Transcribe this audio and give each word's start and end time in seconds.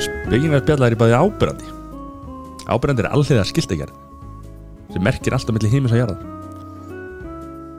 Spekingar 0.00 0.62
spjallar 0.64 0.94
er 0.94 1.00
bæði 1.00 1.18
ábyrrandi 1.18 1.74
Ábyrrandi 2.70 3.04
er 3.04 3.10
allhiða 3.12 3.46
skiltagerð 3.48 3.96
sem 4.90 5.04
merkir 5.06 5.34
alltaf 5.34 5.54
milli 5.54 5.70
heimis 5.70 5.92
og 5.94 6.00
jarðar. 6.00 6.22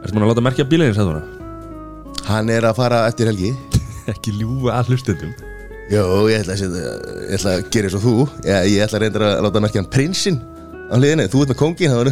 Ertu 0.01 0.15
múin 0.15 0.25
að 0.25 0.31
láta 0.31 0.43
merkja 0.45 0.65
bílegin 0.67 0.95
sagði 0.95 1.17
hún? 1.17 1.25
Hann 2.29 2.51
er 2.53 2.67
að 2.69 2.77
fara 2.79 3.01
eftir 3.09 3.29
helgi. 3.29 3.51
Ekki 4.11 4.33
ljúga 4.37 4.77
að 4.77 4.93
hlustendum. 4.93 5.33
Jó, 5.91 6.03
ég 6.31 6.45
ætla 6.45 6.55
að, 6.55 6.77
ég 6.79 7.35
ætla 7.35 7.55
að 7.57 7.65
gera 7.73 7.89
eins 7.89 7.97
og 7.99 8.05
þú. 8.05 8.15
Ég, 8.47 8.67
ég 8.71 8.85
ætla 8.85 8.99
að 8.99 9.05
reynda 9.05 9.23
að 9.27 9.45
láta 9.47 9.63
merkja 9.65 9.83
hann 9.83 9.91
prinsinn 9.91 10.39
á 10.87 10.95
hliðinni, 10.95 11.27
þú 11.31 11.43
ert 11.43 11.51
með 11.51 11.59
kongin 11.59 11.91
það 11.91 11.99
var, 12.01 12.11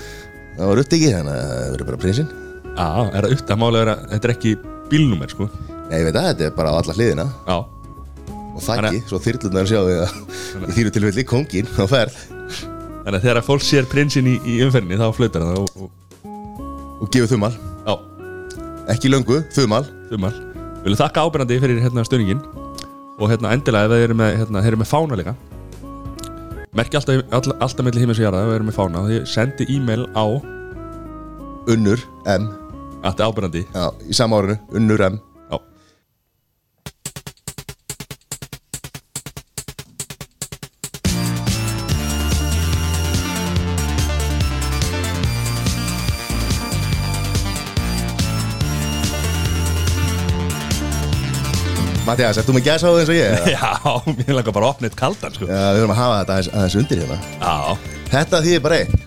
það 0.58 0.70
var 0.70 0.82
upptiki, 0.84 1.12
þannig 1.14 1.34
að 1.34 1.46
það 1.54 1.70
verður 1.72 1.90
bara 1.90 2.02
prinsinn. 2.04 2.32
Já, 2.74 2.88
er 2.90 3.28
það 3.28 3.36
upp 3.36 3.54
að 3.54 3.60
mála 3.62 3.80
vera 3.84 3.94
Þetta 4.10 4.28
er 4.28 4.34
ekki 4.34 4.54
bílnúmer 4.90 5.32
sko. 5.32 5.48
Nei, 5.88 5.98
ég 6.00 6.08
veit 6.08 6.18
að 6.18 6.28
þetta 6.30 6.48
er 6.50 6.56
bara 6.58 6.74
á 6.74 6.78
alla 6.82 6.96
hliðina. 6.98 7.26
Já, 7.48 7.56
og 8.54 8.62
þakki, 8.62 9.02
svo 9.10 9.20
þyrlunar 9.22 9.68
sjá 9.68 9.80
við 9.84 10.00
að 10.04 10.16
í 10.70 10.74
þínu 10.78 10.92
tilfelli 10.94 11.26
kongin 11.28 11.70
á 11.74 11.84
ferð. 11.90 12.18
Þannig 13.04 13.18
að 13.18 13.24
þegar 13.26 13.46
fólk 13.46 13.64
sér 13.66 13.88
prinsinn 13.90 14.28
í, 14.30 14.34
í 14.48 14.58
umferðinni 14.64 14.98
þá 15.00 15.08
flautar 15.16 15.44
það 15.44 15.60
og, 15.60 15.84
og, 15.84 16.34
og 17.04 17.10
gefur 17.12 17.32
þumal, 17.34 17.52
Já, 17.84 17.94
ekki 18.94 19.10
löngu, 19.12 19.42
þumal. 19.54 19.82
Þumal. 20.12 20.32
Viljum 20.84 21.00
þakka 21.00 21.26
ábyrrandi 21.26 21.58
fyrir 21.60 21.82
hérna 21.84 22.04
stöðningin 22.06 22.40
og 23.18 23.28
hérna 23.30 23.52
endilega 23.56 23.88
ef 23.88 23.94
þeir 23.94 24.06
eru 24.08 24.16
með, 24.20 24.38
hérna, 24.40 24.64
þeir 24.64 24.78
með 24.80 24.90
fána 24.90 25.20
líka. 25.20 25.36
Merkja 26.74 27.00
alltaf, 27.00 27.22
all, 27.30 27.54
alltaf 27.62 27.86
milli 27.86 28.02
heimis 28.02 28.18
og 28.18 28.26
jarðar 28.26 28.46
ef 28.46 28.50
þeir 28.52 28.58
eru 28.60 28.68
með 28.70 28.78
fána. 28.78 29.04
Og 29.04 29.12
þið 29.12 29.28
sendi 29.30 29.68
e-mail 29.76 30.08
á 30.16 30.24
Unnur 31.74 32.02
M, 32.28 32.50
Þetta 33.04 33.28
ábyrrandi 33.28 33.62
já, 33.68 33.86
í 34.08 34.16
sama 34.16 34.40
árinu, 34.40 34.56
Unnur 34.76 35.04
M 35.04 35.20
Mattias, 52.04 52.36
ert 52.36 52.48
þú 52.48 52.54
með 52.58 52.66
gæsa 52.66 52.90
á 52.90 52.92
eins 53.00 53.10
og 53.10 53.16
ég? 53.16 53.46
Já, 53.54 53.68
mér 54.18 54.34
langar 54.36 54.52
bara 54.52 54.66
að 54.68 54.74
opna 54.74 54.88
eitt 54.90 54.96
kaldan 54.98 55.32
sko. 55.36 55.46
Já, 55.48 55.60
við 55.72 55.78
þurfum 55.80 55.92
að 55.94 56.00
hafa 56.02 56.16
þetta 56.18 56.34
aðeins, 56.34 56.50
aðeins 56.52 56.76
undir 56.82 57.00
hérna. 57.00 57.18
Já, 57.40 57.54
Þetta 58.14 58.40
þýðir 58.44 58.64
bara 58.64 58.80
einn 58.82 58.98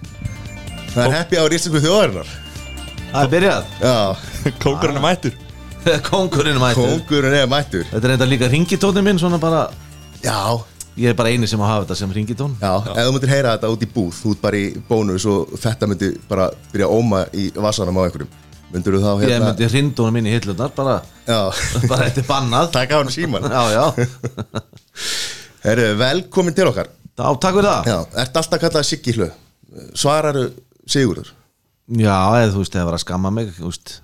Það 0.88 1.02
er 1.04 1.14
happy 1.14 1.38
hour 1.38 1.54
íslensku 1.58 1.82
þjóðarinnar. 1.84 2.32
Það 3.12 3.20
er 3.22 3.30
byrjað. 3.36 3.68
Já, 3.84 3.94
kókurinn 4.64 4.98
er 4.98 5.06
mættur. 5.06 5.36
Kongurinn 6.10 6.58
mættur. 6.60 6.90
Kóngurinn 6.98 7.38
er 7.38 7.52
mættur. 7.52 7.86
Þetta 7.92 8.10
er 8.10 8.16
enda 8.18 8.28
líka 8.28 8.50
ringitónin 8.52 9.06
minn 9.06 9.22
Svona 9.22 9.38
bara 9.40 9.68
Já, 10.26 10.58
Ég 10.98 11.12
er 11.14 11.16
bara 11.16 11.30
eini 11.30 11.48
sem 11.48 11.62
að 11.62 11.70
hafa 11.70 11.86
þetta 11.86 11.96
sem 12.00 12.14
ringitón 12.16 12.56
já, 12.58 12.72
ef 12.82 12.98
þú 13.06 13.12
myndir 13.14 13.30
heyra 13.30 13.52
þetta 13.54 13.70
út 13.70 13.84
í 13.86 13.90
búð 13.94 14.16
Þú 14.18 14.32
ert 14.34 14.40
bara 14.42 14.58
í 14.58 14.72
bónus 14.90 15.28
og 15.30 15.52
þetta 15.62 15.88
myndi 15.92 16.10
bara 16.28 16.48
byrja 16.74 16.88
að 16.90 16.96
óma 16.98 17.20
í 17.38 17.46
vasanum 17.54 18.00
á 18.02 18.08
einhverjum 18.08 18.32
Myndir 18.74 18.98
þú 18.98 19.02
þá 19.04 19.12
Ég 19.24 19.32
hérna 19.32 19.50
myndi 19.52 19.70
hrindunum 19.72 20.18
minn 20.18 20.28
í 20.28 20.34
hillunar 20.36 20.74
Bara, 20.76 20.98
bara 21.90 22.08
þetta 22.10 22.24
er 22.24 22.28
bannað. 22.28 22.70
Taka 22.76 22.98
á 22.98 23.00
hann 23.00 23.14
síman 23.14 23.48
Já, 23.48 23.62
já. 23.72 23.86
Herru, 25.68 25.88
velkomin 26.00 26.56
til 26.56 26.68
okkar. 26.70 26.92
Já, 27.18 27.26
takk 27.42 27.58
fyrir 27.58 27.68
það. 27.70 27.88
Já, 27.90 27.98
ert 28.24 28.38
alltaf 28.40 28.62
kallað 28.62 28.86
Siggi 28.88 29.16
hlu 29.18 29.28
Svararu 29.98 30.46
Sigurður. 30.88 31.34
Já, 31.98 32.16
eða 32.42 32.54
þú 32.54 32.62
veist, 32.62 32.76
það 32.76 32.88
var 32.88 32.98
að 32.98 33.04
skamma 33.04 33.32
mig 33.34 33.50
veist. 33.58 33.98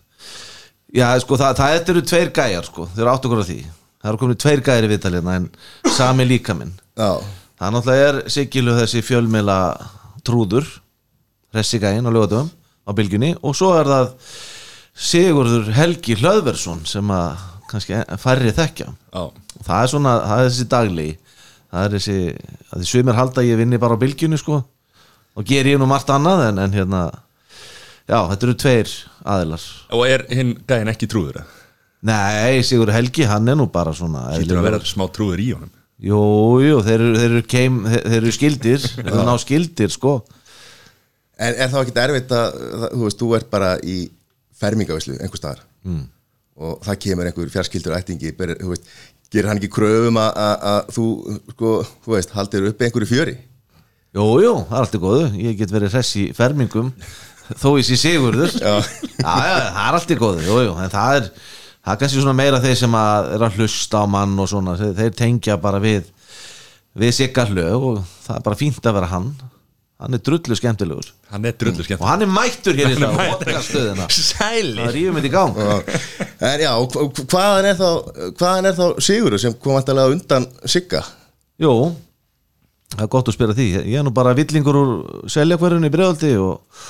Já, 0.94 1.08
sko, 1.24 1.38
það, 1.40 1.56
það 1.60 1.76
þetta 1.78 1.94
eru 1.94 2.04
tveir 2.10 2.34
gæjar, 2.36 2.68
sko, 2.68 2.88
þeir 2.92 3.04
eru 3.06 3.14
átt 3.14 3.28
okkur 3.30 3.44
á 3.44 3.46
því. 3.48 3.60
Það 4.04 4.12
eru 4.12 4.22
komin 4.24 4.42
tveir 4.44 4.64
gæjar 4.66 4.88
í 4.88 4.92
vitalina 4.92 5.38
en 5.40 5.48
sami 5.96 6.28
líka 6.28 6.56
minn. 6.58 6.74
Já, 7.00 7.12
Það 7.64 7.76
náttúrulega 7.78 8.08
er 8.10 8.18
Sigilu 8.34 8.74
þessi 8.76 9.02
fjölmela 9.06 9.58
trúður 10.26 10.66
Ressi 11.54 11.78
gæin 11.80 12.04
á 12.04 12.12
lögatum 12.12 12.50
á 12.84 12.92
bylgjunni. 12.98 13.36
Og 13.46 13.56
svo 13.56 13.70
er 13.78 13.88
það 13.88 14.10
Sigurður 14.94 15.72
Helgi 15.74 16.16
Hlöðversson 16.20 16.84
sem 16.86 17.10
að 17.14 17.42
kannski 17.72 17.98
færri 18.22 18.52
þekkja. 18.54 18.92
Já, 19.14 19.24
það 19.66 19.80
er 19.80 19.92
svona, 19.94 20.14
það 20.28 20.42
er 20.44 20.50
þessi 20.52 20.68
daglegi. 20.74 21.16
Það 21.74 21.86
er 21.88 21.96
þessi, 21.98 22.18
að 22.70 22.84
því 22.84 22.90
sumir 22.92 23.18
halda 23.18 23.46
ég 23.48 23.58
vinni 23.58 23.80
bara 23.82 23.98
á 23.98 24.02
bylgjunni 24.04 24.38
sko. 24.38 24.60
Og 25.34 25.48
ger 25.50 25.66
ég 25.66 25.80
nú 25.82 25.88
margt 25.90 26.12
annað 26.14 26.44
en, 26.52 26.62
en 26.62 26.76
hérna 26.78 27.02
já, 28.06 28.20
þetta 28.30 28.46
eru 28.46 28.56
tveir 28.62 28.92
aðilar. 29.34 29.66
Og 29.98 30.04
er 30.06 30.26
hinn 30.30 30.54
gæðin 30.70 30.92
ekki 30.94 31.10
trúður 31.10 31.42
nei, 32.04 32.60
Sigur 32.68 32.90
Helgi, 32.92 33.24
hann 33.30 33.48
er 33.48 33.56
nú 33.56 33.70
bara 33.72 33.94
svona 33.96 34.26
Hlýtur 34.36 34.58
að 34.60 34.66
vera 34.68 34.80
smá 34.84 35.06
trúður 35.16 35.40
í 35.40 35.46
honum. 35.56 35.70
Jú, 36.04 36.18
jú, 36.60 36.80
þeir 36.84 37.00
eru, 37.00 37.14
þeir 37.16 37.30
eru, 37.30 37.44
keim, 37.48 37.78
þeir 37.88 38.18
eru 38.18 38.34
skildir. 38.36 38.84
Þeir 38.98 39.08
eru 39.14 39.24
ná 39.24 39.36
skildir 39.40 39.94
sko. 39.94 40.18
En 41.40 41.56
er 41.64 41.72
þá 41.72 41.78
ekkert 41.86 42.02
erfitt 42.04 42.34
að 42.36 42.58
það- 42.60 42.92
Þú 42.92 43.06
veist, 43.08 43.22
þú 43.24 43.30
ert 43.40 43.48
bara 43.54 43.70
í 43.80 43.96
fermingavislu 44.60 45.18
einhver 45.20 45.40
staðar. 45.42 45.64
Mm. 45.84 46.04
og 46.64 46.84
það 46.86 47.00
kemur 47.08 47.26
einhver 47.28 47.50
fjarskildur 47.50 47.96
ættingi 47.98 48.30
ber, 48.38 48.52
veist, 48.62 48.84
gerir 49.34 49.48
hann 49.50 49.58
ekki 49.58 49.72
kröfum 49.74 50.20
að- 50.22 50.62
að 50.70 50.92
þú, 50.94 51.06
sko, 51.56 51.72
þú 52.06 52.14
veist, 52.14 52.30
haldir 52.38 52.68
uppi 52.70 52.86
einhverju 52.86 53.10
fjöri? 53.10 53.34
Jú, 54.14 54.28
jú, 54.44 54.52
það 54.70 54.76
er 54.78 54.84
allt 54.84 54.94
í 54.94 55.02
góðu. 55.02 55.24
Ég 55.42 55.58
get 55.58 55.72
verið 55.74 55.96
hress 55.96 56.12
í 56.22 56.28
fermingum 56.38 56.92
þó 57.58 57.72
ég 57.80 57.88
sé 57.88 57.98
Sigurður. 57.98 58.54
Já. 58.62 58.76
já, 59.18 59.58
það 59.74 59.88
er 59.90 59.98
allt 59.98 60.14
í 60.14 60.20
góðu, 60.22 60.44
jú, 60.46 60.60
jú 60.68 60.76
en 60.78 60.94
það 60.94 61.16
er, 61.18 61.32
það 61.84 61.96
er 61.96 62.00
kannski 62.04 62.22
svona 62.22 62.36
meira 62.38 62.62
þeir 62.62 62.78
sem 62.84 62.92
að 63.02 63.32
er 63.34 63.48
að 63.50 63.58
hlusta 63.58 64.04
á 64.04 64.06
mann 64.14 64.38
og 64.40 64.48
svona 64.54 64.78
þeir, 64.78 65.12
tengja 65.18 65.58
bara 65.58 65.82
við 65.84 66.06
við 66.94 67.12
sigga 67.18 67.48
hlög 67.50 67.88
og 67.90 68.00
það 68.28 68.36
er 68.38 68.46
bara 68.46 68.60
fínt 68.62 68.86
að 68.86 68.94
vera 69.00 69.10
hann 69.10 69.32
hann 70.04 70.18
er 70.18 70.22
drullu 70.28 70.56
skemmtilegur. 70.60 71.10
Hann 71.32 71.46
er 71.48 71.56
drullu 71.56 71.84
skemmt 71.88 72.02
og 72.04 72.10
hann 72.12 72.26
er 72.26 72.32
mættur 72.32 72.76
hér 72.78 72.92
í 72.92 72.98
það 73.00 73.20
podcaststöðina 73.32 74.08
Sæli 74.12 74.74
það 74.82 74.90
rýfum 74.98 75.20
þetta 75.20 75.30
í 75.30 75.34
gang. 75.34 75.60
En 76.44 76.64
já, 76.66 76.72
og 76.76 76.92
hva- 76.98 77.28
hvaðan 77.34 77.68
er 77.72 77.78
þá 77.80 77.88
hvaðan 78.42 78.68
er 78.72 78.76
þá 78.80 78.84
Sigurður 79.08 79.44
sem 79.46 79.56
kom 79.64 79.78
alltaf 79.80 80.12
undan 80.12 80.48
Sigga? 80.68 81.04
Jú, 81.64 81.72
það 82.98 83.06
er 83.06 83.12
gott 83.16 83.32
að 83.32 83.38
spyrja 83.38 83.56
því. 83.62 83.68
Ég 83.94 84.00
er 84.02 84.04
nú 84.06 84.12
bara 84.16 84.36
villingur 84.38 84.80
úr 84.82 84.92
seljakverðinu 85.32 85.88
í 85.88 85.94
bregðaldi 85.94 86.34
og 86.44 86.84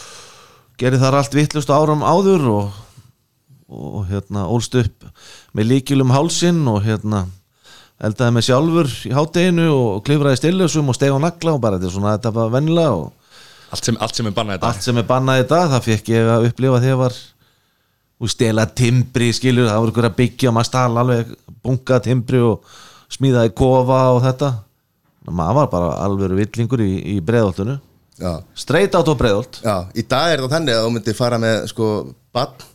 gerði 0.82 1.04
þar 1.04 1.20
allt 1.22 1.38
vittlust 1.38 1.70
áram 1.70 2.02
áður 2.04 2.48
og, 2.50 2.82
og 3.70 4.02
hérna 4.10 4.48
ólst 4.50 4.74
upp 4.82 5.06
með 5.54 5.70
líkilum 5.76 6.12
hálsinn 6.16 6.64
og 6.72 6.82
hérna 6.88 7.28
eldaði 8.04 8.36
með 8.36 8.48
sjálfur 8.48 8.96
í 9.10 9.12
hátteginu 9.14 9.68
og 9.74 10.00
klifraði 10.08 10.40
stillusum 10.42 10.90
og 10.90 10.98
steg 10.98 11.14
á 11.14 11.20
nagla 11.22 11.54
og 11.56 11.62
bara 11.64 11.78
þetta 11.78 11.90
er 11.90 11.96
svona 11.98 12.16
þetta 12.16 12.34
var 12.36 12.56
vennilega 12.56 12.96
og 13.04 13.12
allt 13.74 13.90
sem, 13.90 14.00
allt 14.00 14.18
sem 14.18 14.30
er 14.30 14.36
bannað 14.38 14.58
þetta 14.58 14.72
allt 14.72 14.88
sem 14.88 15.00
er 15.02 15.08
bannað 15.10 15.44
í 15.44 15.48
dag 15.54 15.70
það 15.76 15.88
fekk 15.88 16.12
ég 16.14 16.34
að 16.34 16.50
upplifa 16.50 16.82
þegar 16.84 17.00
var 17.04 17.22
og 18.24 18.32
stela 18.32 18.68
timbri 18.70 19.32
skilur 19.36 19.70
það 19.70 19.80
voru 19.84 19.94
ykkur 19.94 20.10
að 20.10 20.20
byggja 20.20 20.50
og 20.50 20.58
maður 20.58 20.70
stala 20.70 21.04
alveg 21.04 21.34
bunga 21.64 21.98
timbri 22.04 22.44
og 22.44 22.76
smíðaði 23.14 23.52
kofa 23.58 23.98
og 24.16 24.22
þetta. 24.24 24.52
Maður 25.24 25.58
var 25.58 25.68
bara 25.72 25.90
alveg 26.04 26.34
villingur 26.38 26.82
í, 26.84 26.94
í 27.14 27.20
breiðoltunu 27.24 27.78
já, 28.20 28.34
straight 28.56 28.96
out 28.96 29.10
á 29.10 29.16
breiðolt 29.18 29.60
já, 29.64 29.76
í 29.96 30.04
dag 30.06 30.34
er 30.34 30.44
það 30.44 30.56
þannig 30.58 30.78
að 30.78 30.86
þú 30.86 30.92
myndir 30.96 31.18
fara 31.18 31.40
með 31.42 31.58
sko 31.72 31.90
bann 32.36 32.68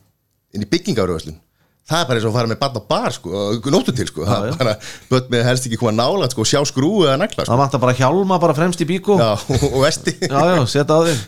inn 0.54 0.64
í 0.64 0.70
byggingaröðslun 0.70 1.38
það 1.88 2.00
er 2.02 2.08
bara 2.08 2.18
eins 2.20 2.26
og 2.26 2.32
að 2.32 2.36
fara 2.38 2.50
með 2.50 2.58
bann 2.60 2.76
á 2.76 2.82
bar 2.92 3.14
sko, 3.16 3.42
nóttu 3.72 3.94
til 3.96 4.06
sko, 4.10 4.24
það 4.28 4.46
er 4.50 4.56
bara 4.60 4.74
börn 5.10 5.30
með 5.32 5.44
helst 5.48 5.68
ekki 5.68 5.78
koma 5.80 5.92
nála 5.96 6.28
sko, 6.32 6.44
sjá 6.48 6.60
skrúu 6.68 7.06
eða 7.06 7.16
negla 7.22 7.44
sko. 7.46 7.48
það 7.52 7.60
vantar 7.62 7.82
bara 7.84 7.94
hjálma 7.96 8.38
bara 8.42 8.56
fremst 8.58 8.82
í 8.84 8.88
bíkó. 8.88 9.16
Já, 9.16 9.30
og, 9.70 9.78
vesti. 9.84 10.14
Já, 10.28 10.40
já, 10.52 10.58
setja 10.68 10.98
á 10.98 11.00
þig. 11.08 11.22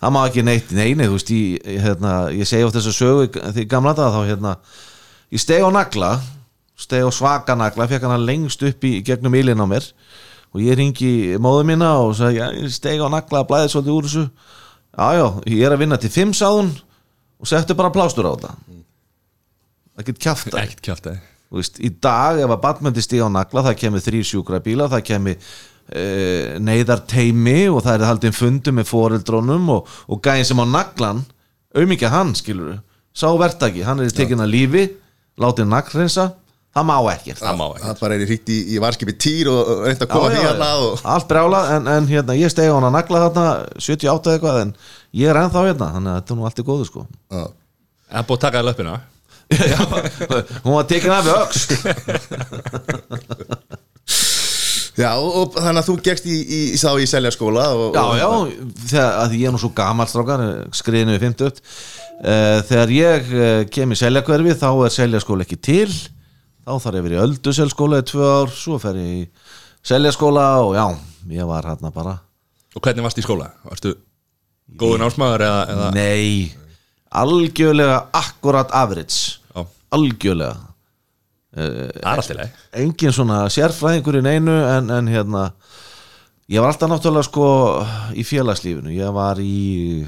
Það 0.00 0.14
má 0.16 0.20
ekki 0.30 0.44
neitt, 0.48 0.72
neini, 0.78 1.08
þú 1.10 1.18
veist 1.18 1.32
ég, 1.34 1.68
hérna, 1.84 2.14
ég 2.32 2.48
segi 2.48 2.64
oft 2.68 2.78
þessu 2.78 2.94
sögu 2.96 3.26
í- 3.28 3.44
því 3.58 3.66
gamla 3.74 3.92
dag 3.98 4.14
þá 4.16 4.20
hérna 4.30 4.54
ég 5.34 5.42
steg 5.44 5.60
á 5.60 5.70
nagla, 5.76 6.12
steg 6.78 7.04
á 7.04 7.10
svaka 7.12 7.58
nagla 7.58 7.88
fekk 7.90 8.08
hann 8.08 8.24
lengst 8.24 8.64
upp 8.64 8.88
í 8.88 8.94
gegnum 9.04 9.36
ílinn 9.36 9.60
á 9.60 9.66
mér. 9.68 9.90
Og 10.56 10.62
ég 10.64 10.78
ringi 10.80 11.36
móðu 11.36 11.66
mína 11.68 11.90
og 12.00 12.14
sagði, 12.16 12.40
ég 12.64 12.72
steg 12.72 13.02
á 13.04 13.12
nagla 13.12 13.42
blæði 13.44 13.68
svolítið 13.74 13.96
úr 13.98 14.06
þessu. 14.08 14.24
Já, 14.96 15.08
já, 15.20 15.26
ég 15.52 15.66
er 15.68 15.74
að 15.76 15.82
vinna 15.84 15.98
til 16.00 16.08
fimm 16.14 16.32
sáðun 16.32 16.72
og 17.38 17.46
settu 17.52 17.76
bara 17.76 17.92
plástur 17.92 18.24
á 18.24 18.32
það 18.40 18.54
Ekkert 19.98 20.22
kjátt 20.22 21.10
að 21.10 21.18
Þú 21.48 21.56
veist, 21.62 21.78
í 21.80 21.88
dag 22.04 22.38
ef 22.42 22.50
að 22.52 22.60
batmöndi 22.60 23.00
stíga 23.00 23.24
á 23.24 23.32
nagla 23.32 23.62
það 23.70 23.78
kemur 23.80 24.02
þrý 24.04 24.18
sjúkra 24.28 24.58
bíla 24.60 24.88
það 24.92 25.04
kemur 25.08 25.38
e, 25.88 26.02
neyðar 26.60 27.00
teimi 27.08 27.62
og 27.72 27.80
það 27.86 27.94
er 27.94 28.10
haldið 28.10 28.34
fundu 28.36 28.74
með 28.76 28.90
foreldrónum 28.90 29.70
og, 29.78 29.88
og 30.12 30.20
gæðin 30.26 30.48
sem 30.50 30.60
á 30.60 30.66
naglan 30.68 31.24
auðmikið 31.72 32.12
hann 32.12 32.34
skilur 32.36 32.76
sá 33.16 33.30
verktaki, 33.40 33.82
hann 33.86 34.04
er 34.04 34.12
tekin 34.14 34.44
að 34.44 34.52
lífi 34.52 34.84
látið 35.40 35.70
naglreinsa, 35.72 36.28
það 36.74 36.86
má 36.90 36.96
ekkert. 37.14 37.40
Það 37.40 37.62
ekki 37.64 37.84
það 37.86 38.00
bara 38.02 38.16
er 38.16 38.22
í 38.22 38.28
hríkt 38.28 38.52
í, 38.52 38.58
í 38.74 38.80
varskipi 38.82 39.14
týr 39.24 39.50
og 39.52 39.70
reynt 39.86 40.04
að 40.04 40.12
koma 40.12 40.30
því 40.34 40.42
hérna 40.44 40.68
já. 40.68 40.80
og 40.84 41.04
allt 41.14 41.28
brjála 41.30 41.62
en, 41.74 41.92
en 41.96 42.08
hérna, 42.10 42.36
ég 42.38 42.52
stegi 42.52 42.70
á 42.70 42.76
hann 42.76 42.88
að 42.90 42.98
nagla 42.98 43.22
þarna 43.26 43.46
78 43.80 44.34
eitthvað 44.36 44.60
en 44.66 44.74
ég 45.16 45.32
er 45.32 45.40
ennþá 45.40 45.64
hérna 45.70 45.92
þannig 45.96 46.12
að 46.12 46.20
þetta 46.20 46.34
er 46.34 46.40
nú 46.40 46.48
allt 46.50 46.60
í 46.62 46.66
góðu 46.68 46.88
sko. 46.90 47.06
Já. 47.32 47.46
Það 48.08 48.20
er 48.20 48.28
búið 48.28 48.38
að 48.38 48.44
taka 48.44 48.60
það 48.60 48.68
löppina 48.70 48.98
Já, 49.48 49.78
hún 50.64 50.74
var 50.74 50.84
tekin 50.88 51.12
af 51.14 51.24
við 51.24 51.34
öxt 51.40 51.70
Já, 54.98 55.12
og, 55.14 55.54
þannig 55.54 55.78
að 55.78 55.86
þú 55.86 55.94
gegst 56.08 56.26
í, 56.26 56.34
í, 56.34 56.58
í, 56.74 56.78
þá 56.80 56.98
í 56.98 57.06
seljaskóla 57.06 57.64
og, 57.70 57.94
Já, 57.94 58.02
og, 58.02 58.16
já, 58.18 58.28
þegar, 58.90 59.36
ég 59.38 59.46
er 59.46 59.54
nú 59.54 59.60
svo 59.62 59.70
gamall 59.76 60.08
strákar, 60.10 60.42
skriðinu 60.74 61.14
við 61.14 61.26
50 61.28 61.60
uh, 61.62 62.58
Þegar 62.66 62.94
ég 62.96 63.30
uh, 63.30 63.62
kem 63.70 63.94
í 63.94 64.00
seljakverfi 64.00 64.56
þá 64.58 64.70
er 64.72 64.96
seljaskóla 64.96 65.46
ekki 65.46 65.60
til. 65.62 65.92
Þá 66.66 66.72
þarf 66.82 66.98
ég 66.98 67.06
verið 67.06 67.16
í 67.16 67.22
ölduselskóla 67.22 68.02
í 68.02 68.08
tvö 68.10 68.32
ár 68.40 68.50
svo 68.52 68.80
fer 68.82 68.98
ég 68.98 69.14
í 69.20 69.22
seljaskóla 69.86 70.48
og 70.66 70.74
já, 70.76 70.84
ég 71.38 71.48
var 71.48 71.70
hérna 71.70 71.94
bara. 71.94 72.18
Og 72.74 72.82
hvernig 72.82 73.06
varst 73.06 73.22
í 73.22 73.24
skóla? 73.24 73.52
Varstu 73.70 73.94
góðun 74.76 75.06
ásmaður 75.06 75.46
eða, 75.46 75.60
eða 75.72 75.90
Nei, 75.94 76.50
algjörlega 77.22 78.00
akkurat 78.18 78.74
average. 78.76 79.14
Já, 79.14 79.37
algjörlega. 79.94 80.56
Það 81.58 82.08
alltaf 82.12 82.36
leið 82.36 82.80
engin 82.82 83.14
svona 83.16 83.42
sérfræðingur 83.50 84.18
í 84.20 84.24
neinu 84.26 84.54
en, 84.68 84.90
en 84.92 85.08
hérna 85.10 85.44
ég 86.52 86.60
var 86.60 86.74
alltaf 86.74 86.90
náttúrulega 86.92 87.26
sko 87.26 87.46
í 88.12 88.24
félagslífinu, 88.28 88.92
ég 88.94 89.14
var 89.16 89.40
í 89.40 90.04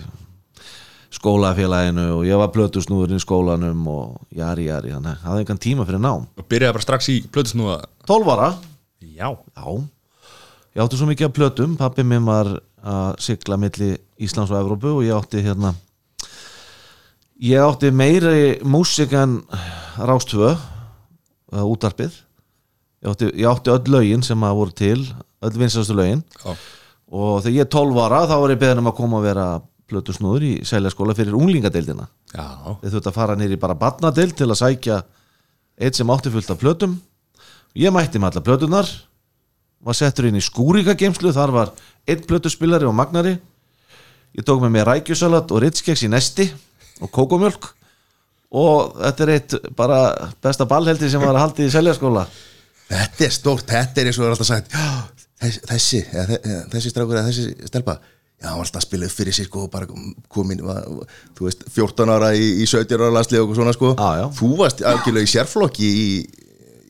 skólafélaginu 1.11 2.07
og 2.19 2.27
ég 2.29 2.39
var 2.39 2.53
blötusnúðurinn 2.55 3.19
í 3.19 3.25
skólanum 3.25 3.87
og 3.91 4.21
jari 4.37 4.69
jari, 4.69 4.93
þannig 4.95 5.17
að 5.17 5.25
hafði 5.27 5.47
engan 5.47 5.63
tíma 5.65 5.87
fyrir 5.89 6.05
nám. 6.05 6.29
Og 6.39 6.47
byrjaði 6.53 6.77
bara 6.77 6.87
strax 6.87 7.11
í 7.11 7.17
plötusnúða 7.33 7.81
12 8.07 8.35
ára, 8.37 8.51
Já. 9.21 9.37
Já. 9.57 9.65
Ég 10.77 10.83
átti 10.85 10.97
svo 10.97 11.09
mikið 11.11 11.27
af 11.29 11.37
plötum, 11.37 11.77
pappi 11.77 12.05
minn 12.07 12.25
var 12.25 12.49
að 12.81 13.19
sigla 13.21 13.59
milli 13.61 13.95
Íslands 14.23 14.53
og 14.53 14.61
Evrópu 14.61 14.95
og 14.95 15.05
ég 15.05 15.17
átti 15.17 15.43
hérna 15.45 15.75
ég 17.41 17.57
átti 17.65 17.91
meiri 17.91 18.59
músik 18.63 19.15
en 19.17 19.41
Rástvö 19.97 20.53
uh, 20.53 21.65
útarpið 21.65 22.13
ég 23.01 23.09
átti, 23.09 23.31
ég 23.33 23.49
átti 23.49 23.73
öll 23.73 23.95
lögin 23.97 24.25
sem 24.25 24.45
að 24.45 24.59
voru 24.59 24.77
til 24.77 25.01
öll 25.41 25.57
vinsastu 25.57 25.97
lögin. 25.97 26.23
Já, 26.45 26.53
og 27.11 27.41
þegar 27.41 27.57
ég 27.57 27.65
er 27.65 27.71
12 27.73 28.01
ára 28.05 28.23
þá 28.29 28.35
var 28.43 28.53
ég 28.53 28.61
beðin 28.61 28.83
um 28.83 28.91
að 28.93 28.99
koma 29.01 29.21
að 29.21 29.29
vera 29.31 29.47
plötusnúður 29.91 30.47
í 30.47 30.53
seljaskóla 30.69 31.17
fyrir 31.19 31.35
unglingadeildina. 31.39 32.07
Já. 32.35 32.77
Þeir 32.83 32.93
þurfti 32.93 33.11
að 33.11 33.17
fara 33.17 33.39
nýr 33.39 33.57
í 33.57 33.61
bara 33.61 33.79
barnadeild 33.79 34.37
til 34.39 34.51
að 34.51 34.61
sækja 34.61 35.01
eitt 35.81 35.97
sem 35.97 36.13
átti 36.13 36.31
fullt 36.31 36.53
af 36.53 36.61
plötum. 36.61 36.99
Ég 37.75 37.95
mætti 37.95 38.21
með 38.21 38.35
alla 38.35 38.47
plötunar 38.47 38.91
var 39.81 39.97
settur 39.97 40.29
inn 40.29 40.37
í 40.37 40.45
skúrika 40.45 40.93
geimslu 40.93 41.33
þar 41.33 41.55
var 41.57 41.73
einn 42.05 42.27
plötuspilari 42.29 42.85
og 42.85 42.95
magnari. 42.95 43.39
Ég 44.37 44.45
tók 44.47 44.61
með 44.61 44.77
mér 44.77 44.93
rækjusalat 44.93 45.51
og 45.51 45.65
ritskeks 45.65 46.05
í 46.05 46.11
nesti 46.13 46.51
og 47.01 47.11
kókomjölk 47.15 47.69
og 48.61 48.97
þetta 48.99 49.25
er 49.27 49.33
eitt 49.37 49.55
bara 49.79 49.99
besta 50.43 50.67
ballheldi 50.71 51.11
sem 51.13 51.23
var 51.23 51.37
að 51.37 51.45
haldi 51.45 51.67
í 51.69 51.73
seljaskóla. 51.75 52.25
Þetta 52.91 53.27
er 53.29 53.35
stórt, 53.35 53.67
þetta 53.71 54.01
er 54.03 54.09
eins 54.11 54.19
og 54.19 54.25
það 54.25 54.31
er 54.31 54.35
alltaf 54.35 54.49
sagt 54.51 54.73
já, 54.75 54.87
þessi, 55.45 55.61
þessi, 55.71 56.01
eða, 56.11 56.25
þe- 56.33 56.41
eða, 56.51 56.63
þessi 56.73 56.91
strákur 56.95 57.21
eða 57.21 57.29
þessi 57.31 57.69
stelpa. 57.71 57.95
Já, 58.41 58.49
hann 58.49 58.57
var 58.59 58.65
alltaf 58.65 58.81
að 58.81 58.87
spila 58.89 59.07
upp 59.07 59.13
fyrir 59.15 59.37
sér 59.37 59.47
sko 59.51 59.67
bara 59.71 59.87
komin, 60.33 60.63
var, 60.65 60.81
þú 61.39 61.47
veist, 61.47 61.63
14 61.77 62.11
ára 62.17 62.31
í, 62.35 62.47
í 62.65 62.67
17 62.67 62.97
ára 62.99 63.13
landslið 63.19 63.45
og 63.45 63.55
svona 63.59 63.75
sko. 63.77 63.93
Já, 64.01 64.09
já. 64.23 64.27
Þú 64.41 64.49
varst 64.59 64.81
algjörlega 64.91 65.29
í 65.29 65.33
sérflokki 65.35 65.91
í, 65.93 66.09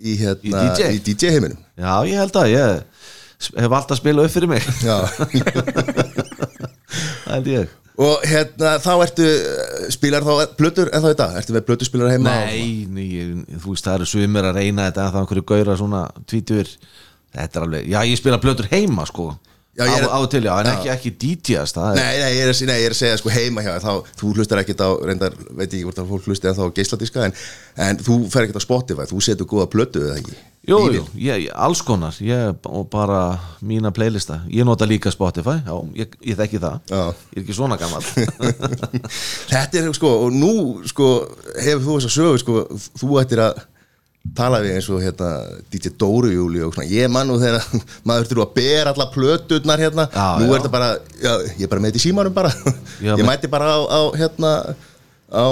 í, 0.01 0.15
hérna, 0.23 0.47
Í 0.47 0.71
DJ. 0.79 0.89
í 0.97 1.03
DJ 1.11 1.35
heiminum 1.35 1.59
já 1.81 1.93
ég 2.09 2.21
held 2.23 2.37
að 2.41 2.51
ég 2.55 2.85
hef 3.65 3.73
alltaf 3.81 3.99
spilað 4.01 4.29
upp 4.31 4.35
fyrir 4.39 4.51
mig. 4.55 4.65
Já, 4.85 4.97
það 6.01 7.35
held 7.35 7.51
ég 7.53 7.77
og 8.01 8.25
hérna 8.25 8.77
þá 8.81 8.91
ertu 9.05 9.29
spilar 9.93 10.25
þá 10.25 10.55
blötur 10.59 10.89
en 10.95 11.05
þá 11.05 11.11
dag, 11.19 11.37
ertu 11.43 11.55
með 11.57 11.67
blötuspilar 11.69 12.15
heima? 12.15 12.33
Nei, 12.47 12.87
nei, 12.89 13.07
ég- 13.19 13.61
þú 13.61 13.75
veist 13.75 13.85
það 13.87 13.99
eru 14.01 14.09
sumir 14.15 14.49
að 14.49 14.57
reyna 14.61 14.89
þetta 14.89 15.05
en 15.05 15.13
það 15.13 15.21
er 15.21 15.23
einhverju 15.27 15.47
gaura 15.53 15.77
svona 15.81 16.03
tvítur 16.27 16.75
Þetta 17.31 17.61
er 17.61 17.63
alveg, 17.63 17.85
já 17.87 18.01
ég 18.11 18.19
spila 18.19 18.39
blötur 18.43 18.67
heima 18.73 19.05
sko. 19.07 19.29
Já, 19.79 19.85
ég 19.87 20.01
er- 20.01 20.09
á, 20.11 20.19
á 20.19 20.21
til 20.27 20.43
já, 20.43 20.51
en 20.59 20.67
Já. 20.67 20.73
ekki, 20.75 20.89
ekki 20.91 21.11
DJast 21.45 21.77
Nei, 21.77 22.19
nei, 22.19 22.31
ég 22.35 22.43
er, 22.43 22.51
að- 22.51 22.73
er 22.75 22.91
að 22.91 22.99
segja 22.99 23.19
sko 23.21 23.31
heima 23.31 23.63
hjá 23.63 23.77
þá, 23.79 23.93
þú 24.19 24.33
hlustar 24.35 24.59
ekkert 24.65 24.83
á, 24.83 24.91
reyndar, 25.07 25.37
veit 25.55 25.71
ég 25.71 25.85
hvort 25.87 26.01
að 26.03 26.09
fólk 26.11 26.27
hlusti 26.27 26.49
en 26.51 26.57
þá 26.59 26.75
geisladiska, 26.75 27.25
en, 27.29 27.33
en 27.77 27.97
þú 28.03 28.17
fer 28.33 28.43
ekkert 28.49 28.59
á 28.59 28.67
Spotify, 28.67 29.07
þú 29.07 29.23
setur 29.23 29.47
góða 29.47 29.69
plötu 29.71 30.03
eða 30.03 30.19
ekki 30.19 30.35
Jú, 30.69 30.77
jú, 30.93 31.03
ég, 31.17 31.47
alls 31.57 31.81
konar. 31.83 32.13
Ég, 32.21 32.53
og 32.69 32.85
bara 32.93 33.39
mína 33.65 33.89
playlista. 33.97 34.43
Ég 34.53 34.67
nota 34.69 34.85
líka 34.85 35.09
Spotify, 35.13 35.57
já, 35.65 35.73
ég, 35.97 36.13
ég 36.21 36.37
þekki 36.37 36.61
það. 36.61 36.77
Já. 36.91 37.01
Ég 37.33 37.39
er 37.39 37.45
ekki 37.47 37.57
svona 37.57 37.79
gammal 37.81 38.05
Þetta 39.51 39.81
er 39.81 39.89
sko, 39.97 40.11
og 40.27 40.37
nú 40.37 40.53
sko, 40.91 41.09
hefur 41.65 41.85
þú 41.87 41.97
þess 41.97 42.11
að 42.11 42.17
sögu 42.19 42.43
sko, 42.43 42.65
þú 43.01 43.19
ættir 43.23 43.43
að 43.47 43.63
tala 44.37 44.61
við 44.61 44.75
eins 44.77 44.91
og 44.93 45.01
hérna 45.01 45.31
DJ 45.73 45.95
Dóru 45.97 46.29
Júli 46.29 46.61
og 46.61 46.75
svona, 46.77 46.91
ég 46.93 47.09
man 47.09 47.25
nú 47.31 47.39
þegar 47.41 47.65
maður 48.09 48.29
þurfa 48.29 48.47
að 48.51 48.55
bera 48.61 48.93
alla 48.93 49.09
plöturnar 49.15 49.81
hérna, 49.81 50.07
Já, 50.13 50.27
nú 50.43 50.45
já. 50.45 50.53
er 50.53 50.59
þetta 50.61 50.75
bara 50.77 50.91
já, 51.25 51.33
ég 51.57 51.65
er 51.65 51.73
bara 51.73 51.81
með 51.87 51.95
þetta 51.95 52.03
í 52.03 52.05
símanum 52.05 52.37
bara. 52.37 52.53
Já, 53.01 53.15
ég 53.17 53.25
mæti 53.27 53.49
bara 53.51 53.73
á, 53.73 53.79
á 53.81 54.01
hérna 54.21 54.53
á 55.31 55.47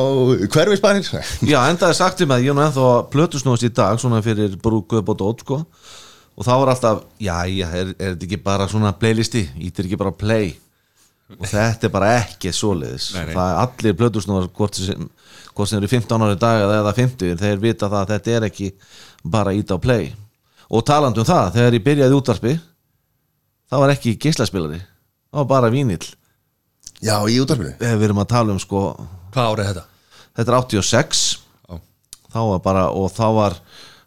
hverfisbarinn? 0.51 1.07
Já, 1.47 1.59
enda 1.71 1.89
er 1.89 1.97
sagt 1.97 2.23
um 2.25 2.35
að 2.35 2.45
ég 2.47 2.53
er 2.53 2.59
nú 2.59 2.65
ennþá 2.65 2.87
að 2.93 3.09
plötusnúast 3.15 3.67
í 3.67 3.73
dag 3.75 3.99
svona 4.03 4.21
fyrir 4.25 4.57
brúkup 4.63 5.13
og 5.15 5.19
dót 5.19 5.45
sko. 5.45 5.63
Og 6.39 6.47
þá 6.47 6.53
er 6.55 6.73
alltaf, 6.73 7.03
já, 7.19 7.35
já, 7.51 7.67
er, 7.75 7.93
er 7.99 8.15
þetta 8.15 8.27
ekki 8.29 8.41
bara 8.45 8.69
svona 8.71 8.93
playlisti, 8.95 9.43
ítir 9.59 9.89
ekki 9.89 9.99
bara 9.99 10.15
play? 10.15 10.53
Og 11.35 11.45
þetta 11.51 11.89
er 11.89 11.93
bara 11.93 12.13
ekki 12.23 12.53
nei. 12.53 13.35
það 13.35 13.49
er 13.49 13.59
allir 13.65 13.97
plötusnúar 13.99 14.47
hvort 14.55 14.79
sem, 14.79 15.09
hvort 15.53 15.69
sem 15.69 15.81
eru 15.81 15.91
15 15.91 16.25
ári 16.25 16.39
dag 16.41 16.63
eða 16.63 16.95
50, 16.95 17.37
þeir 17.43 17.61
vita 17.61 17.91
það 17.91 18.01
að 18.01 18.13
þetta 18.15 18.37
er 18.37 18.47
ekki 18.49 18.71
bara 19.25 19.53
ít 19.53 19.69
á 19.69 19.77
play. 19.77 20.15
Og 20.71 20.85
talandi 20.87 21.21
um 21.21 21.29
það, 21.29 21.53
þegar 21.59 21.77
ég 21.77 21.85
byrjaði 21.85 22.15
í 22.15 22.19
útvarpi 22.19 22.55
það 23.69 23.83
var 23.83 23.93
ekki 23.93 24.17
geislaspilari 24.21 24.81
það 24.81 25.43
var 25.43 25.49
bara 25.51 25.73
vínill. 25.73 26.07
Já, 26.99 27.21
í 27.31 27.39
útvarpinu? 27.43 27.77
Við 27.79 28.09
erum 28.09 28.23
að 28.23 28.31
tala 28.33 28.55
um 28.55 28.63
sko 28.63 28.83
Hvað 29.39 29.53
árið 29.53 29.71
þetta? 29.71 29.85
þetta 30.39 30.53
er 30.53 30.59
86 30.59 31.21
Já, 31.69 31.81
þá 32.35 32.41
var 32.51 32.65
bara, 32.65 32.87
og 32.91 33.13
þá 33.15 33.27
var 33.37 33.59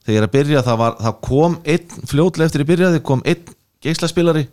þegar 0.02 0.12
ég 0.12 0.20
er 0.20 0.28
að 0.28 0.34
byrja, 0.36 0.64
það, 0.68 0.82
var, 0.82 0.98
það 1.00 1.22
kom 1.30 1.56
einn 1.74 2.10
fljótlega 2.12 2.52
eftir 2.52 2.66
ég 2.66 2.72
byrjaði, 2.74 3.04
kom 3.08 3.24
einn 3.24 3.56
geislaspilari 3.82 4.44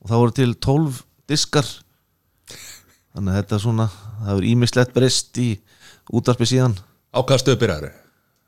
og 0.00 0.12
það 0.12 0.22
voru 0.22 0.36
til 0.36 0.50
12 0.68 1.00
diskar. 1.30 1.72
Þannig 3.10 3.32
að 3.32 3.40
þetta 3.40 3.56
er 3.56 3.64
svona, 3.64 3.88
það 4.20 4.36
er 4.36 4.46
ímislegt 4.52 4.94
breyst 4.94 5.40
í 5.42 5.48
útarpi 6.14 6.48
síðan. 6.52 6.76
Á 7.10 7.18
hvaða 7.24 7.42
stöðu 7.42 7.60
byrjaður? 7.64 7.98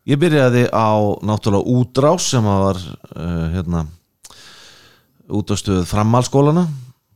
ég 0.08 0.18
byrjaði 0.18 0.66
á 0.74 0.98
náttúrulega 1.22 1.70
útrás 1.78 2.26
sem 2.32 2.46
var 2.46 2.78
uh, 2.78 3.46
hérna 3.54 3.84
útastöð 5.32 5.84
framhalskólana 5.88 6.66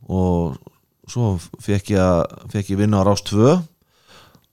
og 0.06 0.54
svo 1.10 1.34
fekk 1.62 1.96
ég, 1.96 2.36
fekk 2.52 2.74
ég 2.74 2.80
vinna 2.84 3.02
á 3.02 3.06
Rás 3.06 3.24
2 3.26 3.56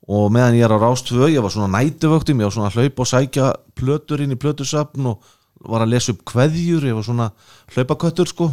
og 0.03 0.31
meðan 0.35 0.57
ég 0.57 0.65
er 0.67 0.73
á 0.75 0.79
Rás 0.81 1.03
2 1.07 1.29
ég 1.31 1.43
var 1.43 1.53
svona 1.53 1.71
nætuvöktum, 1.71 2.41
ég 2.41 2.49
var 2.49 2.55
svona 2.55 2.69
að 2.71 2.81
hlaupa 2.81 3.05
og 3.05 3.09
sækja 3.09 3.53
plötur 3.77 4.23
inn 4.23 4.35
í 4.35 4.39
plötusafn 4.39 5.07
og 5.13 5.23
var 5.63 5.85
að 5.85 5.93
lesa 5.93 6.11
upp 6.11 6.25
kveðjur, 6.27 6.89
ég 6.89 6.97
var 6.97 7.05
svona 7.07 7.29
hlaupaköttur 7.71 8.27
sko. 8.27 8.49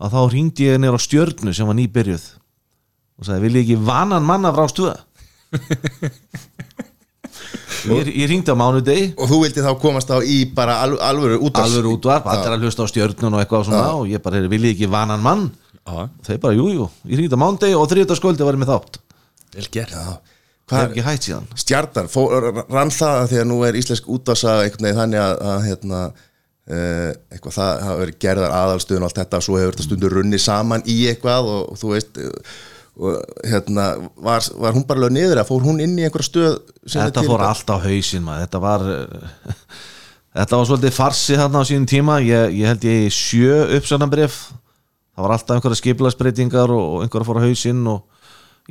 Að 0.00 0.12
þá 0.16 0.20
ringdi 0.32 0.68
ég 0.68 0.80
nýr 0.80 0.96
á 0.96 1.00
stjörnu 1.00 1.52
sem 1.56 1.68
var 1.68 1.76
nýbyrjuð 1.76 2.24
og 3.16 3.28
sagði, 3.28 3.42
vil 3.46 3.56
ég 3.56 3.64
ekki 3.64 3.84
vanan 3.84 4.24
mann 4.24 4.48
af 4.48 4.56
Rás 4.56 4.76
2 4.76 4.92
ég, 7.92 8.10
ég 8.12 8.28
ringdi 8.28 8.52
á 8.52 8.56
mánudegi. 8.56 9.10
Og 9.16 9.28
þú 9.30 9.42
vildi 9.44 9.64
þá 9.64 9.72
komast 9.80 10.12
á 10.12 10.18
í 10.20 10.42
bara 10.56 10.80
al, 10.84 10.96
alvöru 11.04 11.38
útvars 11.48 11.76
alveg 11.76 11.92
útvarp, 11.96 12.28
allir 12.32 12.56
að 12.56 12.66
hlusta 12.66 12.84
á 12.84 12.92
stjörnun 12.92 13.36
og 13.36 13.42
eitthvað 13.42 13.68
svona 13.68 13.88
og 13.96 14.08
ég 14.10 14.24
bara, 14.24 14.40
vil 14.40 14.64
ég 14.68 14.76
ekki 14.76 14.88
vanan 14.92 15.24
mann? 15.24 15.50
Já, 15.86 16.08
þeir 16.26 16.40
bara, 16.42 16.56
jú, 16.58 16.70
jú, 16.74 16.88
ég 17.12 17.20
ringdi 17.20 17.36
á 17.36 17.40
mándegi 17.44 17.76
og 17.78 17.88
þriðdagsskvöldi 17.92 18.46
var 18.46 18.56
ég 18.56 18.64
með 18.64 18.72
þátt. 18.72 18.98
Vel 19.56 19.68
það 19.70 20.16
hvað 20.66 20.82
er 20.82 20.92
ekki 20.92 21.06
hægt 21.06 21.26
síðan? 21.28 21.50
Stjartan, 21.62 22.08
rann 22.72 22.94
það 22.94 23.18
að 23.22 23.28
því 23.32 23.42
að 23.42 23.50
nú 23.50 23.58
er 23.66 23.80
íslensk 23.80 24.08
útvarsa 24.16 24.60
einhvern 24.62 24.88
veginn 24.88 25.00
þannig 25.00 25.22
að, 25.22 25.34
að 25.50 25.66
hérna, 25.66 26.00
uh, 26.10 27.10
eitthvað 27.34 27.58
það 27.58 27.82
hafa 27.88 27.98
verið 28.02 28.22
gerðar 28.26 28.56
aðalstöðun 28.60 29.04
og 29.04 29.10
allt 29.10 29.20
þetta, 29.22 29.42
svo 29.46 29.60
hefur 29.60 29.76
þetta 29.76 29.88
stundur 29.88 30.16
runni 30.18 30.40
saman 30.42 30.86
í 30.90 30.96
eitthvað 31.10 31.52
og, 31.52 31.60
og 31.72 31.82
þú 31.82 31.92
veist 31.94 32.24
og 32.96 33.20
hérna, 33.44 33.90
var, 34.16 34.44
var 34.56 34.72
hún 34.72 34.86
bara 34.88 35.04
lög 35.04 35.12
niður 35.12 35.36
eða 35.36 35.48
fór 35.48 35.64
hún 35.66 35.82
inn 35.84 35.98
í 36.00 36.06
einhverja 36.06 36.30
stöð 36.30 36.54
þetta 36.88 37.24
fór 37.26 37.44
allt 37.44 37.68
á 37.68 37.76
hausinn 37.84 38.24
maður. 38.24 38.46
þetta 38.46 38.60
var 38.64 38.84
eh, 38.94 39.66
þetta 40.40 40.60
var 40.60 40.68
svolítið 40.70 40.94
farsi 40.96 41.36
þarna 41.36 41.60
á 41.60 41.68
sínum 41.68 41.88
tíma. 41.90 42.16
Ég, 42.24 42.56
ég 42.56 42.70
held 42.72 42.86
ég 42.88 43.12
sjö 43.12 43.58
uppsögnarbrif 43.76 44.38
það 44.48 45.26
var 45.26 45.34
alltaf 45.36 45.58
einhverja 45.58 45.80
skipilagsbreytingar 45.82 46.72
og, 46.72 46.86
og 46.86 47.04
einhverja 47.04 47.28
fór 47.28 47.40
á 47.40 47.46
hausinn 47.46 47.84
og 47.92 48.15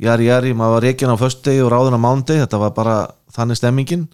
jari 0.02 0.28
jari, 0.28 0.52
maður 0.56 0.74
var 0.76 0.84
reikin 0.86 1.12
á 1.12 1.16
föstudegi 1.20 1.62
og 1.64 1.70
ráðin 1.72 1.96
á 1.96 2.00
mándegi, 2.02 2.42
þetta 2.44 2.60
var 2.60 2.74
bara 2.76 2.96
þannig 3.36 3.60
stemmingin. 3.60 4.04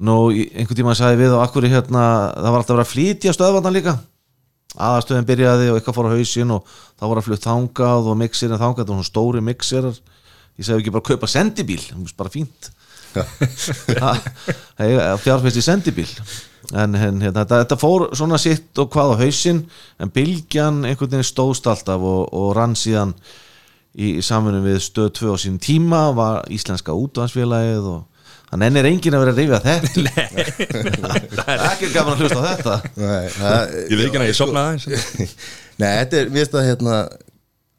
Nú 0.00 0.14
í- 0.32 0.48
einhvern 0.56 0.78
tíma 0.78 0.94
sagði 0.96 1.20
við 1.24 1.34
og 1.36 1.42
akkur 1.44 1.66
hérna 1.68 2.04
það 2.32 2.54
var 2.54 2.62
alltaf 2.62 2.80
að 2.80 2.92
flytja 2.94 3.34
stöðvarnar 3.36 3.74
líka? 3.76 3.98
Aðastöðin 4.80 5.26
byrjaði 5.28 5.66
og 5.72 5.76
eitthvað 5.80 5.96
fór 5.98 6.08
á 6.08 6.14
hausinn 6.16 6.54
og 6.54 6.68
þá 6.96 7.04
var 7.10 7.20
að 7.20 7.26
flutt 7.26 7.44
þangað 7.44 8.08
og 8.12 8.16
mixirinn 8.20 8.60
þangað, 8.60 8.86
það 8.86 8.94
var 8.94 9.00
svona 9.00 9.10
stóri 9.10 9.42
mixirar 9.44 9.98
ég 10.60 10.66
segi 10.66 10.78
ekki 10.80 10.94
bara 10.94 11.08
kaupa 11.10 11.28
sendibíl. 11.28 11.82
Það 11.82 12.14
bara 12.16 12.32
fínt. 12.32 12.70
Fjárfæst 15.24 15.58
í 15.58 15.64
sendibíl. 15.64 16.08
En, 16.76 16.94
hérna, 16.94 17.32
þetta, 17.40 17.62
þetta 17.64 17.78
fór 17.80 18.04
svona 18.14 18.38
sitt 18.38 18.78
og 18.78 18.90
hvað 18.94 19.16
á 19.16 19.20
hausinn 19.24 19.62
en 19.98 20.12
Bylgjan 20.14 20.84
einhvern 20.86 21.10
veginn 21.16 21.26
stóðst 21.26 21.66
alltaf 21.70 22.02
og, 22.04 22.28
og 22.36 22.52
rann 22.54 22.76
síðan 22.78 23.14
í, 23.96 24.12
í 24.18 24.22
samfunum 24.24 24.64
við 24.66 24.78
stöð 24.84 25.10
2 25.20 25.34
á 25.34 25.36
sín 25.40 25.58
tíma 25.62 26.04
var 26.16 26.46
íslenska 26.52 26.94
útvansfélagið 26.96 27.90
og 27.90 28.06
hann 28.50 28.64
ennir 28.66 28.88
enginn 28.90 29.14
að 29.14 29.24
vera 29.24 29.34
að 29.34 29.40
rifja 29.40 29.60
þetta. 29.66 30.14
Það 31.36 31.50
er 31.54 31.64
ekki 31.68 31.90
gaman 31.94 32.14
að 32.16 32.24
hlusta 32.24 32.40
á 32.40 32.44
þetta. 32.50 32.78
Nei, 32.98 33.26
það, 33.36 33.74
Ég 33.80 34.00
veit 34.00 34.06
ekki 34.06 34.22
að 34.22 34.30
ég 34.30 34.38
sopnaði 34.38 34.96
Nei, 35.80 35.90
þetta 36.02 36.18
er, 36.18 36.32
við 36.32 36.40
veist 36.42 36.56
að 36.58 36.66
hérna, 36.66 36.96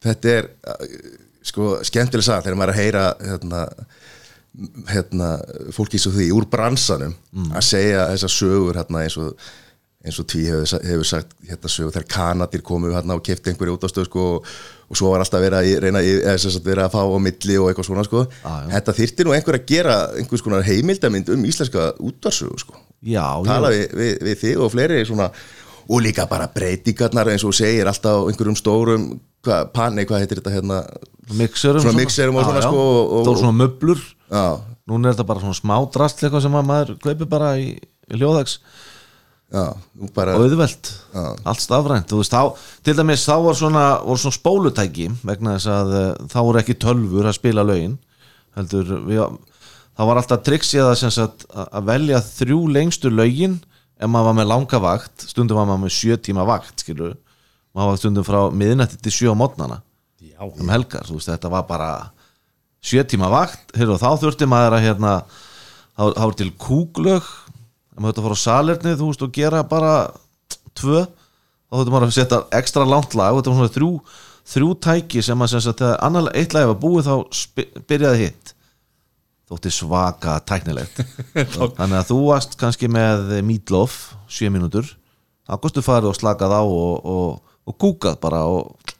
þetta 0.06 0.32
er 0.38 0.48
uh, 0.72 0.86
sko 1.52 1.74
skemmtileg 1.86 2.26
sag 2.26 2.46
þegar 2.46 2.58
maður 2.60 2.72
er 2.72 2.78
að 2.78 2.82
heyra 2.82 3.04
hérna, 3.28 3.62
hérna, 4.92 5.30
fólki 5.76 6.00
eins 6.00 6.08
og 6.10 6.16
því 6.16 6.30
úr 6.38 6.48
bransanum 6.52 7.14
að 7.52 7.68
segja 7.68 8.08
þessar 8.14 8.34
sögur 8.36 8.80
hérna, 8.80 9.04
eins 9.06 9.18
og 9.22 9.52
eins 10.02 10.18
og 10.18 10.26
Tví 10.32 10.44
hefur, 10.50 10.80
hefur 10.82 11.06
sagt 11.06 11.34
hérna 11.46 11.70
sögur 11.70 11.94
þegar 11.94 12.08
Kanadir 12.10 12.64
komu 12.66 12.90
hérna 12.94 13.18
og 13.20 13.24
kefti 13.26 13.52
einhverju 13.52 13.76
út 13.78 13.84
á 13.86 13.90
stöð 13.92 14.08
sko 14.10 14.24
og, 14.38 14.52
og 14.90 14.98
svo 14.98 15.12
var 15.14 15.22
alltaf 15.22 15.44
verið 15.44 15.58
að 15.60 15.84
reyna 15.86 16.02
eða 16.02 16.38
sem 16.42 16.54
sagt 16.56 16.66
verið 16.66 16.88
að 16.88 16.96
fá 16.96 17.02
á 17.06 17.18
milli 17.22 17.58
og 17.62 17.70
eitthvað 17.70 17.88
svona 17.92 18.06
sko. 18.08 18.24
Já. 18.42 18.56
þetta 18.74 18.96
þyrfti 18.98 19.28
nú 19.28 19.36
einhver 19.38 19.60
að 19.60 19.68
gera 19.70 19.98
einhvers 20.18 20.46
konar 20.46 20.66
heimildamind 20.66 21.30
um 21.36 21.46
íslenska 21.46 21.92
útvarsögu 22.02 22.58
sko. 22.64 22.82
Já, 23.06 23.26
tala 23.46 23.70
við, 23.74 23.86
við, 23.98 24.14
við 24.26 24.40
þig 24.42 24.64
og 24.66 24.74
fleiri 24.74 25.02
svona, 25.06 25.30
og 25.86 26.02
líka 26.02 26.26
bara 26.30 26.50
breytingarnar 26.54 27.32
eins 27.36 27.46
og 27.46 27.54
segir 27.58 27.90
alltaf 27.90 28.26
einhverjum 28.30 28.58
stórum 28.58 29.08
hva, 29.46 29.64
panni, 29.74 30.06
hvað 30.10 30.26
heitir 30.26 30.42
þetta 30.42 30.54
hérna? 30.58 30.82
Mixerum 31.38 31.82
Svona 31.82 31.98
mixerum 32.02 32.38
og 32.42 32.46
svona, 32.50 32.62
sko, 32.66 32.82
og- 32.82 33.22
það 33.22 33.30
voru 33.32 33.42
svona 33.46 33.60
möblur. 33.64 34.02
Núna 34.90 35.10
er 35.10 35.14
þetta 35.16 35.30
bara 35.30 35.40
svona 35.46 35.58
smá 35.58 35.76
drast 35.94 36.22
eitthvað 36.26 36.42
sem 36.46 36.58
að 36.58 36.68
maður 36.68 36.96
kaupi 37.06 37.28
bara 37.30 37.54
í, 37.62 37.76
í 37.78 38.18
hljóðags 38.18 38.58
já, 38.58 38.66
nú 38.66 38.80
bara 38.82 38.90
og 38.90 39.41
auðvelt, 39.52 40.92
Já. 41.12 41.24
allt 41.44 41.64
stafrænt. 41.64 42.08
Þú 42.08 42.22
veist, 42.22 42.32
þá, 42.32 42.70
til 42.88 42.96
dæmis 42.96 43.26
þá 43.28 43.34
var 43.44 43.58
svona, 43.60 43.86
voru 44.06 44.22
svona 44.22 44.38
spólutæki 44.38 45.10
vegna 45.28 45.58
þess 45.58 45.72
að 45.74 45.96
uh, 45.98 46.06
þá 46.32 46.38
voru 46.40 46.62
ekki 46.62 46.78
tölfur 46.80 47.28
að 47.28 47.36
spila 47.36 47.66
lögin 47.68 47.98
heldur, 48.56 48.94
við, 49.08 49.26
þá 49.98 50.04
var 50.08 50.22
alltaf 50.22 50.46
triksið 50.48 50.88
að, 50.88 51.04
að 51.26 51.68
að 51.68 51.92
velja 51.92 52.24
þrjú 52.30 52.62
lengstu 52.78 53.12
lögin 53.12 53.60
ef 54.02 54.10
maður 54.10 54.30
var 54.32 54.40
með 54.40 54.50
langa 54.54 54.82
vakt. 54.88 55.28
Stundum 55.28 55.60
var 55.60 55.68
maður 55.70 55.86
með 55.86 55.96
sjö 56.00 56.18
tíma 56.18 56.48
vakt 56.48 56.86
skilur, 56.86 57.16
maður 57.76 57.92
var 57.92 58.02
stundum 58.02 58.28
frá 58.28 58.42
miðnætti 58.56 59.02
til 59.04 59.16
sjö 59.20 59.36
á 59.36 59.38
mótnana 59.38 59.82
um 60.42 60.72
helgar, 60.74 61.06
þú 61.06 61.20
veist, 61.20 61.30
þetta 61.30 61.52
var 61.54 61.68
bara 61.70 61.92
sjö 62.82 63.04
tíma 63.06 63.30
vakt, 63.30 63.76
heyrðu, 63.78 64.00
þá 64.02 64.10
þurfti 64.24 64.48
maður 64.50 64.78
að 64.78 64.86
hérna, 64.88 65.12
þá 65.94 66.04
þá 66.16 66.24
var 66.24 66.38
til 66.40 66.52
kúglög 66.58 67.28
ef 68.02 68.08
maður 68.08 68.16
þetta 68.16 68.26
fór 68.26 68.36
á 68.36 68.46
salerni, 68.46 68.98
þú 68.98 69.10
veist, 69.12 69.26
og 69.26 69.36
gera 69.36 69.62
bara 69.70 69.94
tvö, 70.78 71.04
þá 71.06 71.76
þurfti 71.78 71.94
maður 71.94 72.08
að 72.08 72.16
setja 72.18 72.40
ekstra 72.58 72.86
langt 72.90 73.14
lag, 73.18 73.36
og 73.36 73.42
þetta 73.42 73.54
var 73.54 73.60
svona 73.62 73.76
þrjú 73.78 73.92
þrjú 74.52 74.72
tæki 74.82 75.22
sem 75.24 75.44
að 75.44 75.54
sem 75.54 75.68
þegar 75.70 76.00
annar 76.04 76.32
eitt 76.38 76.56
lag 76.56 76.72
var 76.72 76.80
búið 76.82 77.08
þá 77.08 77.78
byrjaði 77.88 78.26
hitt. 78.26 78.54
Þótti 79.52 79.74
svaka 79.76 80.38
tæknilegt. 80.48 81.02
Þannig 81.78 81.98
að 82.00 82.10
þú 82.10 82.18
varst 82.30 82.58
kannski 82.60 82.90
með 82.92 83.38
Meatloaf, 83.46 84.16
sjö 84.32 84.50
mínútur. 84.54 84.88
Þá 85.48 85.58
kostu 85.62 85.84
farið 85.84 86.14
og 86.14 86.18
slakað 86.18 86.56
á 86.56 86.62
og, 86.64 87.06
og, 87.06 87.56
og 87.68 87.78
kúkað 87.78 88.18
bara 88.24 88.46
og 88.48 88.94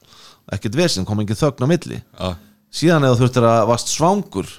ekkert 0.52 0.76
vesinn, 0.76 1.08
kom 1.08 1.22
engin 1.22 1.38
þögn 1.38 1.66
á 1.66 1.68
milli. 1.70 1.98
Já, 1.98 2.36
síðan 2.72 3.08
eða 3.08 3.16
þú 3.16 3.24
þurftir 3.24 3.48
að 3.48 3.64
varst 3.72 3.92
svangur 3.92 4.52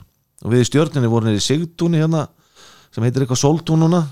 og 0.43 0.51
við 0.51 0.65
í 0.65 0.69
stjörninni 0.69 1.11
vorum 1.11 1.29
niður 1.29 1.41
í 1.41 1.45
Sigtúni 1.45 2.01
hérna 2.01 2.25
sem 2.93 3.05
heitir 3.05 3.23
eitthvað 3.23 3.41
Soltún 3.41 3.83
núna 3.85 4.03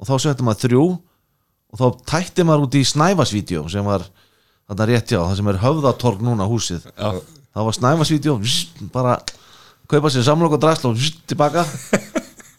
og 0.00 0.08
þá 0.08 0.14
settum 0.24 0.48
maður 0.48 0.64
þrjú 0.64 0.84
og 1.70 1.80
þá 1.80 1.86
tætti 2.12 2.46
maður 2.46 2.66
út 2.66 2.78
í 2.80 2.82
Snæfasvídeó 2.88 3.66
sem 3.70 3.86
var 3.86 4.06
þarna 4.70 4.88
rétt 4.90 5.12
já, 5.12 5.20
það 5.20 5.36
sem 5.38 5.50
er 5.52 5.60
höfðatorg 5.62 6.24
núna 6.24 6.46
húsið. 6.48 6.86
Já, 6.94 7.20
það 7.54 7.68
var 7.68 7.76
Snæfasvídeó 7.78 8.36
bara 8.94 9.16
kaupa 9.90 10.12
sér 10.12 10.26
samlokk 10.26 10.56
og 10.56 10.62
drasla 10.62 10.92
og 10.92 11.08
tilbaka. 11.30 11.66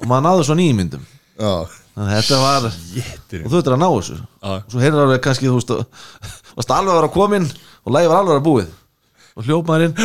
Og 0.02 0.10
maður 0.10 0.26
náðu 0.28 0.46
svo 0.48 0.58
nýjum 0.58 0.80
myndum 0.82 1.04
já, 1.38 1.52
þannig 1.96 2.12
að 2.12 2.16
þetta 2.18 2.40
var 2.42 2.68
Jéttir. 2.96 3.42
og 3.42 3.48
þú 3.48 3.56
þurftir 3.56 3.76
að 3.76 3.82
ná 3.82 3.90
þessu. 3.90 4.18
Já. 4.18 4.52
og 4.52 4.74
svo 4.74 4.82
heyrður 4.82 5.04
alveg 5.06 5.24
kannski 5.26 5.50
þú 5.50 5.58
veist 5.60 5.74
varst 6.58 6.74
alveg 6.76 6.94
að 6.94 7.00
vera 7.02 7.12
komin 7.16 7.50
og 7.86 7.96
lægi 7.96 8.12
var 8.12 8.22
alveg 8.22 8.40
að 8.42 8.48
búið. 8.48 8.72
Og 9.32 9.48
hljópaðurinn 9.48 9.96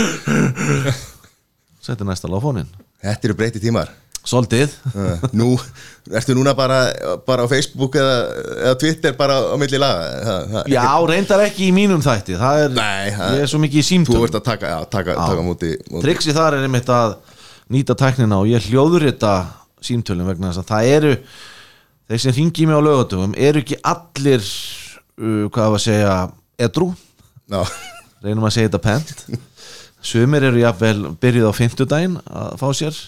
setti 1.87 2.07
næsta 2.07 2.31
lag 2.31 2.43
á 2.43 2.45
fónin 2.45 2.69
þetta 3.03 3.29
eru 3.29 3.37
breyti 3.39 3.63
tímar 3.63 3.91
Soldið 4.27 4.73
Uh, 4.97 5.21
nú, 5.37 5.53
ertu 6.11 6.35
núna 6.35 6.55
bara, 6.57 6.79
bara 7.27 7.45
á 7.45 7.47
Facebook 7.51 7.95
eða, 8.01 8.15
eða 8.65 8.77
Twitter 8.81 9.13
bara 9.19 9.37
á 9.53 9.55
milli 9.61 9.79
laga? 9.79 10.07
Það, 10.27 10.47
það, 10.55 10.71
Já, 10.73 10.85
reyndar 11.11 11.43
ekki 11.45 11.67
í 11.69 11.75
mínum 11.77 12.03
þætti. 12.05 12.37
Það 12.41 12.63
er, 12.65 12.75
Nei, 12.79 13.11
það- 13.15 13.41
er 13.43 13.51
svo 13.53 13.61
mikið 13.63 13.79
í 13.81 13.85
þú 13.85 13.89
símtöl 13.91 14.23
ert 14.27 14.39
að 14.41 14.45
taka, 14.49 14.71
já, 14.73 14.79
taka, 14.97 15.17
taka 15.21 15.45
múti, 15.47 15.73
múti. 15.91 16.03
Triksi 16.07 16.35
þar 16.37 16.57
er 16.59 16.67
einmitt 16.67 16.91
að 16.97 17.17
nýta 17.77 17.97
tæknina 17.99 18.39
og 18.41 18.49
ég 18.51 18.67
hljóður 18.71 19.07
þetta 19.11 19.33
símtölum 19.87 20.31
vegna 20.31 20.51
þess 20.53 20.63
að 20.65 20.71
það 20.73 20.91
eru 20.97 21.13
þeir 22.09 22.23
sem 22.25 22.37
ringi 22.41 22.67
mig 22.71 22.79
á 22.79 22.87
lögatugum 22.87 23.35
eru 23.37 23.63
ekki 23.63 23.79
allir 23.93 24.47
uh, 24.47 25.45
hvað 25.53 25.77
að 25.77 25.83
segja 25.87 26.15
edru, 26.67 26.89
já, 27.51 27.61
reynum 28.25 28.47
að 28.49 28.57
segja 28.57 28.71
þetta 28.71 28.83
pent. 28.87 29.27
Sumir 30.07 30.45
eru 30.47 30.61
jafnvel 30.63 31.13
byrjuð 31.21 31.51
á 31.51 31.59
fimmtudaginn 31.59 32.17
að 32.31 32.57
fá 32.63 32.67
sér 32.79 32.99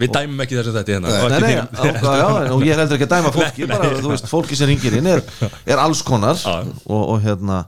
Við 0.00 0.12
dæmum 0.16 0.40
ekki 0.44 0.56
þessu 0.58 0.72
þetta 0.76 0.94
hérna. 0.94 1.14
Og 1.20 1.30
Nei, 1.30 1.40
nei, 1.44 1.50
þín- 1.76 1.98
á, 2.00 2.12
já, 2.16 2.26
og 2.54 2.62
ég 2.64 2.72
er 2.74 2.80
heldur 2.80 2.96
ekki 2.96 3.06
að 3.08 3.14
dæma 3.16 3.32
fólki 3.34 3.66
bara, 3.68 3.90
þú 4.00 4.12
veist, 4.14 4.28
fólki 4.30 4.56
sem 4.56 4.70
ringir 4.70 4.96
inn 4.96 5.10
er, 5.12 5.20
er 5.68 5.82
alls 5.82 6.00
konar. 6.06 6.40
Og, 6.86 7.02
og 7.14 7.20
hérna 7.24 7.58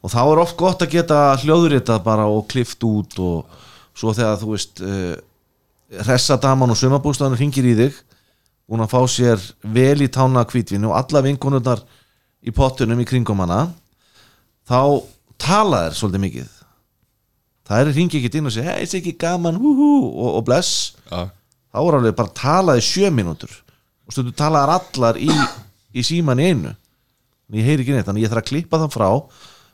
og 0.00 0.12
þá 0.12 0.20
er 0.24 0.40
oft 0.40 0.56
gott 0.60 0.80
að 0.84 0.92
geta 0.94 1.16
hljóðritað 1.42 2.02
bara 2.04 2.24
og 2.32 2.46
klift 2.48 2.84
út 2.88 3.18
og 3.20 3.58
svo 3.96 4.12
þegar 4.16 4.38
þú 4.40 4.52
veist 4.54 4.80
uh, 4.84 5.16
ressadaman 6.06 6.70
og 6.72 6.78
sumabústæðan 6.80 7.36
ringir 7.40 7.66
í 7.68 7.74
þig 7.76 7.98
búin 8.70 8.84
að 8.84 8.92
fá 8.94 9.00
sér 9.10 9.42
vel 9.74 9.98
í 10.04 10.08
tána 10.12 10.44
kvítvinu 10.48 10.88
og 10.92 10.96
alla 11.00 11.24
vinkonurnar 11.26 11.82
í 12.46 12.52
pottunum 12.54 13.00
í 13.02 13.08
kringum 13.08 13.42
hana 13.42 13.64
þá 14.70 15.02
tala 15.40 15.82
þær 15.88 15.96
svolítið 15.98 16.22
mikið. 16.24 16.48
Það 17.70 17.80
er 17.82 17.92
ringi 17.96 18.18
ekki 18.20 18.38
inn 18.38 18.48
og 18.48 18.54
segja 18.54 18.72
hei, 18.72 18.84
þetta 18.86 18.98
ekki 19.00 19.12
gaman, 19.20 19.58
hú 19.60 19.72
hú 19.78 19.90
og, 20.10 20.30
og 20.40 20.44
bless. 20.46 20.94
Já, 21.10 21.28
þá 21.70 21.80
er 21.80 21.98
alveg 22.00 22.18
bara 22.18 22.34
talaði 22.40 22.84
sjö 22.86 23.10
mínútur 23.14 23.52
og 24.06 24.14
stundu 24.14 24.34
talaðar 24.36 24.74
allar 24.80 25.18
í, 25.22 25.30
í 25.94 26.04
síman 26.06 26.42
í 26.42 26.50
einu. 26.50 26.74
En 27.50 27.58
ég 27.58 27.66
heyri 27.66 27.84
ekki 27.84 27.94
neitt, 27.94 28.06
þannig 28.08 28.26
ég 28.26 28.32
þarf 28.32 28.44
að 28.44 28.50
klippa 28.50 28.80
það 28.82 28.94
frá 28.94 29.08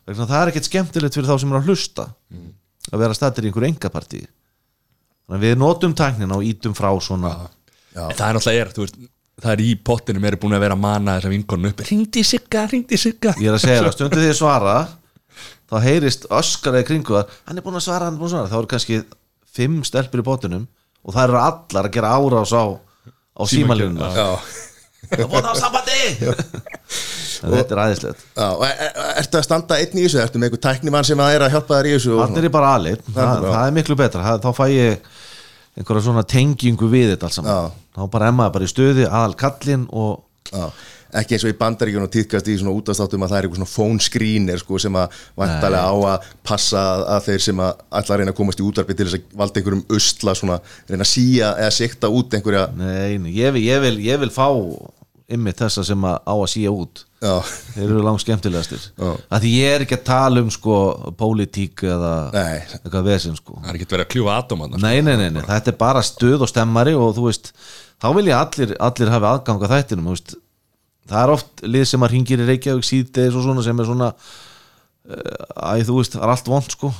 vegna 0.06 0.24
að 0.24 0.30
það 0.30 0.40
er 0.40 0.52
ekkert 0.52 0.68
skemmtilegt 0.70 1.16
fyrir 1.18 1.28
þá 1.28 1.40
sem 1.42 1.52
er 1.52 1.58
að 1.58 1.68
hlusta 1.70 2.06
að 2.92 3.02
vera 3.02 3.16
stættir 3.16 3.46
í 3.46 3.50
einhverju 3.50 3.72
engapartí 3.72 4.22
þannig 4.22 5.36
að 5.40 5.44
við 5.46 5.56
notum 5.58 5.94
tæknina 5.98 6.38
og 6.38 6.46
ítum 6.46 6.76
frá 6.78 6.92
svona 7.02 7.32
já, 7.90 8.04
En 8.06 8.14
það 8.14 8.28
er 8.28 8.36
náttúrulega 8.36 8.62
er, 8.62 8.72
þú 8.76 8.84
veist 8.86 8.98
Það 9.36 9.50
er 9.52 9.60
í 9.60 9.72
pottinum, 9.84 10.24
er 10.24 10.38
búin 10.40 10.56
að 10.56 10.62
vera 10.64 10.76
að 10.78 10.80
mana 10.80 11.18
þessa 11.18 11.28
vinkonu 11.28 11.68
upp 11.68 11.80
Ringdi 11.84 12.22
sigga, 12.24 12.62
ringdi 12.70 12.96
sigga. 12.96 13.34
Ég 13.36 13.50
er 13.50 13.56
að 13.58 13.66
segja 13.66 13.82
það, 13.82 13.90
stundu 13.92 14.20
því 14.22 14.30
að 14.30 14.38
svara 14.38 14.76
þá 15.66 15.76
heyrist 15.84 16.24
öskaraði 16.32 16.86
kringu 16.88 17.18
það 17.18 17.34
hann 17.50 17.60
er 17.60 17.66
búin 17.66 17.76
að 17.76 17.84
svara, 17.84 18.06
hann 18.08 18.16
er 18.16 18.22
búin 18.22 18.30
að 18.30 18.36
svara. 18.36 18.48
Þá 18.48 18.56
eru 18.62 18.70
kannski 18.70 19.00
fimm 19.58 19.82
stelpur 19.84 20.22
í 20.22 20.24
bóttunum 20.24 20.64
og 21.06 21.14
það 21.14 21.28
eru 21.28 21.40
allar 21.40 21.88
að 21.88 21.94
gera 21.96 22.14
árás 22.18 22.52
á, 22.52 22.64
á 23.38 23.42
símalínuna. 23.50 24.10
já, 24.16 24.28
það 25.12 25.30
búin 25.32 25.50
á 25.50 25.54
sambandi! 25.58 26.00
Þetta 27.36 27.74
er 27.74 27.80
aðeinslegt 27.82 28.22
já. 28.24 28.46
og 28.48 28.62
er, 28.64 28.78
er, 28.80 29.08
ertu 29.20 29.36
að 29.38 29.44
standa 29.44 29.76
einn 29.76 29.98
í 29.98 30.04
þessu, 30.06 30.20
ertu 30.22 30.40
með 30.40 30.48
einhver 30.48 30.62
tæknimann 30.64 31.06
sem 31.06 31.20
að 31.20 31.34
er 31.34 31.44
að 31.44 31.52
hjálpa 31.52 31.78
þér 31.78 31.88
í 31.88 31.92
þessu 31.92 32.14
og 32.14 32.22
Þannig 32.22 32.48
er 32.48 32.54
bara 32.54 32.70
aðlið, 32.78 33.02
er 33.02 33.16
það, 33.18 33.48
það 33.52 33.66
er 33.66 33.74
miklu 33.76 33.96
betra. 34.00 34.22
Það, 34.24 34.38
þá 34.46 34.50
fæ 34.56 34.64
ég 34.72 35.10
einhverja 35.76 36.04
svona 36.06 36.24
tengingu 36.24 36.88
við 36.88 37.10
þetta 37.12 37.28
alls 37.28 37.38
saman. 37.38 37.74
Þá 37.96 38.00
bara 38.14 38.30
emmaði 38.32 38.54
bara 38.56 38.68
í 38.68 38.72
stöði 38.72 39.04
aðal 39.10 39.36
kallinn 39.42 39.84
og 39.92 40.14
Já, 40.52 40.66
ekki 41.20 41.36
eins 41.36 41.46
og 41.46 41.52
í 41.52 41.56
bandaríkjun 41.60 42.04
og 42.06 42.12
týðkast 42.12 42.50
í 42.50 42.56
svona 42.60 42.74
útastáttum 42.76 43.24
að 43.24 43.32
það 43.32 43.38
er 43.38 43.46
eitthvað 43.46 43.60
svona 43.62 43.72
phone 43.72 44.04
screener 44.06 44.62
sko, 44.62 44.80
sem 44.82 44.98
að 44.98 45.20
vantarlega 45.38 45.86
á 45.86 45.96
að 46.12 46.28
passa 46.46 46.84
að, 47.16 47.28
þeir 47.28 47.44
sem 47.46 47.62
að 47.62 47.84
að 48.02 48.12
reyna 48.20 48.34
að 48.34 48.38
komast 48.42 48.62
í 48.62 48.66
útvarpi 48.66 48.98
til 48.98 49.08
þess 49.08 49.20
að 49.20 49.40
valda 49.40 49.62
einhverjum 49.62 49.84
usla 49.98 50.36
svona, 50.38 50.60
reyna 50.90 51.06
að 51.06 51.12
síja 51.12 51.52
eða 51.62 51.74
sikta 51.78 52.12
út 52.12 52.36
einhverja 52.36 52.66
nei, 52.76 53.16
ég, 53.38 53.54
vil, 53.56 53.64
ég, 53.64 53.82
vil, 53.86 53.96
ég 54.06 54.22
vil 54.24 54.32
fá 54.34 54.48
ymmið 55.26 55.60
þessa 55.62 55.86
sem 55.86 56.06
að 56.10 56.18
á 56.26 56.34
að 56.34 56.50
síja 56.52 56.74
út 56.74 57.05
já, 57.22 57.32
þeir 57.74 57.84
eru 57.86 58.02
langt 58.04 58.22
skemmtilegastir 58.22 58.82
að 59.00 59.44
því 59.44 59.52
ég 59.56 59.74
er 59.74 59.84
ekki 59.86 59.96
að 59.96 60.06
tala 60.08 60.42
um 60.44 60.50
sko 60.52 60.76
pólitík 61.18 61.84
eða 61.88 62.12
Nei. 62.34 62.58
eitthvað 62.76 63.08
vesinn 63.08 63.38
sko. 63.38 63.56
Það 63.62 63.70
er 63.72 63.78
ekki 63.78 63.88
verið 63.92 64.04
að 64.04 64.10
kljúfa 64.14 64.36
atóman 64.42 64.76
nei, 64.82 64.96
nei, 65.00 65.14
nei, 65.16 65.28
nei, 65.32 65.42
þetta 65.48 65.72
er 65.72 65.78
bara 65.80 66.04
stuð 66.06 66.44
og 66.46 66.52
stemmari 66.52 66.94
og 66.98 67.14
þú 67.16 67.28
veist, 67.30 67.52
þá 68.02 68.08
vil 68.18 68.26
ég 68.28 68.36
allir, 68.40 68.76
allir 68.88 69.12
hafi 69.14 69.30
aðgang 69.32 69.64
að 69.64 69.74
þættinum, 69.76 70.10
þú 70.10 70.16
veist. 70.18 70.36
Það 71.06 71.22
er 71.22 71.32
oft 71.36 71.62
lið 71.62 71.84
sem 71.86 72.02
að 72.02 72.12
ringir 72.16 72.40
í 72.42 72.46
Reykjavík 72.48 72.86
síðdeis 72.86 73.36
og 73.38 73.44
svona 73.46 73.62
sem 73.62 73.78
er 73.78 73.86
svona 73.86 74.08
uh, 74.12 75.70
æ, 75.70 75.84
þú 75.86 76.00
veist, 76.00 76.16
það 76.16 76.24
er 76.26 76.32
allt 76.34 76.50
vond 76.50 76.72
sko. 76.74 76.90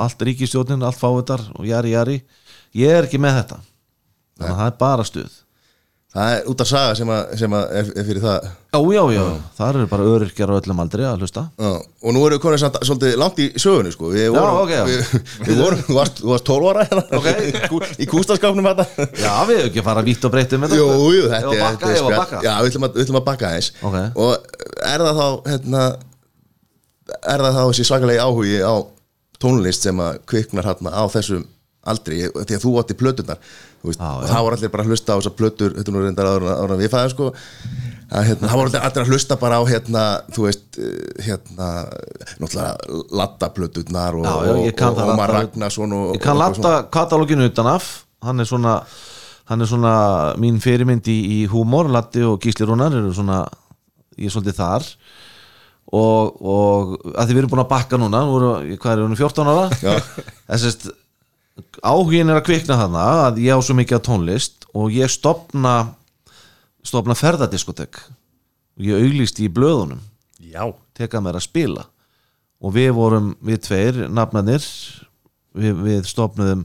Allt 0.00 0.24
ríkistjónin, 0.24 0.84
allt 0.84 1.00
fávitar 1.00 1.40
og 1.56 1.64
jari, 1.68 1.94
jari. 1.96 2.18
Ég 2.76 2.92
er 2.92 3.08
ekki 3.08 3.20
með 3.20 3.38
þetta. 3.40 3.58
Þannig 4.36 4.52
að 4.52 4.60
það 4.60 4.68
er 4.70 4.78
bara 4.84 5.08
stuð 5.08 5.40
það 6.14 6.32
er 6.36 6.44
út 6.52 6.62
af 6.62 6.68
saga 6.70 6.92
sem, 6.98 7.08
að, 7.10 7.32
sem 7.40 7.54
að 7.58 7.72
er, 7.80 7.88
fyrir 8.06 8.22
það 8.22 8.44
Já, 8.74 8.78
já, 8.94 9.02
já, 9.14 9.22
það 9.58 9.68
eru 9.74 9.86
bara 9.90 10.06
öryrkjar 10.14 10.50
á 10.50 10.54
öllum 10.60 10.80
aldri 10.84 11.04
að 11.06 11.22
hlusta 11.24 11.42
Já, 11.58 11.70
og 11.74 12.14
nú 12.14 12.22
erum 12.26 12.36
við 12.36 12.42
komin 12.44 12.60
samt, 12.62 12.78
svolítið 12.86 13.16
langt 13.22 13.40
í 13.42 13.46
sögunni 13.62 13.92
sko. 13.94 14.10
við 14.14 14.28
vorum, 14.34 14.70
já. 14.70 14.80
við, 14.88 15.12
við 15.48 15.60
vorum 15.62 15.82
þú, 15.88 15.96
varst, 15.98 16.22
varst 16.26 16.46
12 16.50 16.70
ára 16.72 16.86
hérna, 16.86 17.04
Ok. 17.18 17.28
í, 17.98 18.08
kústaskapnum 18.10 18.70
þetta 18.70 19.08
Já, 19.24 19.32
við 19.50 19.58
hefum 19.60 19.68
ekki 19.72 19.82
að 19.82 19.88
fara 19.90 20.06
vítt 20.06 20.26
og 20.28 20.34
breytið 20.34 20.62
með 20.64 20.76
Jú, 20.78 20.88
jú, 21.18 21.24
Ef 21.28 21.34
þetta 21.34 21.54
er- 21.54 21.62
bakka, 21.64 21.92
þetta 21.92 21.92
er 21.92 22.02
spjall. 22.02 22.42
Já, 22.46 22.52
við 22.62 22.70
ætlum 22.72 22.88
að, 22.88 22.98
við 22.98 23.06
ætlum 23.08 23.20
að 23.20 23.26
bakka 23.30 23.50
aðeins 23.50 23.70
Ok. 23.90 23.98
Og 24.24 24.32
er 24.94 25.06
það 25.08 25.20
þá 25.22 25.26
hérna, 25.52 25.84
Er 27.34 27.42
það 27.44 27.58
þá 27.58 27.62
þessi 27.68 27.84
svakalegi 27.90 28.22
áhugi 28.24 28.60
á 28.64 28.74
tónlist 29.44 29.84
sem 29.84 29.98
að 30.00 30.22
kviknar 30.30 30.64
hérna 30.70 30.94
á 30.94 31.04
þessum 31.12 31.42
aldri 31.92 32.18
Því 32.34 32.56
að 32.56 32.62
þú 32.64 32.72
átti 32.80 32.96
plöturnar. 33.00 33.38
Þú 33.82 33.90
veist, 33.90 34.00
Já, 34.00 34.10
og 34.16 34.28
það 34.30 34.44
voru 34.46 34.56
allir 34.58 34.72
bara 34.74 34.84
að 34.84 34.90
hlusta 34.94 35.12
á 35.12 35.18
þessar 35.20 35.34
plötur 35.38 35.74
Þetta 35.76 35.90
er 35.90 35.96
nú 35.96 36.02
reyndar 36.04 36.28
áður 36.30 36.74
en 36.74 36.80
við 36.82 36.92
fæðum 36.94 37.12
sko. 37.14 37.30
Að, 38.14 38.22
hérna, 38.28 38.48
Það 38.50 38.58
voru 38.60 38.68
allir, 38.70 38.84
allir 38.88 39.04
að 39.04 39.10
hlusta 39.14 39.36
bara 39.40 39.58
á 39.58 39.62
hérna, 39.68 40.02
þú 40.36 40.44
veist, 40.46 40.64
eh, 40.78 41.24
hérna 41.26 41.68
náttúrulega 42.38 43.00
lattaplöturnar 43.20 44.18
og, 44.20 44.26
og, 44.28 44.60
það 44.76 45.00
og 45.00 45.02
Ómar 45.08 45.18
Ladda- 45.18 45.40
Ragnarsson 45.40 45.96
og, 45.96 46.14
Ég 46.16 46.22
kann 46.22 46.36
og, 46.36 46.42
latta 46.44 46.74
katalóginu 46.94 47.48
utan 47.50 47.70
af. 47.74 47.90
Hann 48.24 48.40
er 48.40 48.48
svona 48.48 48.78
Hann 49.44 49.60
er 49.60 49.68
svona 49.68 49.94
mín 50.40 50.56
fyrirmynd 50.62 51.04
í, 51.12 51.18
í 51.36 51.38
húmor. 51.52 51.90
Latti 51.92 52.22
og 52.24 52.38
Gísli 52.40 52.64
Rúnar 52.64 52.94
eru 52.96 53.10
svona 53.12 53.42
Ég 54.16 54.30
er 54.30 54.32
svolítið 54.32 54.56
þar. 54.60 54.86
Og, 55.94 56.38
og 56.40 56.94
að 57.12 57.28
því 57.28 57.34
við 57.34 57.40
erum 57.42 57.50
búin 57.52 57.62
að 57.64 57.72
bakka 57.74 57.98
núna 58.00 58.22
nú 58.24 58.38
við- 58.40 58.78
Hvað 58.80 58.92
er 58.94 59.02
hún 59.04 59.18
14 59.18 59.50
ára? 59.52 59.66
Já. 59.82 59.98
Þessist 60.54 60.86
áhugin 61.82 62.30
er 62.30 62.40
að 62.40 62.46
kvikna 62.48 62.78
þarna 62.80 63.04
að 63.28 63.40
ég 63.44 63.54
á 63.54 63.60
svo 63.62 63.76
mikið 63.78 63.98
af 63.98 64.06
tónlist 64.08 64.66
og 64.74 64.94
ég 64.94 65.12
stopna 65.12 65.74
stopna 66.84 67.16
ferðadiskotek 67.16 68.00
og 68.76 68.84
ég 68.84 69.00
auglýst 69.00 69.40
í 69.40 69.48
blöðunum. 69.52 70.02
Já. 70.42 70.66
Teka 70.94 71.22
mér 71.22 71.38
að 71.38 71.46
spila. 71.48 71.86
Og 72.64 72.74
við 72.76 72.90
vorum, 72.96 73.32
við 73.44 73.62
tveir, 73.66 74.04
nafnarnir 74.12 74.64
við, 75.54 75.80
við 75.84 76.04
stopnuðum 76.08 76.64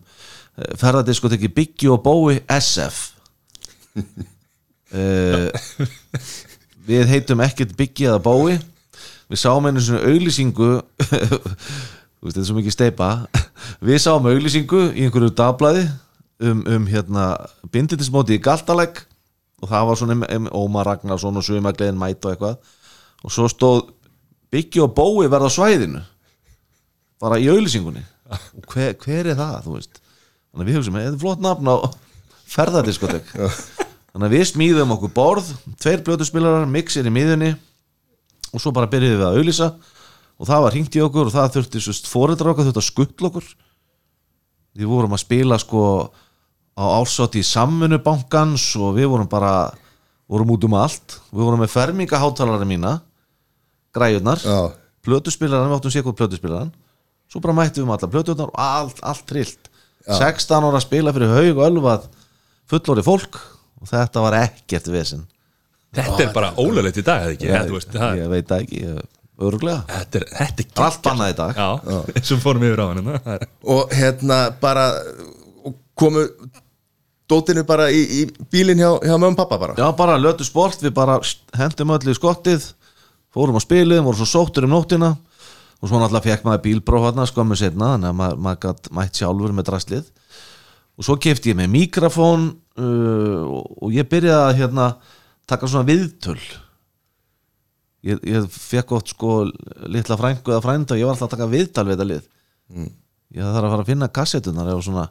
ferðardiskoteki 0.80 1.50
Biggi 1.56 1.88
og 1.92 2.02
Bói 2.04 2.42
SF 2.52 2.98
uh, 4.92 5.48
við 6.90 7.08
heitum 7.14 7.44
ekkert 7.46 7.76
Biggi 7.80 8.10
eða 8.10 8.22
Bói. 8.24 8.60
Við 9.30 9.42
sáum 9.44 9.68
einu 9.70 9.82
svona 9.84 10.10
auglýsingu 10.10 10.72
þú 11.00 11.40
veist, 12.24 12.36
þetta 12.36 12.44
er 12.44 12.50
svo 12.50 12.58
mikið 12.58 12.76
steipa 12.76 13.10
við 13.88 14.02
sáum 14.04 14.28
auglýsingu 14.30 14.82
í 14.94 15.06
einhverju 15.08 15.32
dagblæði 15.38 15.86
um, 16.46 16.64
um 16.64 16.90
hérna 16.90 17.30
bindindismóti 17.74 18.38
í 18.38 18.44
Galtalegg 18.44 19.04
og 19.60 19.72
það 19.72 19.88
var 19.90 20.00
svona 20.00 20.20
um, 20.36 20.52
Ómar 20.56 20.88
Ragnarsson 20.88 21.40
og 21.40 21.46
Sumagleðin 21.46 22.00
Mæt 22.00 22.24
og 22.26 22.34
eitthvað. 22.34 22.60
Og 23.26 23.34
svo 23.36 23.50
stóð 23.52 23.90
Biggi 24.50 24.82
og 24.82 24.94
Bói 24.96 25.28
verða 25.30 25.52
svæðinu 25.54 26.04
bara 27.20 27.40
í 27.42 27.50
auðlýsingunni 27.52 28.06
og 28.30 28.70
hver, 28.72 28.94
hver 29.02 29.34
er 29.34 29.38
það, 29.38 29.58
þú 29.66 29.76
veist? 29.76 30.00
Þannig 30.50 30.64
að 30.64 30.70
við 30.70 30.78
hugsaum, 30.80 31.00
þetta 31.00 31.12
er 31.18 31.22
flott 31.22 31.44
nafn 31.44 31.70
á 31.70 31.76
ferðardiskotek 32.50 33.34
þannig 33.36 34.26
að 34.26 34.36
við 34.36 34.46
smíðum 34.50 34.94
okkur 34.96 35.12
borð 35.14 35.50
tveir 35.82 36.04
blötuspilarar, 36.06 36.70
mixir 36.70 37.06
í 37.06 37.14
miðunni 37.14 37.52
og 38.50 38.64
svo 38.64 38.74
bara 38.74 38.90
byrjuðum 38.90 39.20
við 39.20 39.28
að 39.28 39.38
auðlýsa 39.38 39.70
og 40.40 40.48
það 40.48 40.64
var 40.66 40.76
hringt 40.76 40.96
í 40.96 41.04
okkur 41.04 41.30
og 41.30 41.36
það 41.36 41.54
þurfti 41.58 41.84
svo 41.84 41.96
fóreldrar 42.08 42.54
okkar 42.54 42.70
þurfti 42.70 42.82
að 42.82 42.88
skuttla 42.88 43.30
okkur. 43.30 43.48
Við 44.80 44.90
vorum 44.90 45.16
að 45.16 45.24
spila 45.26 45.60
sko 45.60 45.84
á 46.80 46.84
ársátti 46.96 47.42
í 47.44 47.48
samfunubankans 47.48 48.70
og 48.80 48.96
við 48.96 49.10
vorum 49.12 49.30
bara 49.32 49.54
vorum 50.30 50.54
út 50.56 50.68
um 50.68 50.78
allt, 50.80 51.18
við 51.34 51.44
vorum 51.44 51.64
með 51.64 51.74
fermingahátalari 51.74 52.68
mína 52.70 53.00
græjurnar 53.98 54.40
Já. 54.46 54.60
plötuspilaran, 55.04 55.72
við 55.72 55.80
áttum 55.80 55.94
sér 55.94 56.06
hvað 56.06 56.20
plötuspilaran 56.22 56.72
svo 57.30 57.42
bara 57.44 57.58
mættum 57.58 57.84
við 57.84 57.90
með 57.90 57.98
alla 57.98 58.12
plötunar 58.14 58.52
og 58.54 58.62
allt, 58.64 59.02
allt 59.06 59.26
trillt. 59.30 59.70
16 60.10 60.66
ára 60.66 60.80
að 60.80 60.86
spila 60.86 61.14
fyrir 61.14 61.34
haug 61.34 61.60
og 61.60 61.66
ölvað 61.68 62.08
fullóri 62.70 63.04
fólk. 63.06 63.42
Og 63.80 63.88
þetta 63.88 64.24
var 64.24 64.36
ekkert 64.42 64.90
vesinn 64.92 65.22
Þetta 65.96 66.24
er 66.26 66.34
bara 66.36 66.50
ólulegt 66.60 67.00
í 67.00 67.04
dag, 67.06 67.24
eða 67.24 67.34
ekki? 67.34 67.48
ég, 67.48 67.86
það, 67.94 68.18
ég 68.20 68.28
veit 68.30 68.50
það 68.50 68.66
ekki, 68.66 68.82
ég, 68.84 69.06
örglega 69.48 69.84
Þetta 69.90 70.20
er, 70.22 70.26
þetta 70.38 70.66
er 70.66 70.84
allt 70.86 71.04
bannað 71.06 71.34
í 71.34 71.38
dag. 71.38 71.60
Já, 71.60 71.70
og 72.36 72.42
fórum 72.44 72.66
yfir 72.68 72.82
á 72.82 72.86
hann 72.88 73.00
hérna. 73.00 73.22
Það 73.26 73.38
er- 73.38 73.48
og 73.76 73.94
hérna 74.00 74.40
bara 74.62 74.88
og 75.66 75.78
komu 76.00 76.26
dótinu 77.30 77.64
bara 77.68 77.90
í, 77.94 78.02
í 78.02 78.48
bílinn 78.52 78.82
hjá, 78.82 78.92
hjá 79.06 79.16
mömmu 79.16 79.36
og 79.36 79.40
pappa 79.40 79.60
bara. 79.62 79.78
Já, 79.78 79.88
bara 79.96 80.18
lötu 80.18 80.48
sport, 80.48 80.82
við 80.82 80.96
bara 80.98 81.20
hendum 81.58 81.94
öll 81.94 82.10
í 82.10 82.18
skottið 82.18 82.72
fórum 83.34 83.60
á 83.60 83.62
spilið, 83.62 84.02
vorum 84.02 84.18
svo 84.18 84.28
sóttur 84.30 84.66
um 84.66 84.74
nóttina. 84.74 85.14
Og 85.80 85.88
svo 85.88 86.00
náttúrulega 86.00 86.34
fekk 86.34 86.48
maður 86.48 86.64
bílbróf 86.66 87.06
hérna 87.08 87.28
skömmu 87.30 87.56
setna, 87.56 87.94
þannig 87.94 88.10
að 88.10 88.18
maður, 88.20 88.40
maður 88.44 88.64
gætt 88.66 88.90
mætt 88.98 89.20
sjálfur 89.22 89.54
með 89.56 89.70
draslið. 89.70 90.10
Og 91.00 91.06
svo 91.08 91.16
kefti 91.24 91.54
ég 91.54 91.60
með 91.60 91.70
mikrofón 91.72 92.50
uh, 92.52 93.44
og, 93.48 93.70
og 93.86 93.94
ég 93.96 94.10
byrjaði 94.12 94.50
að 94.50 94.58
hérna 94.60 94.88
taka 95.48 95.70
svona 95.72 95.88
viðtöl 95.88 96.40
ég, 98.06 98.20
ég 98.24 98.48
fekk 98.54 98.96
oft 98.98 99.14
sko 99.14 99.44
litla 99.92 100.18
frængu 100.20 100.54
eða 100.54 100.64
frænda 100.64 100.96
og 100.96 101.02
ég 101.02 101.08
var 101.08 101.16
alltaf 101.16 101.30
að 101.30 101.36
taka 101.38 101.52
viðtal 101.52 101.86
við 101.88 101.96
þetta 101.98 102.10
lið. 102.10 102.26
Ég 103.36 103.46
þarf 103.46 103.64
að 103.64 103.74
fara 103.76 103.84
að 103.86 103.92
finna 103.92 104.12
kassetunar 104.20 104.72
eða 104.72 104.86
svona. 104.86 105.08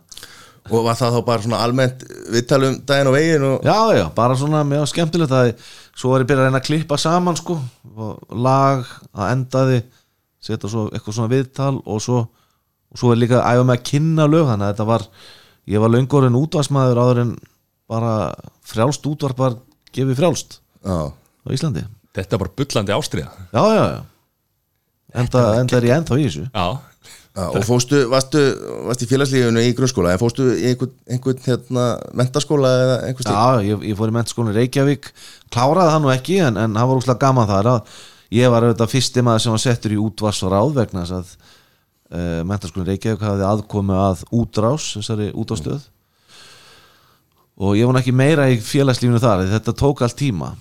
Og 0.68 0.84
var 0.84 0.96
það 0.98 1.14
þá 1.16 1.20
bara 1.24 1.44
svona 1.44 1.60
almennt 1.64 2.02
viðtalum 2.32 2.80
daginn 2.88 3.08
og 3.08 3.14
veginn 3.14 3.44
og 3.46 3.62
Já, 3.64 3.78
já, 3.96 4.04
bara 4.16 4.36
svona 4.36 4.64
mjög 4.68 4.88
skemmtilegt 4.90 5.32
að 5.32 5.52
svo 5.96 6.10
var 6.12 6.24
ég 6.24 6.28
byrjað 6.28 6.42
að 6.42 6.50
reyna 6.50 6.60
að 6.60 6.66
klippa 6.66 6.98
saman 7.00 7.38
sko, 7.38 7.56
og 7.96 8.34
lag 8.36 8.82
að 9.16 9.30
endaði 9.32 9.78
setja 10.44 10.68
svo 10.70 10.88
eitthvað 10.92 11.16
svona 11.16 11.32
viðtal 11.32 11.74
og 11.78 12.02
svo, 12.04 12.20
og 12.92 13.00
svo 13.00 13.14
er 13.14 13.22
líka 13.22 13.40
að 13.40 13.56
æfa 13.56 13.68
með 13.70 13.78
að 13.78 13.86
kynna 13.90 14.28
lög 14.28 14.50
þannig 14.50 14.66
að 14.66 14.74
þetta 14.74 14.88
var, 14.90 15.06
ég 15.72 15.84
var 15.84 15.94
löngur 15.94 16.28
en 16.28 16.38
útvarsmaður 16.42 17.00
áður 17.02 17.22
en 17.24 17.32
bara 17.88 18.12
frjálst 18.68 19.08
útvarp 19.08 19.40
var 19.40 19.56
gefið 19.96 20.20
frjálst 20.20 20.58
já, 20.84 20.98
á 21.08 21.48
Íslandi 21.54 21.86
Þetta 22.16 22.36
er 22.36 22.40
bara 22.42 22.54
bullandi 22.56 22.94
ástriða 22.96 23.32
Já, 23.52 23.62
já, 23.62 23.82
já. 23.92 23.98
Enda, 25.18 25.42
enda 25.62 25.78
er 25.78 25.88
ég 25.88 25.96
ennþá 25.96 26.18
í 26.20 26.24
þessu. 26.28 26.44
Já, 26.52 26.66
já 27.38 27.44
og 27.46 27.62
fóstu, 27.62 28.00
varstu, 28.10 28.40
varstu 28.88 29.06
í 29.06 29.08
félagslífunu 29.12 29.62
í 29.62 29.74
grunnskóla 29.78 30.10
en 30.14 30.20
fóstu 30.20 30.48
í 30.56 30.72
einhvern, 30.72 30.94
einhvern 31.06 31.42
hérna, 31.44 31.84
mentaskóla 32.18 32.72
eða 32.82 32.96
einhvern 33.06 33.26
stík 33.28 33.36
Já, 33.38 33.66
ég, 33.68 33.84
ég 33.92 33.98
fór 33.98 34.10
í 34.10 34.14
mentaskólan 34.16 34.50
í 34.52 34.56
Reykjavík. 34.58 35.10
Kláraði 35.54 35.92
það 35.94 36.02
nú 36.02 36.10
ekki 36.12 36.40
en, 36.42 36.58
en 36.64 36.74
það 36.74 36.90
var 36.90 37.00
úrslega 37.00 37.22
gaman 37.22 37.48
þar 37.52 37.70
að 37.74 37.92
ég 38.34 38.52
var 38.52 38.66
auðvitað 38.66 38.92
fyrsti 38.96 39.24
maður 39.24 39.44
sem 39.44 39.54
var 39.54 39.62
settur 39.64 39.94
í 39.94 40.00
útvars 40.02 40.42
og 40.44 40.52
ráð 40.56 40.74
vegna 40.80 41.04
þess 41.06 41.16
að 41.20 41.30
uh, 41.38 42.42
mentaskólan 42.50 42.88
í 42.88 42.90
Reykjavík 42.92 43.26
hafði 43.28 43.46
aðkomu 43.52 44.00
að 44.02 44.24
útrás 44.42 44.90
þessari 44.98 45.30
útástöð 45.38 45.86
og 47.58 47.78
ég 47.78 47.88
var 47.88 48.02
ekki 48.02 48.14
meira 48.14 48.50
í 48.50 48.58
félagslífinu 48.62 49.22
þar 49.22 49.44
því 49.44 49.54
þetta 49.54 49.78
tók 49.78 50.02
allt 50.04 50.18
tíma 50.18 50.52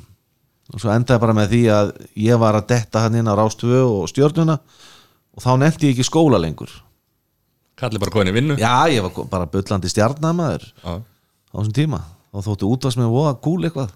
og 0.74 0.82
svo 0.82 0.92
endaði 0.92 1.24
bara 1.24 1.36
með 1.38 1.54
því 1.54 1.62
að 1.72 1.92
ég 2.20 2.42
var 2.42 2.58
að 2.60 2.68
detta 2.74 3.06
hann 3.06 3.16
inn 3.20 3.30
á 3.30 3.34
rástöfu 3.40 3.80
og 3.86 4.10
stjórnuna 4.12 4.58
og 4.58 5.44
þá 5.44 5.52
nefndi 5.62 5.90
ég 5.90 5.96
ekki 5.96 6.08
skóla 6.08 6.40
lengur. 6.42 6.72
Kallir 7.78 8.02
bara 8.02 8.14
koðin 8.14 8.32
í 8.32 8.36
vinnu? 8.36 8.58
Já, 8.60 8.90
ég 8.90 9.06
var 9.06 9.30
bara 9.30 9.50
bullandi 9.52 9.92
stjarnamaður 9.92 10.66
Já. 10.82 10.98
á 10.98 11.56
þessum 11.60 11.76
tíma. 11.78 12.02
Þá 12.34 12.40
þóttu 12.50 12.72
útvast 12.74 13.00
með 13.00 13.14
voða 13.14 13.36
gúl 13.46 13.62
eitthvað. 13.68 13.94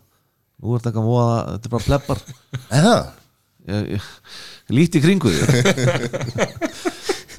Nú 0.62 0.76
er 0.78 0.84
þetta 0.86 1.04
voða, 1.04 1.38
þetta 1.56 1.68
er 1.68 1.74
bara 1.74 1.88
pleppar. 1.88 2.22
Eða, 2.80 2.96
ég, 3.68 3.90
ég, 3.98 4.10
ég 4.70 4.76
líti 4.78 5.02
í 5.02 5.04
kringu 5.04 5.34
því. 5.34 5.46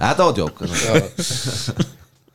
Þetta 0.02 0.26
var 0.26 0.36
djók 0.36 0.62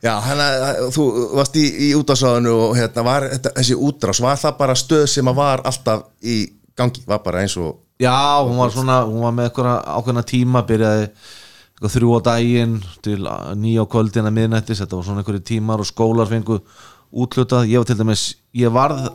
já, 0.04 0.12
hann 0.22 0.40
að 0.40 0.84
þú 0.94 1.04
varst 1.36 1.56
í, 1.58 1.64
í 1.88 1.90
útrásáðinu 1.98 2.52
og 2.68 2.76
hérna 2.78 3.04
var 3.06 3.26
þetta, 3.32 3.52
þessi 3.58 3.76
útrás, 3.88 4.20
var 4.22 4.38
það 4.40 4.58
bara 4.60 4.76
stöð 4.78 5.04
sem 5.10 5.30
að 5.30 5.40
var 5.40 5.64
alltaf 5.68 6.06
í 6.22 6.38
gangi, 6.78 7.02
var 7.08 7.20
bara 7.26 7.42
eins 7.44 7.56
og 7.60 7.76
já, 8.00 8.14
hún 8.46 8.58
var 8.60 8.72
svona 8.74 9.00
hún 9.08 9.24
var 9.26 9.34
með 9.36 9.50
eitthvað 9.50 9.78
ákveðna 9.98 10.24
tíma 10.30 10.62
byrjaði 10.68 11.06
eitthvað 11.08 11.94
þrjú 11.96 12.12
á 12.14 12.20
daginn 12.32 12.76
til 13.06 13.18
nýja 13.58 13.84
á 13.86 13.90
kvöldin 13.90 14.28
að 14.30 14.36
miðnættis 14.38 14.82
þetta 14.82 14.98
var 14.98 15.06
svona 15.08 15.22
einhverju 15.24 15.44
tímar 15.52 15.82
og 15.82 15.88
skólar 15.90 16.30
fengu 16.30 16.60
útlutað, 17.08 17.68
ég 17.70 17.80
var 17.80 17.88
til 17.88 17.96
dæmis 17.98 18.24
ég 18.58 18.72
varð, 18.74 19.06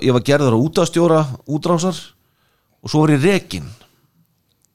ég 0.00 0.14
var 0.16 0.24
gerður 0.24 0.56
á 0.56 0.64
útastjóra 0.64 1.20
útrásar 1.46 1.98
og 2.80 2.88
svo 2.92 3.04
var 3.04 3.14
ég 3.16 3.24
rekin 3.26 3.68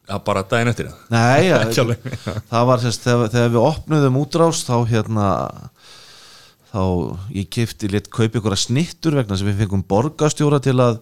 Já, 0.05 0.19
bara 0.21 0.43
daginn 0.45 0.69
eftir 0.69 0.91
það 0.91 1.15
Nei, 1.15 1.47
Ekki 1.63 1.81
alveg. 1.81 2.03
það 2.51 2.67
var 2.69 2.83
sérst 2.83 3.07
þegar, 3.07 3.31
þegar 3.33 3.53
við 3.55 3.63
opnuðum 3.65 4.19
útrás 4.21 4.59
þá 4.67 4.75
hérna 4.91 5.29
þá 6.69 6.81
ég 7.33 7.47
kefti 7.55 7.89
lit 7.89 8.09
kaupi 8.13 8.37
ykkur 8.37 8.53
að 8.53 8.61
snittur 8.67 9.17
vegna 9.17 9.37
sem 9.39 9.47
við 9.49 9.63
fengum 9.63 9.81
borgarstjóra 9.89 10.59
til 10.61 10.75
að 10.83 10.99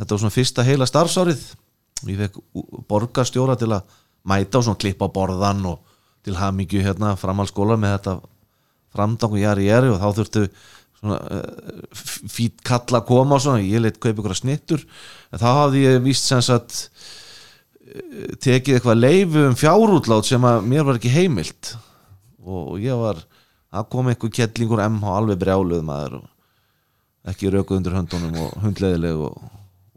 þetta 0.00 0.14
var 0.14 0.22
svona 0.24 0.34
fyrsta 0.34 0.64
heila 0.66 0.88
starfsárið. 0.88 1.44
Ég 2.08 2.20
fekk 2.24 2.40
borgarstjóra 2.88 3.56
til 3.60 3.70
að 3.76 3.96
mæta 4.28 4.60
og 4.60 4.66
svona 4.66 4.80
klippa 4.80 5.08
á 5.08 5.14
borðan 5.14 5.64
og 5.68 5.80
til 6.24 6.36
hamingju 6.36 6.82
hérna 6.84 7.14
framhalskóla 7.20 7.78
með 7.80 7.96
þetta 7.96 8.14
framdang 8.94 9.36
og 9.36 9.40
jari 9.40 9.68
jari 9.68 9.92
og 9.92 10.00
þá 10.00 10.08
þurftu 10.18 10.44
svona 11.00 11.18
uh, 11.32 12.02
fít 12.28 12.60
kalla 12.66 13.00
að 13.00 13.08
koma 13.08 13.38
og 13.38 13.44
svona, 13.44 13.64
ég 13.64 13.80
leitt 13.84 14.00
kaupa 14.00 14.20
ykkur 14.20 14.36
snittur. 14.36 14.84
En 15.32 15.40
þá 15.40 15.48
hafði 15.48 15.84
ég 15.86 16.02
víst 16.04 16.28
sem 16.28 16.42
sagt 16.44 16.80
eh, 17.84 18.34
tekið 18.36 18.76
eitthvað 18.76 19.00
leifu 19.00 19.46
um 19.48 19.56
fjárútlát 19.56 20.28
sem 20.28 20.44
að 20.44 20.66
mér 20.68 20.88
var 20.88 21.00
ekki 21.00 21.14
heimilt. 21.14 21.74
Og 22.40 22.76
ég 22.82 22.96
var 23.00 23.22
að 23.70 23.88
koma 23.92 24.12
einhver 24.12 24.32
kettlingur 24.34 24.82
MH 24.88 25.16
alveg 25.20 25.40
brjáluð 25.40 25.86
maður 25.86 26.20
og 26.20 26.28
ekki 27.30 27.52
röku 27.52 27.76
undir 27.76 27.94
höndunum 27.94 28.36
og 28.46 28.54
hundleðileg 28.64 29.24
og, 29.28 29.40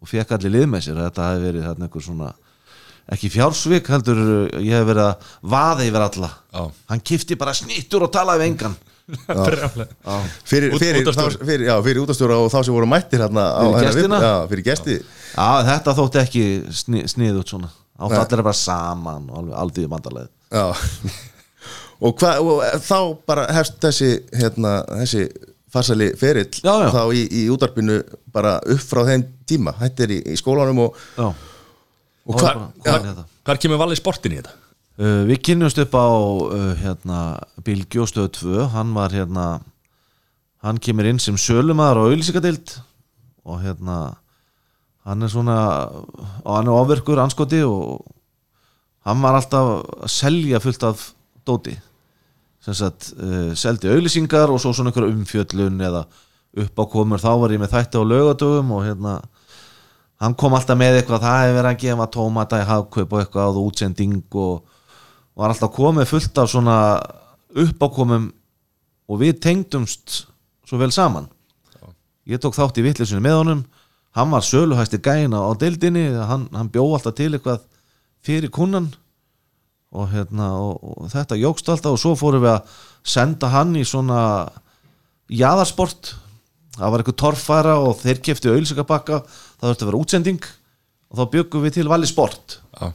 og 0.04 0.10
fekk 0.12 0.36
allir 0.38 0.54
lið 0.58 0.66
með 0.76 0.86
sér 0.90 1.00
þetta 1.08 1.28
hafi 1.32 1.44
verið 1.48 1.68
þarna 1.70 1.88
einhver 1.90 2.06
svona 2.08 2.32
ekki 3.14 3.30
fjársvik 3.34 3.90
heldur 3.92 4.20
ég 4.64 4.74
hef 4.78 4.86
verið 4.88 5.06
að 5.10 5.30
vaða 5.56 5.88
yfir 5.90 6.06
alla 6.06 6.30
Já. 6.54 6.64
hann 6.92 7.02
kifti 7.12 7.36
bara 7.40 7.56
snittur 7.58 8.06
og 8.08 8.12
talaði 8.16 8.44
við 8.46 8.52
engan 8.54 8.76
fyrir, 10.48 10.72
Út- 10.72 10.80
fyrir, 10.80 11.02
útvarpsstjóri. 11.04 11.36
þá- 11.36 11.46
fyrir, 11.50 11.66
já, 11.68 11.74
fyrir 11.84 12.02
útastjóra 12.06 12.38
og 12.40 12.48
þá 12.54 12.60
sem 12.64 12.74
voru 12.78 12.88
mættir 12.88 13.20
hérna 13.20 13.44
á 13.52 13.60
Fyrir 13.60 13.76
hennar 13.76 13.90
gestina? 13.92 14.20
já, 14.24 14.34
fyrir 14.52 14.64
gesti 14.70 14.96
Já, 15.34 15.48
þetta 15.68 15.96
þótti 15.98 16.22
ekki 16.24 16.44
sni, 16.72 17.04
snið 17.12 17.40
út 17.42 17.52
svona 17.52 17.70
átt 18.04 18.32
allir 18.34 18.44
bara 18.48 18.58
saman 18.58 19.28
og 19.30 19.38
alveg 19.42 19.60
aldrei 19.60 19.88
mandalega 19.92 20.30
já. 20.52 20.66
og, 22.04 22.16
hva, 22.20 22.32
og 22.40 22.64
þá 22.84 22.98
bara 23.28 23.46
hefst 23.60 23.78
þessi 23.84 24.10
hérna, 24.40 24.78
þessi 25.04 25.28
farsali 25.74 26.12
ferill 26.20 26.50
Já, 26.64 26.74
já. 26.86 26.90
þá 26.96 27.04
í, 27.20 27.24
í 27.44 27.44
útarpinu 27.54 28.00
bara 28.34 28.60
upp 28.64 28.84
frá 28.88 29.04
þeim 29.12 29.28
tíma. 29.50 29.74
Hættir 29.82 30.12
í, 30.16 30.20
í 30.34 30.36
skólanum 30.40 30.80
og, 30.88 30.98
Já, 31.18 31.28
og 31.30 32.34
Og 32.36 32.40
hva, 32.40 32.48
bara- 32.48 32.60
já, 32.60 32.84
hvað 32.88 33.00
er 33.00 33.08
þetta? 33.12 33.26
Hvar 33.44 33.60
kemur 33.66 33.82
valið 33.84 34.00
sportin 34.00 34.36
í 34.36 34.40
þetta? 34.42 34.56
Uh, 34.94 35.22
við 35.26 35.40
kynnumst 35.48 35.80
upp 35.82 35.96
á 35.98 36.06
uh, 36.06 36.74
hérna, 36.78 37.20
Bilgi 37.66 37.98
og 38.04 38.10
stöð 38.12 38.28
2 38.38 38.68
hann 38.76 38.92
var 38.94 39.10
hérna 39.16 39.46
hann 40.64 40.78
kemur 40.80 41.08
inn 41.10 41.18
sem 41.20 41.36
sölumæður 41.36 41.98
á 42.00 42.04
auðlýsingadeild 42.08 42.76
og 43.44 43.58
hérna 43.66 43.96
hann 45.04 45.26
er 45.26 45.32
svona 45.34 45.58
og 46.46 46.52
hann 46.54 46.70
er 46.70 46.78
ofverkur 46.78 47.20
anskoti 47.20 47.64
og 47.66 48.06
hann 49.04 49.20
var 49.26 49.36
alltaf 49.42 49.72
að 50.06 50.14
selja 50.14 50.62
fullt 50.64 50.86
af 50.88 51.02
dóti. 51.44 51.74
Sem 52.64 52.78
sagt, 52.78 53.10
uh, 53.18 53.52
seldi 53.60 53.90
auðlýsingar 53.92 54.54
og 54.54 54.62
svo 54.64 54.72
svona 54.78 54.94
einhver 54.94 55.10
umfjöllun 55.10 55.82
eða 55.84 56.06
uppákomur, 56.54 57.22
þá 57.22 57.32
var 57.42 57.54
ég 57.56 57.62
með 57.62 57.74
þætti 57.74 58.02
á 58.02 58.04
laugadögum 58.06 58.72
og 58.76 58.86
hérna 58.86 59.16
hann 60.22 60.36
kom 60.40 60.56
alltaf 60.56 60.78
með 60.80 61.00
eitthvað, 61.00 61.26
það 61.26 61.42
hefur 61.42 61.58
verið 61.58 61.72
að 61.72 61.82
gefa 61.84 62.10
tómata 62.14 62.62
í 62.62 62.68
hagkaup 62.70 63.14
og 63.14 63.24
eitthvað 63.24 63.60
og 63.60 63.70
útsending 63.72 64.38
og 64.40 64.64
var 65.34 65.54
alltaf 65.54 65.74
komið 65.74 66.10
fullt 66.12 66.42
af 66.44 66.52
svona 66.52 66.78
uppákomum 67.64 68.30
og 69.10 69.20
við 69.20 69.40
tengdumst 69.44 70.24
svo 70.70 70.80
vel 70.80 70.94
saman. 70.94 71.28
Ég 72.30 72.40
tók 72.40 72.56
þátt 72.56 72.78
í 72.80 72.86
vittlisinu 72.86 73.24
með 73.24 73.40
honum 73.42 73.64
hann 74.14 74.32
var 74.32 74.46
söluhæsti 74.46 75.02
gæna 75.02 75.42
á 75.42 75.52
deildinni 75.58 76.06
hann, 76.14 76.48
hann 76.54 76.70
bjó 76.70 76.86
alltaf 76.94 77.16
til 77.18 77.34
eitthvað 77.34 77.64
fyrir 78.24 78.52
kunnan 78.54 78.92
og, 79.94 80.10
hérna, 80.14 80.54
og, 80.58 80.78
og 80.82 81.10
þetta 81.14 81.38
jógst 81.38 81.70
alltaf 81.70 81.96
og 81.96 82.02
svo 82.02 82.14
fórum 82.18 82.44
við 82.46 82.54
að 82.54 82.76
senda 83.04 83.50
hann 83.54 83.74
í 83.78 83.84
svona 83.86 84.20
jaðarsport 85.34 86.14
það 86.78 86.90
var 86.94 87.04
eitthvað 87.04 87.20
torfæra 87.22 87.76
og 87.84 87.98
þeir 88.02 88.22
kefti 88.26 88.50
auðlýsingabakka 88.52 89.20
það 89.28 89.68
þurfti 89.68 89.86
að 89.86 89.90
vera 89.92 90.02
útsending 90.04 90.48
og 91.14 91.20
þá 91.20 91.24
byggum 91.36 91.64
við 91.68 91.76
til 91.78 91.88
Valli 91.92 92.08
Sport. 92.10 92.58
Já, 92.80 92.88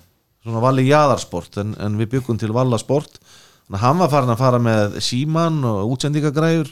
svona 0.42 0.62
Valli 0.64 0.86
Jaðarsport 0.88 1.60
en, 1.62 1.74
en 1.78 1.98
við 2.00 2.10
byggum 2.16 2.38
til 2.40 2.50
Valla 2.56 2.78
Sport. 2.80 3.20
Þannig 3.68 3.78
að 3.78 3.84
hann 3.84 4.00
var 4.02 4.10
farin 4.14 4.32
að 4.34 4.40
fara 4.42 4.58
með 4.64 4.96
síman 5.04 5.58
og 5.68 5.92
útsendingagræður 5.94 6.70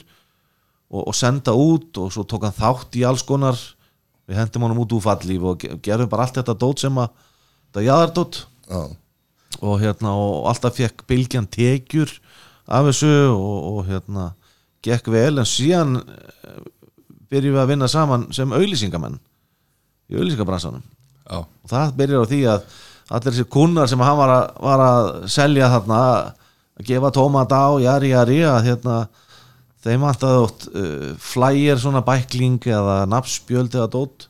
og, 0.91 1.03
og 1.07 1.15
senda 1.15 1.53
út 1.55 1.99
og 2.03 2.11
svo 2.15 2.25
tók 2.27 2.47
hann 2.49 2.57
þátt 2.57 2.97
í 2.99 3.05
alls 3.07 3.23
konar. 3.29 3.59
Við 4.27 4.41
hendum 4.41 4.65
honum 4.67 4.81
út 4.83 4.95
úr 4.97 5.05
fallíf 5.05 5.45
og 5.47 5.61
ge- 5.63 5.77
gerðum 5.87 6.09
bara 6.11 6.25
allt 6.27 6.41
þetta 6.41 6.57
dót 6.59 6.83
sem 6.83 6.97
að 6.99 7.13
þetta 7.69 7.85
jaðardót. 7.87 8.41
Já, 8.67 8.81
og 9.63 9.77
hérna 9.85 10.17
og 10.19 10.49
alltaf 10.51 10.75
fekk 10.81 11.05
bylgjan 11.09 11.47
tekjur 11.55 12.11
af 12.67 12.89
þessu 12.89 13.13
og, 13.31 13.69
og 13.71 13.79
hérna 13.93 14.25
gekk 14.83 15.13
vel. 15.15 15.37
En 15.39 15.47
síðan 15.47 16.01
byrjum 17.33 17.57
við 17.57 17.63
að 17.63 17.73
vinna 17.73 17.89
saman 17.91 18.29
sem 18.35 18.53
auðlýsingamenn 18.53 19.19
í 20.11 20.19
auðlýsingabransanum 20.19 20.85
og 21.37 21.71
það 21.71 21.95
byrjar 21.99 22.27
á 22.27 22.31
því 22.31 22.41
að 22.53 22.67
allir 23.07 23.33
þessi 23.33 23.47
kunnar 23.51 23.91
sem 23.91 24.03
hann 24.03 24.19
var 24.19 24.33
að, 24.33 24.45
var 24.67 24.83
að 24.83 25.09
selja 25.31 25.71
þarna 25.71 26.01
að 26.07 26.87
gefa 26.87 27.13
tómata 27.15 27.61
á, 27.63 27.71
jari, 27.83 28.13
jari 28.13 28.39
að 28.47 28.63
hérna 28.67 28.97
þeim 29.87 30.07
vantaði 30.07 30.41
ótt 30.43 30.65
uh, 30.73 31.11
flyer 31.23 31.81
svona 31.81 32.03
bækling 32.07 32.59
eða 32.67 33.05
nafnspjöld 33.11 33.77
eða 33.77 33.91
dót. 33.93 34.27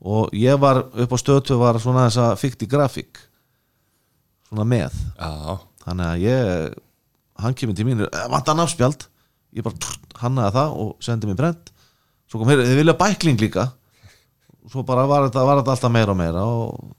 Og 0.00 0.32
ég 0.32 0.56
var 0.56 0.86
upp 0.88 1.12
á 1.12 1.18
stötu 1.20 1.58
var 1.60 1.76
svona 1.80 2.06
þessa 2.08 2.30
fykti 2.40 2.68
grafík 2.70 3.20
svona 4.48 4.64
með. 4.64 4.96
Já, 5.20 5.58
þannig 5.84 6.06
að 6.06 6.22
ég 6.24 6.78
hann 7.44 7.56
kemur 7.56 7.76
til 7.76 7.86
mín, 7.88 8.06
vantar 8.32 8.56
nafnspjald? 8.56 9.04
Ég 9.56 9.66
bara 9.66 9.76
trrrt, 9.82 10.16
hannaði 10.22 10.56
það 10.56 10.78
og 10.80 11.04
sendi 11.04 11.28
mér 11.28 11.38
brent 11.42 11.70
svo 12.30 12.38
kom, 12.40 12.48
heyrðu, 12.52 12.66
þið 12.70 12.80
vilja 12.82 12.96
bækling 13.00 13.40
líka 13.42 13.68
svo 14.70 14.84
bara 14.86 15.06
var 15.10 15.26
þetta, 15.28 15.44
var 15.48 15.60
þetta 15.62 15.74
alltaf 15.76 15.92
meira 15.94 16.12
og 16.14 16.18
meira 16.20 16.44
og, 16.46 16.92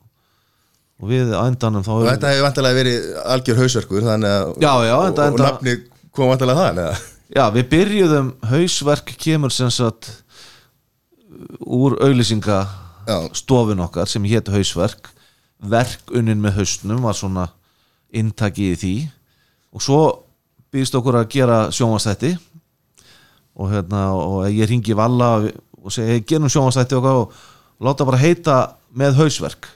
og 1.01 1.09
við 1.11 1.31
á 1.33 1.41
endanum 1.47 1.85
þá 1.85 1.91
og 1.95 2.07
þetta 2.09 2.31
hefur 2.33 2.45
vantilega 2.49 2.79
verið 2.81 3.07
algjör 3.35 3.61
hausverkur 3.63 4.07
þannig 4.09 4.35
að 4.35 4.51
Já, 4.65 4.73
já, 4.89 4.95
og, 4.97 5.05
enda- 5.11 5.29
og 5.31 5.39
nafni 5.45 5.75
kom 6.11 6.31
vantilega 6.33 6.59
það 6.65 6.81
eða? 6.83 6.99
já, 7.37 7.45
við 7.55 7.69
byrjuðum 7.71 8.33
hausverk 8.51 9.13
kemur 9.23 9.53
sem 9.55 9.71
sagt 9.71 10.11
úr 11.63 11.95
auðlýsinga 12.03 12.59
Já. 13.07 13.17
stofun 13.33 13.79
okkar 13.81 14.09
sem 14.09 14.23
hétt 14.29 14.51
hausverk 14.53 15.09
verk 15.61 16.11
unnin 16.17 16.41
með 16.41 16.59
hausnum 16.59 17.01
var 17.05 17.15
svona 17.17 17.47
intakið 18.13 18.73
í 18.73 18.77
því 18.81 18.93
og 19.71 19.83
svo 19.85 19.99
býðist 20.73 20.95
okkur 20.99 21.17
að 21.21 21.29
gera 21.33 21.57
sjónvastætti 21.73 22.33
og 23.57 23.71
hérna 23.73 24.05
og 24.15 24.45
ég 24.51 24.69
ringi 24.69 24.95
Valla 24.97 25.33
og 25.81 25.91
segi, 25.91 26.07
hey, 26.17 26.23
gerum 26.27 26.49
sjónvastætti 26.51 26.95
og, 26.99 27.05
og 27.11 27.85
láta 27.85 28.05
bara 28.07 28.19
heita 28.21 28.57
með 28.95 29.17
hausverk 29.21 29.67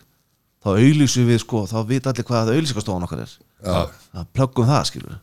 þá 0.66 0.74
auðlýsum 0.80 1.28
við 1.30 1.40
sko, 1.44 1.66
þá 1.70 1.78
vita 1.90 2.10
allir 2.12 2.26
hvað 2.26 2.52
auðlýsingastofan 2.56 3.06
okkar 3.06 3.24
er. 3.26 3.34
Já. 3.66 3.86
að 4.18 4.28
plöggum 4.36 4.68
það 4.70 4.84
skilur 4.90 5.16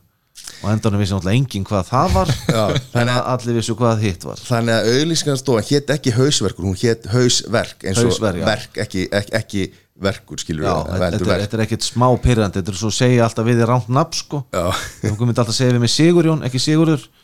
og 0.62 0.68
endanum 0.72 1.00
vissi 1.02 1.14
náttúrulega 1.14 1.38
enginn 1.38 1.64
hvað 1.66 1.84
það 1.90 2.12
var 2.16 2.30
Já, 2.56 2.62
en 3.02 3.10
allir 3.14 3.56
vissu 3.58 3.74
hvað 3.78 4.00
hitt 4.02 4.24
var. 4.26 4.40
Þannig 4.42 4.74
að 4.78 4.90
auðlýsingarstofan 4.96 5.66
hétt 5.70 5.92
ekki 5.94 6.14
hausverkur 6.16 6.66
hún 6.66 6.78
hétt 6.82 7.06
hausverk 7.12 7.86
eins 7.86 8.00
og 8.02 8.10
Hausverk, 8.10 8.42
verk, 8.46 8.78
ekki, 8.86 9.06
ekki, 9.14 9.34
ekki 9.38 9.64
verkur 10.02 10.40
skilur 10.42 10.66
Já, 10.66 10.74
við, 10.88 11.02
þetta, 11.18 11.34
er- 11.36 11.56
er 11.58 11.64
ekkit 11.66 11.86
smá 11.86 12.06
pyrrandi 12.22 12.58
þetta 12.62 12.72
er 12.74 12.78
svo 12.80 12.90
að 12.90 12.96
segja 12.98 13.26
alltaf 13.26 13.46
við 13.46 13.60
þér 13.62 13.70
ránt 13.70 13.90
nafn 13.92 14.18
sko. 14.18 14.40
Þú 14.50 15.12
myndi 15.20 15.36
alltaf 15.36 15.52
að 15.52 15.58
segja 15.60 15.74
við 15.76 15.82
mig 15.84 15.92
Sigurjón, 15.94 16.42
ekki 16.48 16.62
Sigurður. 16.62 17.04
þú 17.06 17.21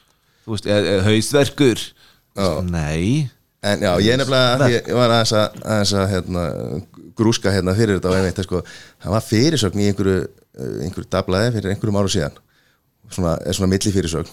veist, 0.48 0.68
e, 0.68 0.78
e, 0.78 1.00
hausverkur. 1.06 1.82
Nei. 2.68 3.28
En 3.66 3.82
já, 3.82 3.90
ég 4.04 4.18
nefnilega, 4.20 4.68
ég, 4.70 4.90
var 4.94 5.10
aðeins 5.10 5.32
að, 5.34 5.62
aðeins 5.66 5.92
að 5.98 6.10
hérna, 6.12 6.42
grúska 7.18 7.50
hérna 7.50 7.74
fyrir 7.74 7.98
þetta 7.98 8.12
og 8.12 8.18
einmitt, 8.18 8.42
sko, 8.46 8.60
það 9.02 9.14
var 9.16 9.24
fyrirsögn 9.26 9.82
í 9.82 9.88
einhverju, 9.90 10.18
eh, 10.54 10.76
einhverju 10.86 11.08
dablaði 11.10 11.56
fyrir 11.56 11.72
einhverjum 11.72 11.98
áru 11.98 12.12
síðan. 12.14 12.36
Svona, 13.10 13.34
svona 13.56 13.72
milli 13.72 13.94
fyrirsögn 13.94 14.30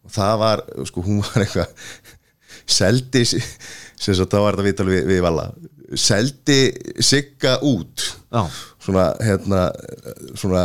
og 0.00 0.14
það 0.14 0.34
var, 0.40 0.64
sko, 0.88 1.04
hún 1.04 1.20
var 1.22 1.44
eitthvað 1.44 1.74
seldi 2.70 3.24
sem 3.28 4.14
svo 4.14 4.26
þá 4.26 4.38
var 4.40 4.58
þetta 4.58 4.66
viðtal 4.66 4.88
við, 4.90 5.06
við 5.10 5.22
Valla. 5.26 5.46
Seldi 5.98 6.60
sigga 7.04 7.56
út. 7.66 8.06
Já. 8.30 8.44
Svona 8.80 9.06
hérna 9.20 9.62
svona, 10.38 10.62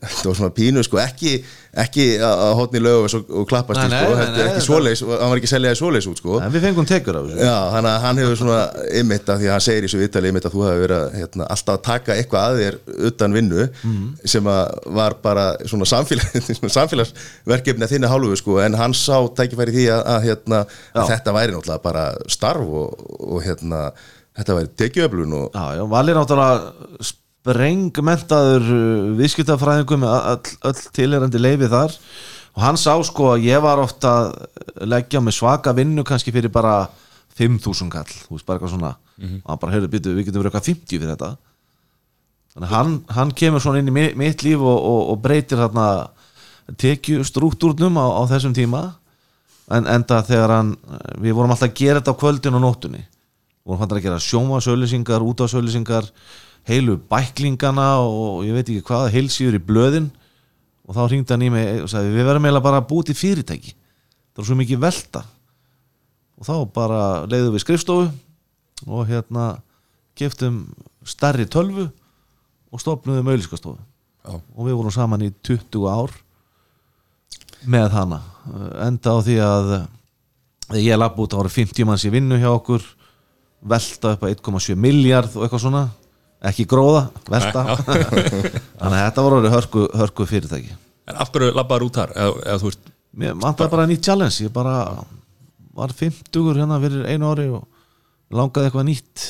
þetta 0.00 0.30
var 0.30 0.36
svona 0.38 0.54
pínu 0.56 0.82
sko 0.86 1.00
ekki, 1.02 1.32
ekki 1.78 2.06
að 2.24 2.52
hotni 2.56 2.80
lög 2.80 3.04
og, 3.04 3.16
og 3.28 3.48
klappast 3.50 3.82
Nei, 3.82 3.90
sko, 3.92 4.14
nei, 4.14 4.20
þetta 4.22 4.32
nei, 4.32 4.40
er 4.40 4.48
ekki 4.48 4.62
nei, 4.62 4.66
svoleiðis 4.66 5.02
hann 5.04 5.32
var 5.32 5.40
ekki 5.40 5.48
að 5.50 5.52
selja 5.52 5.72
það 5.72 5.80
svoleiðis 5.82 6.08
út 6.08 6.22
sko. 6.22 6.38
En 6.44 6.54
við 6.54 6.64
fengum 6.64 6.88
tekur 6.88 7.18
af 7.20 7.28
þessu. 7.28 7.42
Já, 7.44 7.56
þannig 7.74 7.90
að 7.92 8.06
hann 8.06 8.22
hefur 8.22 8.40
svona 8.40 8.58
ymmit 9.02 9.32
af 9.34 9.40
því 9.42 9.50
að 9.50 9.54
hann 9.54 9.64
segir 9.68 9.88
í 9.88 9.92
svo 9.92 10.00
viðtali 10.00 10.32
ymmit 10.32 10.48
að 10.48 10.56
þú 10.56 10.64
hefur 10.64 10.82
verið 10.86 11.02
að, 11.02 11.18
hérna, 11.20 11.48
alltaf 11.54 11.76
að 11.76 11.84
taka 11.90 12.16
eitthvað 12.16 12.48
að 12.48 12.62
þér 12.62 12.80
utan 13.10 13.36
vinnu 13.38 13.68
sem 14.34 14.50
að 14.54 14.82
var 14.98 15.18
bara 15.28 15.46
svona, 15.68 15.90
samfélag, 15.92 16.40
svona 16.48 16.74
samfélagsverkefni 16.78 17.84
að 17.86 17.94
þinni 17.94 18.12
hálfu 18.14 18.40
sko 18.40 18.58
en 18.64 18.80
hann 18.80 18.96
sá 18.96 19.16
tækifæri 19.38 19.76
því 19.76 19.86
að, 19.92 20.02
að, 20.14 20.20
hérna, 20.30 20.64
að 20.96 21.12
þetta 21.12 21.36
væri 21.36 21.56
náttúrulega 21.56 21.84
bara 21.84 22.08
starf 22.32 22.74
og, 22.80 23.06
og 23.28 23.44
hérna, 23.44 23.84
þetta 24.40 24.58
væri 24.62 24.74
tekjuöflun 24.84 25.38
og 25.42 25.48
Já, 25.52 25.66
já, 25.78 25.84
Valli 25.92 26.14
er 26.14 26.20
náttúrulega 26.22 27.12
sprengmentaður 27.42 28.64
uh, 28.68 29.12
viðskiptafræðingum 29.18 30.02
með 30.04 30.16
öll, 30.32 30.52
öll 30.70 30.82
tilherandi 30.96 31.40
leifi 31.40 31.68
þar. 31.72 31.94
Og 32.58 32.64
hann 32.64 32.78
sá 32.80 32.94
sko 33.06 33.32
að 33.36 33.44
ég 33.46 33.60
var 33.62 33.78
ofta 33.82 34.12
að 34.28 34.88
leggja 34.90 35.20
með 35.22 35.36
svaka 35.38 35.74
vinnu 35.76 36.02
kannski 36.06 36.32
fyrir 36.34 36.50
bara 36.52 36.88
5.000 37.38 37.90
kall, 37.92 38.08
þú 38.08 38.34
veist 38.34 38.46
bara 38.48 38.58
eitthvað 38.58 38.72
svona. 38.74 38.92
Og 39.44 39.50
hann 39.52 39.60
bara, 39.62 39.74
heyrðu, 39.76 39.90
býtu, 39.92 40.14
við 40.16 40.26
getum 40.28 40.42
verið 40.42 40.50
eitthvað 40.52 40.70
50 40.72 40.98
fyrir 40.98 41.12
þetta. 41.12 41.30
Þannig 42.54 42.66
að 42.68 42.74
hann, 42.74 42.94
hann 43.14 43.32
kemur 43.38 43.62
svona 43.62 43.82
inn 43.82 43.90
í 43.92 43.94
mi- 43.94 44.14
mitt 44.18 44.42
líf 44.42 44.58
og, 44.64 44.78
og, 44.78 45.02
og 45.12 45.20
breytir 45.22 45.60
þarna 45.62 45.86
tekju 46.80 47.22
struktúrnum 47.28 47.94
á, 48.00 48.06
á 48.18 48.22
þessum 48.32 48.56
tíma. 48.56 48.82
En 49.70 49.86
enda 49.86 50.22
þegar 50.26 50.54
hann 50.56 50.74
við 51.22 51.36
vorum 51.36 51.52
alltaf 51.54 51.68
að 51.70 51.78
gera 51.78 52.00
þetta 52.00 52.14
á 52.16 52.20
kvöldin 52.24 52.58
og 52.58 52.64
nóttunni. 52.64 53.04
Vorum 53.68 53.84
alltaf 53.84 54.00
að 54.00 54.06
gera 54.08 54.20
sjómasauðlýsingar 54.24 55.26
útásauðlýsingar 55.28 56.08
heilu 56.68 56.98
bæklingana 57.10 57.88
og 58.04 58.44
ég 58.46 58.56
veit 58.56 58.68
ekki 58.68 58.84
hvað 58.86 59.10
heilsýður 59.14 59.58
í 59.58 59.64
blöðin. 59.64 60.08
Og 60.88 60.96
þá 60.96 61.02
hringdi 61.06 61.34
hann 61.34 61.44
í 61.44 61.50
mig 61.52 61.82
og 61.84 61.90
sagði 61.92 62.14
við 62.14 62.28
verðum 62.28 62.48
eiginlega 62.48 62.64
bara 62.64 62.80
að 62.80 62.88
búið 62.88 63.10
til 63.10 63.18
fyrirtæki. 63.18 63.74
Það 64.32 64.42
er 64.42 64.48
svo 64.48 64.56
mikið 64.60 64.82
velta. 64.84 65.24
Og 66.38 66.48
þá 66.48 66.54
bara 66.72 67.00
leiðum 67.28 67.56
við 67.56 67.64
skrifstofu 67.64 68.08
og 68.86 69.08
hérna 69.08 69.48
geftum 70.18 70.62
stærri 71.08 71.48
tölvu 71.50 71.88
og 72.68 72.82
stopnuðum 72.82 73.30
auðlýskastofu 73.32 73.78
Já. 73.78 74.34
og 74.36 74.66
við 74.66 74.76
vorum 74.78 74.94
saman 74.94 75.24
í 75.24 75.30
20 75.46 75.86
ár 75.88 76.12
með 77.66 77.94
hana. 77.96 78.20
Enda 78.86 79.14
á 79.14 79.18
því 79.24 79.38
að 79.42 79.72
ég 80.78 81.00
lapp 81.00 81.18
út 81.18 81.34
ára 81.34 81.50
50 81.50 81.88
manns 81.88 82.04
í 82.06 82.12
vinnu 82.12 82.38
hjá 82.40 82.50
okkur 82.52 82.84
velta 83.68 84.14
upp 84.14 84.26
að 84.26 84.36
1,7 84.36 84.76
miljard 84.78 85.32
og 85.34 85.44
eitthvað 85.44 85.64
svona 85.64 85.88
ekki 86.50 86.66
gróða, 86.70 87.08
velta. 87.28 87.64
Þannig 88.80 88.98
að 88.98 89.02
þetta 89.02 89.24
voru 89.26 89.52
hörku, 89.54 89.86
hörku 89.98 90.28
fyrirtæki. 90.28 90.76
En 91.08 91.18
af 91.18 91.32
hverju 91.34 91.54
labbaður 91.56 91.88
út 91.88 91.98
þar? 91.98 92.14
Eða, 92.14 92.38
eða 92.44 92.60
þú 92.62 92.70
veist, 92.70 92.92
mér 93.18 93.36
vantaði 93.42 93.74
bara 93.74 93.88
nýtt 93.90 94.06
challenge. 94.06 94.44
Ég 94.44 94.54
bara 94.54 94.76
var 95.78 95.94
50 95.94 96.54
hérna 96.58 96.80
fyrir 96.82 97.08
einu 97.08 97.32
ári 97.32 97.48
og 97.54 97.66
langaði 98.34 98.68
eitthvað 98.68 98.88
nýtt. 98.90 99.26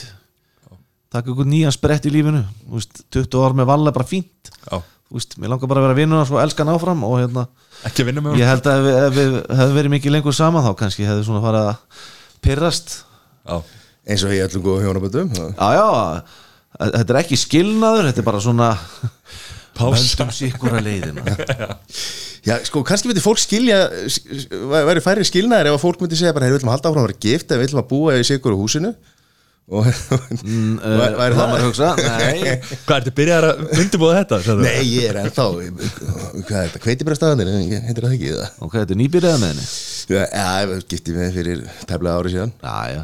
Taka 1.08 1.30
eitthvað 1.30 1.50
nýjan 1.54 1.74
sprett 1.74 2.08
í 2.08 2.12
lífinu. 2.12 2.44
Veist, 2.74 3.04
20 3.14 3.44
ár 3.46 3.56
með 3.56 3.70
valla 3.72 3.92
er 3.92 3.98
bara 4.00 4.08
fínt. 4.08 4.52
Veist, 5.08 5.38
mér 5.40 5.54
langar 5.54 5.70
bara 5.70 5.80
að 5.80 5.86
vera 5.88 5.96
vinnuna 5.96 6.24
svo 6.28 6.36
elskan 6.42 6.68
áfram 6.68 7.00
og 7.08 7.14
hérna, 7.16 7.46
ekki 7.88 8.04
vinna 8.04 8.20
með 8.20 8.42
ég 8.42 8.50
held 8.50 8.66
að 8.68 8.88
ef 8.90 9.14
við, 9.16 9.30
við 9.30 9.36
hefði 9.56 9.76
verið 9.78 9.92
mikið 9.94 10.12
lengur 10.12 10.36
saman 10.36 10.66
þá 10.66 10.74
kannski 10.82 11.06
hefði 11.08 11.22
svona 11.24 11.40
farið 11.46 11.68
að 11.70 12.02
pyrrast 12.44 12.92
Já, 13.48 13.54
eins 14.04 14.24
og 14.28 14.34
í 14.36 14.42
öllum 14.44 14.66
góða 14.66 14.82
hjónaböndum. 14.84 15.30
Já 15.32 15.78
já, 15.78 15.86
þetta 16.78 17.14
er 17.14 17.20
ekki 17.22 17.38
skilnaður 17.40 18.08
þetta 18.10 18.22
er 18.22 18.28
bara 18.30 18.42
svona 18.44 18.70
Pása. 19.78 20.00
höndum 20.02 20.32
sikkur 20.34 20.78
að 20.78 20.88
leiðina 20.88 21.36
Já, 22.48 22.54
sko, 22.64 22.80
kannski 22.86 23.10
myndi 23.10 23.22
fólk 23.22 23.40
skilja 23.42 23.76
væri 24.88 25.02
færri 25.04 25.26
skilnaðir 25.26 25.72
ef 25.72 25.76
að 25.78 25.84
fólk 25.84 26.00
myndi 26.02 26.16
segja 26.18 26.32
bara, 26.34 26.46
hey, 26.46 26.54
við 26.54 26.60
ætlum 26.62 26.70
að 26.72 26.76
halda 26.78 26.90
áfram 26.90 27.02
að 27.04 27.08
vera 27.10 27.22
gift 27.26 27.50
eða 27.50 27.60
við 27.60 27.68
ætlum 27.68 27.82
að 27.82 27.88
búa 27.90 28.14
í 28.18 28.26
sigur 28.26 28.54
á 28.54 28.58
húsinu 28.62 28.92
og 29.68 29.84
Mm, 30.48 30.78
uh, 30.84 30.94
væri 31.18 31.36
það 31.36 31.40
það 31.42 31.50
maður 31.50 31.60
að 31.60 31.66
hugsa 31.66 31.88
nei, 32.00 32.52
hvað 32.86 32.94
ertu 33.02 33.12
byrjað 33.18 33.46
að 33.48 33.58
undirbúða 33.82 34.14
þetta? 34.22 34.38
þú? 34.46 34.54
Nei, 34.62 34.78
ég 34.88 35.08
er 35.10 35.18
ennþá 35.22 35.44
Hvað 35.52 36.54
er 36.56 36.70
þetta, 36.70 36.80
kveitibræðstafanir 36.86 37.50
heitir 37.84 38.06
það 38.06 38.14
ekki 38.16 38.30
það? 38.32 38.54
ok, 38.64 38.76
þetta 38.78 38.94
er 38.96 39.00
nýbyrjaða 39.02 39.42
með 39.42 39.52
henni 39.52 39.66
Já, 40.08 40.22
ég 40.64 40.86
gifti 40.94 41.16
mig 41.18 41.34
fyrir 41.36 41.62
tæflega 41.84 42.16
ári 42.16 42.32
síðan 42.32 42.54
já, 42.64 42.76
já, 42.94 43.02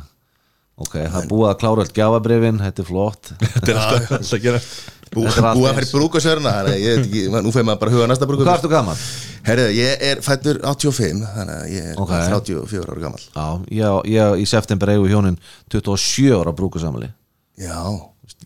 ok, 0.81 0.95
það 0.99 1.21
er 1.21 1.31
búið 1.31 1.49
að 1.51 1.57
klára 1.63 1.85
allt 1.85 1.95
gjafabrifin, 1.95 2.61
þetta 2.65 2.83
er 2.83 2.89
flott. 2.89 3.33
Þetta 3.55 3.71
er 3.71 3.81
alltaf, 3.85 4.33
að 4.35 4.45
gera 4.45 4.61
er 4.61 4.69
Búið 5.15 5.69
að 5.71 5.77
í 5.87 5.91
brúkasörna 5.95 6.53
Þannig 6.59 6.75
að 6.75 6.83
ég 6.83 6.97
veit 6.97 7.05
ekki, 7.07 7.23
nú 7.45 7.53
fyrir 7.55 7.67
maður 7.69 7.81
bara 7.83 7.93
að 7.93 7.97
huga 7.99 8.07
næsta 8.11 8.27
hvað 8.27 8.31
brúkasörna 8.31 8.55
ertu 8.59 8.71
gaman? 8.73 9.03
Herðu, 9.45 9.67
ég 9.77 10.05
er 10.09 10.23
fættur 10.25 10.61
85 10.65 11.21
Þannig 11.37 11.55
að 11.55 11.75
ég 11.75 11.91
er 11.93 12.01
Ok. 12.03 12.15
34 12.33 12.89
ára 12.89 13.03
gammal 13.05 13.23
já, 13.23 13.91
ég, 14.09 14.09
ég 14.15 14.43
í 14.43 14.47
september 14.51 14.95
eigu 14.95 15.11
hjónin 15.13 15.37
27 15.75 16.33
ára 16.41 16.55
brúkusamali 16.57 17.13
Já. 17.61 17.79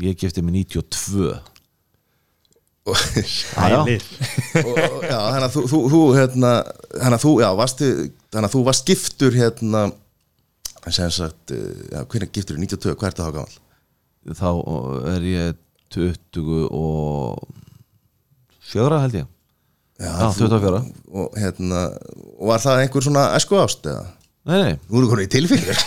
Ég 0.05 0.19
gifti 0.21 0.45
mig 0.45 0.59
92 0.69 1.38
og, 2.88 2.97
já, 2.97 3.69
já, 3.69 3.79
og, 4.64 4.79
já, 5.05 5.19
þannig 5.19 5.47
að 5.47 5.55
þú, 5.55 5.62
þú, 5.69 5.81
þú 5.93 5.99
hérna, 6.17 6.53
þannig 6.95 7.17
að 7.19 7.25
þú, 7.25 7.33
já, 7.43 7.49
varstu 7.59 7.88
þannig 8.33 8.47
að 8.49 8.55
þú 8.55 8.62
varst 8.69 8.87
giftur 8.88 9.37
hérna 9.37 9.83
sem 10.94 11.11
sagt, 11.11 11.51
eh, 11.51 11.88
já, 11.92 12.03
hvernig 12.05 12.33
giftur 12.33 12.57
92, 12.59 12.94
hvað 12.98 13.11
ertu 13.12 13.24
þá 13.24 13.33
gammal? 13.38 13.57
þá 14.29 14.51
er 15.14 15.22
ég 15.24 15.57
20 15.94 16.68
og 16.74 17.48
fjögra 18.68 19.01
held 19.05 19.14
ég. 19.22 19.27
Já, 19.98 20.12
Já, 20.12 20.29
þú- 20.31 20.48
24. 20.48 20.83
og 21.11 21.33
hérna, 21.40 21.81
og 22.38 22.46
var 22.53 22.61
það 22.62 22.83
einhver 22.85 23.03
svona 23.03 23.24
esku 23.35 23.57
ást 23.59 23.83
eða? 23.88 24.05
nei, 24.48 24.59
nei, 24.62 24.74
erum 24.88 25.03
við 25.05 25.11
konið 25.11 25.27
í 25.27 25.31
tilfylgur 25.33 25.81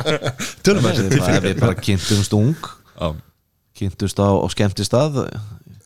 Tölum 0.66 0.84
að 0.86 0.98
við, 1.00 1.14
bara, 1.18 1.40
við 1.42 1.60
bara 1.62 1.74
kynntumst 1.86 2.34
ung 2.36 2.52
kynntumst 3.76 4.20
á, 4.20 4.28
á 4.28 4.46
skemmtistað 4.52 5.16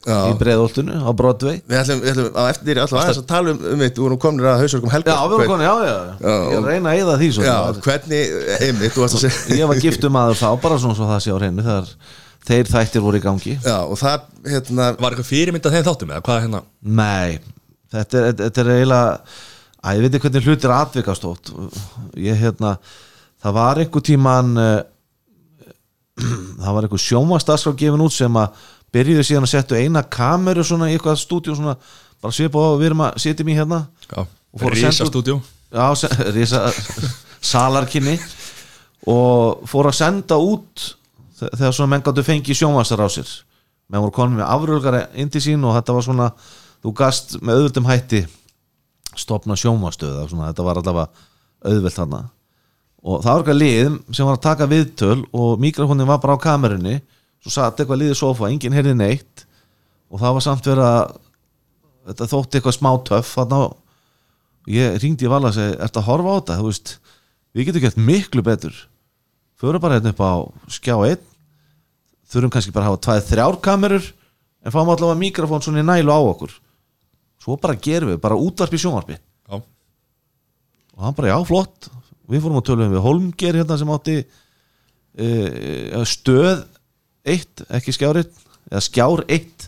Já. 0.00 0.16
í 0.30 0.36
breiðoltunu 0.40 0.96
á 1.04 1.10
Broadway. 1.12 1.58
Við 1.68 1.76
ætlum, 1.82 1.98
við 2.00 2.10
ætlum 2.14 2.38
á 2.40 2.42
eftir 2.48 2.80
alltaf 2.80 3.00
aðeins 3.02 3.20
að 3.20 3.26
tala 3.28 3.52
um, 3.52 3.58
um 3.74 3.82
eitt, 3.84 3.98
við 3.98 4.04
vorum 4.06 4.20
komin 4.22 4.46
að 4.48 4.62
hausverkum 4.62 4.92
helga 4.94 5.12
já, 5.12 5.20
við 5.26 5.34
vorum 5.34 5.50
konið, 5.50 5.66
já, 5.66 5.74
já, 5.90 5.98
Já, 6.24 6.32
ég 6.32 6.56
er 6.56 6.68
reyna 6.70 6.94
að 6.94 7.00
eyða 7.02 7.18
því 7.20 7.28
svo 7.36 7.44
Já, 7.44 7.56
hvernig, 7.84 8.32
einmitt, 8.56 8.94
þú 8.94 9.04
varst 9.04 9.18
að 9.18 9.24
segja 9.26 9.58
ég 9.60 9.70
var 9.70 9.82
giftum 9.84 10.18
aður 10.22 10.40
þá, 10.40 10.48
bara 10.64 10.80
svona 10.80 10.96
svo 10.96 11.10
það 11.10 11.22
sé 11.26 11.36
á 11.36 11.38
reynu 11.44 11.66
þegar 11.66 11.92
þeir 12.48 12.72
þættir 12.72 13.04
voru 13.04 13.20
í 13.20 13.24
gangi. 13.26 13.54
Já, 13.60 13.76
og 13.84 14.00
það, 14.00 14.26
hérna 14.48 14.88
var 14.96 15.12
eitthvað 15.12 15.28
fyrirmynd 15.28 15.68
að 15.68 15.76
þeim 15.76 15.86
þáttum 15.90 16.14
eða 16.14 16.24
hvað 16.30 16.42
hérna? 16.46 16.62
Nei, 16.80 17.38
þetta 17.92 18.22
er, 18.22 18.32
þetta 18.40 18.64
er 18.64 18.72
eiginlega 18.78 19.12
að 19.80 19.96
ég 19.96 20.04
veit 20.04 20.16
ekki 20.16 20.26
hvernig 20.26 20.48
hlutir 20.48 20.74
atvikast 20.74 21.28
ótt 21.28 21.52
ég 22.20 22.40
hérna 22.40 22.74
það 23.40 23.56
var 23.56 23.80
einhver 23.80 24.04
tíman 24.04 24.50
uh, 24.60 24.80
það 26.60 26.76
var 26.76 26.86
einhver 26.86 27.02
sjómastarskrá 27.04 27.72
gefin 27.80 28.04
út 28.04 28.14
sem 28.14 28.40
að 28.40 28.66
byrjuðu 28.94 29.24
síðan 29.26 29.46
að 29.46 29.52
setja 29.54 29.80
eina 29.80 30.02
kameru 30.02 30.64
svona 30.66 30.88
í 30.90 30.96
eitthvað 30.96 31.18
stúdíu 31.22 31.54
svona 31.58 31.76
bara 32.20 32.34
svipa 32.36 32.58
á 32.60 32.66
og 32.74 32.80
við 32.80 32.90
erum 32.90 33.04
að 33.06 33.18
sitjum 33.22 33.48
í 33.52 33.56
hérna. 33.56 33.84
Já, 34.10 34.24
að 35.86 35.94
Rísa 35.94 35.94
se- 35.94 36.32
risa 36.36 36.62
salarkinni 37.40 38.16
og 39.08 39.62
fór 39.70 39.88
að 39.90 39.96
senda 40.00 40.36
út 40.42 40.82
þe- 41.38 41.52
þegar 41.54 41.76
svona 41.76 41.92
menn 41.94 42.04
gáttu 42.04 42.24
fengi 42.26 42.56
sjónvastar 42.56 43.00
á 43.00 43.08
sér. 43.08 43.30
Menn 43.90 44.02
voru 44.04 44.14
konum 44.14 44.36
með 44.40 44.50
afrölgara 44.52 45.04
inn 45.18 45.30
til 45.32 45.40
sín 45.42 45.64
og 45.66 45.74
þetta 45.78 45.96
var 45.96 46.06
svona 46.06 46.28
þú 46.84 46.92
gast 46.98 47.38
með 47.40 47.56
auðvöldum 47.60 47.88
hætti 47.90 48.20
stopna 49.18 49.56
sjónvastöð 49.58 50.20
þetta 50.30 50.66
var 50.66 50.78
allavega 50.82 51.08
auðvöld 51.66 51.96
þarna. 51.96 52.20
Og 53.00 53.22
það 53.24 53.32
var 53.32 53.40
eitthvað 53.40 53.58
lið 53.62 53.94
sem 54.12 54.28
var 54.28 54.36
að 54.36 54.44
taka 54.44 54.68
viðtöl 54.68 55.18
og 55.32 55.60
mikrofónin 55.62 56.08
var 56.08 56.20
bara 56.20 56.36
á 56.36 56.44
kamerunni 56.44 56.98
svo 57.40 57.52
satt 57.54 57.80
eitthvað 57.80 58.02
liðið 58.02 58.18
sofa, 58.20 58.50
enginn 58.50 58.76
heyrði 58.76 58.96
neitt. 58.98 59.46
Og 60.10 60.20
það 60.20 60.36
var 60.36 60.44
samt 60.44 60.66
verið 60.66 60.88
að 60.88 61.16
þetta 62.10 62.30
þótti 62.32 62.58
eitthvað 62.58 62.76
smá 62.76 62.90
töff 63.06 63.34
þarna. 63.38 63.60
Og 63.70 64.70
ég 64.74 65.00
ringdi 65.00 65.26
í 65.28 65.32
vala 65.32 65.50
og 65.50 65.56
segi, 65.56 65.78
ertu 65.80 66.02
að 66.02 66.08
horfa 66.10 66.34
á 66.34 66.38
þetta? 66.40 66.58
Þú 66.60 66.70
veist, 66.70 66.94
við 67.56 67.68
getum 67.70 67.84
gett 67.86 68.00
miklu 68.10 68.44
betur. 68.46 68.80
Förum 69.60 69.82
bara 69.82 69.98
hérna 69.98 70.14
upp 70.14 70.24
á 70.24 70.32
skjá 70.72 70.96
1 71.10 71.28
þurfum 72.30 72.52
kannski 72.54 72.74
bara 72.74 72.86
að 72.86 72.94
hafa 72.94 73.02
tvæð 73.06 73.24
þrjár 73.28 73.56
kamerur 73.64 74.04
en 74.60 74.74
fáum 74.74 74.92
allavega 74.92 75.18
mikrofón 75.18 75.64
svona 75.64 75.82
í 75.82 75.86
nælu 75.86 76.14
á 76.14 76.20
okkur. 76.20 76.52
Svo 77.40 77.56
bara 77.60 77.78
gerum 77.80 78.12
við, 78.12 78.20
bara 78.22 78.38
útvarpi 78.38 78.78
sjónvarpi. 78.80 79.16
Já, 79.48 79.56
og 79.58 81.06
hann 81.06 81.16
bara, 81.16 81.32
já, 81.32 81.38
flott. 81.48 81.88
Við 82.30 82.44
fórum 82.44 82.60
að 82.60 82.66
tölum 82.68 82.92
við 82.92 83.02
Holmger 83.02 83.58
hérna 83.58 83.78
sem 83.80 83.90
átti 83.90 84.16
uh, 84.22 86.02
stöð 86.06 86.62
1, 87.24 87.64
ekki 87.78 87.92
skjár 87.96 88.20
1 88.22 88.30
eða 88.70 88.82
skjár 88.86 89.24
1 89.28 89.66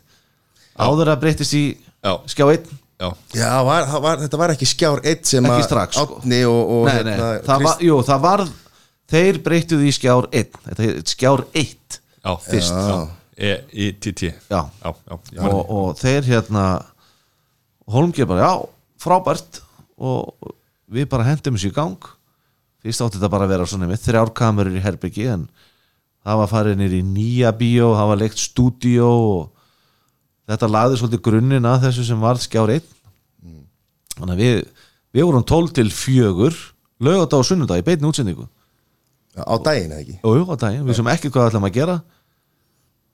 áður 0.82 1.10
að 1.12 1.20
breytist 1.24 1.54
í 1.58 1.62
já, 1.76 2.12
skjá 2.32 2.46
1 2.54 2.70
já. 3.02 3.08
Já, 3.36 3.50
var, 3.66 3.88
var, 4.04 4.20
þetta 4.22 4.40
var 4.40 4.54
ekki 4.54 4.68
skjár 4.70 5.02
eitt 5.04 5.26
sem 5.28 5.44
Ekki 5.44 5.58
að 5.60 5.66
strax, 5.66 5.96
sko. 5.98 6.20
Átni 6.22 6.42
og, 6.48 6.60
og 6.76 6.84
nei, 6.88 6.94
nei, 7.02 7.12
hérna, 7.16 7.30
það 7.48 7.64
var, 7.66 7.66
Krist- 7.66 7.84
jú, 7.88 7.96
það 8.08 8.22
var 8.28 8.44
þeir 9.12 9.40
breyttuðu 9.48 9.88
í 9.90 9.96
skjár 9.96 10.28
1 10.32 10.60
þetta 10.68 10.86
er 10.88 11.02
skjár 11.12 11.44
1 11.52 11.98
Já, 12.22 12.32
Fyrst. 12.46 12.78
já. 12.78 13.00
E-I-T-T 13.42 14.20
já, 14.28 14.32
Já, 14.52 14.90
já, 15.10 15.16
ég 15.34 15.40
man 15.42 15.50
og, 15.56 15.70
og 15.74 15.94
þeir 15.98 16.26
hérna 16.28 16.64
Holmger 17.90 18.28
bara, 18.30 18.44
já, 18.46 18.52
frábært. 19.02 19.58
Og 19.98 20.30
við 20.92 21.08
bara 21.10 21.26
hendum 21.26 21.56
þessu 21.58 21.72
í 21.72 21.74
gang. 21.74 21.98
Fyrst 22.82 23.02
átti 23.02 23.18
þetta 23.18 23.30
bara 23.32 23.48
að 23.48 23.54
vera 23.56 23.66
svona 23.68 23.88
með 23.90 24.04
þrjár 24.04 24.30
kamerur 24.38 24.76
í 24.78 24.82
herbyggi 24.84 25.26
en 25.32 25.48
það 26.22 26.40
var 26.42 26.50
farið 26.50 26.78
nýr 26.80 26.96
í 26.98 27.02
nýja 27.06 27.52
bíó 27.58 27.92
það 27.98 28.10
var 28.12 28.20
leikt 28.22 28.40
stúdíó 28.42 29.10
og 29.10 29.44
þetta 30.50 30.70
laði 30.70 30.98
svolítið 31.00 31.22
grunninn 31.26 31.68
að 31.68 31.86
þessu 31.88 32.06
sem 32.06 32.22
var 32.22 32.40
skjár 32.42 32.74
einn. 32.76 32.88
Þannig 34.16 34.34
að 34.34 34.42
við, 34.42 34.58
við 35.16 35.28
vorum 35.28 35.46
12 35.48 35.76
til 35.78 35.86
fjögur 35.94 36.58
lögadag 37.02 37.40
og 37.40 37.46
sunnudag 37.48 37.82
í 37.82 37.86
beinni 37.86 38.08
útsendingu. 38.10 38.46
Já, 39.32 39.42
á 39.48 39.56
daginn 39.64 39.94
eða 39.94 40.02
ekki? 40.04 40.18
Og 40.28 40.36
jú, 40.36 40.42
á 40.52 40.54
daginn, 40.60 40.84
við 40.86 40.98
sem 40.98 41.08
ekki 41.08 41.30
hvað 41.32 41.48
ætlum 41.50 41.66
að 41.66 41.76
gera. 41.78 41.96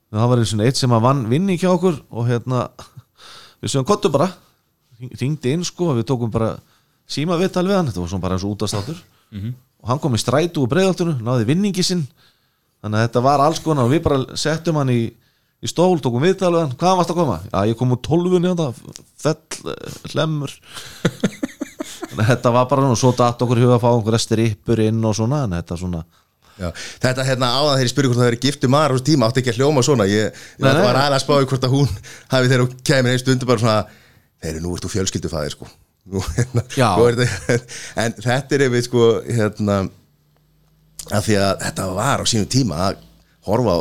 Það 0.09 0.33
var 0.33 0.43
eins 0.43 0.55
og 0.57 0.65
eitt 0.67 0.81
sem 0.81 0.97
að 0.97 1.05
vann 1.05 1.23
vinni 1.31 1.57
hjá 1.61 1.69
okkur 1.71 2.01
og 2.11 2.27
hérna 2.27 2.65
við 3.63 3.73
sögum 3.73 3.89
kottu 3.89 4.11
bara. 4.13 4.33
Ringdi 4.99 5.55
inn 5.55 5.63
sko 5.65 5.93
og 5.93 6.01
við 6.01 6.09
tókum 6.11 6.33
bara 6.35 6.57
síma 7.09 7.39
viðtal 7.39 7.69
við 7.69 7.79
hann, 7.79 7.89
þetta 7.89 8.03
var 8.03 8.11
svona 8.11 8.25
bara 8.25 8.37
eins 8.37 8.45
og 8.45 8.57
útastáttur 8.57 8.99
og 9.79 9.89
hann 9.93 10.01
kom 10.03 10.17
í 10.17 10.19
strætu 10.19 10.65
úr 10.65 10.71
breiðaltunu 10.73 11.15
náði 11.23 11.47
vinningi 11.49 11.85
sinn 11.87 12.03
þannig 12.83 13.01
að 13.01 13.07
þetta 13.07 13.25
var 13.29 13.45
alls 13.45 13.63
konar 13.65 13.89
og 13.89 13.95
við 13.95 14.05
bara 14.07 14.39
settum 14.39 14.79
hann 14.81 14.93
í, 14.95 15.01
í 15.63 15.71
stól, 15.71 15.99
tókum 16.03 16.25
viðtal 16.25 16.53
við 16.55 16.63
hann. 16.65 16.77
Hvaðan 16.79 17.01
varst 17.01 17.15
að 17.15 17.21
koma? 17.21 17.41
Já, 17.49 17.59
ég 17.71 17.79
kom 17.81 17.95
úr 17.95 18.03
tólfunni 18.07 18.55
þetta 18.55 18.69
fell, 19.25 19.75
eh, 19.75 20.01
hlemmur. 20.15 20.55
Þetta 22.19 22.51
var 22.51 22.65
bara 22.67 22.83
nú, 22.83 22.97
svo 22.99 23.13
datt 23.15 23.43
okkur 23.45 23.61
huga 23.63 23.77
að 23.77 23.83
fá 23.85 23.91
einhverja 23.93 24.19
strippur 24.25 24.81
inn 24.83 25.05
og 25.07 25.13
svona 25.15 25.45
en 25.47 25.53
þetta 25.55 25.77
svona 25.79 26.01
Já, 26.59 26.73
þetta 27.05 27.27
hérna 27.27 27.51
áðan 27.55 27.77
þegar 27.77 27.85
ég 27.87 27.93
spurði 27.93 28.09
hvort 28.11 28.19
það 28.19 28.29
verið 28.29 28.45
giftu 28.49 28.71
maður 28.73 28.91
á 28.91 28.95
þessu 28.97 29.07
tíma 29.07 29.27
átti 29.29 29.43
ekki 29.43 29.53
að 29.53 29.61
hljóma 29.61 29.85
svona. 29.87 30.07
Ég, 30.11 30.41
ég 30.59 30.65
Nei, 30.65 30.81
var 30.83 30.99
aðeins 30.99 31.19
að 31.19 31.23
spáði 31.23 31.49
hvort 31.53 31.67
að 31.69 31.75
hún 31.77 31.93
hafi 32.33 32.49
þegar 32.51 32.65
hún 32.65 32.81
kemur 32.91 33.13
einn 33.13 33.23
stundu 33.23 33.49
bara 33.49 33.63
svona 33.63 33.77
þeir 34.43 34.59
nú 34.65 34.73
ert 34.75 34.87
þú 34.87 34.91
fjölskyldufæðir 34.97 35.55
sko. 35.55 35.69
Nú, 36.09 36.25
hérna, 36.35 36.65
þetta, 36.73 37.59
en 38.03 38.17
þetta 38.25 38.57
er 38.57 38.65
einmitt 38.67 38.89
sko 38.89 39.07
hérna 39.29 39.79
að 41.13 41.29
því 41.29 41.37
að 41.43 41.53
þetta 41.65 41.89
var 41.97 42.23
á 42.23 42.25
sínum 42.29 42.49
tíma 42.53 42.81
að 42.89 43.03
horfa 43.49 43.75
á 43.75 43.81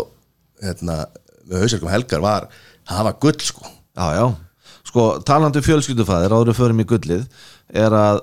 hérna, 0.68 0.98
með 1.48 1.64
hausarkum 1.64 1.92
helgar 1.92 2.24
var 2.24 2.48
það 2.88 3.08
var 3.10 3.18
gull 3.24 3.40
sko. 3.44 3.72
Já, 3.98 4.06
já, 4.16 4.26
sko 4.88 5.06
talandi 5.28 5.62
um 5.62 5.66
fjölskyldufæðir 5.66 6.36
áður 6.38 6.58
förum 6.58 6.84
í 6.84 6.88
gullið 6.88 7.26
er 7.74 7.96
að 7.98 8.22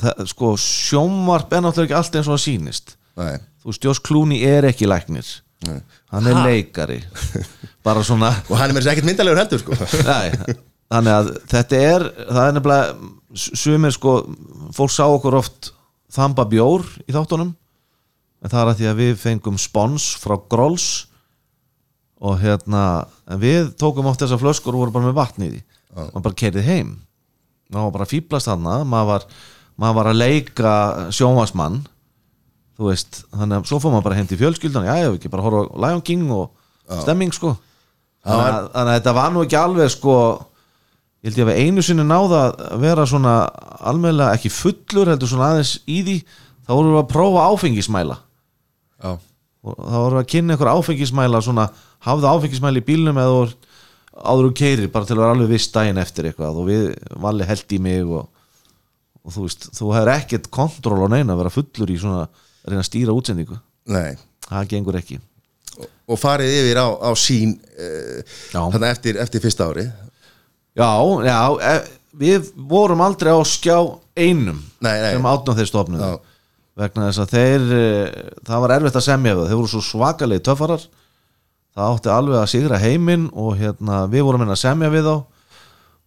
það, 0.00 0.26
sko 0.32 0.52
sjónvarp 0.60 1.54
er 1.54 1.64
náttúrulega 1.64 1.88
ekki 1.88 1.98
allt 2.00 2.18
eins 2.18 2.28
og 2.28 2.36
það 2.36 2.44
sýnist. 2.46 2.94
Nei. 3.20 3.38
þú 3.62 3.76
Jós 3.86 4.00
Klúni 4.02 4.42
er 4.48 4.66
ekki 4.68 4.88
læknir. 4.88 5.28
Nei. 5.62 5.78
hann 6.10 6.26
er 6.26 6.40
leikari. 6.42 6.98
Bara 7.86 8.02
svona 8.02 8.32
og 8.50 8.56
hann 8.58 8.70
er 8.70 8.74
með 8.74 8.82
þess 8.82 8.92
ekkert 8.96 9.08
myndalegur 9.08 9.42
heldur 9.42 9.62
sko. 9.62 9.78
Nei, 10.10 10.56
þannig 10.92 11.18
að 11.18 11.30
þetta 11.52 11.82
er 11.92 12.06
það 12.18 12.42
er 12.44 12.56
nefnilega 12.58 13.12
sumir 13.62 13.94
sko, 13.94 14.16
fólk 14.76 14.92
sá 14.92 15.04
okkur 15.06 15.38
oft 15.38 15.70
þamba 16.12 16.44
bjór 16.50 16.84
í 17.06 17.14
þáttunum 17.14 17.54
en 18.42 18.50
það 18.50 18.60
er 18.62 18.70
að 18.72 18.80
því 18.80 18.88
að 18.90 19.00
við 19.02 19.14
fengum 19.22 19.58
spons 19.60 20.08
frá 20.22 20.34
Grolls 20.50 20.88
og 22.22 22.38
hérna 22.42 22.82
við 23.42 23.72
tókum 23.78 24.06
oft 24.10 24.22
þessar 24.22 24.40
flöskur 24.42 24.76
og 24.76 24.84
vorum 24.84 24.94
bara 24.94 25.08
með 25.08 25.16
vatn 25.18 25.46
í 25.46 25.50
því. 25.52 25.62
Maður 25.96 26.26
bara 26.26 26.38
kerið 26.42 26.68
heim. 26.68 26.92
Maður 27.72 27.88
var 27.88 27.96
bara 27.96 28.06
að 28.06 28.12
fýblast 28.14 28.50
þarna 28.50 28.76
maður 28.84 29.08
var, 29.12 29.26
maður 29.80 29.98
var 29.98 30.10
að 30.12 30.20
leika 30.20 30.74
sjónvarsmann 31.14 31.80
þú 32.78 32.88
veist, 32.88 33.22
þannig 33.32 33.58
að 33.60 33.68
svo 33.70 33.80
fór 33.82 33.92
maður 33.94 34.06
bara 34.08 34.18
heim 34.20 34.30
til 34.30 34.38
fjölskyldan 34.40 34.86
já, 34.88 34.94
ég 34.98 35.06
hef 35.08 35.18
ekki 35.18 35.30
bara 35.32 35.44
horfa 35.44 35.66
á 35.70 35.80
Lion 35.86 36.02
King 36.06 36.30
og 36.34 36.50
stemming 37.02 37.34
sko. 37.34 37.54
Þannig 38.22 38.48
að, 38.48 38.66
þannig 38.74 38.92
að 38.92 38.98
þetta 39.00 39.14
var 39.18 39.34
nú 39.34 39.42
ekki 39.44 39.58
alveg 39.58 39.92
sko 39.92 40.16
ég 41.22 41.30
held 41.30 41.38
ég 41.38 41.46
að 41.46 41.50
við 41.52 41.60
einu 41.66 41.84
sinni 41.86 42.06
náða 42.06 42.42
að 42.50 42.82
vera 42.82 43.06
svona 43.06 43.34
almennilega 43.90 44.36
ekki 44.38 44.50
fullur 44.50 45.10
heldur 45.12 45.30
svona 45.30 45.52
aðeins 45.52 45.76
í 45.86 46.00
því 46.06 46.16
þá 46.26 46.72
vorum 46.72 46.94
við 46.96 47.00
að 47.02 47.10
prófa 47.12 47.46
áfengismæla 47.52 48.16
Já, 49.02 49.12
og 49.62 49.78
þá 49.78 49.96
vorum 49.98 50.16
við 50.16 50.22
að 50.22 50.30
kynna 50.34 50.54
einhver 50.56 50.72
áfengismæla 50.72 51.40
svona 51.44 51.66
hafðu 52.06 52.30
áfengismæli 52.30 52.82
í 52.82 52.86
bílnum 52.86 53.18
eða 53.22 53.42
áður 54.12 54.48
þú 54.48 54.52
keirir 54.60 54.92
bara 54.92 55.08
til 55.08 55.16
að 55.16 55.22
vera 55.24 55.34
alveg 55.36 55.52
viss 55.54 55.70
daginn 55.72 56.00
eftir 56.02 56.28
eitthvað. 56.28 56.58
Og 56.62 56.68
við 56.68 56.86
valli 57.24 57.46
held 57.48 57.74
í 57.74 57.80
mig 57.82 58.02
og, 58.06 58.28
og 59.22 59.34
þú 59.34 59.46
veist, 59.46 59.68
þú 59.78 59.92
hefur 59.96 60.12
ekkert 60.14 60.48
kontról 60.52 61.00
á 61.06 61.08
neina 61.14 61.34
að 61.34 61.42
vera 61.42 61.54
fullur 61.54 61.92
í 61.94 61.98
svona 62.00 62.24
að 62.26 62.70
reyna 62.70 62.82
að 62.84 62.88
stýra 62.90 63.16
útsendingu. 63.16 63.58
Nei. 63.90 64.14
það 64.46 64.68
gengur 64.74 64.98
ekki. 65.00 65.18
Og, 65.78 65.88
og 66.12 66.20
farið 66.20 66.52
yfir 66.60 66.78
á, 66.84 66.86
á 66.92 67.10
sín 67.16 67.56
þannig 68.52 68.90
eftir, 68.92 69.18
eftir 69.22 69.40
fyrsta 69.42 69.70
ári 69.70 69.86
Já, 70.76 70.88
já, 71.24 71.38
e, 71.64 71.72
við 72.20 72.50
vorum 72.68 73.00
aldrei 73.04 73.32
á 73.32 73.40
skjá 73.44 73.78
einum 74.16 74.60
Nei, 74.84 74.94
nei. 75.00 75.14
sem 75.14 75.26
átnum 75.28 75.56
þeir 75.56 75.68
stofnum. 75.68 76.04
Vegna 76.78 77.08
þess 77.10 77.22
að 77.22 77.32
þeir 77.34 77.64
e, 77.76 77.84
það 78.48 78.64
var 78.64 78.74
erfitt 78.76 78.98
að 78.98 79.06
semja 79.06 79.36
það. 79.36 79.48
þeir 79.48 79.60
voru 79.60 79.70
svo 79.72 79.82
svakalegi 79.86 80.44
töffarar. 80.48 80.86
Það 81.72 81.96
átti 81.96 82.12
alveg 82.12 82.38
að 82.38 82.50
sigra 82.52 82.80
heiminn 82.80 83.28
og 83.32 83.54
hérna, 83.60 84.02
við 84.12 84.26
vorum 84.28 84.44
inn 84.44 84.52
að 84.52 84.60
semja 84.60 84.92
við 84.92 85.08
þá. 85.08 85.14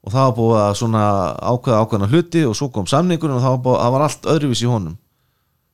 Og 0.06 0.13
það 0.13 0.28
var 0.28 0.36
búið 0.38 0.60
að 0.62 0.75
svona 0.82 1.04
ákveða 1.41 1.82
ákveðna 1.82 2.10
hluti 2.12 2.43
og 2.45 2.58
svo 2.58 2.69
kom 2.73 2.86
samningurinn 2.89 3.39
og 3.39 3.45
það 3.45 3.56
var, 3.56 3.62
búið, 3.65 3.80
það 3.82 3.95
var 3.95 4.06
allt 4.06 4.28
öðruvís 4.36 4.62
í 4.62 4.69
honum. 4.69 4.97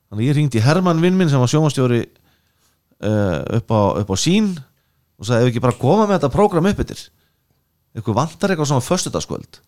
Þannig 0.08 0.28
ég 0.28 0.36
hringdi 0.36 0.60
í 0.60 0.64
Hermann 0.64 1.02
vinn 1.04 1.18
minn 1.18 1.32
sem 1.32 1.40
var 1.40 1.52
sjómanstjóri 1.52 2.00
uh, 2.04 3.38
upp, 3.58 3.74
á, 3.76 3.80
upp 4.00 4.12
á 4.12 4.16
sín 4.20 4.54
og 5.20 5.28
sagði 5.28 5.44
ef 5.44 5.52
ekki 5.52 5.64
bara 5.64 5.76
koma 5.76 6.06
með 6.06 6.18
þetta 6.18 6.32
prógram 6.32 6.68
upp 6.72 6.80
yfir 6.84 7.04
eitthvað 7.92 8.16
vantar 8.16 8.52
eitthvað 8.52 8.70
svona 8.70 8.84
föstudagskvöld? 8.86 9.58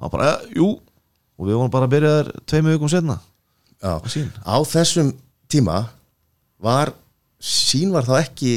Og 0.00 0.12
bara, 0.12 0.28
eh, 0.32 0.56
jú. 0.56 0.80
Og 1.36 1.48
við 1.48 1.58
vorum 1.58 1.72
bara 1.72 1.84
að 1.84 1.92
byrja 1.92 2.12
þær 2.16 2.30
tveimu 2.48 2.72
vikum 2.72 2.88
setna 2.88 3.18
Já. 3.82 4.00
Á 4.46 4.56
þessum 4.64 5.12
tíma 5.52 5.82
var 6.62 6.92
sín 7.42 7.92
var 7.92 8.06
þá 8.08 8.14
ekki 8.22 8.52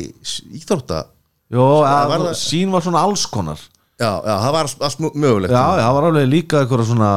íþrótta 0.55 1.03
Jó, 1.51 1.65
var 1.81 2.13
að, 2.13 2.23
það- 2.29 2.39
sín 2.39 2.71
var 2.71 2.81
svona 2.85 3.01
alls 3.03 3.25
konar. 3.25 3.59
Já, 3.99 4.11
já, 4.23 4.35
það 4.39 4.51
var 4.53 4.67
allt, 4.85 4.99
mögulegt. 5.15 5.51
Já, 5.51 5.63
já, 5.75 5.83
það 5.83 5.95
var 5.97 6.05
alveg 6.07 6.27
líka 6.29 6.59
eitthvað 6.63 6.83
svona 6.87 7.09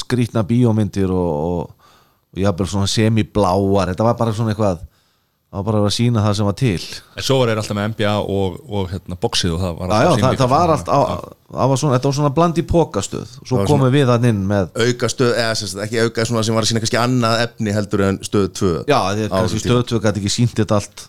skrítna 0.00 0.42
bíómyndir 0.48 1.10
og, 1.12 1.32
og, 1.50 1.90
og 2.32 2.40
jafnvel 2.40 2.68
svona 2.72 2.88
semibláar 2.88 3.90
þetta 3.92 4.06
var 4.06 4.16
bara 4.16 4.32
svona 4.32 4.54
eitthvað 4.54 4.80
það 5.56 5.64
var 5.64 5.66
bara 5.70 5.88
að 5.88 5.94
sína 5.96 6.22
það 6.24 6.34
sem 6.36 6.46
var 6.46 6.56
til. 6.60 6.84
En 7.16 7.24
svo 7.24 7.36
var 7.40 7.50
þeir 7.50 7.60
alltaf 7.62 7.76
með 7.78 7.86
NBA 7.92 8.12
og, 8.36 8.56
og 8.76 8.90
hérna, 8.92 9.16
boxið 9.22 9.54
og 9.56 9.62
það 9.62 9.78
var 9.78 9.92
Já, 9.92 9.96
já, 9.96 10.10
alltaf 10.10 10.26
það, 10.26 10.40
það 10.42 10.50
var 10.52 10.66
líka 10.66 10.76
allt 10.76 10.90
á, 10.92 11.00
það 11.56 11.70
var 11.72 11.80
svona, 11.80 11.96
þetta 11.96 12.10
var 12.10 12.16
svona 12.18 12.32
bland 12.36 12.60
í 12.60 12.64
pókastöð 12.68 13.26
svo 13.38 13.60
Það 13.60 13.70
komum 13.70 13.94
við 13.94 14.10
þann 14.10 14.28
inn 14.30 14.42
með 14.50 14.80
auka 14.84 15.10
stöð, 15.12 15.32
eða 15.40 15.54
sem 15.56 15.70
sagt, 15.70 15.82
ekki 15.86 16.02
auka 16.04 16.26
svona 16.28 16.44
sem 16.44 16.58
var 16.58 16.66
að 16.66 16.72
sína 16.72 16.82
kannski 16.84 17.00
annað 17.00 17.44
efni 17.46 17.76
heldur 17.76 18.04
en 18.10 18.18
stöð 18.26 18.48
2 18.60 18.72
Já, 18.90 18.98
því 19.16 19.28
að 19.28 19.36
kannski 19.36 19.62
stöðtvögg 19.62 20.08
gæti 20.08 20.22
ekki 20.22 20.34
sínt 20.36 20.58
þetta 20.58 20.80
allt 20.80 21.06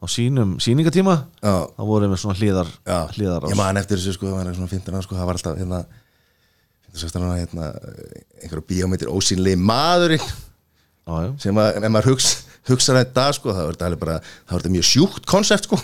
á 0.00 0.04
sínum 0.08 0.54
sýningatíma 0.62 1.16
Já. 1.42 1.56
þá 1.74 1.82
vorum 1.84 2.14
við 2.14 2.22
svona 2.22 2.38
Já, 2.38 3.00
hlýðar 3.16 3.48
ég 3.50 3.58
man 3.58 3.80
eftir 3.80 3.98
þessu 3.98 4.14
sko, 4.16 4.30
það 4.30 4.38
var 4.38 4.54
svona 4.60 4.70
15 4.70 4.94
ára 4.94 5.04
sko, 5.04 5.18
það 5.18 5.28
var 5.28 5.40
alltaf 5.40 5.58
hérna, 5.60 5.80
15, 6.94 7.26
ára, 7.26 7.40
hérna 7.42 7.66
einhverju 8.40 8.64
bíómyndir 8.70 9.12
ósýnlegi 9.12 9.60
maðurinn 9.60 10.24
já, 10.24 11.12
já. 11.26 11.30
sem 11.44 11.60
að, 11.60 11.82
ef 11.82 11.92
maður 11.92 12.14
hugsa, 12.14 12.49
hugsa 12.68 12.92
það 12.96 13.06
í 13.06 13.12
dag 13.16 13.36
sko, 13.38 13.54
það 13.56 13.70
þetta 13.72 13.86
alveg 13.88 14.02
bara, 14.02 14.18
það 14.48 14.56
þetta 14.60 14.74
mjög 14.76 14.88
sjúkt 14.90 15.26
konsept 15.30 15.64
sko. 15.70 15.78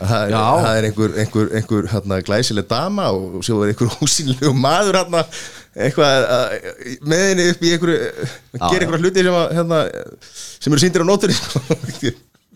Það 0.00 0.22
er, 0.24 0.32
það 0.32 0.76
er 0.78 0.86
einhver, 0.88 1.14
einhver, 1.20 1.48
einhver 1.58 1.88
hérna, 1.92 2.18
glæsileg 2.24 2.68
dama 2.70 3.10
og 3.12 3.42
svo 3.44 3.58
er 3.66 3.74
einhver 3.74 3.90
ósýnlegu 4.06 4.52
maður 4.56 4.96
hérna, 4.96 5.20
eitthvað 5.76 6.24
að- 6.24 6.96
með 7.04 7.24
henni 7.26 7.46
upp 7.52 7.60
í 7.68 7.72
einhverju 7.74 7.98
gera 8.56 8.86
einhverja 8.86 9.02
hluti 9.04 9.24
sem, 9.26 9.36
að, 9.42 9.52
hérna, 9.58 9.80
sem 10.64 10.72
eru 10.72 10.82
síndir 10.86 11.04
á 11.04 11.06
nótur 11.10 11.34
sko. 11.36 11.60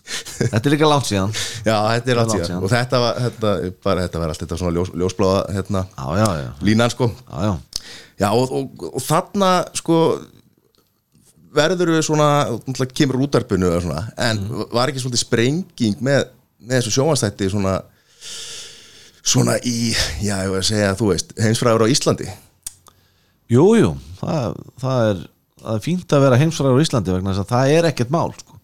Þetta 0.05 0.59
er 0.61 0.73
líka 0.75 0.89
langt 0.89 1.07
síðan. 1.09 1.31
Já, 1.65 1.77
þetta 1.95 2.11
er 2.13 2.19
langt 2.19 2.33
síðan. 2.35 2.49
síðan. 2.49 2.65
og 2.67 2.73
þetta 2.73 2.99
var, 3.01 3.21
þetta, 3.25 3.53
bara, 3.87 4.03
þetta 4.05 4.21
var 4.21 4.33
allt 4.35 4.43
þetta 4.45 4.59
svona 4.61 4.75
ljós, 4.77 4.91
ljósbláða 5.01 5.39
hérna, 5.57 5.85
línan 6.69 6.93
sko. 6.93 7.09
Já, 7.29 7.39
já. 7.47 7.55
Já, 8.21 8.29
og, 8.37 8.53
og, 8.55 8.85
og 8.95 9.03
þarna 9.05 9.53
sko 9.77 9.97
verður 11.55 11.95
við 11.95 12.07
svona 12.07 12.29
kemur 12.95 13.23
útarpinu 13.27 13.73
svona, 13.83 14.07
en 14.21 14.43
var 14.75 14.91
ekki 14.91 15.03
svolítið 15.03 15.25
sprenging 15.25 16.01
með, 16.05 16.27
með 16.65 16.81
þessu 16.81 16.97
sjónvastætti 16.99 17.51
svona 17.53 17.79
svona 19.25 19.57
í, 19.65 19.93
já, 20.23 20.37
ég 20.45 20.53
var 20.53 20.61
að 20.61 20.69
segja 20.69 20.97
þú 20.99 21.11
veist, 21.13 21.33
heimsfræður 21.41 21.87
á 21.89 21.93
Íslandi? 21.93 22.27
Jú, 23.53 23.65
jú, 23.79 23.93
það, 24.21 24.59
það, 24.83 25.07
er, 25.11 25.23
það 25.63 25.79
er 25.79 25.85
fínt 25.87 26.17
að 26.17 26.25
vera 26.27 26.41
heimsfræður 26.41 26.81
á 26.81 26.85
Íslandi 26.85 27.15
vegna 27.15 27.33
þess 27.33 27.45
að 27.45 27.53
það 27.55 27.75
er 27.79 27.89
ekkert 27.91 28.13
mál 28.15 28.35
sko. 28.37 28.59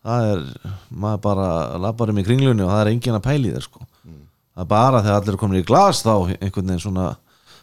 það 0.00 0.28
er 0.30 0.44
maður 0.88 1.24
bara 1.26 1.48
labbar 1.84 2.12
um 2.12 2.20
í 2.20 2.24
kringlunni 2.24 2.64
og 2.64 2.72
það 2.72 2.84
er 2.84 2.92
engin 2.94 3.18
að 3.18 3.26
pæli 3.26 3.52
þér 3.56 3.66
sko. 3.66 3.84
það 4.06 4.64
er 4.64 4.70
bara 4.72 5.02
þegar 5.04 5.20
allir 5.20 5.34
er 5.36 5.42
komin 5.42 5.60
í 5.60 5.66
glas 5.68 6.04
þá 6.06 6.14
einhvern 6.38 6.72
veginn 6.72 6.84
svona 6.86 7.10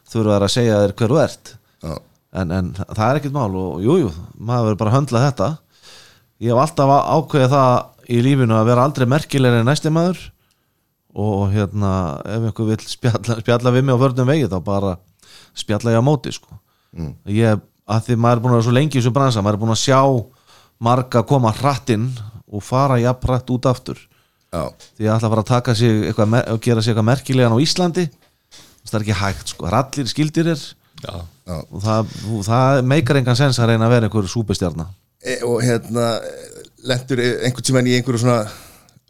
þurfa 0.07 0.37
þær 0.37 0.47
að 0.47 0.53
segja 0.53 0.83
þér 0.83 0.95
hver 0.99 1.13
þú 1.13 1.19
ert. 1.23 1.53
Já, 1.81 1.95
en, 2.41 2.53
en 2.53 2.71
það 2.77 3.05
er 3.07 3.19
ekkert 3.19 3.35
mál 3.35 3.49
og 3.57 3.83
jú, 3.83 3.97
jú, 4.03 4.11
maður 4.37 4.69
verður 4.69 4.79
bara 4.81 4.93
að 4.93 4.97
höndla 4.97 5.23
þetta. 5.27 5.49
Ég 6.43 6.53
hef 6.53 6.61
alltaf 6.61 6.93
ákveðið 7.17 7.53
það 7.53 8.11
í 8.13 8.19
lífinu 8.23 8.57
að 8.57 8.67
vera 8.69 8.87
aldrei 8.87 9.07
merkilegri 9.09 9.61
en 9.63 9.69
næsti 9.71 9.91
maður. 9.93 10.19
Og 11.17 11.47
hérna 11.53 11.91
ef 12.29 12.45
einhver 12.49 12.69
vill 12.69 12.83
spjalla, 12.85 13.39
spjalla 13.41 13.73
við 13.73 13.87
mig 13.87 13.97
á 13.97 14.03
vörnum 14.03 14.29
vegi 14.29 14.49
þá 14.51 14.59
bara 14.63 14.93
spjalla 15.57 15.95
ég 15.95 16.03
á 16.03 16.05
móti 16.05 16.33
sko. 16.35 16.59
ég, 17.25 17.63
að 17.89 18.03
því 18.05 18.19
maður 18.21 18.37
er 18.37 18.43
búin 18.43 18.53
að 18.53 18.59
vera 18.59 18.67
svo 18.67 18.75
lengi 18.75 18.97
í 18.97 19.01
þessu 19.01 19.15
bransa, 19.15 19.41
maður 19.41 19.57
er 19.57 19.63
búin 19.63 19.73
að 19.73 19.81
sjá 19.81 20.01
marga 20.83 21.23
koma 21.25 21.51
hrattinn 21.57 22.11
og 22.47 22.63
fara 22.63 22.99
jafnrætt 23.01 23.49
út 23.53 23.67
aftur. 23.69 23.99
Já, 24.53 24.69
því 24.95 25.09
að 25.09 25.15
að 25.17 25.31
fara 25.33 25.43
að 25.43 25.49
taka 25.49 25.75
sig 25.75 26.05
eitthvað, 26.07 26.35
gera 26.63 26.81
sig 26.81 26.93
eitthvað 26.93 27.09
merkilegan 27.09 27.57
á 27.57 27.63
Íslandi. 27.63 28.05
Það 28.87 28.99
er 28.99 29.03
ekki 29.03 29.17
hægt 29.19 29.51
sko, 29.51 29.67
allir 29.67 30.07
skildir 30.07 30.51
er. 30.53 30.61
Og 31.07 31.81
það, 31.83 32.15
það 32.47 32.79
meikar 32.89 33.19
engan 33.21 33.37
sens 33.39 33.59
að 33.61 33.71
reyna 33.73 33.87
að 33.87 33.93
vera 33.95 34.09
einhver 34.09 34.31
súpestjarna 34.31 34.87
E, 35.27 35.39
og 35.43 35.63
hérna 35.65 36.19
lendur 36.87 37.19
einhvern 37.19 37.65
tímann 37.65 37.87
í 37.89 37.95
einhverju 37.97 38.21
svona 38.21 38.43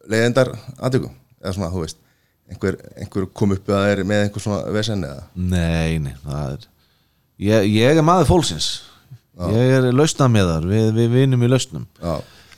leiðendar 0.08 0.54
aðtöku 0.80 1.10
eða 1.44 1.54
svona, 1.54 1.68
þú 1.74 1.82
veist 1.84 2.00
einhver, 2.48 2.78
einhver 2.96 3.28
kom 3.36 3.54
upp 3.58 3.68
að 3.68 3.76
það 3.84 3.92
er 3.92 4.02
með 4.08 4.24
einhver 4.24 4.44
svona 4.46 4.62
vesen 4.74 5.04
eða? 5.04 5.26
Nei, 5.36 6.00
nei, 6.04 6.14
það 6.24 6.54
er 6.56 6.68
Ég, 7.38 7.68
ég 7.70 8.00
er 8.00 8.02
maður 8.02 8.32
fólksins. 8.32 8.68
Ég 9.54 9.76
er 9.76 9.92
lausnameðar, 9.94 10.64
við, 10.66 10.88
við 10.96 11.12
vinum 11.14 11.44
í 11.46 11.50
lausnum. 11.52 11.84
Já, 12.02 12.16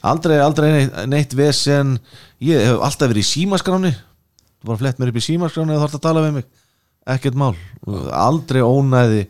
Aldrei, 0.07 0.37
aldrei 0.39 0.69
neitt, 0.71 0.93
neitt 1.11 1.33
vesen. 1.35 1.97
Ég 2.39 2.61
hef 2.69 2.85
alltaf 2.87 3.09
verið 3.11 3.25
í 3.25 3.27
símaskráni 3.27 3.91
Þú 3.91 4.69
bara 4.69 4.79
flett 4.79 5.01
mér 5.01 5.11
upp 5.11 5.19
í 5.19 5.23
símaskráni 5.25 5.73
og 5.75 5.81
þú 5.81 5.83
þarft 5.83 5.97
að 5.97 6.05
tala 6.05 6.23
við 6.23 6.37
mig 6.37 6.47
Ekkert 7.09 7.37
mál. 7.39 7.55
Aldrei 8.13 8.61
ónæði 8.65 9.25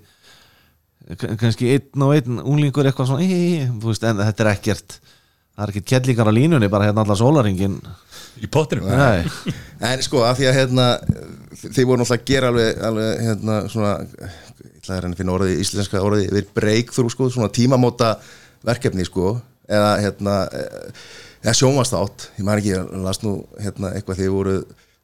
kannski 1.17 1.71
einn 1.73 2.03
og 2.05 2.13
einn 2.13 2.41
unglingur 2.43 2.85
eitthvað 2.85 3.09
svona 3.09 3.25
í, 3.25 3.63
veist, 3.81 4.03
en 4.05 4.19
þetta 4.21 4.45
er 4.45 4.51
ekkert 4.51 4.99
það 4.99 5.63
er 5.63 5.71
ekkert 5.73 5.87
kellingar 5.91 6.29
á 6.29 6.33
línunni 6.37 6.69
bara 6.71 6.89
hérna 6.89 7.03
allar 7.03 7.17
sólaringin 7.19 7.79
Í 8.39 8.47
pottinu 8.51 8.85
Nei, 8.85 9.25
En 9.83 10.03
sko, 10.05 10.21
af 10.23 10.37
því 10.37 10.49
að 10.51 10.59
hérna 10.59 10.85
þið 11.59 11.87
voru 11.89 12.03
náttúrulega 12.03 12.19
að 12.21 12.27
gera 12.29 12.51
alveg, 12.53 12.83
alveg 12.89 13.23
hérna 13.25 13.55
svona 13.71 13.95
ég 13.99 14.77
ætla 14.79 14.99
að 14.99 15.07
að 15.09 15.17
finna 15.19 15.33
orðið, 15.35 15.63
íslenska 15.65 16.03
orðið 16.05 16.29
yfir 16.29 16.53
breakthrough 16.55 17.13
sko, 17.13 17.31
svona 17.33 17.51
tímamóta 17.53 18.13
verkefni 18.65 19.07
sko, 19.07 19.33
eða 19.67 19.89
hérna 20.03 20.35
eh, 20.55 21.01
eða 21.41 21.57
sjónvastátt, 21.57 22.29
ég 22.37 22.47
maður 22.47 22.61
ekki 22.61 22.73
ég 22.75 22.93
las 23.07 23.21
nú 23.25 23.33
hérna 23.59 23.91
eitthvað 23.97 24.21
þið 24.21 24.31
voru 24.37 24.55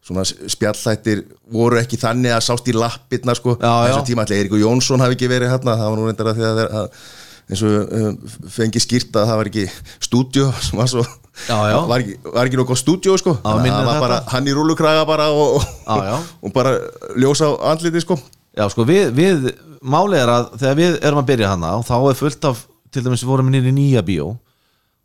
svona 0.06 0.24
spjallþættir 0.30 1.24
voru 1.56 1.80
ekki 1.82 1.98
þannig 2.02 2.36
að 2.36 2.44
sást 2.46 2.68
í 2.70 2.76
lappirna 2.78 3.34
sko. 3.38 3.56
Já, 3.58 3.72
já. 3.74 3.86
þessu 3.90 4.04
tíma 4.12 4.26
allir 4.26 4.42
Eiríkur 4.44 4.62
Jónsson 4.62 5.02
hafi 5.02 5.18
ekki 5.18 5.30
verið 5.32 5.50
hérna, 5.56 5.78
það 5.80 5.90
var 5.92 5.98
nú 6.02 6.10
reyndar 6.10 6.30
að 6.32 6.40
því 6.42 6.46
að, 6.50 6.60
þeir- 6.62 6.76
að 6.80 7.14
eins 7.46 7.62
og 7.66 7.94
um, 8.00 8.16
fengi 8.56 8.82
skýrt 8.82 9.18
að 9.22 9.28
það 9.30 9.40
var 9.42 9.50
ekki 9.52 9.66
stúdíu 10.08 10.46
sem 10.66 10.80
var 10.82 10.90
svo 10.94 11.04
Já, 11.50 11.58
já. 11.68 11.76
var 11.90 12.00
ekki, 12.06 12.14
var 12.32 12.48
ekki 12.48 12.58
nokkuð 12.62 12.80
stúdíu 12.80 13.18
sko. 13.20 13.34
Já, 13.42 13.52
það 13.66 14.00
bara 14.06 14.22
hann 14.32 14.48
í 14.48 14.54
rúlukraga 14.56 15.02
bara 15.10 15.28
og, 15.36 15.58
og, 15.60 16.22
og 16.48 16.54
bara 16.56 16.72
ljósa 17.20 17.50
á 17.52 17.74
andliti 17.74 18.02
sko. 18.06 18.16
Já, 18.56 18.70
sko, 18.72 18.86
við, 18.88 19.10
við 19.18 19.50
málið 19.84 20.22
er 20.24 20.32
að 20.32 20.46
þegar 20.62 20.78
við 20.80 20.96
erum 21.06 21.22
að 21.22 21.30
byrja 21.34 21.50
hana 21.52 21.74
og 21.82 21.86
þá 21.90 21.96
er 22.14 22.20
fullt 22.22 22.48
af, 22.54 22.62
til 22.94 23.04
dæmis 23.06 23.26
við 23.26 23.34
vorum 23.34 23.50
nýri 23.52 23.74
nýja 23.76 24.06
bíó 24.08 24.30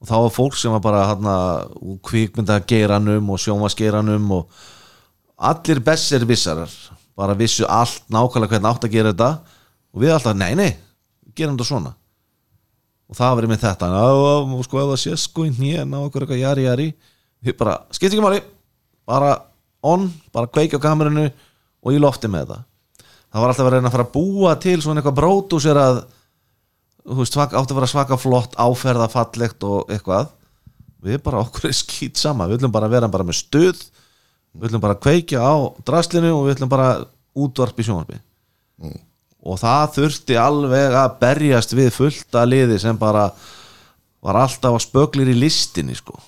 og 0.01 0.09
þá 0.09 0.15
er 0.23 0.31
fólk 0.33 0.55
sem 0.57 0.73
var 0.73 0.81
bara 0.85 1.03
hana 1.11 1.35
úr 1.83 1.99
kvikmynda 2.09 2.61
geiranum 2.71 3.33
og 3.35 3.43
sjónvaskeiranum 3.43 4.31
og 4.39 4.63
allir 5.41 5.81
bessir 5.85 6.27
vissarar 6.29 6.73
bara 7.21 7.37
vissu 7.37 7.67
allt 7.69 8.07
nákvæmlega 8.13 8.55
hvernig 8.55 8.71
átt 8.71 8.87
að 8.87 8.95
gera 8.95 9.13
þetta. 9.13 9.59
Og 9.91 10.05
við 10.05 10.15
alltaf, 10.15 10.37
nei, 10.39 10.53
nei, 10.57 10.71
gerum 11.37 11.59
þetta 11.59 11.69
svona. 11.69 11.93
Og 13.11 13.19
það 13.19 13.37
var 13.37 13.49
með 13.51 13.65
þetta. 13.67 13.91
Og 14.47 14.65
sko 14.65 14.81
ef 14.81 14.91
það 14.93 15.03
sé 15.03 15.19
sko 15.19 15.47
í 15.49 15.53
hnén 15.57 15.93
á 15.93 15.99
okkur 16.01 16.25
eitthvað 16.25 16.43
jari 16.45 16.67
jari. 16.69 16.89
Við 17.45 17.59
bara, 17.59 17.77
skipt 17.91 18.15
ekki 18.15 18.25
máli. 18.25 18.41
Bara 19.09 19.35
on, 19.83 20.07
bara 20.35 20.51
kveikja 20.51 20.79
á 20.81 20.85
kamerinu 20.87 21.27
og 21.27 21.97
í 21.97 22.01
lofti 22.01 22.31
með 22.31 22.55
það. 22.55 22.67
Það 23.31 23.43
var 23.43 23.53
alltaf 23.53 23.69
að 23.69 23.75
reyna 23.75 23.91
að 23.91 23.95
fara 23.97 24.07
að 24.09 24.15
búa 24.15 24.57
til 24.63 24.79
svona 24.83 25.03
eitthvað 25.03 25.19
brótusir 25.21 25.79
að 25.79 26.01
þú 27.11 27.19
veist, 27.21 27.35
svak, 27.35 27.53
átti 27.57 27.75
að 27.75 27.81
vera 27.81 27.91
svaka 27.91 28.19
flott 28.21 28.57
áferða 28.59 29.11
fallegt 29.11 29.67
og 29.67 29.91
eitthvað. 29.93 30.31
Við 31.05 31.21
bara 31.25 31.43
okkur 31.43 31.69
er 31.69 31.77
skýt 31.77 32.21
sama. 32.21 32.49
Við 32.49 32.61
ætlum 32.61 32.75
bara 32.75 32.89
að 32.89 32.97
vera 32.97 33.11
bara 33.11 33.27
með 33.27 33.43
stuð 33.43 33.83
við 34.55 34.71
ætlum 34.71 34.83
bara 34.83 34.97
að 34.97 35.05
kveikja 35.07 35.45
á 35.45 35.55
draslinu 35.87 36.33
og 36.35 36.47
við 36.47 36.57
ætlum 36.57 36.73
bara 36.73 36.89
útvarp 37.39 37.79
í 37.81 37.87
sjónvarpi. 37.87 38.21
Og 39.41 39.61
það 39.61 39.95
þurfti 39.97 40.37
alveg 40.37 40.97
að 41.01 41.15
berjast 41.23 41.77
við 41.77 41.93
fullta 41.97 42.45
liði 42.49 42.81
sem 42.83 42.99
bara 43.01 43.31
var 44.21 44.37
alltaf 44.43 44.77
að 44.77 44.85
spöglir 44.85 45.31
í 45.33 45.39
listinni 45.39 45.95
sko. 45.97 46.19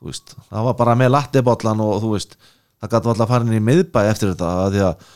Þú 0.00 0.08
veist, 0.10 0.36
það 0.48 0.68
var 0.70 0.78
bara 0.78 0.94
með 0.98 1.12
lattibollan 1.12 1.82
og 1.84 1.98
þú 2.02 2.14
veist, 2.14 2.38
það 2.80 2.94
gæti 2.94 3.12
alltaf 3.12 3.34
farin 3.34 3.58
í 3.58 3.60
miðbæ 3.62 4.00
eftir 4.08 4.32
þetta 4.32 4.54
að 4.62 4.72
því 4.76 4.86
að 4.86 5.10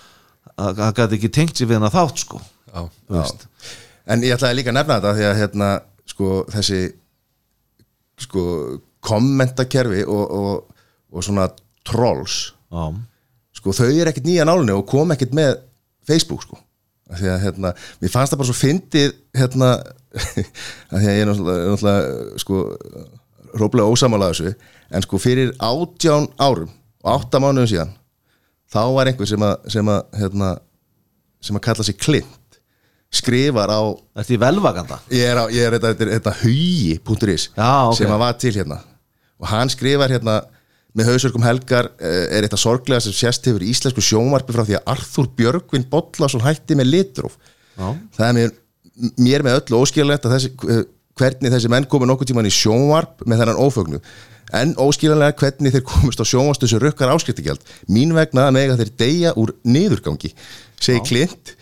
að 0.57 0.79
það 0.79 0.95
gæti 0.99 1.19
ekki 1.19 1.33
tengt 1.37 1.59
sér 1.59 1.71
við 1.71 1.81
hana 1.81 1.93
þátt 1.93 2.23
sko. 2.23 2.41
Já, 2.73 2.81
veist, 3.13 3.47
En 4.07 4.23
ég 4.23 4.37
ætlaði 4.37 4.61
líka 4.61 4.71
að 4.71 4.79
nefna 4.79 4.97
þetta 5.01 5.15
því 5.17 5.25
að 5.27 5.39
hérna, 5.41 5.69
sko, 6.07 6.29
þessi 6.55 6.81
sko, 8.23 8.43
kommentakerfi 9.07 10.05
og, 10.07 10.37
og, 10.39 10.85
og 11.11 11.27
svona 11.27 11.49
trolls 11.87 12.37
já, 12.73 12.85
sko, 13.59 13.75
þau 13.77 13.91
er 13.91 14.11
ekkert 14.11 14.29
nýja 14.29 14.47
nálunni 14.49 14.75
og 14.77 14.87
kom 14.91 15.15
ekkert 15.15 15.35
með 15.37 15.59
Facebook 16.07 16.47
sko 16.47 16.61
því 17.07 17.29
að 17.31 17.45
hérna, 17.45 17.71
mér 18.03 18.11
fannst 18.11 18.35
það 18.35 18.41
bara 18.41 18.49
svo 18.49 18.57
fyndið 18.59 19.13
hérna, 19.39 19.69
að 20.91 20.97
því 20.97 21.11
að 21.11 21.13
ég 21.15 21.21
er 21.23 21.29
náttúrulega, 21.31 22.33
sko, 22.43 22.63
róplega 23.57 23.93
ósamála 23.93 24.33
þessu 24.33 24.55
en 24.91 25.05
sko 25.07 25.21
fyrir 25.23 25.53
átján 25.63 26.27
árum 26.43 26.73
og 27.07 27.13
átta 27.15 27.41
mánuðum 27.43 27.71
síðan 27.71 27.95
þá 28.73 28.81
var 28.97 29.11
einhver 29.11 29.31
sem 29.31 29.47
að 29.47 29.71
sem 29.77 29.93
að, 29.93 30.03
hérna, 30.19 30.51
sem 31.47 31.59
að 31.59 31.65
kalla 31.69 31.87
sig 31.87 31.99
Clint 32.03 32.59
skrifar 33.17 33.71
á 33.71 33.81
Ertu 34.19 34.35
í 34.35 34.41
velvaganda? 34.43 34.99
ég 35.15 35.31
er, 35.31 35.39
á, 35.39 35.45
ég 35.55 35.63
er 35.63 35.77
þetta, 35.77 35.95
þetta, 35.95 36.13
þetta 36.19 36.35
hugi.is 36.43 37.49
Já, 37.55 37.71
ok. 37.87 37.97
sem 38.01 38.13
að 38.13 38.23
var 38.25 38.39
til 38.43 38.55
hérna 38.59 38.81
og 39.37 39.51
hann 39.53 39.71
skrifar 39.71 40.11
hérna 40.11 40.41
með 40.97 41.11
hausverkum 41.13 41.45
helgar 41.45 41.91
eh, 42.01 42.27
er 42.37 42.47
þetta 42.47 42.61
sorglega 42.61 43.05
sem 43.05 43.15
sést 43.17 43.49
hefur 43.49 43.65
í 43.65 43.71
íslensku 43.73 44.05
sjónvarpi 44.05 44.55
frá 44.57 44.65
því 44.65 44.79
að 44.79 44.93
Arþúr 44.95 45.33
Björgvin 45.39 45.89
Bollason 45.93 46.45
hætti 46.45 46.79
með 46.79 46.93
litróf. 46.95 47.37
Já. 47.77 47.91
það 48.17 48.29
er 48.29 48.37
mér, 48.39 48.55
mér 49.21 49.45
með 49.45 49.59
öllu 49.59 49.83
óskiljanlegt 49.85 50.29
að 50.29 50.37
þessi, 50.39 50.53
eh, 50.73 50.87
hvernig 51.21 51.53
þessi 51.53 51.73
menn 51.73 51.89
komu 51.91 52.09
nokkuð 52.09 52.33
tíman 52.33 52.49
í 52.49 52.55
sjónvarp 52.55 53.27
með 53.29 53.43
þennan 53.43 53.61
ófögnu. 53.61 54.01
En 54.57 54.73
óskiljanlega 54.81 55.37
hvernig 55.41 55.75
þeir 55.75 55.85
komust 55.91 56.23
á 56.23 56.25
sjónvarstu 56.25 56.71
sem 56.71 56.81
rukkar 56.81 57.13
áskriftigjald 57.13 57.63
mín 57.93 58.15
vegna 58.17 58.47
að 58.47 58.57
mega 58.57 58.79
þeir 58.79 58.93
deyja 59.03 59.33
úr 59.37 59.53
niðurgangi 59.67 60.31
segi 60.81 61.03
Klint 61.09 61.57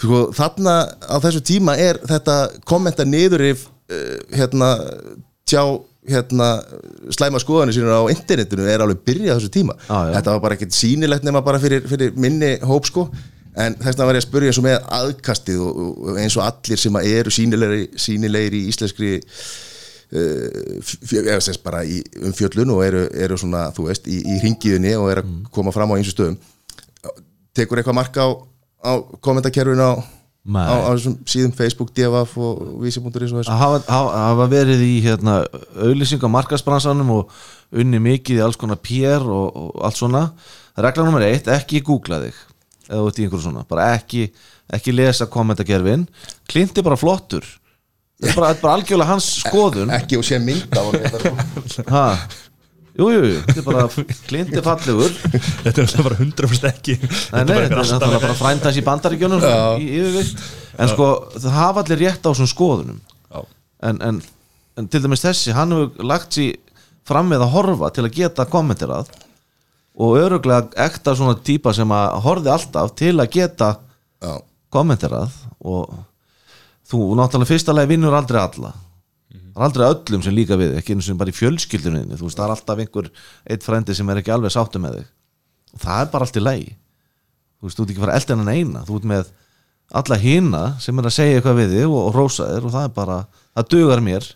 sko, 0.00 0.28
þarna 0.34 0.76
á 1.04 1.16
þessu 1.22 1.42
tíma 1.44 1.76
er 1.80 2.00
þetta 2.08 2.38
kommenta 2.68 3.06
niður 3.06 3.44
ef 3.50 3.66
uh, 3.66 4.18
hérna 4.34 4.70
tjá 5.48 5.62
hérna 6.08 6.48
slæma 7.14 7.40
skoðanir 7.42 7.76
sínur 7.76 7.96
á 7.96 8.12
internetinu 8.12 8.66
er 8.68 8.84
alveg 8.84 9.04
byrjað 9.06 9.38
þessu 9.38 9.52
tíma 9.54 9.76
já. 9.80 10.16
þetta 10.18 10.34
var 10.34 10.42
bara 10.44 10.58
ekkert 10.58 10.76
sýnilegt 10.76 11.24
nema 11.24 11.44
bara 11.44 11.60
fyrir, 11.62 11.86
fyrir 11.88 12.16
minni 12.20 12.54
hóp 12.64 12.88
sko 12.90 13.06
en 13.54 13.76
þess 13.78 13.94
vegna 13.94 14.08
var 14.08 14.18
ég 14.18 14.24
að 14.24 14.26
spyrja 14.26 14.50
eins 14.50 14.60
og 14.60 14.66
með 14.66 14.88
aðkastið 14.98 15.62
og, 15.64 16.08
eins 16.18 16.36
og 16.38 16.44
allir 16.46 16.80
sem 16.80 16.98
eru 17.00 17.34
sýnilegri, 17.34 17.84
sýnilegri 18.06 18.64
í 18.64 18.72
íslenskri 18.72 19.12
uh, 19.14 20.48
eða 21.22 21.38
sem 21.38 21.52
sagt 21.52 21.64
bara 21.66 21.84
í 21.86 22.00
umfjöllun 22.24 22.74
og 22.74 22.82
eru, 22.86 23.04
eru 23.26 23.38
svona, 23.40 23.68
þú 23.76 23.88
veist, 23.88 24.10
í, 24.10 24.20
í 24.34 24.40
ringiðinni 24.42 24.96
og 24.98 25.12
eru 25.12 25.24
að 25.24 25.38
koma 25.54 25.74
fram 25.74 25.94
á 25.94 25.96
eins 25.96 26.10
og 26.10 26.18
stöðum 26.18 26.40
tekur 27.54 27.78
eitthvað 27.78 27.98
marka 28.00 28.26
á, 28.26 28.30
á 28.82 28.92
kommentakerfinu 29.22 29.86
á. 29.86 29.92
Á, 30.44 30.76
á 30.76 30.88
þessum 30.92 31.16
síðum 31.28 31.52
Facebook, 31.56 31.92
DFF 31.96 32.34
og 32.36 32.64
vísi.is 32.84 33.04
og 33.06 33.40
þessu. 33.40 33.52
Að 33.52 33.86
hafa, 33.88 34.48
verið 34.52 34.82
í 34.84 34.94
hérna, 35.04 35.38
auðlýsing 35.80 36.24
á 36.24 36.28
markasbransanum 36.36 37.12
og 37.16 37.36
unni 37.74 38.00
mikið 38.02 38.40
í 38.40 38.44
alls 38.44 38.60
konar 38.60 38.80
PR 38.84 39.24
og, 39.24 39.46
og 39.56 39.84
allt 39.88 40.00
svona. 40.00 40.26
Regla 40.76 41.06
nummer 41.06 41.24
eitt, 41.24 41.48
ekki 41.48 41.84
googla 41.86 42.20
þig 42.26 42.42
eða 42.84 43.08
ert 43.08 43.18
í 43.18 43.24
einhverju 43.24 43.46
svona, 43.46 43.62
bara 43.64 43.94
ekki 43.96 44.26
ekki 44.72 44.94
lesa 44.94 45.28
kommentakerfin. 45.30 46.06
Klint 46.50 46.78
er 46.78 46.86
bara 46.86 46.98
flottur. 47.00 47.46
Þetta 48.20 48.30
er 48.30 48.38
bara, 48.38 48.56
bara 48.62 48.76
algjörlega 48.78 49.10
hans 49.10 49.26
skoðun. 49.42 49.92
Ekki 49.92 50.18
og 50.20 50.26
sé 50.26 50.38
mynd 50.40 50.76
á 50.76 50.82
hann 51.90 52.18
ha. 52.94 53.14
jú, 53.14 53.30
þetta 53.48 53.60
er 53.60 53.66
bara 53.66 53.86
Klint 54.28 54.52
er 54.54 54.66
fallegur. 54.66 55.16
Þetta 55.64 55.84
er 55.84 56.04
bara 56.06 56.18
100% 56.20 56.68
ekki. 56.70 56.98
Nei, 57.00 57.40
nei, 57.42 57.56
þetta 57.64 57.80
er 57.80 57.90
náttúrulega 57.90 58.22
bara 58.26 58.36
frændans 58.38 58.78
í 58.78 58.84
yfirvikt 59.98 60.44
en 60.74 60.90
sko, 60.90 61.08
það 61.36 61.56
hafa 61.58 61.84
allir 61.84 62.02
rétt 62.04 62.26
á 62.26 62.30
svona 62.30 62.50
skoðunum. 62.50 63.00
En, 63.84 63.98
en, 64.00 64.20
en 64.78 64.86
til 64.88 65.02
dæmis 65.04 65.22
þessi, 65.24 65.52
hann 65.54 65.74
hefur 65.74 66.06
lagt 66.08 66.38
sér 66.38 66.54
fram 67.04 67.28
með 67.28 67.44
að 67.44 67.52
horfa 67.52 67.90
til 67.92 68.06
að 68.06 68.14
geta 68.16 68.46
kommenterað 68.48 69.10
og 69.94 70.16
öruglega 70.18 70.72
ekta 70.86 71.14
svona 71.14 71.36
típa 71.44 71.74
sem 71.76 71.90
að 71.94 72.16
horfi 72.24 72.50
alltaf 72.50 72.94
til 72.98 73.14
að 73.18 73.30
geta 73.34 73.74
kommenterað 74.74 75.34
og 75.60 75.92
þú 76.88 77.12
náttúrulega 77.18 77.52
fyrsta 77.52 77.74
leið 77.76 77.92
vinnur 77.92 78.16
aldrei 78.16 78.40
alla 78.40 78.72
það 79.54 79.62
er 79.62 79.68
aldrei 79.68 79.86
öllum 79.86 80.24
sem 80.26 80.34
líka 80.34 80.58
við 80.58 80.76
ekki 80.80 80.96
eins 80.96 81.10
og 81.12 81.18
bara 81.20 81.30
í 81.30 81.36
fjölskyldunni 81.38 82.18
þú 82.18 82.26
veist, 82.26 82.38
það 82.38 82.46
er 82.46 82.54
alltaf 82.56 82.82
einhver 82.82 83.10
eitt 83.46 83.66
frændi 83.66 83.94
sem 83.94 84.10
er 84.10 84.20
ekki 84.20 84.34
alveg 84.34 84.54
sáttu 84.54 84.82
með 84.82 84.98
þig. 84.98 85.10
Og 85.74 85.82
það 85.84 86.00
er 86.02 86.12
bara 86.12 86.28
allt 86.28 86.38
í 86.38 86.44
leið 86.44 86.70
þú 86.74 87.68
veist, 87.68 87.78
þú 87.78 87.84
ert 87.84 87.94
ekki 87.94 88.04
fara 88.04 88.16
eldan 88.18 88.44
en 88.44 88.54
eina 88.54 88.84
þú 88.88 89.00
ert 89.00 89.10
með 89.14 89.32
alla 89.94 90.18
hina 90.18 90.62
sem 90.82 90.98
er 90.98 91.10
að 91.10 91.16
segja 91.18 91.38
eitthvað 91.38 91.60
við 91.60 91.76
þig 91.76 91.84
og, 91.90 92.00
og 92.00 92.16
rósa 92.16 92.48
þér 92.50 92.66
og 92.66 92.74
það 92.74 92.88
er 92.88 92.96
bara, 92.98 93.20
það 93.54 93.70
dugar 93.76 94.02
mér. 94.04 94.32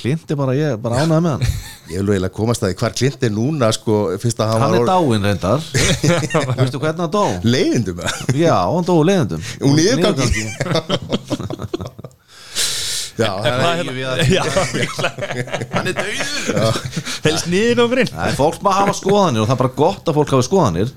Klint 0.00 0.30
er 0.32 0.38
bara, 0.38 0.52
ég 0.56 0.76
bara 0.80 1.00
ánægð 1.02 1.24
með 1.24 1.32
hann. 1.34 1.56
Ég 1.90 1.98
vil 1.98 2.14
eiginlega 2.14 2.32
komast 2.32 2.62
að 2.62 2.70
því 2.70 2.76
hvar 2.80 2.94
Klint 2.96 3.24
er 3.26 3.32
núna 3.34 3.68
sko, 3.74 3.96
fyrst 4.22 4.38
að 4.40 4.52
hann, 4.52 4.62
hann 4.62 4.76
er 4.78 4.84
var 4.84 4.92
dáinn 4.94 5.26
reyndar. 5.26 5.66
Veistu 6.60 6.80
hvernig 6.80 7.02
hann 7.02 7.12
dó? 7.12 7.24
leiðindum 7.44 8.00
já, 8.38 8.54
hann 8.54 8.86
dó 8.86 8.94
Úr 9.00 9.74
niðurgangi. 9.76 10.46
Já, 13.20 13.30
það 13.36 13.48
er 13.50 13.56
Hvað 13.60 13.74
hérna? 13.80 14.26
Já, 14.34 14.42
hann 15.74 15.90
er 15.90 15.96
dauður. 16.00 16.80
Helst 17.26 17.48
niður 17.52 17.82
á 17.82 17.86
fyrir 17.92 18.12
Nei, 18.16 18.30
fólk 18.38 18.60
má 18.64 18.70
hafa 18.78 18.94
skoðanir 18.96 19.44
og 19.44 19.48
það 19.50 19.56
er 19.56 19.62
bara 19.64 19.74
gott 19.80 20.10
að 20.10 20.18
fólk 20.20 20.34
hafa 20.36 20.46
skoðanir. 20.48 20.92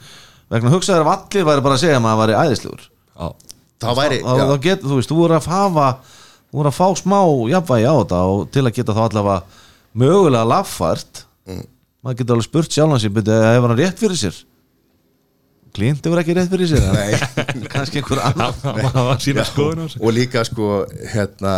Vegna 0.53 0.73
hugsaður 0.73 1.05
ef 1.05 1.13
allir 1.13 1.47
væri 1.49 1.65
bara 1.65 1.77
að 1.77 1.83
segja 1.83 1.99
að 1.99 2.05
maður 2.05 2.21
væri 2.23 2.39
æðislegur. 2.43 2.87
Já, 3.13 3.27
það 3.83 3.99
væri 4.01 4.19
þá, 4.23 4.33
já, 4.39 4.45
þá 4.49 4.55
get, 4.67 4.85
þú 4.87 4.99
veist, 4.99 5.11
þú 5.11 5.19
voru 5.19 5.37
að 5.37 5.49
hafa 5.53 5.87
þú 6.53 6.59
voru 6.59 6.69
að 6.69 6.77
fá 6.77 6.87
smá 7.01 7.19
jafnvægi 7.49 7.89
á 7.89 7.95
þetta 7.97 8.17
og 8.29 8.41
til 8.53 8.63
að 8.63 8.75
geta 8.77 8.93
þá 8.93 9.03
allavega 9.07 9.61
mögulega 9.97 10.49
laffært 10.51 11.23
maður 12.03 12.17
getur 12.19 12.35
alveg 12.35 12.45
spurt 12.45 12.75
sjálfan 12.75 13.01
sér 13.01 13.13
byrju, 13.15 13.37
hefur 13.55 13.71
hann 13.73 13.79
rétt 13.79 14.01
fyrir 14.03 14.19
sér? 14.19 14.37
Klint 15.73 16.05
hefur 16.05 16.21
ekki 16.21 16.35
rétt 16.37 16.51
fyrir 16.53 16.69
sér 16.69 16.85
Nei. 16.93 17.42
kannski 17.73 18.01
einhver 18.01 18.21
annar. 18.27 18.53
Það 18.61 18.99
var 19.09 19.23
sína 19.23 19.47
skoðun 19.47 19.83
á 19.83 19.87
sig 19.93 20.03
og 20.03 20.15
líka 20.15 20.45
sko 20.47 20.69
hérna 21.13 21.55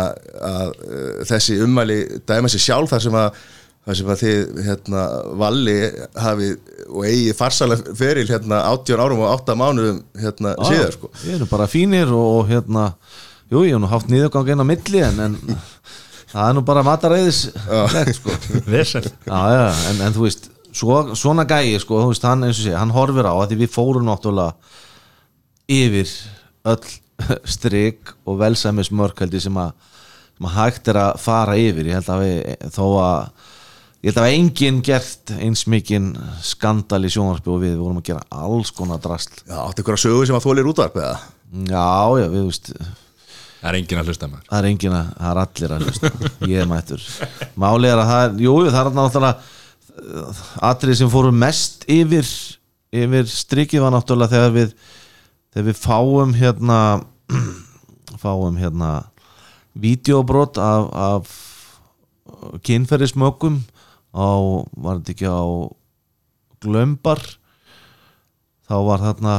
að 0.50 0.72
uh, 0.72 1.12
þessi 1.28 1.60
ummæli 1.66 2.00
dæma 2.28 2.50
sér 2.52 2.64
sjálf 2.68 2.94
þar 2.94 3.06
sem 3.06 3.20
að 3.20 3.44
þar 3.86 3.98
sem 4.00 4.08
að 4.10 4.22
þið 4.24 4.64
hérna 4.66 5.04
valli 5.38 5.76
hafi 6.18 6.48
og 6.86 7.04
eigi 7.06 7.36
farsalega 7.38 7.94
feril 7.98 8.26
hérna 8.26 8.64
18 8.72 9.02
árum 9.04 9.22
og 9.22 9.30
8 9.36 9.56
mánuðum 9.58 10.02
hérna 10.22 10.56
síðar 10.66 10.96
sko. 10.96 11.12
Við 11.22 11.38
erum 11.38 11.50
bara 11.52 11.70
fínir 11.70 12.10
og, 12.10 12.26
og 12.40 12.50
hérna 12.50 12.90
Jú, 13.46 13.60
ég 13.62 13.76
hef 13.76 13.78
nú 13.78 13.86
haft 13.86 14.08
nýðugang 14.10 14.48
inn 14.50 14.62
á 14.62 14.66
milli 14.66 15.02
en, 15.06 15.20
en 15.22 15.34
það 16.32 16.48
er 16.48 16.56
nú 16.56 16.64
bara 16.66 16.82
mataræðis 16.86 17.44
sko. 18.16 18.34
Já, 19.30 19.38
já, 19.54 19.66
en, 19.92 20.00
en 20.02 20.16
þú 20.16 20.24
veist 20.24 20.48
svo, 20.74 20.98
svona 21.14 21.46
gæi, 21.48 21.76
sko, 21.82 22.02
veist, 22.10 22.26
hann 22.26 22.42
sé 22.54 22.74
hann 22.74 22.94
horfir 22.94 23.28
á 23.30 23.34
að 23.34 23.52
því 23.52 23.60
við 23.62 23.72
fórum 23.76 24.08
náttúrulega 24.08 24.56
yfir 25.70 26.10
öll 26.66 26.94
strik 27.56 28.12
og 28.28 28.40
velsæmis 28.42 28.90
mörkaldi 28.92 29.40
sem 29.40 29.56
að, 29.60 29.72
sem 30.36 30.48
að 30.50 30.56
hægt 30.58 30.90
er 30.92 30.98
að 31.00 31.20
fara 31.22 31.54
yfir, 31.60 31.88
ég 31.90 31.96
held 32.00 32.10
að 32.12 32.24
við 32.24 32.66
þó 32.76 32.84
að 33.00 33.46
ég 34.04 34.10
held 34.12 34.20
að 34.20 34.28
við 34.28 34.36
enginn 34.40 34.82
gert 34.84 35.32
eins 35.40 35.64
mikinn 35.72 36.10
skandal 36.44 37.00
í 37.08 37.10
sjónvarsby 37.14 37.50
og 37.54 37.64
við 37.64 37.78
vorum 37.80 38.02
að 38.02 38.10
gera 38.10 38.26
alls 38.44 38.70
konar 38.76 39.00
drasl. 39.02 39.32
Já, 39.48 39.56
áttu 39.64 39.82
ykkur 39.82 39.96
að 39.96 40.04
sögu 40.04 40.28
sem 40.28 40.36
að 40.38 40.44
þólir 40.46 40.70
útvarp 40.70 41.00
eða? 41.00 41.16
Já, 41.66 41.88
já, 42.20 42.26
við 42.30 42.46
veist 42.50 42.72
Það 43.56 43.70
er 43.70 43.76
enginn 43.80 43.98
að 43.98 44.08
hlusta 44.10 44.26
maður. 44.30 44.44
það 44.50 44.58
er 44.58 44.66
enginn 44.68 44.94
að, 44.94 45.06
það 45.18 45.30
er 45.30 45.38
allir 45.42 45.72
að 45.74 45.84
hlusta. 45.86 46.10
Ég 46.46 46.60
er 46.60 46.68
mættur. 46.70 47.06
Máli 47.58 47.88
er 47.90 48.02
að 48.02 48.10
það 48.12 48.20
er, 48.26 48.34
jú, 48.44 48.52
jú, 48.62 48.72
það 48.74 48.90
er 48.90 48.98
náttúrulega 49.00 50.34
atrið 50.68 50.98
sem 51.00 51.10
fóru 51.10 51.32
mest 51.34 51.86
yfir 51.90 52.28
yfir 52.96 53.26
strikið 53.32 53.82
var 53.86 53.94
náttúrulega 53.96 54.34
þegar 54.36 54.54
við 54.54 54.74
þegar 55.56 55.68
við 55.70 55.78
fáum 55.80 56.34
hérna 56.36 56.78
fáum 58.22 58.58
hérna 58.60 58.90
vídeobrot 59.72 60.60
af, 60.60 60.90
af 60.92 62.60
kynferðismökum 62.60 63.62
á, 64.12 64.28
var 64.76 65.00
þetta 65.00 65.14
ekki 65.14 65.32
á 65.32 65.44
glömbar 66.60 67.22
þá 68.68 68.76
var 68.84 69.04
þarna 69.06 69.36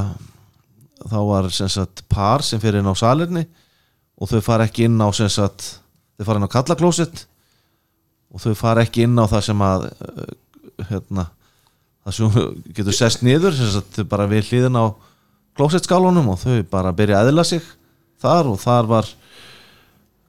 þá 1.05 1.17
var 1.29 1.49
sem 1.53 1.69
sagt 1.69 2.01
par 2.09 2.41
sem 2.41 2.61
fyrir 2.61 2.81
inn 2.81 2.89
á 2.89 2.97
salerni 2.97 3.45
og 4.17 4.31
þau 4.31 4.41
fara 4.41 4.65
ekki 4.65 4.87
inn 4.87 4.97
á 4.97 5.13
sem 5.13 5.29
sagt, 5.29 5.83
þau 6.17 6.25
fara 6.25 6.41
inn 6.41 6.49
á 6.49 6.55
kallaklósett 6.57 7.27
og 8.33 8.41
þau 8.41 8.55
fara 8.57 8.85
ekki 8.87 9.05
inn 9.05 9.21
á 9.21 9.29
það 9.29 9.43
sem 9.51 9.61
að 9.61 9.85
uh, 9.93 10.31
hérna 10.89 11.27
það 12.07 12.17
sem 12.17 12.41
getur 12.73 12.97
sest 12.97 13.21
niður 13.21 13.53
sem 13.53 13.69
sagt, 13.69 14.01
bara 14.09 14.25
við 14.29 14.49
hlýðin 14.49 14.81
á 14.81 14.97
klósettskálunum 15.57 16.29
og 16.33 16.41
þau 16.41 16.61
bara 16.71 16.93
byrja 16.95 17.21
að 17.21 17.31
eðla 17.31 17.45
sig 17.47 17.65
þar 18.21 18.51
og 18.51 18.59
þar 18.61 18.89
var 18.89 19.09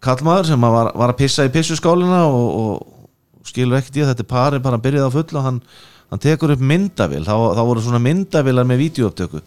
kallmaður 0.04 0.50
sem 0.52 0.66
var, 0.76 0.90
var 0.94 1.12
að 1.12 1.20
pissa 1.20 1.46
í 1.46 1.52
pissuskálina 1.52 2.24
og, 2.30 2.48
og 2.62 3.46
skilur 3.48 3.78
ekkert 3.80 3.98
í 3.98 4.04
að 4.04 4.12
þetta 4.12 4.28
par 4.28 4.56
er 4.56 4.64
bara 4.64 4.78
að 4.78 4.86
byrja 4.86 5.08
á 5.08 5.14
full 5.14 5.28
og 5.32 5.46
hann, 5.46 5.60
hann 6.12 6.22
tekur 6.22 6.52
upp 6.54 6.64
myndavél. 6.64 7.24
Þá, 7.26 7.34
þá 7.58 7.62
voru 7.70 7.84
svona 7.84 8.02
myndavélar 8.04 8.68
með 8.68 8.84
vídeouptöku 8.84 9.42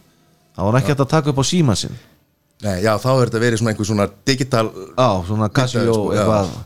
þá 0.52 0.64
var 0.68 0.80
ekki 0.80 0.94
hægt 0.94 1.06
að 1.06 1.14
taka 1.14 1.32
upp 1.32 1.42
á 1.42 1.46
síma 1.48 1.78
sinn. 1.80 2.00
Nei, 2.62 2.84
já, 2.84 2.94
þá 3.02 3.10
er 3.14 3.24
þetta 3.26 3.42
verið 3.42 3.62
svona 3.62 3.72
einhver 3.74 3.90
svona 3.90 4.08
digital 4.28 4.68
á, 4.94 5.10
svona 5.26 5.50
Casio 5.50 5.82
Myndavél, 5.82 5.96
sko, 5.96 6.14
já. 6.14 6.22
eitthvað. 6.22 6.58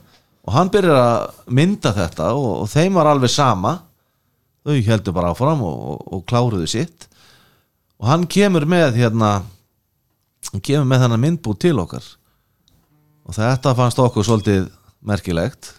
Og 0.45 0.53
hann 0.53 0.71
byrjar 0.73 1.01
að 1.01 1.43
mynda 1.57 1.91
þetta 1.95 2.31
og, 2.37 2.49
og 2.63 2.71
þeim 2.71 2.97
var 2.99 3.09
alveg 3.09 3.31
sama. 3.33 3.77
Þau 4.65 4.79
heldur 4.89 5.15
bara 5.15 5.29
áfram 5.31 5.61
og, 5.63 5.85
og, 5.93 6.01
og 6.17 6.25
kláruðu 6.29 6.67
sitt 6.69 7.07
og 7.99 8.09
hann 8.09 8.25
kemur 8.27 8.65
með 8.69 8.99
hérna 8.99 9.31
hann 10.51 10.63
kemur 10.63 10.87
með 10.89 11.05
þennan 11.05 11.23
myndbúð 11.23 11.57
til 11.63 11.79
okkar. 11.81 12.05
Og 13.25 13.35
þetta 13.37 13.73
fannst 13.77 13.99
okkur 14.01 14.25
svolítið 14.27 14.67
merkilegt. 15.05 15.71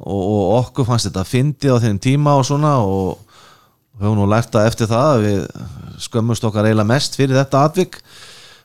Og, 0.00 0.20
og 0.20 0.52
okkur 0.60 0.86
fannst 0.88 1.10
þetta 1.10 1.26
fyndið 1.28 1.76
á 1.76 1.82
þeim 1.82 1.98
tíma 2.00 2.36
og 2.38 2.46
svona 2.48 2.76
og 2.84 3.18
við 3.98 4.06
höfum 4.06 4.20
nú 4.22 4.28
lært 4.30 4.54
að 4.56 4.70
eftir 4.70 4.88
það 4.88 5.08
að 5.10 5.24
við 5.26 5.40
skömmust 6.00 6.46
okkar 6.48 6.68
eiginlega 6.68 6.92
mest 6.92 7.18
fyrir 7.18 7.36
þetta 7.36 7.64
atvik. 7.68 8.00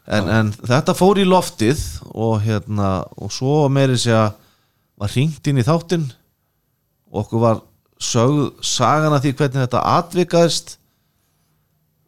En, 0.06 0.30
en 0.30 0.52
þetta 0.54 0.96
fór 0.96 1.20
í 1.20 1.26
loftið 1.28 1.82
og 2.14 2.38
hérna 2.46 2.92
og 3.18 3.34
svo 3.34 3.66
meiri 3.74 3.98
sé 4.00 4.14
að 4.16 4.36
var 4.96 5.12
hringt 5.12 5.50
inn 5.50 5.60
í 5.60 5.66
þáttinn. 5.66 6.06
Og 7.12 7.26
okkur 7.26 7.42
var 7.42 7.62
sögð 8.00 8.48
sagan 8.64 9.16
að 9.16 9.26
því 9.26 9.36
hvernig 9.40 9.66
þetta 9.66 9.84
atvikaðist 9.98 10.76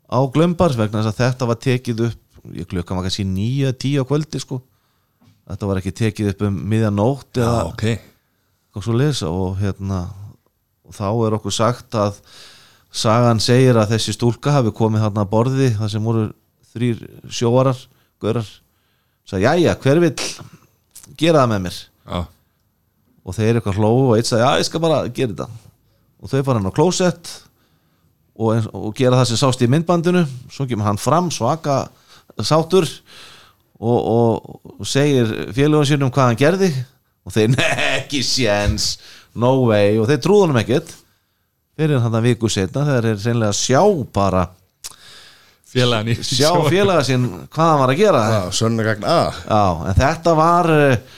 á 0.07 0.19
glömbars 0.33 0.77
vegna 0.79 1.03
þess 1.03 1.13
að 1.13 1.21
þetta 1.23 1.49
var 1.49 1.59
tekið 1.63 2.03
upp 2.07 2.23
ég 2.55 2.67
klukkan 2.69 2.97
var 2.99 3.07
kannski 3.07 3.25
nýja, 3.27 3.73
tíu 3.75 4.03
á 4.03 4.07
kvöldi 4.07 4.39
sko. 4.39 4.61
Þetta 5.47 5.69
var 5.69 5.79
ekki 5.81 5.93
tekið 5.95 6.29
upp 6.33 6.45
um 6.47 6.59
miðjanótt 6.71 7.39
eða 7.39 7.57
Já, 7.57 7.65
ok. 7.71 7.83
og 8.75 8.85
svo 8.85 8.95
lesa 8.99 9.31
og 9.31 9.57
hérna 9.61 10.05
og 10.87 10.95
þá 10.95 11.07
er 11.27 11.35
okkur 11.37 11.55
sagt 11.55 11.95
að 11.99 12.19
sagan 12.91 13.41
segir 13.43 13.77
að 13.79 13.93
þessi 13.95 14.15
stúlka 14.15 14.53
hafi 14.55 14.73
komið 14.75 15.05
þarna 15.05 15.25
að 15.25 15.31
borði 15.31 15.69
það 15.75 15.91
sem 15.93 16.07
voru 16.07 16.25
þrýr 16.73 17.03
sjóarar 17.31 17.79
görar, 18.23 18.47
sagði 19.27 19.47
jæja, 19.47 19.75
hver 19.83 20.01
vill 20.03 20.15
gera 21.19 21.43
það 21.43 21.51
með 21.53 21.63
mér? 21.67 21.79
Já, 22.07 22.19
og 23.27 23.35
þeir 23.35 23.59
eitthvað 23.59 23.79
hlóu 23.81 24.05
og 24.07 24.13
eitt 24.17 24.29
sagði, 24.29 24.43
já, 24.45 24.61
ég 24.61 24.67
skal 24.69 24.83
bara 24.83 25.01
gera 25.11 25.33
þetta. 25.33 25.49
Og 26.17 26.31
þau 26.31 26.39
fara 26.47 26.59
hann 26.61 26.71
á 26.71 26.77
klósett 26.77 27.33
og, 28.37 28.67
og 28.73 28.91
gera 28.97 29.17
það 29.19 29.31
sem 29.31 29.39
sást 29.41 29.63
í 29.65 29.69
myndbandinu. 29.71 30.23
Svo 30.53 30.67
kemur 30.69 30.87
hann 30.87 31.01
fram 31.01 31.31
svaka 31.33 31.85
sátur 32.45 32.85
og, 33.79 33.97
og, 33.97 34.61
og 34.77 34.87
segir 34.87 35.29
félagunum 35.55 35.87
sínum 35.89 36.13
hvað 36.13 36.31
hann 36.31 36.39
gerði. 36.39 36.71
Og 37.27 37.33
þeir, 37.35 37.51
nei, 37.55 37.71
ekki 38.01 38.21
séns 38.25 38.95
no 39.37 39.53
way, 39.67 39.97
og 39.99 40.07
þeir 40.09 40.21
trúðu 40.23 40.49
hann 40.51 40.61
ekkert. 40.61 40.93
Fyrir 41.77 42.01
hann 42.01 42.13
það 42.13 42.29
viku 42.31 42.49
setna 42.49 42.85
þegar 42.87 43.09
þeir 43.09 43.19
reynilega 43.25 43.53
að 43.53 43.59
sjá 43.59 43.81
bara 44.15 44.47
félagan 45.67 46.13
í 46.13 46.15
sjá 46.39 46.51
félaga 46.69 47.03
sinn 47.05 47.27
hvað 47.53 47.71
hann 47.73 47.81
var 47.83 47.93
að 47.93 48.01
gera. 48.01 48.23
Já, 48.33 48.41
Já, 49.43 49.63
en 49.89 49.99
þetta 49.99 50.37
var 50.37 50.71
eh, 50.73 51.17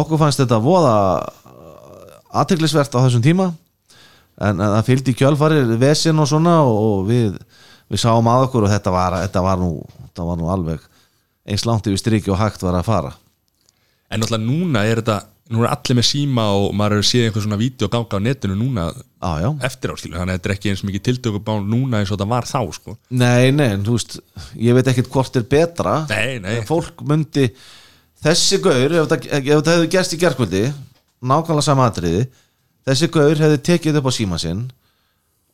okkur 0.00 0.22
fannst 0.22 0.42
þetta 0.42 0.62
voða 0.62 0.96
aðteglisvert 2.30 2.94
á 2.94 3.02
þessum 3.02 3.22
tíma 3.24 3.50
en, 4.40 4.62
það 4.62 4.86
fylgdi 4.88 5.14
í 5.14 5.18
kjölfarið 5.20 5.74
vesinn 5.80 6.22
og 6.22 6.30
svona 6.30 6.60
og 6.66 7.02
við, 7.08 7.34
við 7.90 8.02
sáum 8.02 8.30
að 8.30 8.46
okkur 8.48 8.68
og 8.68 8.72
þetta 8.74 8.94
var, 8.94 9.18
þetta 9.26 9.44
var, 9.46 9.60
nú, 9.60 9.74
þetta 10.08 10.28
var 10.30 10.40
nú 10.40 10.52
alveg 10.52 10.86
eins 11.50 11.66
langt 11.68 11.88
yfir 11.90 12.00
striki 12.00 12.32
og 12.32 12.40
hægt 12.40 12.64
var 12.64 12.78
að 12.78 12.88
fara. 12.88 13.12
En 14.10 14.22
náttúrulega 14.22 14.46
núna 14.46 14.86
er 14.88 15.02
þetta 15.02 15.20
Nú 15.50 15.64
er 15.64 15.72
allir 15.72 15.96
með 15.98 16.06
síma 16.06 16.44
og 16.54 16.68
maður 16.78 17.00
hefur 17.00 17.06
séð 17.08 17.24
einhver 17.26 17.42
svona 17.42 17.56
vídeo 17.58 17.88
ganga 17.90 18.18
á 18.22 18.22
netinu 18.22 18.54
núna 18.54 18.84
já, 18.94 19.48
eftir 19.66 19.90
áskilu 19.90 20.14
Þannig 20.14 20.30
að 20.30 20.36
þetta 20.36 20.46
er 20.48 20.52
ekki 20.54 20.70
eins 20.70 20.82
mikið 20.86 21.02
tiltökubán 21.08 21.64
núna 21.66 21.98
eins 21.98 22.12
og 22.12 22.20
þetta 22.20 22.28
var 22.30 22.46
þá 22.46 22.60
sko. 22.76 22.94
Nei, 23.10 23.50
nei, 23.50 23.72
þú 23.82 23.96
veist 23.96 24.14
ég 24.62 24.76
veit 24.78 24.90
ekkert 24.92 25.10
hvort 25.10 25.38
er 25.40 25.48
betra 25.50 25.94
Nei, 26.06 26.38
nei. 26.44 26.60
Fólk 26.68 27.02
myndi 27.02 27.48
þessi 28.22 28.60
gaur, 28.62 28.94
ef 28.94 29.10
þetta 29.10 29.74
hefði 29.74 29.90
gerst 29.96 30.14
í 30.14 30.20
gerkvöldi 30.22 30.62
nákvæmlega 31.18 31.66
sama 31.66 31.90
atriði 31.90 32.28
þessi 32.88 33.10
gaur 33.12 33.36
hefði 33.36 33.60
tekið 33.68 34.00
upp 34.00 34.10
á 34.10 34.12
síma 34.14 34.38
sinn 34.40 34.66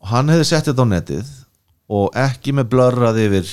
og 0.02 0.10
hann 0.12 0.32
hefði 0.32 0.48
sett 0.48 0.68
þetta 0.70 0.86
á 0.86 0.92
netið 0.92 1.32
og 1.96 2.18
ekki 2.18 2.54
með 2.56 2.70
blörrað 2.74 3.22
yfir 3.26 3.52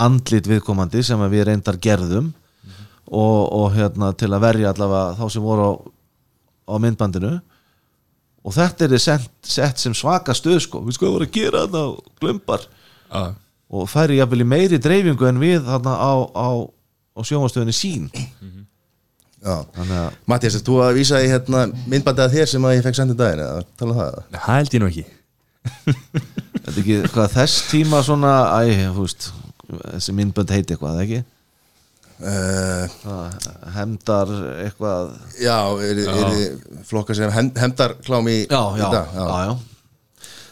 andlit 0.00 0.48
viðkomandi 0.48 1.02
sem 1.04 1.20
við 1.32 1.46
reyndar 1.48 1.78
gerðum 1.80 2.32
og, 3.10 3.38
og 3.52 3.70
hérna 3.74 4.12
til 4.16 4.30
að 4.30 4.44
verja 4.44 4.72
allavega 4.72 5.16
þá 5.18 5.24
sem 5.34 5.44
voru 5.44 5.66
á, 5.66 5.72
á 6.70 6.74
myndbandinu. 6.80 7.32
Og 8.40 8.54
þetta 8.56 8.86
er 8.86 9.02
sett, 9.02 9.32
sett 9.44 9.80
sem 9.82 9.94
svaka 9.96 10.32
stöð 10.36 10.62
sko, 10.64 10.80
við 10.86 10.96
skoðum 10.96 11.26
að 11.26 11.32
gera 11.34 11.64
þetta 11.66 11.82
og 11.90 12.20
glömbar 12.22 12.62
Já, 13.10 13.34
og 13.70 13.88
færi 13.90 14.20
jafnvel 14.20 14.44
í 14.44 14.48
meiri 14.48 14.78
dreifingu 14.80 15.26
en 15.28 15.40
við 15.42 15.66
þarna 15.66 15.96
á, 15.98 16.12
á, 16.32 16.48
á 16.64 17.20
sjónvastöðinni 17.26 17.74
sín 17.76 18.06
Mattias, 20.28 20.58
þú 20.66 20.80
að 20.84 20.98
vísa 20.98 21.20
í 21.24 21.30
hérna 21.30 21.64
myndbandið 21.88 22.26
að 22.26 22.34
þér 22.36 22.50
sem 22.52 22.66
að 22.68 22.74
ég 22.76 22.84
fekk 22.84 22.98
sendið 22.98 23.20
daginn 23.22 23.42
eða 23.46 23.62
tala 23.80 23.94
um 23.94 24.00
það? 24.00 24.18
Það 24.34 24.54
held 24.54 24.74
ég 24.76 24.82
nú 24.82 24.90
ekki. 24.90 25.04
Þetta 26.60 26.72
er 26.74 26.80
ekki 26.82 26.98
hvað 27.14 27.34
þess 27.36 27.62
tíma 27.70 28.00
svona 28.04 28.32
æ, 28.60 28.60
þú 28.92 29.04
veist, 29.06 29.30
þessi 29.80 30.16
myndbönd 30.18 30.52
heiti 30.54 30.76
eitthvað, 30.76 31.00
ekki? 31.06 31.22
Uh, 32.20 32.84
Það 33.00 33.72
hemdar 33.78 34.30
eitthvað. 34.66 35.12
Já, 35.40 35.56
er, 35.80 36.02
er, 36.04 36.22
er 36.28 36.84
flokka 36.84 37.16
sem 37.16 37.32
hem, 37.32 37.48
hemdarklám 37.56 38.28
í, 38.28 38.38
já, 38.44 38.60
í 38.76 38.82
já, 38.82 38.88
dag 38.92 39.14
já, 39.16 39.24
já. 39.48 39.54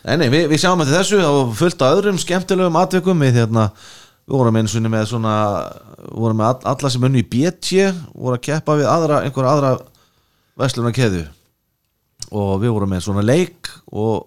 Nei, 0.09 0.14
nei, 0.22 0.28
við, 0.32 0.47
við 0.55 0.62
sjáum 0.62 0.80
eftir 0.80 0.97
þessu 0.97 1.18
og 1.28 1.53
fullt 1.59 1.82
af 1.84 1.99
öðrum 1.99 2.20
skemmtilegum 2.22 2.78
atvikum 2.80 3.20
við 3.20 3.43
hérna, 3.43 3.66
við 4.28 4.36
vorum 4.36 4.58
eins 4.60 4.74
og 4.76 4.84
með 4.92 5.06
svona, 5.08 5.34
vorum 6.12 6.36
með 6.42 6.50
all- 6.50 6.68
alla 6.74 6.90
sem 6.92 7.06
unni 7.08 7.22
í 7.24 7.28
BT, 7.32 7.88
voru 8.12 8.36
að 8.36 8.44
keppa 8.50 8.76
við 8.76 8.90
aðra, 8.92 9.22
einhverja 9.24 9.54
aðra 9.56 9.72
vesluna 10.58 10.92
keðu 10.92 11.24
og 12.36 12.58
við 12.60 12.74
vorum 12.74 12.90
með 12.92 13.06
svona 13.06 13.24
leik 13.24 13.70
og 13.88 14.26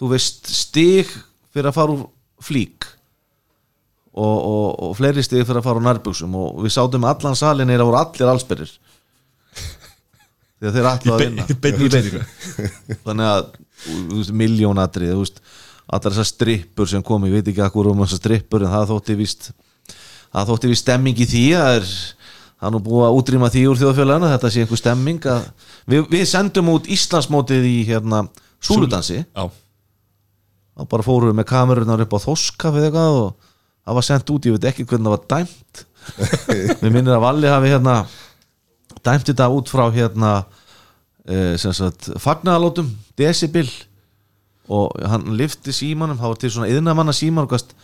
þú 0.00 0.08
veist 0.10 0.48
stig 0.50 1.06
fyrir 1.54 1.70
að 1.70 1.76
fara 1.78 1.94
úr 1.94 2.06
flík 2.42 2.88
og, 4.16 4.36
og, 4.40 4.66
og 4.88 4.96
fleiri 4.98 5.22
stig 5.24 5.44
fyrir 5.46 5.60
að 5.60 5.68
fara 5.68 5.82
á 5.84 5.86
nærbuxum 5.86 6.34
og 6.40 6.58
við 6.64 6.74
sátum 6.74 7.06
allan 7.06 7.38
salin 7.38 7.70
að 7.70 7.84
voru 7.86 8.00
allir 8.00 8.32
allsbyrrir 8.32 8.72
þegar 10.58 10.74
þeir 10.74 10.90
ætlaðu 10.90 11.14
að 11.14 11.22
vinna. 11.22 11.46
í 11.46 11.58
beinni 11.62 11.86
þannig 13.06 13.30
að 13.30 14.32
miljónatrið 14.42 15.12
þú 15.14 15.22
veist, 15.22 15.40
allar 15.86 16.12
þessar 16.12 16.30
strippur 16.30 16.90
sem 16.90 17.04
kom 17.06 17.26
ég 17.28 17.38
veit 17.38 17.50
ekki 17.52 17.64
akkur 17.64 17.92
um 17.92 18.02
þessar 18.04 18.22
strippur 18.22 18.64
en 18.66 18.72
það 18.72 18.88
þótti 18.92 19.18
víst 19.18 19.50
það 20.32 20.48
þótti 20.50 20.72
víst 20.72 20.86
stemming 20.86 21.20
í 21.22 21.28
því 21.30 21.44
það 21.52 21.76
er, 21.76 21.92
það 22.56 22.68
er 22.68 22.74
nú 22.74 22.82
búið 22.88 23.06
að 23.06 23.20
útrýma 23.20 23.52
því 23.54 23.62
úr 23.70 23.80
þjóðfélaginu 23.82 24.32
þetta 24.32 24.50
sé 24.52 24.64
einhver 24.64 24.82
stemming 24.82 25.30
að, 25.30 25.46
við, 25.86 26.08
við 26.16 26.26
sendum 26.32 26.72
út 26.74 26.90
Íslandsmótið 26.96 27.70
í 27.70 27.76
hérna 27.88 28.26
súludansi. 28.66 29.22
Já, 29.22 29.46
og 30.76 30.88
bara 30.90 31.04
fórum 31.06 31.30
við 31.30 31.38
með 31.38 31.48
kamerunar 31.48 32.04
upp 32.04 32.16
á 32.16 32.24
þoskaf 32.26 32.76
eða 32.76 32.90
eitthvað 32.90 33.18
og 33.22 33.50
það 33.86 33.98
var 33.98 34.06
sendt 34.08 34.32
út, 34.34 34.46
ég 34.46 34.56
veit 34.56 34.68
ekki 34.70 34.86
hvernig 34.88 35.08
það 35.08 35.14
var 35.14 35.26
dæmt. 35.32 35.84
Við 36.82 36.90
minnir 36.92 37.16
að 37.16 37.24
Valli 37.24 37.50
hafi 37.50 37.72
hérna 37.72 37.96
dæmt 39.06 39.30
þetta 39.30 39.48
út 39.54 39.70
frá 39.72 39.84
hérna 39.94 40.32
e, 41.24 41.56
sem 41.60 41.74
sagt 41.74 42.10
fagnarlótum, 42.22 42.90
decibel 43.18 43.66
og 44.72 44.94
hann 45.10 45.28
lifti 45.38 45.74
símanum, 45.74 46.18
það 46.20 46.32
var 46.32 46.40
til 46.42 46.52
svona 46.54 46.70
yðnamanna 46.72 47.14
síman 47.16 47.46
og 47.46 47.52
gast, 47.54 47.74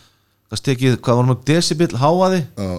gast 0.51 0.65
tekið, 0.67 0.97
hvað 1.03 1.19
var 1.19 1.29
mjög 1.29 1.45
decibel 1.47 1.91
háaði 2.01 2.41
Já, 2.57 2.71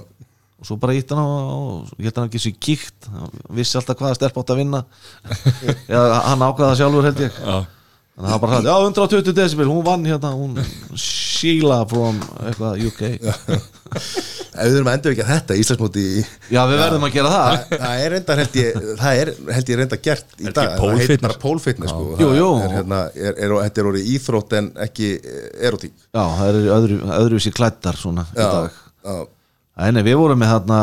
og 0.61 0.69
svo 0.69 0.77
bara 0.81 0.97
ítt 0.97 1.13
hann 1.13 1.23
á 1.23 1.29
og 1.29 1.95
ég 1.99 2.09
held 2.09 2.17
að 2.17 2.21
hann 2.23 2.31
ekki 2.31 2.43
svo 2.45 2.53
kíkt. 2.63 3.09
Hann 3.13 3.47
vissi 3.59 3.79
alltaf 3.81 3.99
hvaða 4.01 4.19
stelp 4.19 4.37
átt 4.41 4.53
að 4.55 4.61
vinna. 4.63 4.85
Eða 5.93 6.21
hann 6.31 6.45
ákvaða 6.47 6.71
það 6.71 6.79
sjálfur 6.81 7.09
held 7.11 7.25
ég. 7.27 7.41
Já, 7.45 7.57
Þannig 8.15 8.29
að 8.29 8.35
það 8.35 8.43
bara 8.45 8.55
sagði, 8.55 8.69
já 8.71 8.77
120 8.87 9.33
decibel, 9.35 9.65
hún 9.67 9.87
vann 9.89 10.05
hérna, 10.07 10.29
hún 10.39 10.53
Sheila 10.95 11.81
from 11.91 12.21
eitthvað 12.47 12.85
UK 12.87 13.01
ef 13.95 14.65
við 14.65 14.77
erum 14.79 14.89
að 14.91 14.97
endur 14.97 15.13
ekki 15.15 15.23
að 15.25 15.31
þetta 15.35 15.57
Íslandsmóti 15.61 16.05
í 16.05 16.23
Já, 16.55 16.61
við 16.71 16.81
verðum 16.81 17.07
að 17.09 17.13
gera 17.15 17.33
það. 17.35 17.55
Það, 17.55 17.83
það 17.85 18.03
er 18.05 18.13
reyndar 18.15 18.41
held 18.43 18.57
ég 18.61 18.79
það 19.01 19.21
er 19.23 19.31
held 19.57 19.73
ég 19.73 19.81
reyndar 19.81 20.01
gert 20.07 20.35
í 20.39 20.47
Er 20.49 20.55
dag. 20.57 20.73
Það 20.79 20.95
heitir 20.95 21.11
fitness? 21.11 21.25
bara 21.27 21.43
pólfitness 21.45 21.95
sko. 21.95 22.07
Jú, 22.23 22.29
jú. 22.39 22.49
Er, 22.65 22.75
hérna, 22.79 23.01
er, 23.15 23.35
er, 23.45 23.55
þetta 23.67 23.83
er 23.85 23.91
orðið 23.93 24.11
íþrótt 24.15 24.57
en 24.61 24.71
ekki 24.87 25.11
erotík 25.69 25.95
Já, 26.15 26.23
það 26.39 26.49
eru 26.53 26.63
öðru, 26.79 26.99
öðruvísi 27.19 27.55
klættar 27.59 27.99
svona 28.01 28.27
í 28.33 28.41
já, 28.41 28.49
dag. 28.57 28.79
já, 29.05 29.17
Æ, 29.75 29.89
nei, 29.91 30.03
við 30.07 30.15
vorum 30.21 30.39
með 30.39 30.53
þarna 30.55 30.81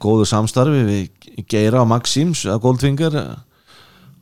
góðu 0.00 0.24
samstarfi 0.30 0.82
við 0.88 1.44
Geira 1.50 1.82
og 1.84 1.88
Maxims 1.90 2.46
að 2.48 2.62
Goldfinger. 2.64 3.16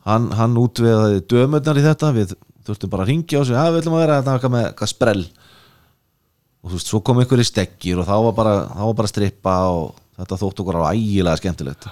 Hann, 0.07 0.25
hann 0.35 0.57
útveðaði 0.59 1.21
dömurnar 1.31 1.79
í 1.79 1.83
þetta. 1.85 2.09
Við 2.17 2.33
þurftum 2.67 2.91
bara 2.91 3.05
að 3.05 3.11
ringja 3.13 3.39
á 3.39 3.43
sig. 3.47 3.55
Að 3.59 3.69
við 3.77 3.79
ætlum 3.81 3.95
að 3.95 4.03
vera 4.03 4.17
þetta 4.25 4.51
með 4.51 4.65
eitthvað 4.67 4.91
sprell 4.91 5.23
og 6.63 6.71
þú 6.71 6.75
veist, 6.75 6.91
svo 6.91 6.99
kom 7.05 7.21
ykkur 7.23 7.41
í 7.43 7.47
stekkir 7.47 8.01
og 8.01 8.07
þá 8.09 8.15
var 8.27 8.35
bara, 8.37 8.55
þá 8.73 8.83
var 8.89 8.97
bara 8.99 9.11
strippa 9.11 9.55
og 9.71 9.93
þetta 10.19 10.39
þótt 10.41 10.61
okkur 10.63 10.79
á 10.83 10.91
ægilega 10.91 11.39
skemmtilegt. 11.39 11.87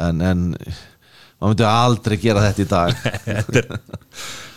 En, 0.00 0.22
en 0.24 0.46
maður 0.56 1.50
myndi 1.52 1.66
aldrei 1.68 2.16
gera 2.22 2.46
þetta 2.46 2.64
í 2.64 2.70
dag. 2.70 3.04
Þetta 3.26 3.60
er 3.60 3.68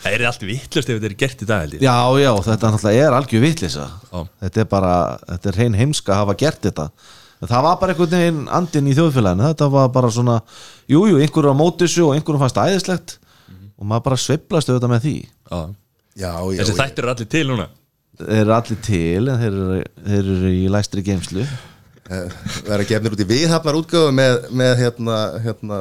Það 0.06 0.16
er 0.20 0.24
allt 0.30 0.44
vittlust 0.46 0.90
ef 0.92 0.98
þetta 1.00 1.08
er 1.10 1.14
gert 1.18 1.40
í 1.42 1.46
dag 1.50 1.62
held 1.64 1.72
ég. 1.74 1.82
Já, 1.82 1.94
já, 2.22 2.30
þetta 2.46 2.92
er 2.92 3.16
algjör 3.18 3.42
vitlisa 3.42 3.86
Já. 3.90 4.20
Þetta 4.44 4.62
er 4.62 4.68
bara, 4.70 4.92
þetta 5.32 5.50
er 5.50 5.58
hrein 5.58 5.78
heimska 5.80 6.14
að 6.14 6.20
hafa 6.20 6.36
gert 6.44 6.68
þetta. 6.68 6.86
En 7.42 7.50
Það 7.50 7.66
var 7.66 7.80
bara 7.82 7.96
einhvern 7.96 8.12
veginn 8.14 8.44
andinn 8.54 8.92
í 8.92 8.94
þjóðfélaginu. 9.00 9.48
Þetta 9.50 9.70
var 9.74 9.90
bara 9.96 10.12
svona, 10.14 10.36
jú, 10.94 11.02
jú, 11.10 11.18
einhverju 11.26 11.56
á 11.58 11.58
mótissu 11.58 12.06
og 12.06 12.14
einhverju 12.20 12.44
fannst 12.44 12.62
æðislegt. 12.62 13.16
Og 13.82 13.90
maður 13.90 14.06
bara 14.12 14.20
sveiflast 14.22 14.70
auðvitað 14.70 14.94
með 14.94 15.08
því. 15.08 15.16
Já. 15.26 15.60
já, 16.22 16.30
já 16.38 16.62
Þessi 16.62 16.76
já. 16.76 16.80
þættir 16.84 17.08
eru 17.08 17.14
allir 17.16 17.32
til 17.34 17.44
núna 17.50 17.68
Þeir 18.20 18.42
eru 18.42 18.54
allir 18.56 18.84
til 18.86 19.24
en 19.28 19.40
þeir 19.42 19.54
eru, 19.54 19.80
þeir 20.06 20.20
eru 20.36 20.52
í 20.56 20.68
læstri 20.72 21.04
geimslu 21.06 21.48
Eh, 22.06 22.26
vera 22.68 22.84
gefnir 22.86 23.16
út 23.16 23.22
í 23.24 23.26
viðhafnar 23.26 23.80
útgöfu 23.80 24.12
með, 24.14 24.44
með 24.54 24.76
hérna, 24.78 25.16
hérna 25.42 25.78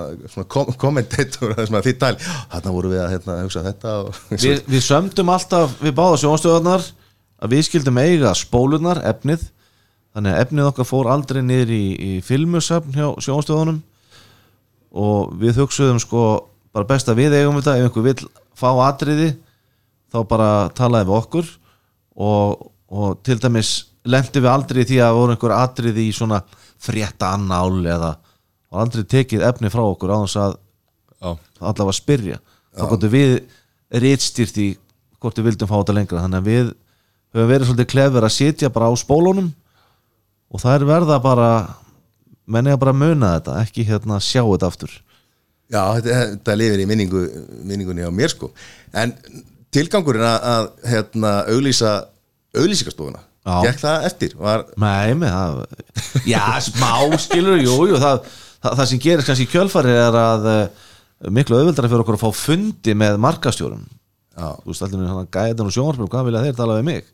kom 0.48 0.70
kommentator 0.80 1.52
að 1.52 1.68
þarna 1.68 2.72
voru 2.72 2.92
við 2.94 3.02
að 3.02 3.10
hérna, 3.12 3.34
hugsa 3.42 3.64
þetta 3.66 3.96
og, 4.06 4.20
Vi, 4.30 4.54
Við 4.64 4.84
sömdum 4.86 5.32
alltaf 5.34 5.74
við 5.84 5.92
báða 5.98 6.22
sjónstöðarnar 6.22 6.86
að 7.44 7.52
við 7.52 7.60
skildum 7.68 8.00
eiga 8.00 8.32
spólunar, 8.40 9.02
efnið. 9.04 9.44
Þannig 10.16 10.32
að 10.32 10.40
efnið 10.46 10.70
okkar 10.70 10.88
fór 10.88 11.10
aldrei 11.12 11.42
niður 11.44 11.74
í, 11.76 11.84
í 11.92 12.12
filmusöfn 12.24 12.96
hjá 12.96 13.10
sjónstöðunum 13.26 13.82
og 14.96 15.36
við 15.42 15.60
hugsuðum 15.60 16.00
sko 16.00 16.22
bara 16.72 16.88
best 16.88 17.12
að 17.12 17.20
við 17.20 17.36
eigum 17.42 17.60
þetta. 17.60 17.76
Ef 17.82 17.90
einhver 17.90 18.08
vill 18.08 18.32
fá 18.56 18.70
atriði 18.86 19.34
þá 20.08 20.22
bara 20.32 20.50
talaði 20.72 21.10
við 21.10 21.20
okkur 21.20 21.52
og, 22.14 22.68
og 22.90 23.22
til 23.26 23.38
dæmis 23.42 23.72
lendi 24.04 24.42
við 24.42 24.52
aldrei 24.52 24.84
því 24.84 25.00
að 25.02 25.16
voru 25.18 25.34
einhver 25.34 25.56
atriði 25.56 26.08
í 26.08 26.14
svona 26.14 26.42
frétta 26.84 27.32
annál 27.34 27.80
eða 27.80 28.12
og 28.74 28.80
aldrei 28.82 29.06
tekið 29.08 29.46
efni 29.48 29.70
frá 29.72 29.84
okkur 29.86 30.12
á 30.12 30.18
þess 30.26 30.40
að 30.42 30.60
Já, 31.24 31.30
allavega 31.60 31.96
spyrja. 31.96 32.40
Þá 32.74 32.88
gotum 32.90 33.12
við 33.12 33.30
rítstýrt 34.02 34.58
í 34.60 34.66
hvort 35.22 35.38
við 35.38 35.48
vildum 35.48 35.70
fá 35.70 35.78
þetta 35.78 35.96
lengra. 35.96 36.24
Þannig 36.24 36.42
að 36.42 36.50
við 36.50 36.66
höfum 37.34 37.50
verið 37.50 37.70
svolítið 37.70 37.90
klefur 37.94 38.26
að 38.26 38.34
sitja 38.34 38.72
bara 38.74 38.90
á 38.90 38.94
spólunum 38.98 39.48
og 40.52 40.62
það 40.62 40.76
er 40.76 40.86
verða 40.90 41.18
bara 41.24 41.48
menni 42.44 42.74
að 42.74 42.82
bara 42.82 42.96
muna 42.98 43.32
þetta 43.38 43.56
ekki 43.62 43.86
hérna 43.88 44.20
sjá 44.20 44.42
þetta 44.42 44.70
aftur. 44.70 44.92
Já, 45.72 45.80
þetta, 45.96 46.20
þetta 46.34 46.56
lifir 46.60 46.84
í 46.84 46.88
minningu, 46.90 47.24
minningunni 47.64 48.04
á 48.04 48.12
mér 48.12 48.34
sko. 48.34 48.50
En 48.92 49.14
tilgangurinn 49.74 50.26
að, 50.28 50.48
að 50.54 50.90
hérna, 50.92 51.32
auglýsa 51.52 51.94
auglýsingastofuna? 52.54 53.22
Gekk 53.64 53.82
það 53.82 54.06
eftir? 54.08 54.36
Var, 54.40 54.64
Nei, 54.80 55.12
með 55.20 55.34
það 55.34 56.24
Já, 56.24 56.44
smá 56.64 56.94
skilur, 57.20 57.58
jú, 57.60 57.74
jú 57.90 57.98
það, 58.00 58.30
það, 58.62 58.78
það 58.78 58.86
sem 58.90 59.02
gerist 59.04 59.28
kannski 59.28 59.44
í 59.44 59.50
kjölfari 59.52 59.92
er 59.92 60.16
að 60.16 60.48
uh, 60.48 60.86
miklu 61.34 61.58
auðveldara 61.58 61.90
fyrir 61.90 62.04
okkur 62.06 62.16
að 62.16 62.24
fá 62.24 62.40
fundi 62.40 62.94
með 62.96 63.20
markastjórum 63.20 63.84
þú 64.34 64.72
veist 64.72 64.82
allir 64.82 65.10
hann 65.10 65.28
gæðan 65.30 65.68
og 65.68 65.74
sjónvarpum 65.74 66.10
hvað 66.10 66.28
vilja 66.28 66.44
þeir 66.44 66.56
tala 66.58 66.78
við 66.78 66.86
mig? 66.88 67.10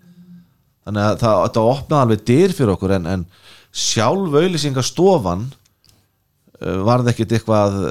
Þannig 0.87 1.07
að 1.07 1.17
það, 1.21 1.41
þetta 1.45 1.65
opnaði 1.71 2.05
alveg 2.07 2.23
dyr 2.31 2.55
fyrir 2.57 2.75
okkur 2.75 2.95
en, 2.97 3.09
en 3.13 3.25
sjálf 3.71 4.37
auðlýsingastofan 4.41 5.43
uh, 5.51 6.79
varð 6.89 7.11
ekkit 7.13 7.35
eitthvað 7.37 7.81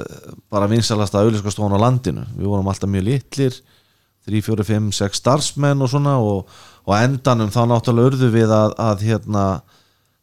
bara 0.50 0.70
vinsalasta 0.70 1.22
auðlýsingastofan 1.22 1.76
á 1.78 1.84
landinu. 1.84 2.26
Við 2.34 2.50
vorum 2.50 2.72
alltaf 2.72 2.90
mjög 2.90 3.06
litlir 3.06 3.60
3, 4.28 4.42
4, 4.44 4.66
5, 4.68 4.90
6 4.98 5.20
starfsmenn 5.22 5.84
og 5.84 5.90
svona 5.92 6.18
og, 6.20 6.50
og 6.84 6.92
á 6.92 7.04
endanum 7.06 7.52
þá 7.52 7.62
náttúrulega 7.70 8.12
urðu 8.12 8.30
við 8.34 8.52
að, 8.54 8.74
að 8.80 9.06
hérna 9.08 9.44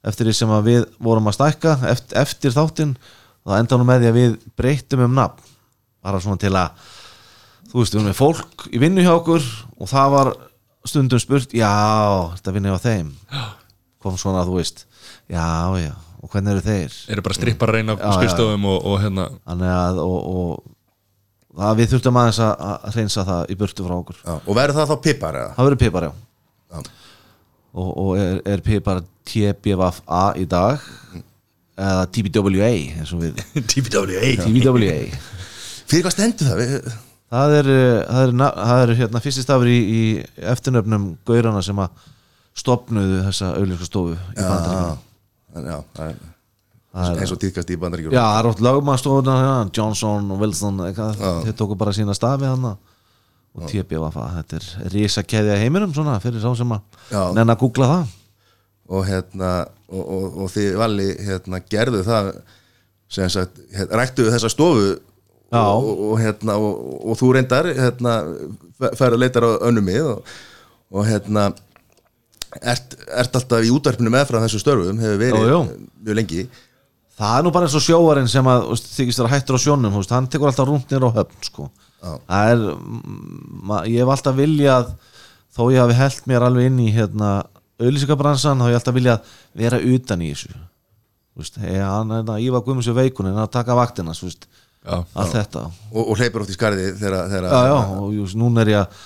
eftir 0.08 0.30
því 0.30 0.36
sem 0.38 0.54
að 0.54 0.70
við 0.70 0.86
vorum 1.04 1.30
að 1.30 1.38
stækka 1.40 1.78
eftir, 1.90 2.20
eftir 2.22 2.56
þáttinn 2.56 2.96
þá 3.48 3.58
endanum 3.58 3.90
með 3.90 4.04
því 4.04 4.12
að 4.12 4.20
við 4.20 4.38
breytum 4.60 5.06
um 5.08 5.18
nafn. 5.18 5.54
Bara 6.06 6.22
svona 6.24 6.40
til 6.40 6.54
að 6.56 6.76
þú 7.72 7.82
veist, 7.82 7.94
við 7.94 8.00
erum 8.00 8.10
með 8.12 8.20
fólk 8.20 8.68
í 8.72 8.82
vinnu 8.82 9.04
hjá 9.04 9.14
okkur 9.16 9.48
og 9.78 9.92
það 9.92 10.14
var 10.16 10.34
stundum 10.88 11.22
spurt 11.22 11.56
já, 11.56 11.72
þetta 12.38 12.56
vinnu 12.56 12.74
hjá 12.74 12.84
þeim? 12.86 13.14
Kom 14.04 14.18
svona, 14.20 14.46
þú 14.48 14.60
veist 14.60 14.86
já, 15.28 15.44
já, 15.82 15.92
og 16.22 16.32
hvernig 16.32 16.56
eru 16.56 16.64
þeir? 16.64 16.98
Eru 17.12 17.26
bara 17.26 17.38
strippar 17.38 17.74
að 17.74 17.80
reyna 17.80 17.98
já, 17.98 18.08
skrifstofum 18.16 18.68
og, 18.72 18.78
og 18.88 19.00
hérna 19.04 19.30
þannig 19.42 19.74
að 19.74 20.02
og, 20.06 20.18
og 20.32 20.77
það 21.58 21.80
við 21.82 21.92
þurftum 21.94 22.20
aðeins 22.22 22.40
að, 22.46 22.54
að 22.68 22.98
reynsa 23.00 23.26
það 23.28 23.52
í 23.54 23.58
burtu 23.62 23.88
frá 23.88 23.96
okkur 23.98 24.20
já, 24.22 24.34
og 24.38 24.58
verður 24.60 24.80
það 24.80 24.92
þá 24.92 24.96
pippar 25.08 25.40
eða? 25.42 25.56
það 25.58 25.70
verður 25.70 25.82
pipar, 25.86 26.08
já 26.08 26.14
Já. 26.68 26.82
og, 27.78 27.90
og 28.04 28.12
er, 28.20 28.40
er 28.54 28.64
pipar 28.66 29.02
TBVA 29.28 30.22
í 30.42 30.46
dag 30.52 30.86
eða 31.78 32.06
TBWA 32.14 32.72
TBWA 33.72 34.32
TBWA 34.44 35.02
fyrir 35.88 36.04
hvað 36.08 36.16
stendur 36.18 36.50
það? 36.52 36.64
Við, 36.64 36.96
Það 37.28 37.54
er, 37.58 37.68
uh, 37.68 37.98
það 38.08 38.22
er, 38.24 38.36
það 38.56 38.82
er 38.86 38.92
hérna, 39.02 39.20
fyrsti 39.20 39.42
stafur 39.44 39.68
í, 39.68 39.78
í 39.84 40.04
eftirnöfnum 40.48 41.08
gaurana 41.28 41.60
sem 41.66 41.80
að 41.84 42.06
stopnuðu 42.56 43.18
þessa 43.26 43.50
auðlíska 43.58 43.88
stofu 43.90 44.14
í 44.16 44.38
bandaríkjum. 44.40 45.02
já, 45.52 45.66
já, 45.68 45.78
er 46.06 46.37
eins 46.98 47.34
og 47.34 47.40
týðkast 47.42 47.72
í 47.74 47.78
bandaríkjum 47.80 48.16
Já, 48.16 48.22
það 48.24 48.40
er 48.40 48.50
ótt 48.52 48.62
lögmannstofuna 48.68 49.38
hérna, 49.38 49.72
Johnson 49.78 50.32
og 50.34 50.44
Wilson 50.44 50.84
þeir 50.98 51.58
tóku 51.58 51.78
bara 51.80 51.94
sína 51.96 52.16
stafi 52.18 52.48
hann 52.50 52.72
og 53.58 53.66
TBVF, 53.72 54.18
þetta 54.36 54.60
er 54.60 54.94
risakeðja 54.94 55.58
heiminum 55.58 55.94
svona 55.96 56.20
fyrir 56.22 56.44
sá 56.44 56.52
sem 56.58 56.74
að 56.76 57.08
nenn 57.34 57.50
að 57.50 57.62
googla 57.64 57.88
það. 57.90 58.12
Og 58.94 59.08
hérna 59.08 59.52
og, 59.88 60.04
og, 60.04 60.26
og 60.44 60.52
þið 60.54 60.78
vali 60.80 61.08
hérna 61.26 61.62
gerðu 61.66 62.04
það 62.08 62.32
sem 63.12 63.32
sagt, 63.32 63.58
hérna, 63.74 64.02
ræktuðu 64.02 64.34
þessa 64.36 64.52
stofu 64.52 64.88
og, 65.56 65.90
og, 66.12 66.14
hérna 66.20 66.58
og, 66.60 66.84
og 67.08 67.20
þú 67.20 67.32
reyndar 67.38 67.70
hérna 67.72 68.18
færðu 69.00 69.22
leitar 69.22 69.48
á 69.48 69.52
önnum 69.70 69.88
mið 69.88 70.10
og, 70.12 70.32
og 70.92 71.08
hérna 71.08 71.48
ert, 72.62 72.98
ert 73.08 73.40
alltaf 73.40 73.64
í 73.64 73.72
útvarpinu 73.74 74.12
meðfram 74.14 74.44
þessu 74.46 74.62
störfum 74.62 75.00
hefur 75.02 75.22
verið 75.24 75.48
mjög 76.04 76.20
lengi 76.20 76.48
Það 77.18 77.36
er 77.40 77.46
nú 77.46 77.52
bara 77.56 77.66
eins 77.66 77.76
og 77.80 77.82
sjóarinn 77.82 78.30
sem 78.30 78.46
að 78.52 78.68
þykist 78.78 79.22
vera 79.24 79.34
hættur 79.34 79.58
á 79.58 79.60
sjónum, 79.64 79.96
veist, 79.98 80.14
hann 80.14 80.30
tekur 80.30 80.52
alltaf 80.52 80.68
rúnt 80.70 80.92
nýr 80.92 81.08
á 81.10 81.12
höfn, 81.16 81.38
sko. 81.48 81.70
Já. 81.98 82.12
Er, 82.44 82.62
ma, 83.66 83.82
ég 83.90 84.04
hef 84.04 84.12
alltaf 84.14 84.38
viljað, 84.38 84.92
þó 85.58 85.64
ég 85.74 85.82
hafi 85.82 85.98
held 85.98 86.30
mér 86.30 86.46
alveg 86.46 86.70
inn 86.70 86.84
í 86.84 86.92
hérna 86.94 87.32
auðlýsingabransan 87.82 88.62
þá 88.62 88.68
hef 88.68 88.74
ég 88.74 88.80
alltaf 88.80 88.98
viljað 88.98 89.36
vera 89.58 89.80
utan 89.96 90.24
í 90.26 90.32
þessu 90.34 90.54
veist, 91.38 91.60
hey, 91.62 91.78
hann 91.82 92.14
er 92.16 92.24
að 92.26 92.46
Ívar 92.48 92.64
Guðmunds 92.66 92.90
við 92.90 93.00
veikun 93.04 93.30
en 93.32 93.42
að 93.44 93.52
taka 93.54 93.78
vaktina 93.78 94.16
þú 94.18 94.30
veist, 94.30 94.48
Já. 94.88 94.98
þetta 95.34 95.66
og, 95.68 96.02
og 96.04 96.14
hleypur 96.18 96.44
oft 96.44 96.54
í 96.54 96.58
skarði 96.58 96.90
þegar, 96.98 97.28
þegar 97.34 97.50
já, 97.52 97.62
já, 97.70 97.78
og 98.02 98.16
just, 98.16 98.38
núna 98.40 98.64
er 98.64 98.74
ég 98.74 99.02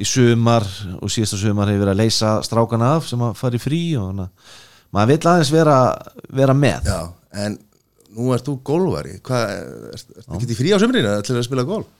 í 0.00 0.06
sumar 0.08 0.64
og 1.00 1.12
síðasta 1.12 1.40
sumar 1.40 1.70
hefur 1.70 1.84
verið 1.84 1.94
að 1.94 2.00
leysa 2.00 2.30
strákana 2.46 2.94
af 2.98 3.08
sem 3.10 3.24
að 3.24 3.36
fara 3.38 3.58
í 3.58 3.62
frí 3.62 3.82
og 4.00 4.08
hana, 4.10 4.28
maður 4.94 5.12
vill 5.12 5.32
aðeins 5.34 5.52
vera, 5.54 5.78
vera 6.40 6.56
með 6.56 6.88
Já, 6.90 6.98
en 7.34 7.58
nú 8.14 8.30
ert 8.34 8.46
þú 8.46 8.56
ekki 10.38 10.54
í 10.54 10.58
frí 10.58 10.74
á 10.74 10.78
sömurinn 10.78 11.26
til 11.26 11.36
að 11.36 11.46
spila 11.48 11.66
golf? 11.68 11.90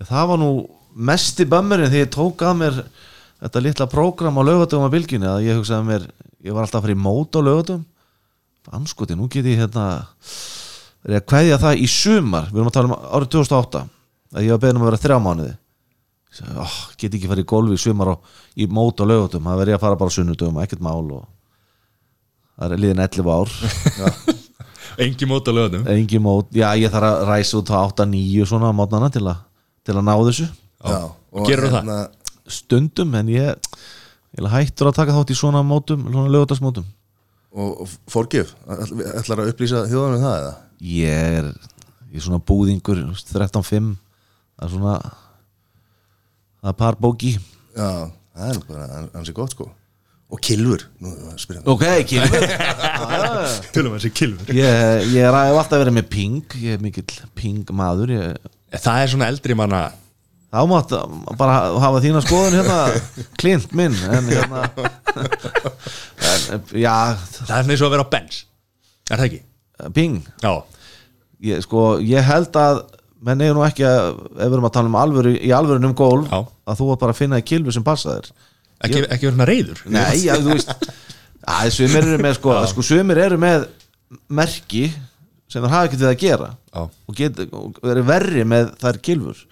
það 0.00 0.28
var 0.32 0.40
nú 0.40 0.50
mesti 0.92 1.46
bömmurinn 1.48 1.92
þegar 1.92 2.06
ég 2.06 2.12
tók 2.12 2.42
að 2.46 2.58
mér 2.62 2.82
þetta 3.42 3.62
litla 3.64 3.86
prógram 3.90 4.38
á 4.40 4.42
lögatum 4.48 4.86
á 4.86 4.94
bylginni 4.94 5.28
að 5.28 5.46
ég 5.46 5.58
hugsaði 5.58 5.80
að 5.80 5.88
mér, 5.90 6.06
ég 6.42 6.56
var 6.56 6.64
alltaf 6.64 6.80
að 6.80 6.86
fara 6.86 6.96
í 6.96 7.02
mót 7.02 7.36
á 7.36 7.40
lögatum 7.44 7.82
anskoti, 8.70 9.16
nú 9.18 9.28
get 9.30 9.46
ég 9.48 9.58
hérna 9.58 9.86
er 11.02 11.16
ég 11.16 11.22
að 11.22 11.26
kveðja 11.32 11.58
það 11.58 11.82
í 11.82 11.88
sumar. 11.90 12.46
Við 12.52 12.60
erum 12.60 12.70
að 12.70 12.76
tala 12.76 12.90
um 12.90 12.94
árið 13.16 13.32
2008 13.34 13.82
að 14.32 14.46
ég 14.46 14.54
var 14.54 14.62
beðin 14.62 14.78
um 14.78 14.84
að 14.84 14.90
vera 14.90 15.02
þrjá 15.02 15.18
mánuði. 15.22 15.54
Ég 16.32 16.60
oh, 16.62 16.76
get 16.96 17.16
ekki 17.16 17.28
farið 17.28 17.44
í 17.44 17.50
golfi 17.52 17.76
í 17.76 17.82
sumar 17.82 18.12
og 18.14 18.36
í 18.54 18.68
mót 18.70 19.02
á 19.02 19.04
lögatum, 19.04 19.48
það 19.48 19.62
verði 19.62 19.76
að 19.76 19.82
fara 19.82 19.98
bara 20.00 20.14
sunnudum, 20.14 20.60
ekkert 20.62 20.84
mál 20.84 21.02
og 21.18 21.26
það 22.56 22.76
er 22.76 22.82
liðin 22.84 23.02
11 23.04 23.34
ár 23.34 23.52
Engi 25.00 25.28
mót 25.30 25.48
á 25.48 25.52
löðum 25.56 25.86
engi 25.88 26.18
mót, 26.22 26.50
já 26.56 26.68
ég 26.76 26.92
þarf 26.92 27.08
að 27.08 27.24
ræsa 27.30 27.58
út 27.60 27.70
á 27.72 27.78
8-9 27.88 28.46
svona 28.50 28.72
mótnana 28.76 29.08
til, 29.12 29.24
til 29.86 29.94
að 29.96 30.04
ná 30.08 30.14
þessu. 30.26 30.48
Já, 30.82 30.98
og 31.32 31.46
Gerðu 31.48 31.70
það? 31.70 31.78
hérna, 31.78 31.98
stundum 32.50 33.14
en 33.14 33.30
ég, 33.32 33.70
ég 34.34 34.42
er 34.42 34.50
hættur 34.52 34.90
að 34.90 34.98
taka 34.98 35.14
þátt 35.16 35.32
í 35.32 35.38
svona 35.38 35.62
mótum, 35.66 36.08
svona 36.10 36.32
lögutarsmótum 36.32 36.88
og, 37.52 37.84
forgjöf, 38.08 38.54
ætlar 39.20 39.42
að 39.44 39.50
upplýsa 39.52 39.84
þjóðanum 39.90 40.22
það 40.24 40.38
eða? 40.40 40.52
ég 40.88 41.36
er 41.42 41.50
ég 42.12 42.16
er 42.18 42.24
svona 42.24 42.40
búðingur 42.48 43.02
þú 43.02 43.12
veist, 43.12 43.28
13-5 43.32 43.92
það 43.92 44.66
er 44.66 44.72
svona 44.72 44.94
það 46.62 46.72
er 46.72 46.78
par 46.80 46.98
bóki. 47.00 47.34
Já, 47.76 47.88
það 48.36 48.50
er 48.50 48.60
bara 48.68 48.88
hansi 49.14 49.36
gott 49.36 49.54
sko 49.54 49.68
og 50.32 50.40
kilfur, 50.40 50.82
ok, 51.68 51.82
kýlur 52.08 52.44
Tölum 53.74 53.92
að 53.92 53.98
þessi 53.98 54.12
kilfur 54.16 54.52
ég, 54.56 55.02
ég 55.12 55.26
er 55.28 55.36
hef 55.36 55.58
alltaf 55.60 55.82
verið 55.82 55.96
með 55.98 56.06
ping 56.12 56.54
ég 56.62 56.78
er 56.78 56.84
mikill 56.84 57.18
ping 57.36 57.68
maður. 57.76 58.14
Ég, 58.16 58.52
Það 58.72 59.02
er 59.02 59.10
svona 59.12 59.28
eldri 59.28 59.56
manna. 59.58 59.82
Þá 60.52 60.62
mátt 60.68 60.94
bara 61.40 61.58
hafa 61.80 62.00
þína 62.04 62.22
skoðun 62.24 62.56
hérna 62.58 62.78
klint 63.40 63.70
minn 63.76 63.96
en 64.08 64.30
hérna 64.30 64.64
en, 66.52 66.64
já, 66.80 66.94
Það 67.42 67.54
er 67.58 67.70
eins 67.72 67.84
og 67.84 67.88
að 67.88 67.94
vera 67.96 68.04
á 68.08 68.12
bens 68.12 68.42
Er 69.10 69.16
það 69.18 69.26
ekki? 69.28 69.40
ping 69.96 70.18
Já. 70.44 70.52
Ég, 71.42 71.62
sko, 71.64 71.84
ég 72.06 72.22
held 72.28 72.56
að 72.60 72.82
menn 73.22 73.42
eigum 73.42 73.60
nú 73.60 73.64
ekki 73.66 73.84
að 73.86 74.12
ef 74.12 74.46
við 74.46 74.54
erum 74.56 74.68
að 74.68 74.74
tala 74.76 74.90
um 74.92 74.98
alvöru 75.00 75.32
í 75.36 75.52
alvörun 75.54 75.88
um 75.88 75.96
gólf 75.98 76.28
Já. 76.30 76.40
að 76.68 76.80
þú 76.80 76.88
var 76.92 77.00
bara 77.02 77.14
að 77.16 77.20
finna 77.22 77.40
í 77.42 77.46
kilfu 77.46 77.74
sem 77.74 77.84
passa 77.86 78.16
þér 78.18 78.30
Ekki, 78.82 79.04
ekki 79.06 79.28
verið 79.28 79.36
svona 79.36 79.48
reyður 79.48 79.82
Nei, 79.94 80.18
já, 80.24 80.34
þú 80.40 80.56
veist 80.56 80.74
að 81.52 81.70
sumir 81.74 82.04
eru 82.06 82.18
með 82.22 82.36
sko, 82.38 82.58
sko 82.70 82.84
sumir 82.86 83.22
eru 83.24 83.38
með 83.40 83.66
merki 84.30 84.84
sem 85.50 85.62
það 85.62 85.72
hafa 85.74 85.88
ekkert 85.88 86.04
við 86.04 86.10
að 86.12 86.20
gera 86.22 86.50
Já. 86.52 86.82
og, 86.84 87.16
get, 87.18 87.40
og 87.52 87.80
verið 87.82 88.06
verri 88.08 88.46
með 88.48 88.70
þær 88.80 89.00
kilfur 89.08 89.42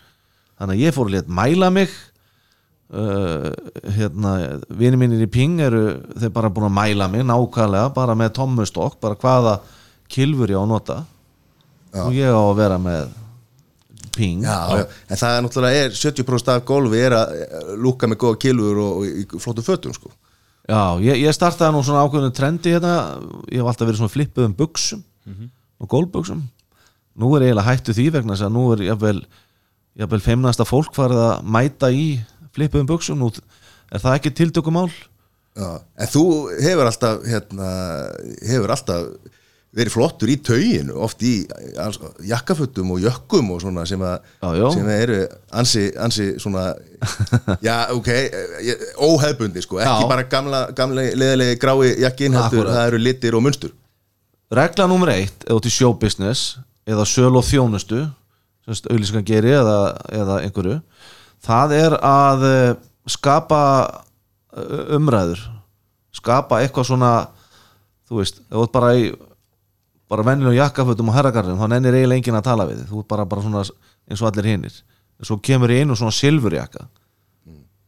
þannig 0.60 0.76
að 0.76 0.84
ég 0.84 0.96
fór 0.96 1.10
að 1.10 1.16
leta 1.16 1.36
mæla 1.40 1.70
mig 1.74 1.92
uh, 2.94 3.50
hérna 3.96 4.34
vini 4.80 5.00
mínir 5.00 5.24
í 5.24 5.30
Ping 5.30 5.60
eru 5.64 5.84
þeir 6.14 6.34
bara 6.34 6.50
búin 6.52 6.68
að 6.70 6.76
mæla 6.78 7.08
mig 7.12 7.24
nákvæmlega 7.28 7.92
bara 7.96 8.16
með 8.18 8.34
tommustokk, 8.38 8.98
bara 9.02 9.18
hvaða 9.20 9.58
kilfur 10.10 10.50
ég 10.50 10.58
á 10.58 10.62
að 10.64 10.70
nota. 10.72 10.98
Og 12.04 12.14
ég 12.14 12.30
á 12.30 12.38
að 12.38 12.56
vera 12.58 12.78
með 12.82 13.12
Ping. 14.20 14.46
Já, 14.46 14.84
en 14.84 15.20
það 15.24 15.36
er 15.36 15.44
náttúrulega 15.46 15.82
er 15.88 15.98
70% 16.04 16.54
af 16.54 16.64
golfi 16.68 17.02
er 17.08 17.16
að 17.18 17.36
eh, 17.40 17.74
lúka 17.80 18.10
með 18.10 18.22
góða 18.24 18.40
kilfur 18.46 18.84
og, 18.84 19.10
og 19.24 19.42
flottu 19.42 19.66
fötum 19.66 19.96
sko. 19.96 20.12
Já, 20.70 20.82
ég, 21.02 21.18
ég 21.24 21.34
startaði 21.34 21.74
nú 21.74 21.82
svona 21.82 22.04
ákveðinu 22.06 22.36
trendi 22.36 22.76
hérna, 22.76 22.96
ég 23.50 23.58
hef 23.58 23.70
alltaf 23.72 23.88
verið 23.88 24.02
svona 24.04 24.14
flippuðum 24.14 24.56
buksum 24.58 25.04
og 25.80 25.88
gólbuksum 25.90 26.44
nú 27.20 27.30
er 27.36 27.46
eiginlega 27.48 27.66
hættu 27.68 27.94
því 27.96 28.06
vegna 28.16 28.36
þess 28.36 28.46
að 28.46 28.54
nú 28.56 28.64
er 28.74 28.84
jafnvel, 28.86 29.20
jafnvel 30.00 30.22
feimnasta 30.24 30.66
fólk 30.68 30.94
farið 30.96 31.22
að 31.26 31.48
mæta 31.56 31.90
í 31.92 32.04
flippuðum 32.56 32.90
buksum, 32.90 33.20
nú 33.20 33.30
er 33.90 34.02
það 34.02 34.16
ekki 34.18 34.34
tiltökumál? 34.38 34.88
Já, 35.58 35.82
en 35.98 36.10
þú 36.10 36.24
hefur 36.62 36.88
alltaf 36.88 37.24
hérna, 37.26 37.70
hefur 38.46 38.74
alltaf 38.76 39.08
verið 39.76 39.92
flottur 39.94 40.30
í 40.32 40.34
tauginu 40.42 40.96
oft 41.04 41.20
í 41.22 41.44
alls, 41.78 42.00
jakkafötum 42.26 42.88
og 42.96 43.04
jökkum 43.04 43.52
og 43.54 43.60
svona 43.62 43.84
sem, 43.86 44.00
að, 44.02 44.24
Já, 44.42 44.48
já. 44.58 44.64
sem 44.74 44.88
eru 44.96 45.18
ansi, 45.60 45.84
ansi 45.94 46.26
svona 46.42 46.64
já, 47.66 47.76
ok, 47.94 48.08
óhefbundi 49.06 49.62
sko, 49.62 49.78
ekki 49.78 50.02
Já. 50.02 50.08
bara 50.10 50.24
gamla, 50.32 50.62
gamla 50.76 51.04
leðilegi 51.14 51.60
grái 51.62 51.92
jakkin 52.02 52.34
heldur, 52.34 52.64
Akkúrat. 52.64 52.74
það 52.80 52.88
eru 52.90 53.02
litir 53.04 53.38
og 53.38 53.46
munstur 53.46 53.76
Regla 54.50 54.88
nummer 54.90 55.12
eitt, 55.14 55.44
eða 55.46 55.62
í 55.62 55.70
showbusiness 55.70 56.56
eða 56.90 57.06
söl 57.06 57.30
og 57.38 57.46
þjónustu 57.46 58.02
sem 58.66 58.90
auðlýsingan 58.90 59.26
geri 59.28 59.54
eða, 59.54 59.78
eða 60.10 60.40
einhverju 60.44 60.80
það 61.46 61.76
er 61.78 61.94
að 62.04 62.46
eh, 62.50 62.74
skapa 63.14 63.62
eh, 64.58 64.96
umræður 64.98 65.46
skapa 66.18 66.58
eitthvað 66.64 66.90
svona 66.90 67.12
þú 68.10 68.18
veist, 68.18 68.42
þú 68.50 68.64
ert 68.66 68.74
bara 68.74 68.94
í 68.98 69.10
bara 70.10 70.24
vennilegum 70.26 70.56
jakkafötum 70.58 71.10
og 71.12 71.14
herragarðum 71.16 71.60
þá 71.60 71.68
nennir 71.70 71.96
eiginlega 72.00 72.18
enginn 72.20 72.38
að 72.40 72.46
tala 72.48 72.66
við 72.68 72.80
þig. 72.82 72.88
Þú 72.90 73.02
ert 73.04 73.08
bara, 73.12 73.26
bara 73.30 73.44
svona 73.44 73.62
eins 74.10 74.22
og 74.24 74.28
allir 74.30 74.48
hinnir 74.50 74.74
en 75.20 75.28
svo 75.28 75.36
kemur 75.44 75.70
ég 75.74 75.84
inn 75.84 75.92
og 75.94 75.98
svona 76.00 76.14
silfurjakka. 76.16 76.86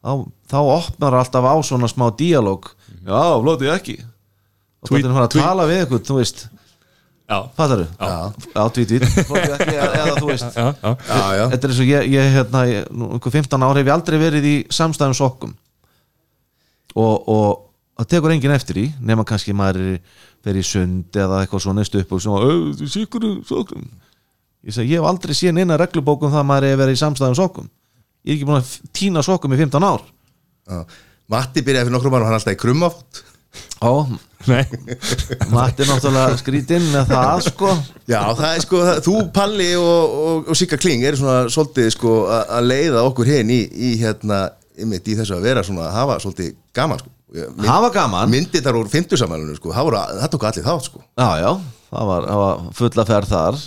Þá, 0.03 0.13
þá 0.51 0.57
opnar 0.67 1.15
alltaf 1.21 1.47
á 1.47 1.55
svona 1.63 1.89
smá 1.91 2.09
díalóg. 2.19 2.73
Já, 3.07 3.23
flóti 3.43 3.71
ekki 3.73 3.97
og 4.83 4.91
Tweet- 4.91 5.07
þú 5.07 5.15
ert 5.15 5.29
að 5.29 5.37
tala 5.39 5.67
við 5.71 5.81
eitthvað, 5.85 6.03
þú 6.09 6.17
veist. 6.19 6.41
Já. 7.31 7.37
Fattaru? 7.57 7.85
Já, 8.03 8.63
tvít, 8.75 8.89
tvít 8.91 9.05
Flóti 9.29 9.53
ekki, 9.55 9.77
eða, 9.79 10.15
þú 10.19 10.27
veist. 10.33 10.57
Já, 10.59 10.65
já. 10.83 10.91
Já, 11.07 11.21
já, 11.39 11.45
Þetta 11.55 11.69
er 11.69 11.73
eins 11.73 11.83
og 11.85 11.91
ég, 11.93 12.09
ég 12.13 12.33
hérna, 12.35 12.63
ég, 12.69 12.89
nú, 12.91 13.11
einhver 13.15 13.33
15 13.39 13.63
ár 13.69 13.79
hef 13.79 13.87
ég 13.87 13.95
aldrei 13.95 14.19
verið 14.21 14.49
í 14.51 14.55
samstæðum 14.75 15.15
sokkum. 15.17 15.55
Og, 16.99 17.29
og 17.33 17.63
það 18.03 18.11
tekur 18.13 18.35
enginn 18.35 18.55
eftir 18.55 18.81
í 18.83 18.87
nema 19.01 19.25
kannski 19.29 19.55
maður 19.57 19.95
er 19.95 20.23
verið 20.43 20.65
í 20.65 20.69
sund 20.69 21.19
eða 21.25 21.43
eitthvað 21.43 21.65
svona 21.65 21.81
neist 21.81 21.99
upp 21.99 22.15
og 22.17 22.23
svona, 22.25 22.87
síkur 22.91 23.29
sokkum. 23.49 23.87
Ég 24.63 24.75
segi, 24.77 24.95
ég 24.95 25.03
hef 25.03 25.09
aldrei 25.09 25.35
séð 25.35 25.57
neina 25.57 25.79
reglubókum 25.81 26.31
það 26.31 26.43
að 26.43 26.49
maður 26.51 26.69
er 26.69 26.81
verið 26.83 26.99
í 26.99 27.03
samstæðum 27.03 27.39
sokkum. 27.39 27.71
Ég 28.23 28.35
er 28.35 28.39
ekki 28.39 28.49
búin 28.51 28.61
að 28.61 28.75
týna 28.95 29.25
sokkum 29.27 29.55
í 29.55 29.59
15 29.59 29.87
ár. 29.87 30.05
Já. 30.71 30.83
Matti 31.33 31.63
byrjaði 31.65 31.89
fyrir 31.89 31.97
nokkrum 31.97 32.17
árum, 32.19 32.29
hann 32.29 32.37
er 32.37 32.43
alltaf 32.43 32.55
í 32.55 32.61
krummafót 32.61 33.23
Ó, 33.83 34.07
Nei. 34.47 34.63
Matti 35.53 35.85
er 35.85 35.89
náttúrulega 35.91 36.39
skrítinn 36.41 36.85
með 36.93 37.11
það 37.13 37.41
sko. 37.49 37.73
Já, 38.11 38.21
það 38.39 38.47
er 38.49 38.63
sko, 38.65 38.83
það, 38.87 39.01
þú 39.07 39.17
Palli 39.35 39.69
og, 39.79 40.15
og, 40.23 40.51
og 40.51 40.59
Sigga 40.59 40.79
Kling 40.81 41.05
eru 41.07 41.19
svona 41.21 41.51
svolítið 41.53 41.91
sko 41.95 42.15
að 42.33 42.69
leiða 42.71 43.03
okkur 43.09 43.31
hinn 43.31 43.53
í, 43.55 43.61
í 43.67 43.91
hérna, 44.01 44.45
einmitt 44.79 45.11
í 45.11 45.17
þessu 45.19 45.37
að 45.37 45.49
vera 45.51 45.65
svona 45.67 45.89
að 45.89 45.99
hafa 45.99 46.19
svolítið 46.25 46.55
gaman 46.75 47.03
sko 47.03 47.13
Mynd, 47.33 47.65
Hafa 47.65 47.89
gaman. 47.95 48.29
Myndið 48.33 48.67
þar 48.67 48.79
úr 48.83 48.91
fimmtusamælunum 48.93 49.57
sko, 49.57 49.73
það, 49.73 49.97
það 50.19 50.33
tók 50.35 50.45
allir 50.49 50.67
þátt 50.67 50.89
sko. 50.89 51.01
Já, 51.17 51.29
já, 51.41 51.51
það 51.89 52.11
var, 52.11 52.27
það 52.29 52.43
var 52.43 52.67
fulla 52.81 53.07
ferð 53.09 53.33
þar. 53.33 53.63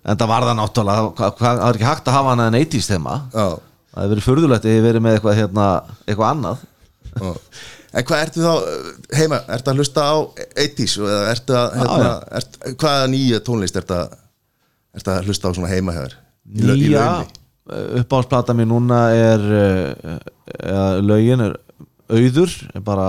En 0.00 0.20
það 0.20 0.30
var 0.30 0.46
það 0.46 0.56
náttúrulega 0.60 1.32
það 1.40 1.64
er 1.66 1.78
ekki 1.78 1.88
hægt 1.88 2.08
að 2.10 2.16
hafa 2.16 2.36
en 2.36 2.58
80s 2.60 2.88
þema. 2.92 3.16
Já, 3.34 3.48
það 3.90 4.04
hefur 4.04 4.14
verið 4.14 4.28
furðulegt 4.28 4.68
að 4.68 4.76
ég 4.76 4.86
verið 4.86 5.04
með 5.04 5.18
eitthvað, 5.18 5.40
hérna, 5.40 5.66
eitthvað 6.06 6.30
annað. 6.30 6.64
Já. 7.10 7.32
En 7.90 8.06
hvað 8.06 8.20
ertu 8.22 8.44
þá 8.44 9.16
heima, 9.18 9.40
ertu 9.50 9.72
að 9.72 9.80
hlusta 9.82 10.06
á 10.06 10.14
80s 10.62 10.92
og 11.00 11.08
eða 11.10 11.30
ertu 11.32 11.56
að, 11.58 11.72
hérna, 11.80 12.10
ert, 12.38 12.58
hvaða 12.78 13.08
nýja 13.10 13.40
tónlist 13.42 13.78
ertu 13.80 13.96
að, 13.96 14.12
ertu 14.94 15.10
að 15.16 15.26
hlusta 15.26 15.50
á 15.50 15.72
heima 15.72 15.96
hefur? 15.96 16.14
Nýja 16.70 17.06
uppáhaldsplata 17.70 18.54
mér 18.56 18.68
núna 18.70 19.00
er 19.14 19.42
uh, 19.50 20.14
uh, 20.62 20.96
lögin 21.02 21.44
er 21.44 21.58
auður 22.10 22.56
er 22.74 22.84
bara 22.84 23.08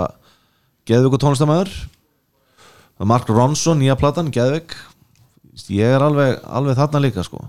Geðvik 0.89 1.17
og 1.17 1.21
tónlistamæður 1.21 1.73
Mark 3.01 3.29
Ronson, 3.29 3.79
nýja 3.81 3.97
platan, 3.97 4.29
Geðvik 4.33 4.75
ég 5.71 5.95
er 5.97 6.03
alveg, 6.03 6.39
alveg 6.47 6.77
þarna 6.79 7.01
líka 7.03 7.25
sko. 7.25 7.41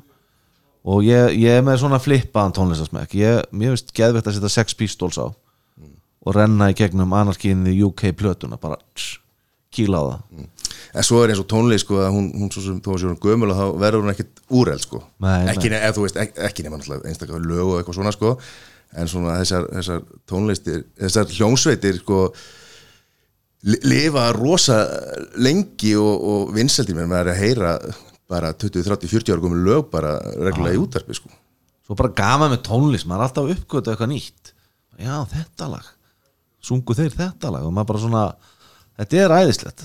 Og 0.82 1.04
ég, 1.06 1.36
ég 1.38 1.60
er 1.60 1.64
með 1.64 1.82
svona 1.84 2.00
flippaðan 2.02 2.54
tónlistasmekk 2.56 3.14
ég, 3.20 3.44
mér 3.54 3.76
finnst 3.76 3.92
Geðvikt 3.96 4.28
að 4.28 4.38
setja 4.38 4.52
Sex 4.56 4.76
Pistols 4.78 5.20
á. 5.20 5.30
Og 6.22 6.34
renna 6.36 6.70
í 6.70 6.76
gegnum 6.78 7.14
anarkín 7.18 7.64
í 7.70 7.76
UK 7.82 8.10
plötuna 8.18 8.58
bara 8.60 8.78
tss, 8.94 9.18
kýla 9.74 10.02
á 10.02 10.04
það. 10.10 10.48
En 10.92 11.06
svo 11.06 11.22
er 11.22 11.32
eins 11.32 11.40
og 11.42 11.48
tónlist 11.50 11.86
sko 11.86 12.02
að 12.02 12.12
hún, 12.14 12.28
hún 12.36 12.50
svo 12.52 12.62
sem 12.66 12.82
þú 12.84 12.98
sér 13.00 13.16
gömul 13.22 13.50
og 13.52 13.58
þá 13.58 13.64
verður 13.80 14.04
hún 14.04 14.12
ekkit 14.12 14.42
úreld 14.52 14.84
sko. 14.84 15.00
Nei, 15.24 15.48
ekki, 15.52 15.70
nei. 15.70 15.78
ne, 15.78 15.80
eða, 15.86 15.96
þú 15.96 16.04
veist, 16.04 16.20
ekki, 16.20 16.66
náttúrulega 16.66 17.10
einstaklega 17.10 17.42
lög 17.46 17.70
og 17.70 17.78
eitthvað 17.80 17.98
svona 17.98 18.14
sko 18.14 18.34
en 18.98 19.08
svona 19.08 19.38
þessar, 19.40 19.68
þessar 19.78 20.02
tónlistir 20.28 20.82
þessar 21.00 21.30
hljómsveitir 21.32 22.00
sko 22.02 22.18
li- 23.68 23.80
lifa 23.88 24.26
rosa 24.36 24.80
lengi 25.40 25.94
og, 25.96 26.26
og 26.32 26.52
vinseldi 26.56 26.96
mér. 26.96 27.08
Maður 27.10 27.30
er 27.30 27.34
að 27.34 27.40
heyra 27.42 27.72
bara 28.32 28.52
20, 28.56 28.84
30, 28.86 29.10
40 29.12 29.34
ára 29.34 29.44
komið 29.44 29.64
lög 29.66 29.88
bara 29.92 30.12
reglulega 30.44 30.76
í 30.78 30.82
útarpi 30.82 31.16
sko. 31.18 31.32
Svo 31.86 31.96
bara 31.98 32.12
gaman 32.16 32.52
með 32.54 32.62
tónlist 32.68 33.08
maður 33.08 33.24
er 33.24 33.28
alltaf 33.28 33.48
að 33.48 33.56
uppgöta 33.56 33.92
eitthvað 33.94 34.12
nýtt. 34.14 34.52
Já 35.02 35.16
þetta 35.32 35.70
lag. 35.72 35.88
Sungu 36.62 36.94
þeir 36.94 37.10
þetta 37.16 37.50
lag? 37.50 37.64
Og 37.66 37.72
maður 37.74 37.90
bara 37.92 38.02
svona 38.04 38.22
þetta 39.00 39.22
er 39.24 39.34
æðislegt. 39.40 39.84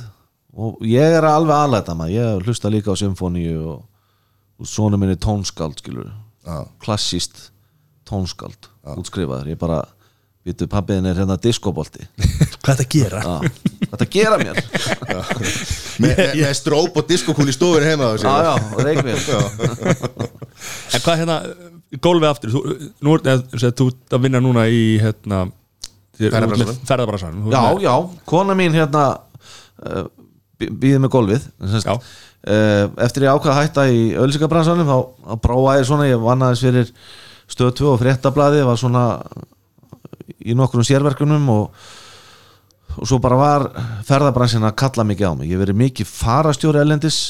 Og 0.58 0.82
ég 0.89 1.16
er 1.20 1.26
alveg 1.28 1.53
aðlæta 1.58 1.95
maður. 1.97 2.16
Ég 2.18 2.45
hlusta 2.47 2.70
líka 2.74 2.93
á 2.93 2.97
symfóníu 3.01 3.58
og, 3.74 3.84
og 4.62 4.70
svona 4.70 4.97
minni 4.99 5.18
tónskáld 5.22 5.80
skilur 5.82 6.08
Já. 6.47 6.64
klassíst 6.82 7.49
tónskáld 8.08 8.70
útskrifaður. 8.96 9.54
Ég 9.54 9.60
bara 9.62 9.84
Vittu, 10.48 10.64
pappiðin 10.72 11.10
er 11.10 11.18
hérna 11.20 11.36
diskobolti. 11.44 12.06
Hvað 12.64 12.70
er 12.72 12.78
þetta 12.78 12.84
að 12.86 12.92
gera? 12.94 13.20
Já, 13.20 13.66
Þetta 13.88 14.06
gera 14.14 14.38
mér? 14.40 14.60
Me, 16.04 16.12
me, 16.14 16.28
með 16.38 16.54
stróp 16.56 17.00
og 17.02 17.08
diskokúl 17.10 17.48
í 17.50 17.56
stofinu 17.56 17.88
heima 17.90 18.12
á 18.12 18.22
Já, 18.22 18.34
já, 18.46 18.52
og 18.78 18.82
reykvél 18.86 19.18
En 20.96 21.02
hvað 21.04 21.20
hérna, 21.24 21.38
gólfið 22.06 22.30
aftur? 22.30 22.54
Þú, 22.54 22.62
nú 23.04 23.16
er 23.18 23.30
eða, 23.34 23.72
þú 23.82 23.88
ert 23.92 24.16
að 24.18 24.24
vinna 24.28 24.42
núna 24.46 24.68
í 24.70 24.84
hérna. 25.02 25.42
Ferðabrasanum 26.22 27.52
Já, 27.52 27.64
já, 27.82 27.94
kona 28.30 28.56
mín 28.58 28.78
hérna 28.78 29.04
uh, 29.84 30.06
býði 30.62 31.02
með 31.04 31.14
golfið 31.14 31.44
sem 31.60 31.82
sagt, 31.82 31.90
Já. 31.90 31.98
uh, 32.54 33.04
Eftir 33.06 33.28
ég 33.28 33.34
ákvað 33.36 33.54
að 33.54 33.60
hætta 33.62 33.88
í 33.94 34.04
ölsingabransanum 34.22 34.90
þá, 34.90 34.98
prófaði 35.44 35.84
ég 35.84 35.90
svona, 35.92 36.08
ég 36.10 36.24
vann 36.24 36.46
aðeins 36.46 36.64
fyrir 36.66 36.94
stöð 37.52 37.74
2 37.82 37.93
og 37.93 38.02
fréttablaði 38.02 38.66
var 38.68 38.80
svona 38.80 39.06
í 40.43 40.56
nokkrum 40.58 40.86
sérverkunum 40.88 41.48
og, 41.54 41.80
og 42.98 43.08
svo 43.08 43.20
bara 43.24 43.39
var 43.39 43.68
ferðabransin 44.08 44.68
að 44.68 44.78
kalla 44.82 45.06
mikið 45.08 45.32
á 45.32 45.34
mig. 45.39 45.52
Ég 45.52 45.62
verið 45.62 45.80
mikið 45.82 46.12
farastjóri 46.12 46.82
elendis 46.84 47.22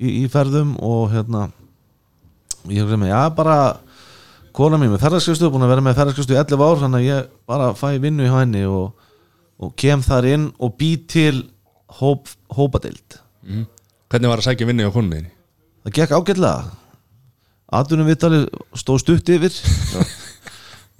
í, 0.00 0.24
í 0.24 0.26
ferðum 0.32 0.76
og 0.84 1.12
hérna 1.12 1.48
ég 2.68 2.82
hef 2.82 2.96
með, 2.98 3.12
já 3.12 3.22
bara 3.36 3.58
kona 4.56 4.80
mín 4.80 4.92
með 4.92 5.04
ferðarskristu, 5.04 5.52
búin 5.52 5.64
að 5.64 5.74
vera 5.76 5.86
með 5.86 6.00
ferðarskristu 6.00 6.34
í 6.34 6.40
11 6.40 6.64
ár, 6.66 6.82
þannig 6.82 6.98
að 6.98 7.08
ég 7.08 7.32
bara 7.48 7.70
fæ 7.78 7.88
vinnu 8.02 8.26
í 8.26 8.32
henni 8.32 8.66
og, 8.68 8.92
og 9.62 9.72
kem 9.78 10.02
þar 10.04 10.28
inn 10.32 10.50
og 10.58 10.74
bý 10.80 10.92
til 11.08 11.46
hóp, 12.00 12.28
hópadeild. 12.52 13.20
Hvernig 14.08 14.32
var 14.32 14.42
að 14.42 14.48
sækja 14.50 14.68
vinni 14.68 14.88
á 14.88 14.92
konunni? 14.92 15.28
það 15.88 15.96
gekk 15.96 16.14
ágætlega 16.16 16.87
aðunum 17.74 18.08
viðtali 18.08 18.44
stóð 18.80 19.02
stutt 19.04 19.28
yfir. 19.34 19.58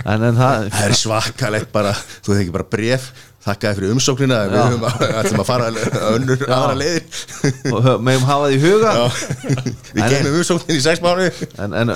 En, 0.07 0.23
en 0.23 0.37
það 0.39 0.69
Það 0.71 0.85
er 0.85 0.95
svakalegt 0.95 1.73
bara, 1.75 1.91
þú 2.23 2.31
hefði 2.35 2.45
ekki 2.45 2.55
bara 2.55 2.69
bref 2.71 3.09
þakkaði 3.49 3.79
fyrir 3.79 3.93
umsóknina 3.95 4.37
við 4.51 4.55
Já. 4.59 4.63
höfum 4.69 5.41
að, 5.41 5.47
fara 5.49 5.69
önnur 6.13 6.43
aðra 6.59 6.75
leiðir. 6.79 7.23
Og 7.73 7.89
megum 8.05 8.27
hafa 8.29 8.45
það 8.45 8.55
í 8.55 8.59
huga. 8.63 8.93
Við 9.97 10.03
En- 10.05 10.13
geymum 10.13 10.37
umsóknin 10.43 10.77
í 10.79 10.83
sex 10.85 11.03
mánu 11.03 11.27
en, 11.65 11.75
en 11.81 11.93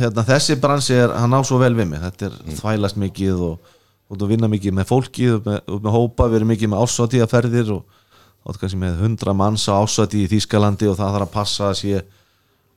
hérna, 0.00 0.24
þessi 0.26 0.56
bransi 0.60 0.96
er, 0.98 1.14
hann 1.16 1.36
á 1.36 1.40
svo 1.46 1.60
vel 1.62 1.72
við 1.78 1.88
mig. 1.92 2.02
Þetta 2.02 2.28
er 2.32 2.36
þvælast 2.58 2.98
mikið 3.00 3.44
og, 3.48 3.72
og 4.10 4.20
þú 4.20 4.30
vinna 4.34 4.50
mikið 4.50 4.76
með 4.80 4.90
fólkið 4.90 5.36
og 5.38 5.46
með, 5.48 5.60
og 5.76 5.86
með 5.86 5.96
hópa, 6.00 6.28
við 6.32 6.40
erum 6.40 6.52
mikið 6.56 6.72
með 6.74 6.84
ásvatíðaferðir 6.88 7.72
og 7.76 8.58
kannski 8.60 8.78
með 8.82 9.00
hundra 9.04 9.32
manns 9.38 9.64
á 9.70 9.74
ásvatíð 9.78 10.26
í 10.26 10.32
Þýskalandi 10.34 10.90
og 10.90 10.98
það 10.98 11.14
þarf 11.16 11.28
að 11.30 11.34
passa 11.38 11.70
að 11.70 11.78
sé 11.84 12.02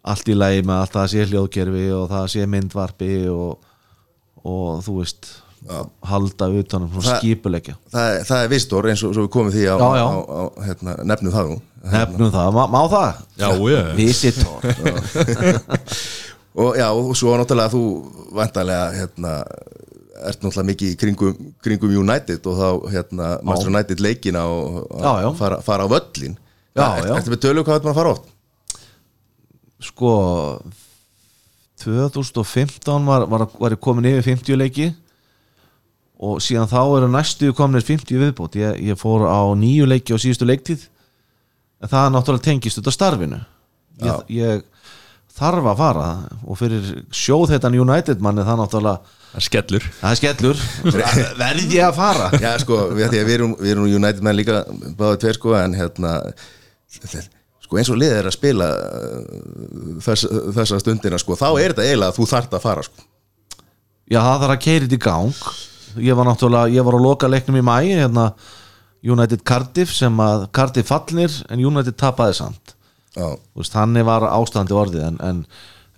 allt 0.03 0.29
í 0.31 0.35
lagi 0.37 0.61
með 0.63 0.79
allt 0.83 0.93
það 0.95 1.07
sé 1.11 1.25
hljóðgerfi 1.29 1.85
og 1.97 2.09
það 2.09 2.27
sé 2.33 2.45
myndvarpi 2.47 3.11
og, 3.33 3.59
og 4.47 4.83
þú 4.85 4.97
veist 5.01 5.31
halda 6.07 6.47
utanum, 6.55 6.87
svona 6.93 7.03
Það- 7.09 7.17
skipuleggja. 7.19 7.73
það, 7.91 8.13
það 8.29 8.43
er 8.45 8.47
vistor 8.53 8.87
eins 8.87 9.01
og 9.03 9.11
svo 9.13 9.25
við 9.25 9.31
komum 9.33 9.51
því 9.51 9.65
á, 9.67 9.75
Já, 9.75 9.89
já. 9.99 10.05
á, 10.07 10.15
á 10.23 10.41
hérna, 10.69 10.93
nefnum 11.03 11.33
það 11.35 11.49
nú. 11.51 11.57
Nefnum 11.91 12.31
það, 12.31 12.53
má, 12.55 12.63
má 12.71 12.79
það? 12.93 13.19
Já, 13.37 13.49
ég 13.67 13.89
Visitor 13.99 14.63
og 16.59 16.75
já, 16.79 16.87
og 16.91 17.11
svo 17.15 17.35
náttúrulega 17.39 17.71
þú 17.75 17.81
vantarlega 18.35 18.87
hérna 18.95 19.33
ert 20.19 20.41
náttúrulega 20.43 20.67
mikið 20.71 20.89
í 20.93 20.97
kringum, 20.99 21.35
kringum 21.63 21.93
United 22.01 22.47
og 22.49 22.57
þá 22.59 22.67
hérna 22.95 23.29
Master 23.47 23.69
United 23.71 24.01
leikina 24.03 24.45
og 24.49 24.87
Já, 24.99 25.11
já. 25.23 25.29
Fara, 25.39 25.59
fara 25.63 25.85
á 25.87 25.89
völlin 25.91 26.35
Já, 26.75 26.87
Er- 26.97 27.07
já. 27.11 27.13
Ertu 27.19 27.31
með 27.35 27.43
tölu 27.45 27.63
hvað 27.67 27.79
þetta 27.79 27.87
maður 27.91 27.99
fara 28.01 28.15
átt? 28.15 28.27
Sko 29.83 30.13
2015 31.79 33.05
var, 33.07 33.25
var, 33.31 33.45
var 33.59 33.75
ég 33.75 33.81
komin 33.83 34.07
yfir 34.09 34.25
50 34.35 34.59
leiki 34.59 34.89
og 36.19 36.41
síðan 36.43 36.67
þá 36.67 36.81
eru 36.97 37.11
næstu 37.11 37.53
kominir 37.55 37.85
50 37.87 38.19
viðbót. 38.19 38.57
Ég, 38.59 38.81
ég 38.91 38.99
fór 38.99 39.23
á 39.29 39.39
nýju 39.55 39.87
leiki 39.87 40.15
á 40.15 40.19
síðustu 40.19 40.47
leiktíð 40.49 40.89
en 41.79 41.91
það 41.91 42.01
er 42.01 42.11
náttúrulega 42.15 42.47
tengist 42.49 42.81
út 42.81 42.89
af 42.91 42.97
starfinu. 42.97 43.39
Ég, 44.03 44.25
ég 44.35 44.65
þarf 45.39 45.71
að 45.71 45.79
fara 45.79 46.09
og 46.43 46.59
fyrir 46.59 46.91
sjóð 47.15 47.53
þetta 47.53 47.71
United 47.71 48.21
manni 48.23 48.43
það 48.47 48.61
náttúrulega 48.63 49.15
Það 49.29 49.37
er 49.37 49.45
skellur. 49.45 49.83
Það 49.99 50.09
er 50.09 50.17
skellur. 50.17 50.61
Verð 51.43 51.73
ég 51.75 51.83
að 51.85 51.97
fara? 51.99 52.29
Já, 52.41 52.49
sko, 52.63 52.79
við, 52.97 53.11
við, 53.13 53.33
erum, 53.35 53.51
við 53.59 53.75
erum 53.75 53.89
United 53.99 54.25
menn 54.25 54.39
líka 54.39 54.63
báðið 54.97 55.19
tveir 55.21 55.37
sko 55.37 55.53
en 55.59 55.75
hérna 55.77 56.13
sko 57.69 57.77
eins 57.77 57.91
og 57.93 57.99
liðið 58.01 58.17
er 58.17 58.27
að 58.31 58.33
spila 58.33 58.67
uh, 58.73 59.97
þess, 60.01 60.25
þessa 60.57 60.79
stundina 60.81 61.19
sko, 61.21 61.37
þá 61.37 61.49
er 61.51 61.75
þetta 61.75 61.85
eiginlega 61.85 62.09
að 62.09 62.17
þú 62.17 62.29
þart 62.33 62.55
að 62.57 62.63
fara 62.65 62.85
sko. 62.87 63.05
Já, 64.09 64.23
það 64.25 64.39
þarf 64.41 64.55
að 64.55 64.63
keira 64.63 64.87
þetta 64.87 64.97
í 64.97 65.03
gang. 65.05 65.43
Ég 66.09 66.17
var 66.17 66.25
náttúrulega, 66.25 66.73
ég 66.73 66.85
var 66.87 66.97
á 66.97 67.05
loka 67.05 67.29
leiknum 67.29 67.59
í 67.61 67.65
mæ 67.65 67.75
hérna 67.85 68.31
United 69.05 69.45
Cardiff 69.45 69.93
sem 69.93 70.17
að 70.21 70.47
Cardiff 70.55 70.89
fallnir 70.89 71.33
en 71.49 71.61
United 71.61 71.97
tapaði 71.99 72.39
samt. 72.41 72.73
Veist, 73.13 73.73
þannig 73.73 74.05
var 74.07 74.25
ástandi 74.31 74.75
orðið 74.77 75.05
en, 75.07 75.19
en, 75.25 75.43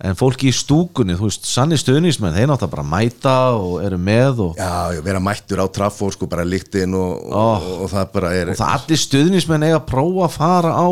en 0.02 0.18
fólki 0.18 0.50
í 0.50 0.54
stúkunni, 0.56 1.16
þú 1.18 1.28
veist, 1.28 1.48
sannig 1.48 1.80
stuðnismenn 1.82 2.34
þeir 2.36 2.50
náttúrulega 2.50 2.74
bara 2.76 2.86
mæta 2.88 3.34
og 3.56 3.80
eru 3.84 3.98
með 4.00 4.44
og, 4.48 4.60
já, 4.60 5.00
vera 5.04 5.22
mættur 5.22 5.62
á 5.62 5.66
traffór 5.72 6.16
sko, 6.16 6.28
bara 6.30 6.46
líktinn 6.48 6.96
og, 6.98 7.26
og, 7.28 7.66
og, 7.66 7.74
og 7.84 7.92
það 7.92 8.14
bara 8.16 8.32
er 8.38 8.52
og 8.54 8.60
það 8.60 8.78
allir 8.78 9.02
stuðnismenn 9.02 9.66
eiga 9.68 9.80
að 9.80 9.90
prófa 9.92 10.28
að 10.28 10.38
fara 10.38 10.72
á 10.76 10.88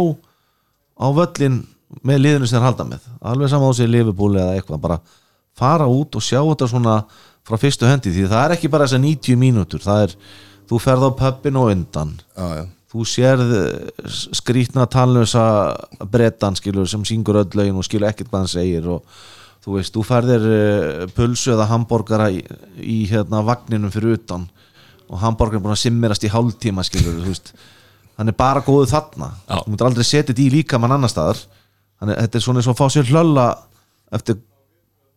á 1.00 1.06
völlin 1.16 1.62
með 2.06 2.22
liðinu 2.22 2.46
sem 2.46 2.58
þeir 2.58 2.68
halda 2.68 2.86
með. 2.86 3.08
Alveg 3.32 3.50
saman 3.50 3.72
á 3.72 3.78
sig 3.78 3.90
Liverpool 3.90 4.36
eða 4.36 4.58
eitthvað 4.58 4.82
bara 4.84 5.00
fara 5.58 5.88
út 5.90 6.16
og 6.16 6.24
sjá 6.24 6.38
þetta 6.38 6.68
svona 6.70 7.00
frá 7.46 7.56
fyrstu 7.60 7.88
hendi 7.88 8.12
því 8.14 8.28
það 8.30 8.44
er 8.44 8.54
ekki 8.56 8.70
bara 8.70 8.86
þessar 8.86 9.02
90 9.02 9.40
mínútur 9.40 9.82
það 9.82 10.04
er, 10.04 10.14
þú 10.70 10.78
ferð 10.84 11.08
á 11.08 11.10
pöppin 11.18 11.58
og 11.58 11.72
undan. 11.72 12.14
Já, 12.36 12.46
já. 12.60 12.62
þú 12.92 13.08
sérð 13.08 13.56
eh, 13.56 14.14
skrýtna 14.38 14.86
tannlösa 14.90 15.44
brettan 16.12 16.58
skilur 16.58 16.88
sem 16.90 17.04
syngur 17.08 17.42
öll 17.42 17.58
lögin 17.58 17.80
og 17.80 17.86
skilur 17.86 18.10
ekkert 18.10 18.30
hvað 18.30 18.44
hann 18.44 18.54
segir 18.54 18.88
og 18.90 19.04
þú 19.64 19.76
veist, 19.76 19.92
þú 19.92 20.06
ferðir 20.08 20.46
uh, 20.48 21.02
pulsu 21.12 21.52
eða 21.52 21.66
hambúrgara 21.68 22.30
í, 22.32 22.40
í 22.80 23.02
hérna 23.10 23.42
vagninum 23.44 23.92
fyrir 23.92 24.16
utan 24.16 24.46
og 25.10 25.20
hambúrgarinn 25.20 25.60
er 25.60 25.66
búin 25.66 25.74
að 25.74 25.82
simmirast 25.82 26.24
í 26.24 26.30
hálftíma 26.32 26.84
skilur, 26.86 27.18
þú 27.20 27.34
veist 27.34 27.52
hann 28.20 28.32
er 28.32 28.36
bara 28.36 28.60
góðu 28.64 28.90
þarna. 28.90 29.30
Já. 29.48 29.56
þú 29.62 29.72
myndir 29.72 29.88
aldrei 29.88 30.04
setja 30.06 30.28
þetta 30.28 30.44
í 30.44 30.50
líka 30.52 30.80
mann 30.80 30.92
annar 30.96 31.12
staðar. 31.12 31.40
Þannig 32.00 32.16
að 32.16 32.26
þetta 32.26 32.38
er 32.38 32.44
svona 32.44 32.60
eins 32.60 32.68
og 32.68 32.76
að 32.76 32.82
fá 32.82 32.94
sér 32.94 33.08
hlölla 33.08 33.46
eftir 34.16 34.38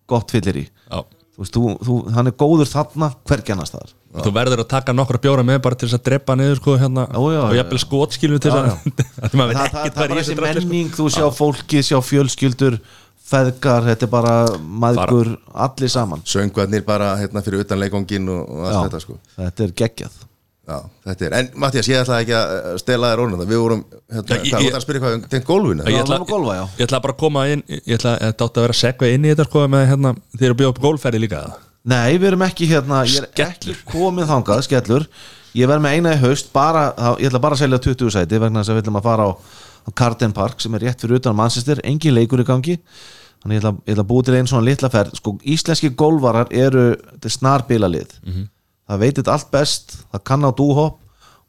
gott 0.10 0.32
fyllir 0.32 0.64
í. 0.64 0.64
Já. 0.88 1.04
Þú 1.34 1.42
veist, 1.42 1.56
þú, 1.56 1.62
þú, 1.82 1.98
hann 2.14 2.30
er 2.30 2.36
góður 2.38 2.70
þarna 2.70 3.10
hvergi 3.26 3.54
annar 3.56 3.68
staðar. 3.68 3.94
Þú 4.14 4.32
verður 4.36 4.62
að 4.62 4.68
taka 4.70 4.94
nokkra 4.94 5.20
bjóra 5.24 5.46
með 5.48 5.64
bara 5.66 5.78
til 5.80 5.88
þess 5.88 5.98
að 5.98 6.04
drepa 6.06 6.36
niður 6.38 6.60
sko 6.60 6.76
hérna. 6.78 7.08
Já, 7.10 7.22
já, 7.34 7.40
og 7.42 7.56
jafnvel 7.58 7.80
skotskilur 7.82 8.44
til 8.44 8.52
þess 8.54 8.60
að 8.60 9.00
Því 9.32 9.40
maður 9.40 9.58
það, 9.58 9.64
veit 9.64 9.74
það, 9.74 9.80
ekkert 9.80 9.96
það 9.96 9.96
hvað 9.96 10.04
er 10.04 10.12
í 10.12 10.14
bara 10.14 10.20
þessu 10.20 10.34
þessi 10.34 10.42
drasli 10.42 10.62
sko. 10.62 10.70
menning 10.70 10.92
þú 10.94 11.08
sjá 11.16 11.26
fólki, 11.40 11.82
sjá 11.88 11.98
fjölskyldur 12.06 12.78
feðgar, 13.34 13.88
þetta 13.88 14.06
er 14.06 14.12
bara 14.14 14.36
maður, 14.84 15.34
allir 15.66 15.94
saman. 15.96 16.22
Söngvarnir 16.30 16.86
bara 16.86 17.16
hérna 17.18 17.42
fyrir 17.42 17.66
utan 17.66 17.82
leikongin 17.82 18.30
og, 18.30 18.46
og 18.46 18.70
allt 18.70 18.92
þetta 18.92 19.02
sko. 19.08 19.18
Þetta 19.40 19.66
er 19.66 19.76
geggjað 19.82 20.22
Já, 20.64 20.78
þetta 21.04 21.26
er, 21.28 21.34
en 21.42 21.48
Mattias, 21.60 21.88
ég 21.92 21.98
ætla 22.00 22.18
ekki 22.24 22.34
að 22.40 22.52
uh, 22.56 22.76
stela 22.80 23.10
þér 23.12 23.22
orðin 23.26 23.42
við 23.50 23.58
vorum, 23.60 23.82
hérna, 24.14 24.38
ég- 24.38 24.46
hvað, 24.54 24.62
ég- 24.64 24.76
að 24.78 24.84
spyrja 24.86 25.02
hvað 25.04 25.16
um 25.18 25.24
tengt 25.34 25.48
gólfinu 25.50 25.88
Ég 25.92 25.98
ætla, 26.06 26.20
golfa, 26.30 26.54
já. 26.56 26.64
ég 26.80 26.86
ætla 26.88 27.00
bara 27.04 27.14
að 27.14 27.20
koma 27.20 27.44
inn 27.52 27.64
Ég 27.74 27.98
ætla 27.98 28.14
þetta 28.22 28.48
átti 28.48 28.62
að 28.62 28.64
vera 28.68 28.76
að 28.78 28.80
segva 28.80 29.10
inn 29.12 29.26
í 29.28 29.34
þetta 29.34 29.46
sko 29.50 29.64
með 29.74 29.84
hérna 29.92 30.14
Þeir 30.38 30.46
eru 30.48 30.56
að 30.56 30.60
bjóða 30.62 30.72
upp 30.76 30.82
gólferði 30.86 31.20
líka 31.26 31.42
Nei, 31.84 32.14
við 32.16 32.28
erum 32.30 32.46
ekki 32.48 32.70
hérna, 32.72 33.02
ég 33.04 33.26
er 33.28 33.50
ekki 33.50 33.74
komið 33.92 34.30
þangað, 34.30 34.62
skellur. 34.70 35.06
Ég 35.60 35.68
verð 35.68 35.84
með 35.84 35.98
eina 35.98 36.14
í 36.16 36.22
haust, 36.22 36.48
bara, 36.56 36.86
þá- 36.96 37.20
ég 37.20 37.28
ætla 37.28 37.42
bara 37.44 37.58
að 37.58 37.60
selja 37.66 37.80
20 37.84 38.14
sæti 38.16 38.40
vegna 38.40 38.62
þess 38.64 38.72
að 38.72 38.78
við 38.80 38.84
ætlum 38.86 39.00
að 39.02 39.04
fara 39.10 39.26
á, 39.28 39.32
á 39.84 39.90
Carden 40.00 40.32
Park 40.32 40.64
sem 40.64 40.74
er 40.80 40.86
rétt 40.88 41.04
fyrir 41.04 41.20
utan 41.20 41.36
Manchester, 41.36 41.82
engin 41.84 42.16
leikur 42.16 42.40
í 42.40 42.48
gangi. 42.48 42.78
Þannig 43.44 43.60
ég 43.60 43.66
ætla, 43.66 43.74
ég 43.84 43.98
ætla 43.98 44.06
að 44.08 44.10
búið 44.14 44.26
til 44.30 44.38
einn 44.40 44.48
svona 44.48 44.64
litla 44.70 44.90
ferð. 44.96 45.12
Sko, 45.20 45.36
íslenski 45.44 45.92
gólvarar 46.00 46.48
eru, 46.56 46.86
þetta 47.12 47.28
er 47.28 47.36
snarbila 47.36 47.92
lið 47.92 48.16
Það 48.90 49.04
veit 49.06 49.20
þetta 49.20 49.36
allt 49.38 49.52
best, 49.54 49.96
það 50.12 50.26
kann 50.28 50.48
á 50.48 50.52
dúhopp 50.52 51.00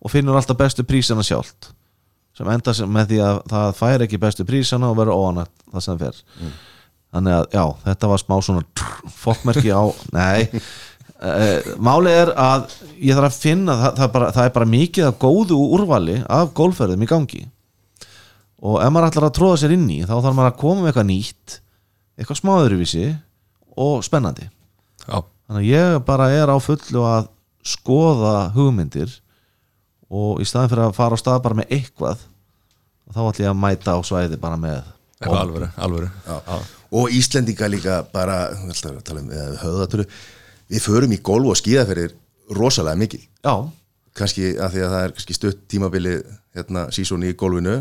og 0.04 0.12
finnur 0.12 0.36
alltaf 0.38 0.58
bestu 0.60 0.84
prísana 0.86 1.24
sjálft 1.26 1.72
sem 2.34 2.48
enda 2.50 2.74
sem 2.74 2.90
með 2.90 3.12
því 3.12 3.18
að 3.22 3.36
það 3.52 3.76
fær 3.78 4.04
ekki 4.06 4.18
bestu 4.22 4.46
prísana 4.46 4.90
og 4.90 4.96
verður 4.98 5.20
óanætt 5.22 5.52
það 5.70 5.84
sem 5.86 6.00
fer. 6.00 6.16
Þannig 7.14 7.36
að 7.36 7.44
já, 7.54 7.64
þetta 7.84 8.10
var 8.10 8.22
smá 8.22 8.34
svona 8.42 8.88
fokkmerki 9.22 9.70
á, 9.70 9.82
nei. 10.16 10.62
Uh, 11.24 11.68
Málið 11.78 12.16
er 12.24 12.32
að 12.42 12.64
ég 12.98 13.14
þarf 13.14 13.28
að 13.28 13.36
finna 13.38 13.76
það, 13.78 13.92
það, 14.00 14.06
er 14.06 14.14
bara, 14.16 14.30
það 14.34 14.48
er 14.48 14.54
bara 14.56 14.70
mikið 14.72 15.06
af 15.08 15.20
góðu 15.22 15.58
úrvali 15.76 16.16
af 16.26 16.50
golfferðum 16.58 17.04
í 17.06 17.10
gangi. 17.12 17.44
Og 18.64 18.80
ef 18.82 18.90
maður 18.90 19.12
ætlar 19.12 19.28
að 19.28 19.36
tróða 19.38 19.60
sér 19.62 19.76
inn 19.76 19.86
í 19.92 20.00
þá 20.02 20.16
þarf 20.16 20.34
maður 20.34 20.50
að 20.50 20.58
koma 20.64 20.82
með 20.82 20.90
eitthvað 20.90 21.08
nýtt 21.12 21.56
eitthvað 22.18 22.40
smá 22.40 22.52
öðruvísi 22.56 23.06
og 23.86 24.02
spennandi. 24.06 24.50
Já, 25.06 25.22
þannig 25.48 25.60
að 25.60 25.70
ég 25.70 25.98
bara 26.08 26.30
er 26.34 26.52
á 26.52 26.56
fullu 26.62 27.04
að 27.08 27.28
skoða 27.64 28.34
hugmyndir 28.54 29.12
og 30.14 30.42
í 30.42 30.46
staðin 30.48 30.72
fyrir 30.72 30.86
að 30.88 30.96
fara 30.98 31.16
á 31.16 31.22
stað 31.22 31.42
bara 31.44 31.58
með 31.60 31.74
eitthvað 31.78 32.24
þá 33.14 33.20
ætlum 33.28 33.44
ég 33.44 33.52
að 33.52 33.60
mæta 33.62 33.96
á 33.96 34.00
svæði 34.04 34.40
bara 34.40 34.58
með 34.60 34.80
eitthvað 35.20 35.40
alvöru, 35.40 35.68
alvöru. 35.86 36.10
Já. 36.26 36.58
og 37.00 37.16
Íslendinga 37.18 37.70
líka 37.70 38.00
bara 38.12 38.38
um 38.56 39.30
höfðatölu 39.62 40.06
við 40.70 40.84
förum 40.84 41.14
í 41.14 41.20
golf 41.24 41.52
og 41.52 41.60
skíðaferðir 41.60 42.14
rosalega 42.56 43.00
mikil 43.00 43.22
Já, 43.44 43.54
kannski 44.16 44.54
að 44.56 44.76
því 44.76 44.84
að 44.84 44.94
það 44.94 45.04
er 45.06 45.36
stutt 45.38 45.62
tímabili 45.70 46.16
hérna 46.54 46.86
sísón 46.94 47.24
í 47.26 47.34
golfinu 47.38 47.80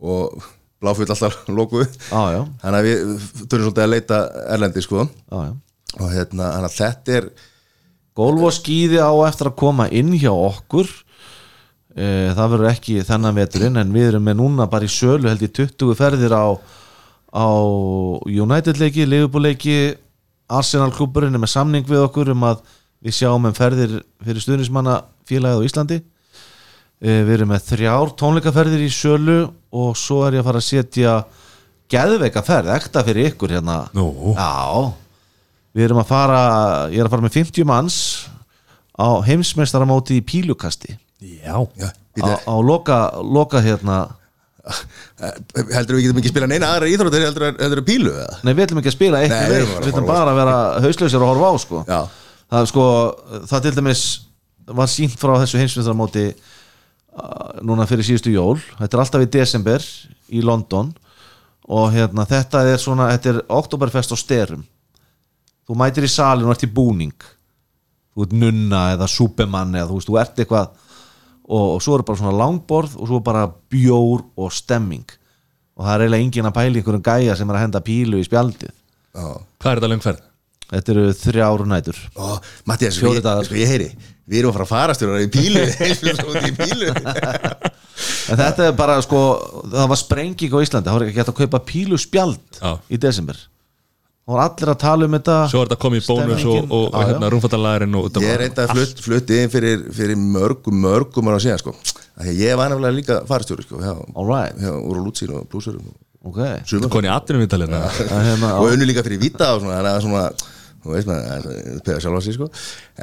og 0.00 0.42
bláfull 0.82 1.08
alltaf 1.08 1.38
já, 1.48 2.22
já, 2.36 2.42
þannig 2.62 2.78
að 2.78 2.86
við 2.88 2.98
þurfum 3.46 3.64
svolítið 3.66 3.84
að 3.84 3.92
leita 3.92 4.18
erlendi 4.54 4.84
sko. 4.84 5.06
Já, 5.30 5.38
já. 5.48 5.54
Og 5.94 6.08
hérna 6.12 6.50
þetta 6.72 7.20
er 7.20 7.30
Golf 8.16 8.46
og 8.48 8.54
skíði 8.56 8.96
á 8.96 9.12
eftir 9.26 9.50
að 9.50 9.58
koma 9.60 9.90
inn 9.92 10.14
hjá 10.16 10.30
okkur. 10.32 10.88
E, 11.92 12.32
það 12.36 12.50
verður 12.54 12.70
ekki 12.70 12.96
þennan 13.04 13.36
veturinn 13.36 13.76
en 13.80 13.92
við 13.92 14.10
erum 14.10 14.24
með 14.24 14.38
núna 14.40 14.66
bara 14.72 14.88
í 14.88 14.92
sölu 14.92 15.28
held 15.28 15.44
í 15.44 15.50
20 15.52 15.92
ferðir 15.96 16.32
á, 16.32 16.56
á 17.32 17.48
United 18.24 18.80
leiki, 18.80 19.04
Liverpool 19.08 19.44
leiki 19.44 19.76
Arsenal 20.48 20.92
klúburinn 20.96 21.36
er 21.36 21.42
með 21.42 21.52
samning 21.56 21.88
við 21.88 22.04
okkur 22.06 22.32
um 22.32 22.48
að 22.48 22.64
við 23.04 23.18
sjáum 23.18 23.48
um 23.48 23.56
ferðir 23.56 23.98
fyrir 24.24 24.44
stuðnismanna 24.44 25.00
félagið 25.28 25.60
á 25.60 25.66
Íslandi. 25.68 26.02
E, 26.96 27.20
við 27.20 27.34
erum 27.36 27.52
með 27.52 27.66
þrjár 27.68 28.16
tónleikaferðir 28.16 28.86
í 28.86 28.92
sölu 28.92 29.40
og 29.76 29.96
svo 30.00 30.22
er 30.24 30.38
ég 30.38 30.44
að 30.44 30.52
fara 30.52 30.62
að 30.64 30.70
setja 30.70 31.18
geðveika 31.92 32.40
ferð, 32.44 32.72
ekta 32.80 33.04
fyrir 33.04 33.34
ykkur 33.34 33.58
hérna. 33.58 33.82
Nú. 33.96 34.32
Já 34.32 35.04
Við 35.76 35.90
erum 35.90 36.00
að 36.00 36.08
fara, 36.08 36.40
ég 36.88 37.02
er 37.02 37.08
að 37.08 37.12
fara 37.12 37.24
með 37.26 37.34
50 37.36 37.66
manns 37.68 37.96
á 38.96 39.20
heimsmeistaramóti 39.26 40.16
í 40.16 40.24
pílukasti. 40.24 40.94
Já. 41.20 41.56
já, 41.76 41.90
á, 42.24 42.28
á 42.48 42.54
loka, 42.64 43.00
loka 43.20 43.60
hérna. 43.60 44.06
Heldur 45.70 45.98
við 45.98 46.06
getum 46.06 46.20
ekki 46.22 46.32
spila 46.32 46.48
neina 46.50 46.72
aðra 46.74 46.88
íþróttir 46.90 47.22
heldur, 47.22 47.82
við 47.82 47.84
pílu 47.86 48.10
eða? 48.10 48.38
Nei, 48.42 48.50
við 48.50 48.64
ætlum 48.64 48.80
ekki 48.80 48.90
að 48.90 48.96
spila 48.96 49.20
Nei, 49.20 49.26
eitthvað 49.26 49.52
við 49.52 49.60
við, 49.60 49.74
að 49.76 49.90
ætlum 49.92 50.08
bara 50.08 50.32
að 50.32 50.40
vera 50.40 50.54
hauslausir 50.82 51.22
og 51.22 51.30
horfa 51.30 51.50
á 51.52 51.54
sko. 51.62 51.82
Já, 51.86 52.00
það, 52.54 52.68
sko, 52.72 52.86
það 53.52 53.66
til 53.66 53.72
dæmis 53.76 54.04
var 54.80 54.90
sínt 54.90 55.18
frá 55.20 55.34
þessu 55.42 55.60
heimsmeistaramóti 55.60 56.24
uh, 56.32 57.50
núna 57.68 57.86
fyrir 57.90 58.08
síðustu 58.08 58.32
jól. 58.32 58.56
Þetta 58.80 58.96
er 58.96 59.04
alltaf 59.04 59.26
í 59.26 59.28
desember 59.36 59.86
í 60.32 60.40
London. 60.42 60.90
Og 61.66 61.92
hérna, 61.92 62.24
þetta 62.26 62.64
er 62.72 62.80
svona 62.80 63.10
þetta 63.12 63.32
er 63.34 63.42
oktoberfest 63.60 64.14
á 64.14 64.18
styrum 64.18 64.64
þú 65.66 65.78
mætir 65.80 66.06
í 66.06 66.10
salin 66.10 66.46
og 66.46 66.54
ert 66.54 66.66
í 66.66 66.72
búning. 66.72 67.28
Þú 68.16 68.26
ert 68.26 68.34
nunna 68.40 68.82
eða 68.94 69.08
súpemann 69.10 69.74
eða 69.76 69.90
þú 69.90 69.98
veist, 69.98 70.10
þú 70.10 70.18
ert 70.22 70.42
eitthvað 70.42 70.70
og, 71.46 71.66
og 71.76 71.80
svo 71.84 71.98
er 71.98 72.06
bara 72.06 72.20
svona 72.22 72.38
langborð 72.40 72.96
og 72.96 73.10
svo 73.10 73.20
bara 73.24 73.46
bjór 73.46 74.24
og 74.36 74.54
stemming. 74.54 75.06
Og 75.76 75.84
það 75.84 75.92
er 75.94 76.06
eiginlega 76.06 76.26
engin 76.26 76.48
að 76.48 76.56
pæla 76.56 76.72
í 76.72 76.80
einhverjum 76.80 77.06
gæja 77.10 77.36
sem 77.36 77.50
er 77.52 77.58
að 77.58 77.66
henda 77.66 77.84
pílu 77.84 78.20
í 78.22 78.26
spjaldið. 78.26 78.72
Já. 79.16 79.28
Hvað 79.60 79.70
er 79.72 79.80
þetta 79.80 79.92
löngferð? 79.92 80.24
þetta 80.66 80.90
eru 80.90 81.02
þrjár 81.14 81.62
nætur. 81.70 81.98
Ó, 82.18 82.36
Mattias, 82.66 82.96
sko, 82.98 83.12
ég 83.54 83.70
heyri 83.70 83.90
Við 84.26 84.40
erum 84.40 84.50
að 84.50 84.56
fara 84.56 84.64
að 84.64 84.70
farastjóra 84.72 85.20
í 85.22 85.28
pílu. 85.30 85.60
Í 86.50 86.54
pílu. 86.56 86.88
En 88.26 88.36
þetta 88.36 88.66
er 88.68 88.72
bara 88.76 88.96
sko 89.04 89.20
það 89.70 89.90
var 89.92 89.98
sprenging 90.00 90.52
á 90.52 90.58
Íslandi, 90.60 90.88
það 90.88 90.96
var 90.96 91.04
ekki 91.06 91.20
hægt 91.20 91.30
að 91.30 91.38
kaupa 91.38 91.60
pílu 91.64 91.98
spjald 92.00 92.58
Já. 92.58 92.72
í 92.92 92.98
desember 93.00 93.38
það 94.26 94.34
var 94.34 94.42
allir 94.46 94.72
að 94.72 94.78
tala 94.82 95.06
um 95.06 95.14
þetta. 95.16 95.36
Svo 95.52 95.60
er 95.62 95.68
þetta 95.68 95.78
komið 95.84 96.00
í 96.00 96.06
bónus 96.10 96.46
og, 96.50 96.72
og, 96.78 96.96
hérna 96.98 97.28
og 97.30 98.08
þetta 98.10 98.22
Ég 98.24 98.32
var- 98.32 98.42
reynda 98.42 98.64
að 98.66 98.72
flutt, 98.74 99.04
flutti 99.06 99.38
inn 99.42 99.52
fyrir, 99.52 99.84
fyrir 99.94 100.18
mörgum, 100.18 100.80
mörgum 100.82 101.30
ára 101.30 101.38
síðan 101.42 101.62
sko. 101.62 101.76
Af 102.16 102.24
því 102.24 102.32
að 102.32 102.42
Ég 102.42 102.58
var 102.58 102.72
nefnilega 102.72 102.96
líka 102.96 103.20
farastjóri 103.28 103.66
sko, 103.66 103.78
hjá 103.78 103.94
Úr 104.16 104.98
og 104.98 105.06
Lútsín 105.06 105.30
og 105.36 105.46
Blúsurum 105.52 105.86
og 105.86 106.02
ok, 106.26 106.42
sumar 106.66 106.90
Koni 106.90 107.10
aðtunum 107.12 107.44
viðtalina 107.44 107.84
það 107.86 108.24
hérna, 108.26 108.52
og 108.58 108.72
unnu 108.72 108.88
líka 108.88 109.04
fyrir 109.06 109.20
vita 109.22 109.52
og 109.54 109.62
svona, 109.62 109.94
svona 110.02 110.24
veist 110.94 111.08
maður, 111.10 111.46
peða 111.86 112.02
sjálfa 112.04 112.20
sig 112.24 112.36
sko. 112.36 112.48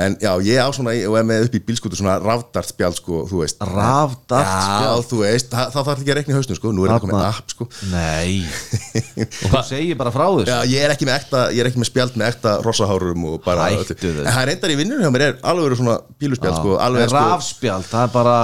En 0.05 0.17
já, 0.21 0.31
ég 0.47 0.59
á 0.63 0.69
svona, 0.75 0.95
og 1.09 1.17
er 1.19 1.27
með 1.27 1.47
upp 1.47 1.57
í 1.57 1.61
bílskutu 1.67 1.99
svona 1.99 2.15
rafdartspjald 2.23 2.97
sko, 2.99 3.21
þú 3.29 3.43
veist. 3.43 3.61
Rafdartspjald? 3.67 4.87
Já, 4.87 5.07
þú 5.11 5.21
veist, 5.21 5.51
það, 5.53 5.71
það 5.75 5.87
þarf 5.89 6.03
ekki 6.03 6.13
að 6.13 6.19
rekna 6.19 6.33
í 6.33 6.37
hausnum 6.39 6.59
sko, 6.59 6.73
nú 6.73 6.87
er 6.87 6.93
það 6.95 7.05
komið 7.05 7.23
app 7.29 7.55
sko. 7.55 7.69
Nei. 7.93 8.43
Og 9.43 9.47
þú 9.53 9.63
segir 9.69 9.99
bara 9.99 10.13
frá 10.15 10.25
þessu? 10.27 10.49
Já, 10.51 10.57
ég 10.73 10.87
er 10.87 10.95
ekki 10.95 11.09
með 11.09 11.19
ekta, 11.21 11.45
ég 11.53 11.63
er 11.63 11.71
ekki 11.71 11.83
með 11.83 11.91
spjald 11.91 12.19
með 12.19 12.33
ekta 12.33 12.57
rossahárum 12.65 13.29
og 13.31 13.39
bara 13.45 13.71
Hættu 13.71 13.95
þessu. 13.95 14.25
En 14.25 14.29
það 14.29 14.43
er 14.43 14.51
reyndar 14.53 14.73
í 14.73 14.77
vinnunum 14.79 15.05
hjá 15.05 15.13
mér 15.13 15.25
er 15.29 15.41
alveg 15.53 15.79
svona 15.79 15.97
píluspjald 16.21 16.59
sko, 16.59 16.77
alveg 16.83 17.07
en 17.07 17.17
rafspjald, 17.17 17.89
það 17.89 18.07
er 18.07 18.13
bara 18.13 18.37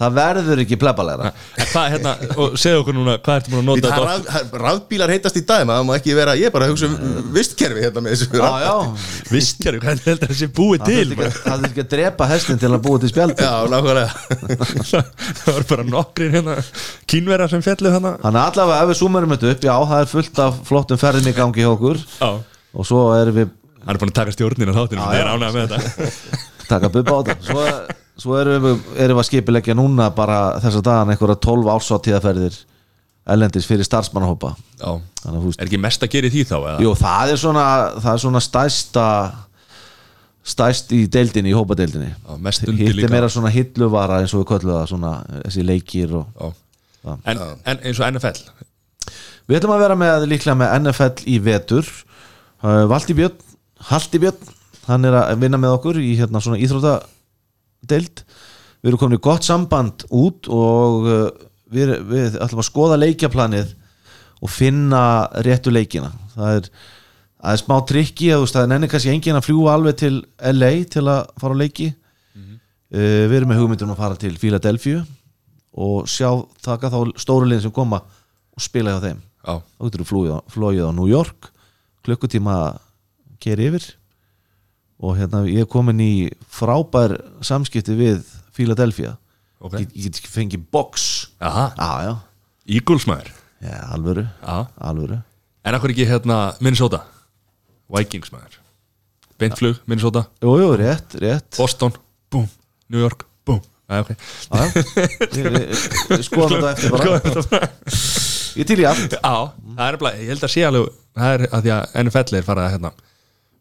það 0.00 0.14
verður 0.16 0.60
ekki 0.62 0.76
Hvað, 0.82 1.86
hérna, 1.92 2.12
og 2.40 2.54
segðu 2.60 2.80
okkur 2.82 2.94
núna 2.96 3.12
Hvað 3.22 3.36
ertu 3.38 3.52
búin 3.52 3.60
að 3.62 3.66
nota 3.68 3.90
Það 3.92 3.92
þetta 3.92 4.32
raf, 4.32 4.54
rafbílar 4.62 5.12
heitast 5.12 5.36
í 5.38 5.42
dag, 5.48 5.62
maður 5.68 5.84
má 5.88 5.92
ekki 5.98 6.14
vera, 6.16 6.32
ég 6.40 6.46
er 6.48 6.52
bara 6.54 6.66
að 6.66 6.72
hugsa 6.72 6.86
um 6.88 6.94
vistkerfi 7.36 7.80
hérna 7.84 8.00
með 8.04 8.10
þessu 8.16 8.26
já, 8.32 8.40
raf- 8.42 8.62
já, 8.64 8.74
Vistjari, 9.32 9.78
hvað 9.82 10.02
heldur 10.08 10.28
þessi 10.32 10.48
búið 10.58 10.78
það 10.82 10.86
til? 10.88 10.96
þurfti 10.96 11.14
ekki, 11.16 11.24
að- 11.28 11.36
það 11.44 11.56
þurfti 11.62 11.70
ekki 11.72 11.84
að 11.84 11.90
drepa 11.94 12.28
hestin 12.32 12.60
til 12.62 12.70
að 12.72 12.82
búa 12.88 12.96
til 13.02 13.10
spjald 13.12 13.36
Já, 13.42 13.52
nákvæmlega. 13.72 14.12
Það 15.42 15.52
var 15.52 15.64
bara 15.72 15.84
nokkrin 15.92 16.34
hérna 16.36 16.54
kínverða 17.12 17.46
sem 17.52 17.62
fjallu 17.64 17.88
hana 17.94 18.12
þannig 18.22 18.40
að 18.42 18.46
allavega 18.52 18.82
ef 18.82 18.88
við 18.92 19.00
súmerum 19.02 19.32
þetta 19.36 19.52
upp 19.54 19.62
já, 19.68 19.74
það 19.92 20.00
er 20.02 20.08
fullt 20.16 20.36
af 20.48 20.52
flottum 20.68 21.00
ferðin 21.04 21.30
í 21.32 21.36
gangi 21.36 21.62
hjá 21.64 21.70
okkur. 21.76 21.98
Já, 22.18 22.30
og 22.72 22.82
svo 22.88 23.00
erum 23.20 23.36
við 23.42 23.48
hann 23.82 23.94
er 23.96 24.00
búin 24.02 24.12
að 24.12 24.18
taka 24.20 24.34
stjórnina 24.36 24.76
þáttinu 24.76 25.02
Svo, 28.20 28.36
erum, 28.36 28.60
við, 28.66 28.82
erum 29.00 29.16
við 29.16 29.22
að 29.22 29.28
skipilegja 29.30 29.76
núna 29.78 30.10
bara 30.14 30.58
þessa 30.60 30.82
dagan 30.84 31.12
einhverja 31.14 31.38
12 31.46 31.70
ársáttíðaferðir 31.72 32.58
ellendis 33.32 33.68
fyrir 33.68 33.86
starfsmannahópa 33.86 34.52
Já, 34.80 34.90
þannig 35.22 35.36
að 35.36 35.38
þú 35.38 35.46
veist 35.52 35.62
er 35.62 35.70
ekki 35.70 35.80
mest 35.80 36.04
að 36.04 36.12
gera 36.16 36.28
í 36.28 36.32
því 36.34 36.42
þá? 36.50 36.56
Eða? 36.58 36.74
Jú, 36.84 36.92
það 36.98 37.32
er 37.32 37.40
svona, 37.40 37.64
það 38.02 38.12
er 38.12 38.22
svona 38.24 38.42
stæsta 38.44 39.06
stæst 40.42 40.90
í 40.96 41.04
deildinni, 41.12 41.52
í 41.52 41.56
hópadeildinni 41.56 42.10
Já, 42.10 42.32
mest 42.42 42.66
undir 42.66 42.90
hitt 42.90 42.98
líka. 42.98 43.08
er 43.08 43.14
meira 43.14 43.30
svona 43.30 43.52
hilluvara 43.54 44.18
eins 44.22 44.34
og 44.34 44.42
við 44.42 44.48
köllum 44.50 44.74
það 44.74 44.90
svona, 44.90 45.12
þessi 45.46 45.66
leikir 45.66 46.16
og 46.18 46.26
Já. 46.34 46.52
Já. 47.02 47.14
En, 47.30 47.40
en 47.64 47.80
eins 47.82 48.02
og 48.02 48.10
NFL 48.10 48.42
við 49.48 49.58
ætlum 49.58 49.74
að 49.76 49.84
vera 49.86 49.98
með 49.98 50.26
líklega 50.30 50.58
með 50.58 50.74
NFL 50.82 51.24
í 51.30 51.38
vetur 51.42 51.86
uh, 51.86 52.84
Valdi 52.90 53.16
Björn, 53.18 53.38
Haldi 53.88 54.20
Björn 54.22 54.52
hann 54.88 55.06
er 55.06 55.16
að 55.20 55.40
vinna 55.42 55.62
með 55.62 55.76
okkur 55.78 56.02
í 56.02 56.12
hérna 56.18 56.42
svona 56.42 56.58
íþróttadeild 57.82 58.24
við 58.82 58.90
erum 58.90 58.98
komin 58.98 59.18
í 59.18 59.22
gott 59.22 59.46
samband 59.46 60.04
út 60.10 60.48
og 60.50 61.06
uh, 61.06 61.28
við, 61.70 61.94
við 62.08 62.38
ætlum 62.42 62.62
að 62.62 62.68
skoða 62.68 62.98
leikjaplanið 62.98 63.74
og 64.42 64.50
finna 64.50 65.28
réttu 65.46 65.70
leikina. 65.70 66.10
Það 66.34 66.56
er, 66.56 66.68
það 67.38 67.52
er 67.52 67.60
smá 67.62 67.76
trikki 67.86 68.32
að 68.34 68.46
það 68.50 68.62
er 68.64 68.70
nenni 68.72 68.90
kannski 68.90 69.12
engin 69.12 69.38
að 69.38 69.46
fljúa 69.46 69.76
alveg 69.76 69.98
til 70.00 70.14
LA 70.50 70.72
til 70.90 71.04
að 71.06 71.30
fara 71.38 71.54
á 71.54 71.62
leiki. 71.62 71.92
Uh, 72.92 73.24
við 73.30 73.38
erum 73.38 73.52
með 73.52 73.62
hugmyndum 73.62 73.94
að 73.94 74.02
fara 74.02 74.18
til 74.20 74.34
Philadelphia 74.36 75.04
og 75.72 76.08
sjá 76.10 76.28
taka 76.60 76.90
þá 76.92 77.14
stóru 77.16 77.46
liðin 77.48 77.64
sem 77.64 77.72
koma 77.72 78.02
og 78.02 78.60
spila 78.60 78.96
hjá 78.96 79.06
þeim. 79.06 79.22
Já, 79.42 79.54
þá 79.62 79.86
getur 79.86 80.02
þú 80.02 80.24
flóið, 80.52 80.82
á 80.84 80.92
New 80.92 81.08
York. 81.08 81.48
Klukkutíma 82.04 82.56
keri 83.40 83.70
yfir 83.70 83.86
og 85.02 85.16
hérna 85.18 85.42
ég 85.50 85.64
er 85.64 85.70
komin 85.70 85.98
í 86.02 86.12
frábær 86.52 87.16
samskipti 87.44 87.96
við 87.98 88.22
Philadelphia. 88.54 89.16
Ok. 89.62 89.76
Ég, 89.80 89.92
ég 90.08 90.20
fengið 90.30 90.64
box. 90.74 91.08
Maður. 93.10 93.32
Já, 93.62 93.76
alvöru. 93.94 94.24
Alvöru, 94.82 95.20
en 95.64 95.76
akkur 95.78 95.92
ekki 95.94 96.06
hérna 96.10 96.38
Minnesota? 96.62 97.02
Vikings 97.92 98.32
maður. 98.34 98.58
Beintflug, 99.42 99.78
Minnesota, 99.90 100.24
jú, 100.42 100.54
jú, 100.60 100.70
rétt, 100.78 101.14
rétt. 101.18 101.56
Boston 101.58 101.94
Búm, 102.30 102.44
New 102.90 103.00
York, 103.02 103.24
búm. 103.46 103.58
Já, 103.90 104.00
ok. 104.04 104.10
Já, 104.14 104.58
já. 104.62 104.84
Við- 105.34 105.48
við- 105.56 105.86
við 106.12 106.22
skoðum 106.26 106.62
þetta 106.62 106.72
eftir 106.72 106.94
bara. 106.94 107.68
Ég 108.58 108.68
til 108.68 108.78
í 108.82 108.86
allt. 108.88 109.16
Já, 109.18 109.34
það 109.78 109.86
er 109.88 109.98
bara, 110.02 110.12
ég 110.20 110.30
held 110.34 110.46
að 110.46 110.52
sé 110.54 110.62
alveg 110.68 110.90
það 111.18 111.34
er 111.36 111.44
að 111.48 111.66
því 111.66 111.72
að 111.76 111.96
NFL 112.06 112.38
er 112.38 112.46
farið 112.46 112.66
að 112.68 112.72
hérna, 112.76 112.92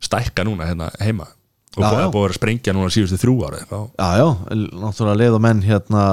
stækka 0.01 0.45
núna 0.47 0.67
hérna 0.69 0.89
heima. 1.01 1.29
Og 1.77 1.85
búið 1.85 2.01
að 2.01 2.13
búið 2.13 2.27
að 2.27 2.37
sprengja 2.37 2.75
núna 2.75 2.91
síðustu 2.91 3.19
þrjú 3.21 3.35
ára 3.47 3.61
þá, 3.63 3.77
já, 3.95 4.07
já, 4.19 4.27
náttúrulega 4.81 5.19
leið 5.21 5.37
og 5.37 5.43
menn 5.45 5.63
hérna 5.63 6.03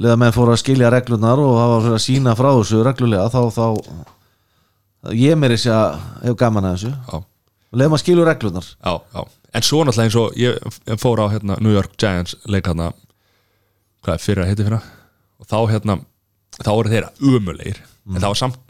leið 0.00 0.14
og 0.14 0.20
menn 0.22 0.34
fóru 0.34 0.54
að 0.54 0.62
skilja 0.62 0.92
reglurnar 0.94 1.42
og 1.42 1.58
hafa 1.60 1.92
að 1.92 2.02
sína 2.06 2.32
frá 2.38 2.48
þessu 2.54 2.80
reglulega 2.86 3.28
þá, 3.34 3.40
þá 3.52 5.12
ég 5.20 5.36
meiri 5.36 5.60
sér 5.60 5.76
að 5.76 5.98
hef 6.24 6.38
gaman 6.40 6.70
að 6.70 6.78
þessu. 6.78 6.94
Já, 6.96 7.20
og 7.74 7.80
leið 7.82 7.92
maður 7.92 8.04
skilju 8.06 8.26
reglurnar. 8.30 8.70
Já, 8.80 8.94
já. 9.12 9.24
En 9.54 9.68
svo 9.68 9.84
náttúrulega 9.84 10.08
eins 10.08 10.18
og 10.18 10.40
ég 10.40 10.98
fór 11.02 11.22
á 11.22 11.26
hérna, 11.34 11.60
New 11.62 11.74
York 11.74 11.98
Giants 12.00 12.38
leik 12.48 12.70
hérna 12.70 12.90
hvað 14.04 14.16
er 14.16 14.24
fyrir 14.24 14.44
að 14.44 14.50
heiti 14.52 14.66
fyrir 14.66 14.80
og 15.40 15.48
þá 15.48 15.58
hérna 15.70 15.98
þá 16.56 16.70
voru 16.70 16.92
þeirra 16.92 17.12
umulegir 17.20 17.80
en 18.08 18.20
það 18.20 18.30
var 18.30 18.40
samt 18.40 18.60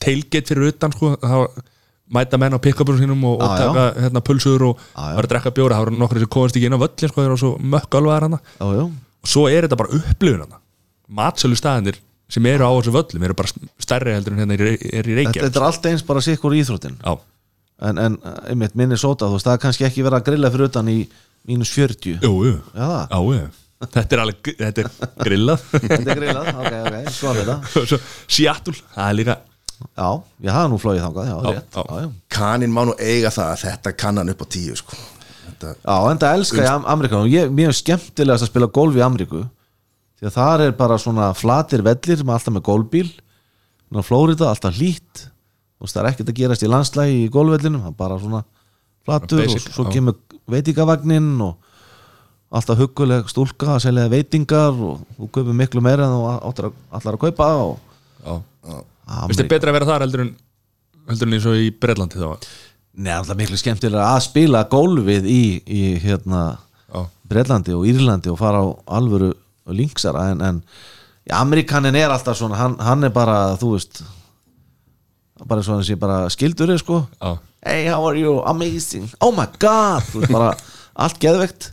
tailgate 0.00 0.52
fyrir 0.52 0.70
utan 0.70 0.94
sko. 0.94 1.14
Þá 1.18 1.64
mæta 2.12 2.38
menn 2.40 2.52
á 2.52 2.60
pick-upinu 2.60 3.00
sínum 3.00 3.22
og, 3.24 3.40
og 3.40 3.54
taka 3.58 3.84
hérna 4.04 4.22
pulsur 4.24 4.66
og 4.68 4.82
var 4.94 5.24
að 5.24 5.30
drekka 5.32 5.54
bjóra, 5.56 5.78
það 5.78 5.86
voru 5.86 6.00
nokkri 6.02 6.24
sem 6.24 6.32
komast 6.34 6.58
ekki 6.58 6.68
inn 6.68 6.76
á 6.76 6.82
völlin 6.82 7.10
sko, 7.12 7.22
þeir 7.22 7.30
eru 7.30 7.40
svo 7.40 7.54
mökk 7.60 7.96
já, 7.96 8.66
já, 8.76 8.84
og 8.84 9.30
svo 9.30 9.46
er 9.48 9.64
þetta 9.64 9.80
bara 9.80 10.00
upplifun 10.00 10.44
hana 10.44 10.60
matsölu 11.08 11.56
staðinir 11.56 12.00
sem 12.28 12.46
eru 12.50 12.66
á 12.68 12.72
þessu 12.76 12.94
völlum 12.94 13.26
eru 13.26 13.36
bara 13.38 13.52
stærri 13.80 14.14
heldur 14.14 14.34
en 14.34 14.44
hérna 14.44 14.56
er, 14.56 14.74
er 14.74 15.08
í 15.08 15.16
Reykjavík. 15.20 15.42
þetta 15.46 15.60
er 15.60 15.66
allt 15.68 15.88
eins 15.90 16.04
bara 16.06 16.22
sikkur 16.24 16.56
íþróttin. 16.56 16.96
En, 17.84 17.98
en 17.98 18.16
einmitt 18.48 18.76
minni 18.78 18.96
sóta, 19.00 19.28
þú 19.28 19.36
veist, 19.36 19.48
það 19.48 19.56
er 19.56 19.62
kannski 19.64 19.86
ekki 19.88 20.04
verið 20.06 20.20
að 20.20 20.26
grilla 20.28 20.50
fyrir 20.54 20.70
utan 20.70 20.90
í 20.92 20.98
mínus 21.48 21.72
40 21.74 22.22
jú, 22.22 22.34
jú, 22.46 22.54
Já, 22.72 22.86
það, 23.10 23.30
já, 23.34 23.46
Þetta 23.84 24.16
er 24.16 24.20
alveg, 24.22 24.50
þetta 24.56 24.80
er 24.80 24.86
grillað. 25.26 25.64
Þetta 25.74 25.98
er 25.98 26.20
grillað, 26.20 26.46
ok, 26.54 26.76
ok, 26.78 27.08
svo 27.18 27.32
er 27.32 27.40
þetta 27.42 27.98
Seattle, 28.30 28.76
það 28.94 29.08
er 29.10 29.18
líka 29.18 29.36
Já, 29.82 30.08
ég 30.44 30.54
hafa 30.54 30.70
nú 30.70 30.78
flóið 30.80 31.02
þangað, 31.02 31.28
já, 31.28 31.34
Já, 31.34 31.50
rétt 31.50 31.76
já. 31.76 31.82
Já, 31.82 31.98
já. 32.04 32.08
Kanin 32.34 32.72
má 32.74 32.84
nú 32.86 32.94
eiga 32.98 33.32
það 33.34 33.50
að 33.50 33.64
þetta 33.64 33.92
kann 33.98 34.20
hann 34.20 34.30
upp 34.32 34.44
á 34.44 34.46
tíu 34.54 34.76
sko. 34.78 34.96
þetta, 35.48 35.74
Já, 35.74 35.96
en 36.10 36.22
það 36.22 36.38
elska 36.38 36.62
ég 36.62 36.70
Am 36.70 36.86
Amerika 36.94 37.20
og 37.20 37.28
ég, 37.32 37.50
mér 37.50 37.72
er 37.72 37.78
skemmtilegast 37.78 38.46
að 38.46 38.52
spila 38.52 38.70
golf 38.78 38.96
í 38.98 39.02
Ameríku 39.04 39.42
því 40.20 40.30
að 40.30 40.36
þar 40.38 40.64
er 40.68 40.76
bara 40.78 40.98
svona 41.02 41.32
flatir 41.36 41.84
vellir 41.86 42.22
með 42.22 42.36
alltaf 42.38 42.54
með 42.54 42.66
golfbíl 42.70 43.10
Flórida, 43.94 44.48
alltaf 44.50 44.74
hlýtt 44.78 45.26
og 45.78 45.90
það 45.90 46.00
er 46.00 46.10
ekkert 46.10 46.32
að 46.32 46.38
gerast 46.40 46.64
í 46.64 46.70
landslægi 46.70 47.20
í 47.26 47.28
golfvellinum 47.34 47.84
það 47.84 47.92
er 47.92 47.98
bara 47.98 48.18
svona 48.22 48.40
flatur 49.04 49.44
Basic, 49.44 49.68
og 49.68 49.76
svo 49.76 49.84
já. 49.86 49.92
kemur 49.94 50.40
veitingavagnin 50.50 51.28
og 51.44 51.60
alltaf 52.54 52.80
hugguleg 52.80 53.28
stúlka 53.30 53.76
að 53.76 53.84
selja 53.84 54.08
veitingar 54.10 54.74
og 54.74 55.04
þú 55.18 55.30
kaupir 55.34 55.60
miklu 55.60 55.82
meira 55.84 56.08
en 56.08 56.16
þú 56.16 56.26
allar 56.32 57.14
að 57.18 57.22
kaupa 57.26 57.52
og 57.68 57.78
Já 58.24 58.34
Ameríka. 58.64 58.93
Vist 59.28 59.40
þið 59.42 59.50
betra 59.52 59.72
að 59.72 59.78
vera 59.78 59.88
þar 59.90 60.04
heldur 60.06 60.24
en 60.24 60.34
heldur 61.10 61.28
en 61.28 61.36
eins 61.38 61.48
og 61.50 61.60
í 61.60 61.70
Breitlandi 61.76 62.20
þá? 62.20 62.50
Nei, 62.94 63.12
alltaf 63.12 63.38
miklu 63.38 63.58
skemmtilega 63.60 64.10
að 64.14 64.22
spila 64.28 64.64
golfið 64.70 65.26
í, 65.28 65.42
í 65.66 65.82
hérna 66.04 66.44
Breitlandi 67.28 67.74
og 67.74 67.86
Írlandi 67.88 68.30
og 68.32 68.38
fara 68.38 68.60
á 68.62 68.66
alvöru 68.98 69.32
linksara 69.74 70.28
en, 70.32 70.42
en 70.44 70.60
ja, 71.26 71.40
Amerikanin 71.40 71.96
er 71.98 72.12
alltaf 72.12 72.38
svona 72.38 72.60
hann, 72.60 72.76
hann 72.84 73.04
er 73.08 73.12
bara, 73.12 73.56
þú 73.60 73.74
veist 73.74 74.04
bara 75.44 75.60
eins 75.60 75.68
og 75.72 75.78
hann 75.80 75.86
sé 75.88 75.96
bara 76.00 76.22
skildur 76.32 76.70
sko. 76.78 77.02
Já, 77.18 77.34
Hey, 77.64 77.86
how 77.88 78.04
are 78.04 78.18
you? 78.18 78.42
Amazing. 78.44 79.08
Oh 79.24 79.32
my 79.32 79.46
god. 79.58 80.04
Þú 80.12 80.20
veist 80.20 80.32
bara 80.34 80.50
allt 81.04 81.16
geðvegt 81.22 81.70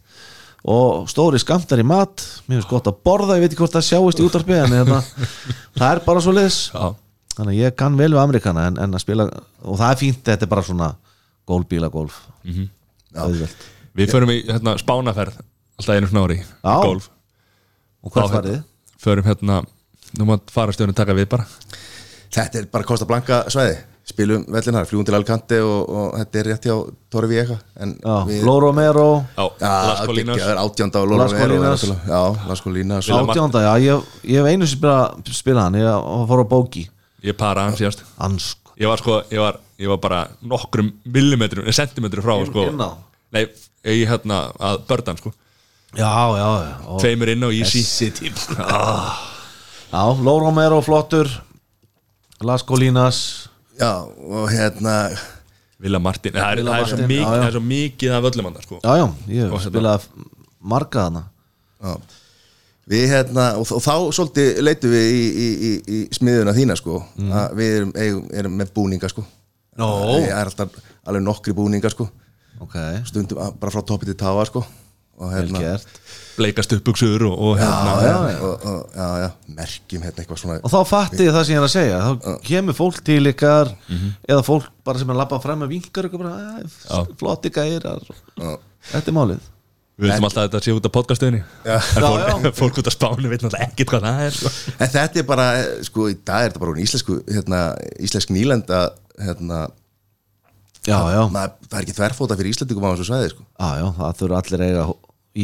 og 0.62 1.10
stóri 1.12 1.40
skamtar 1.42 1.82
í 1.82 1.86
mat. 1.86 2.24
Mér 2.48 2.62
finnst 2.62 2.70
gott 2.72 2.88
að 2.88 3.02
borða, 3.04 3.36
ég 3.36 3.44
veit 3.44 3.52
ekki 3.52 3.60
hvort 3.66 3.76
það 3.76 3.88
sjáist 3.90 4.22
í 4.22 4.26
útarpi 4.26 4.56
en 4.56 4.76
hérna, 4.78 5.02
það 5.80 5.88
er 5.90 6.02
bara 6.06 6.24
svo 6.24 6.34
liðs 6.38 6.60
já, 6.72 6.86
þannig 7.38 7.54
að 7.56 7.62
ég 7.64 7.76
kann 7.80 7.98
vel 8.00 8.12
við 8.14 8.22
Amerikana 8.24 8.68
en, 8.68 8.78
en 8.78 8.94
að 8.98 9.04
spila, 9.04 9.26
og 9.64 9.78
það 9.80 9.92
er 9.94 10.00
fínt 10.02 10.24
þetta 10.28 10.48
er 10.48 10.52
bara 10.52 10.66
svona 10.68 10.90
gólbíla 11.48 11.90
golf. 11.92 12.22
Mhm. 12.46 12.70
auðvelt. 13.16 13.68
Við 13.98 14.12
förum 14.14 14.30
í 14.32 14.38
hérna, 14.48 14.78
spánaferð 14.80 15.36
alltaf 15.78 15.96
einu 15.98 16.08
svona 16.08 16.26
ári 16.28 16.38
í 16.40 16.44
Já. 16.46 16.76
golf. 16.86 17.10
Og 18.04 18.12
hvert 18.14 18.30
Þá, 18.30 18.36
farið? 18.38 18.52
hérna, 18.56 18.68
Förum 19.02 19.26
hérna, 19.26 19.56
nú 20.20 20.26
maður 20.30 20.52
fara 20.54 20.72
stjórnum 20.76 20.96
taka 20.96 21.14
við 21.18 21.28
bara. 21.30 21.46
Þetta 22.32 22.60
er 22.62 22.68
bara 22.72 22.84
Costa 22.88 23.06
Blanca 23.10 23.44
svæði. 23.52 23.80
Spilum 24.12 24.46
vellin 24.50 24.74
þar, 24.76 24.88
fljúum 24.90 25.06
til 25.06 25.14
Alcante 25.16 25.60
og, 25.62 25.90
og 25.90 26.16
þetta 26.18 26.40
er 26.40 26.48
rétt 26.50 26.64
hjá 26.66 26.74
Torri 27.14 27.28
Viega 27.30 27.58
en 27.80 27.92
Já, 28.02 28.16
við 28.28 28.40
Flóro 28.42 28.72
Mero 28.74 29.06
Já, 29.38 29.44
Já, 29.62 29.70
Las 29.88 30.02
Colinas. 30.10 30.38
geggjaður, 30.40 30.62
átjánda 30.64 31.02
og 31.04 31.12
og- 31.12 31.18
Martin. 33.28 33.30
átjánda, 33.30 33.62
já, 33.62 33.74
ég, 33.86 34.04
ég 34.26 34.42
hef 34.42 34.50
einu 34.50 34.68
sem 34.68 34.80
spila 35.38 35.62
hann, 35.68 35.76
ég 35.76 36.28
fór 36.28 36.42
á 36.42 36.46
bóki 36.50 36.88
Ég 37.24 37.38
para 37.38 37.68
hann 37.68 37.78
síðast. 37.78 38.04
Ansk 38.18 38.62
Ég 38.82 38.90
var 38.90 38.98
sko, 38.98 39.20
ég 39.30 39.42
var, 39.42 39.60
ég 39.78 39.90
var 39.92 40.00
bara 40.02 40.22
nokkrum 40.42 40.88
millimetrum, 41.06 41.68
eh, 41.68 41.76
sentimetrum 41.76 42.24
frá 42.26 42.38
sko. 42.48 42.64
inn 42.72 42.82
á? 42.82 42.98
Nei, 43.36 43.44
ég 43.86 44.08
hérna 44.10 44.52
að 44.58 44.86
bördan 44.88 45.18
sko. 45.20 45.34
Já, 45.94 46.08
já, 46.40 46.48
já. 46.66 46.88
Og 46.88 47.02
Tveimur 47.04 47.30
inn 47.30 47.44
og 47.44 47.54
easy. 47.54 47.84
Þessi 47.84 48.12
típ 48.16 48.36
Já, 49.92 50.02
Lóro 50.24 50.52
Mero 50.56 50.80
flottur. 50.82 51.28
Las 52.42 52.64
Colinas 52.64 53.50
Já, 53.78 54.02
og 54.02 54.50
hérna 54.50 55.12
Villa 55.82 56.00
Martin, 56.00 56.34
það 56.34 56.52
er, 56.52 56.64
það 56.64 56.80
er, 56.80 56.88
svo, 56.88 56.98
mikið, 57.10 57.18
já, 57.18 57.26
já. 57.26 57.42
það 57.42 57.48
er 57.48 57.56
svo 57.56 57.62
mikið 57.66 58.12
af 58.16 58.26
öllum 58.30 58.48
hann 58.48 58.64
sko. 58.64 58.80
Já, 58.84 58.92
já, 58.98 59.06
ég 59.28 59.46
hérna- 59.50 59.62
spilað 59.66 60.08
marga 60.62 61.06
hana 61.08 61.24
já. 61.82 61.96
Við 62.92 63.06
hérna, 63.08 63.46
og, 63.60 63.70
og 63.72 63.84
þá 63.84 63.94
svolítið 64.18 64.62
leitum 64.66 64.92
við 64.92 65.06
í, 65.16 65.22
í, 65.22 65.48
í, 65.48 65.72
í 65.96 66.00
smiðuna 66.18 66.56
þína 66.58 66.76
sko. 66.80 66.98
Að 67.32 67.54
við 67.60 67.76
erum, 67.78 67.94
eigum, 67.96 68.26
erum 68.42 68.58
með 68.60 68.74
búninga 68.76 69.12
sko. 69.12 69.24
Nó. 69.80 69.88
Það 70.12 70.28
er 70.28 70.50
alltaf 70.50 70.80
alveg 71.08 71.24
nokkri 71.24 71.56
búninga 71.56 71.92
sko. 71.94 72.10
Ok, 72.62 72.76
stundum 73.08 73.56
bara 73.62 73.74
frá 73.74 73.84
toppi 73.88 74.10
til 74.10 74.18
táa 74.20 74.44
sko. 74.50 74.66
Og 75.22 75.30
hérna 75.30 75.76
Bleikast 76.34 76.72
uppbuksur 76.74 77.22
og, 77.28 77.34
og 77.38 77.60
hérna. 77.60 78.32
Og, 78.42 78.64
og, 78.66 79.44
merkjum 79.54 80.02
hérna 80.02 80.24
eitthvað 80.24 80.39
svona 80.42 80.56
Og 80.66 80.72
þá 80.72 80.80
fatti 80.89 81.28
ég 81.28 81.36
það 81.36 81.46
sem 81.46 81.54
ég 81.54 81.60
er 81.60 81.68
að 81.68 81.74
segja. 81.76 82.00
Þá 82.02 82.46
kemur 82.48 82.78
fólk 82.78 83.02
til 83.06 83.22
ykkar 83.30 83.70
Eða 84.26 84.42
fólk 84.48 84.72
bara 84.88 85.02
sem 85.02 85.12
er 85.12 85.18
að 85.18 85.22
labba 85.22 85.42
fram 85.44 85.62
með 85.62 85.76
vingar 85.76 86.08
ykkur 86.10 86.24
bara, 86.24 86.39
Já. 86.64 87.04
"Æ, 87.04 87.14
Flotti 87.20 87.54
gærar 87.54 88.02
Já. 88.08 88.56
Þetta 88.92 89.12
er 89.12 89.18
málið 89.20 89.51
Við 90.02 90.10
veitum 90.10 90.26
alltaf 90.28 90.41
að 90.41 90.47
þetta 90.49 90.62
sé 90.66 90.74
út 90.74 90.88
af 90.89 90.93
podcastuðinni 90.95 91.41
Já. 91.68 91.76
En 91.78 92.02
Já, 92.02 92.08
fólk, 92.08 92.45
já. 92.47 92.52
fólk 92.62 92.80
út 92.82 92.88
af 92.89 92.95
spánu 92.95 93.30
veit 93.30 93.43
náttúrulega 93.45 93.68
ekkert 93.68 93.91
hvað 93.93 94.08
það 94.08 94.24
er 94.26 94.34
sko. 94.39 94.52
En 94.82 94.89
þetta 94.95 95.22
er 95.22 95.28
bara, 95.30 95.45
eh, 95.60 95.70
sko, 95.86 96.08
í 96.10 96.16
dag 96.26 96.45
er 96.47 96.49
þetta 96.56 96.64
bara 96.64 96.82
íslensku, 96.86 97.18
hérna, 97.30 97.60
íslensk 98.02 98.34
nýlenda 98.34 98.82
hérna, 99.22 99.62
Já, 100.82 100.97
já, 101.14 101.22
maður, 101.30 101.54
það 101.70 101.78
er 101.78 101.86
ekki 101.86 101.93
þverfóta 101.99 102.36
fyrir 102.39 102.56
Íslandingum 102.56 102.86
á 102.89 102.93
þessu 102.95 103.06
svæði, 103.12 103.30
sko 103.36 103.43
já, 103.45 103.70
já 103.78 103.88
Það 103.99 104.16
þurfa 104.24 104.39
allir 104.41 104.62
að 104.66 104.70
eiga 104.72 104.86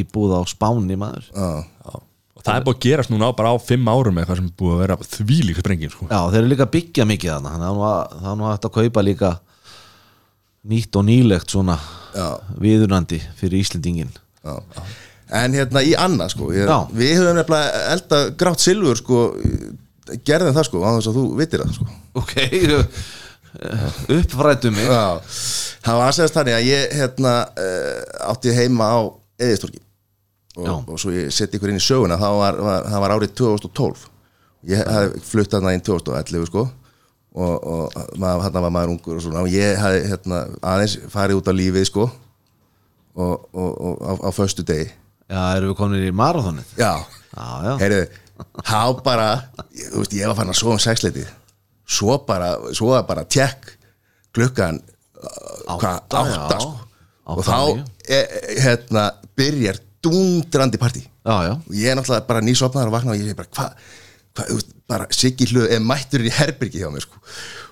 íbúð 0.02 0.34
á 0.34 0.42
spáni 0.50 0.98
maður 0.98 1.28
Já, 1.30 1.50
Já. 1.62 1.98
Og 2.38 2.46
það 2.46 2.58
er 2.58 2.66
búið 2.66 2.76
að 2.78 2.84
gerast 2.88 3.12
núna 3.14 3.30
á 3.30 3.38
bara 3.38 3.52
á 3.54 3.58
fimm 3.62 3.88
árum 3.94 4.18
eitthvað 4.22 4.40
sem 4.42 4.50
búið 4.58 4.74
að 4.74 4.82
vera 4.84 4.98
þvílík 5.14 5.62
sprengjum 5.62 5.94
sko. 5.94 6.08
Já, 6.10 6.20
þeir 6.34 6.40
eru 6.42 6.50
líka 6.56 6.66
að 6.66 6.74
byggja 6.78 7.06
mikið 7.10 7.32
þarna 7.36 7.54
Þannig 7.54 7.70
að 7.70 7.78
það 8.18 8.32
er 8.32 8.38
nú 8.42 8.46
að- 8.48 8.54
hægt 8.58 8.68
að 8.70 8.76
kaupa 8.78 9.04
líka 9.06 9.32
Nýtt 10.68 10.98
og 11.00 11.06
nýlegt 11.08 11.54
svona 11.54 11.78
já, 12.18 12.28
Viðunandi 12.62 13.20
fyrir 13.40 13.62
Íslendingin 13.62 14.10
já 14.14 14.27
En 15.38 15.56
hérna 15.58 15.84
í 15.84 15.92
annað, 16.00 16.34
sko 16.36 16.50
ég. 16.56 16.72
Við 16.96 17.14
höfum 17.20 17.36
nefnilega 17.36 17.86
elda 17.94 18.20
grátt 18.40 18.64
silfur, 18.64 19.00
sko 19.02 19.24
gerðum 20.24 20.56
það, 20.56 20.68
sko, 20.70 20.84
á 20.88 20.90
þess 20.96 21.12
að 21.12 21.18
þú 21.20 21.24
vitir 21.42 21.64
það, 21.66 21.74
sko. 21.76 21.88
Ok, 22.22 22.36
uppfrættu 24.16 24.72
mig. 24.72 24.88
Já, 24.88 25.20
það 25.88 26.00
var 26.00 26.12
aðsegast 26.12 26.38
þannig 26.38 26.58
að 26.58 26.70
ég, 26.70 26.96
hérna 27.00 27.34
uh, 27.48 28.32
átti 28.32 28.56
heima 28.56 28.90
á 28.92 29.00
Eðistorki 29.38 29.82
Já. 30.58 30.72
og, 30.74 30.90
og 30.90 31.02
svo 31.02 31.14
ég 31.14 31.34
seti 31.34 31.60
ykkur 31.60 31.72
inn 31.72 31.80
í 31.80 31.84
söguna 31.84 32.18
þá 32.18 32.28
var, 32.40 32.60
var, 32.66 32.88
það 32.90 33.04
var 33.04 33.14
árið 33.16 33.34
2012 33.38 34.06
ég 34.72 34.90
hafði 34.90 35.22
flutt 35.28 35.54
þarna 35.54 35.74
inn 35.78 35.84
2011 35.86 36.48
sko 36.50 36.64
og, 37.38 37.68
og 37.70 37.98
hérna 38.18 38.64
var 38.66 38.74
maður 38.74 38.96
ungur 38.96 39.20
og 39.20 39.26
svona 39.28 39.44
og 39.46 39.52
ég 39.54 39.78
hafði 39.78 40.08
hérna, 40.10 40.42
aðeins 40.66 40.98
farið 41.14 41.42
út 41.44 41.52
á 41.52 41.60
lífið 41.60 41.90
sko 41.92 42.08
og, 43.18 43.48
og, 43.54 43.72
og 43.90 44.06
á, 44.06 44.12
á 44.26 44.30
föstu 44.36 44.64
degi. 44.68 44.88
Já, 45.28 45.42
erum 45.58 45.74
við 45.74 45.78
komin 45.82 46.06
í 46.08 46.14
marathonið? 46.16 46.70
Já, 46.80 46.94
Já, 47.38 47.48
já, 47.68 47.74
heyrðu 47.82 48.04
há 48.70 48.82
bara, 49.04 49.26
ég, 49.74 49.90
þú 49.92 50.02
veist, 50.04 50.14
ég 50.16 50.30
var 50.30 50.38
fann 50.38 50.52
að 50.54 50.58
sofa 50.60 50.76
um 50.78 50.82
sexleitið 50.82 51.28
svo 51.98 52.18
bara, 52.28 52.52
svo 52.78 52.92
var 52.94 53.06
bara 53.10 53.24
tjekk 53.30 53.72
klukkan 54.36 54.78
uh, 54.78 55.78
hvað, 55.78 55.98
Átta, 55.98 56.22
átta 56.22 56.58
já. 56.58 56.62
sko. 56.62 56.72
Átta, 57.28 57.36
og 57.36 57.44
þá 57.48 57.58
níu. 57.76 57.86
e, 58.08 58.20
e, 58.22 58.58
hérna, 58.64 59.06
byrjar 59.38 59.80
dundrandi 60.06 60.80
partí. 60.80 61.02
Já, 61.26 61.36
já. 61.50 61.54
Og 61.58 61.74
ég 61.76 61.90
er 61.92 61.98
náttúrulega 62.00 62.28
bara 62.30 62.44
nýsopnaður 62.46 62.92
og 62.92 62.96
vakna 62.96 63.16
og 63.16 63.20
ég 63.24 63.34
er 63.34 63.40
bara 63.40 63.52
hvað, 63.58 63.90
hva, 64.38 64.46
þú 64.52 64.60
veist, 64.60 64.72
bara 64.88 65.08
Siggi 65.18 65.50
hlut 65.52 65.74
er 65.74 65.82
mætturinn 65.84 66.30
í 66.30 66.36
herbyrgi 66.38 66.84
hjá 66.86 66.92
mér 66.94 67.04
sko. 67.04 67.20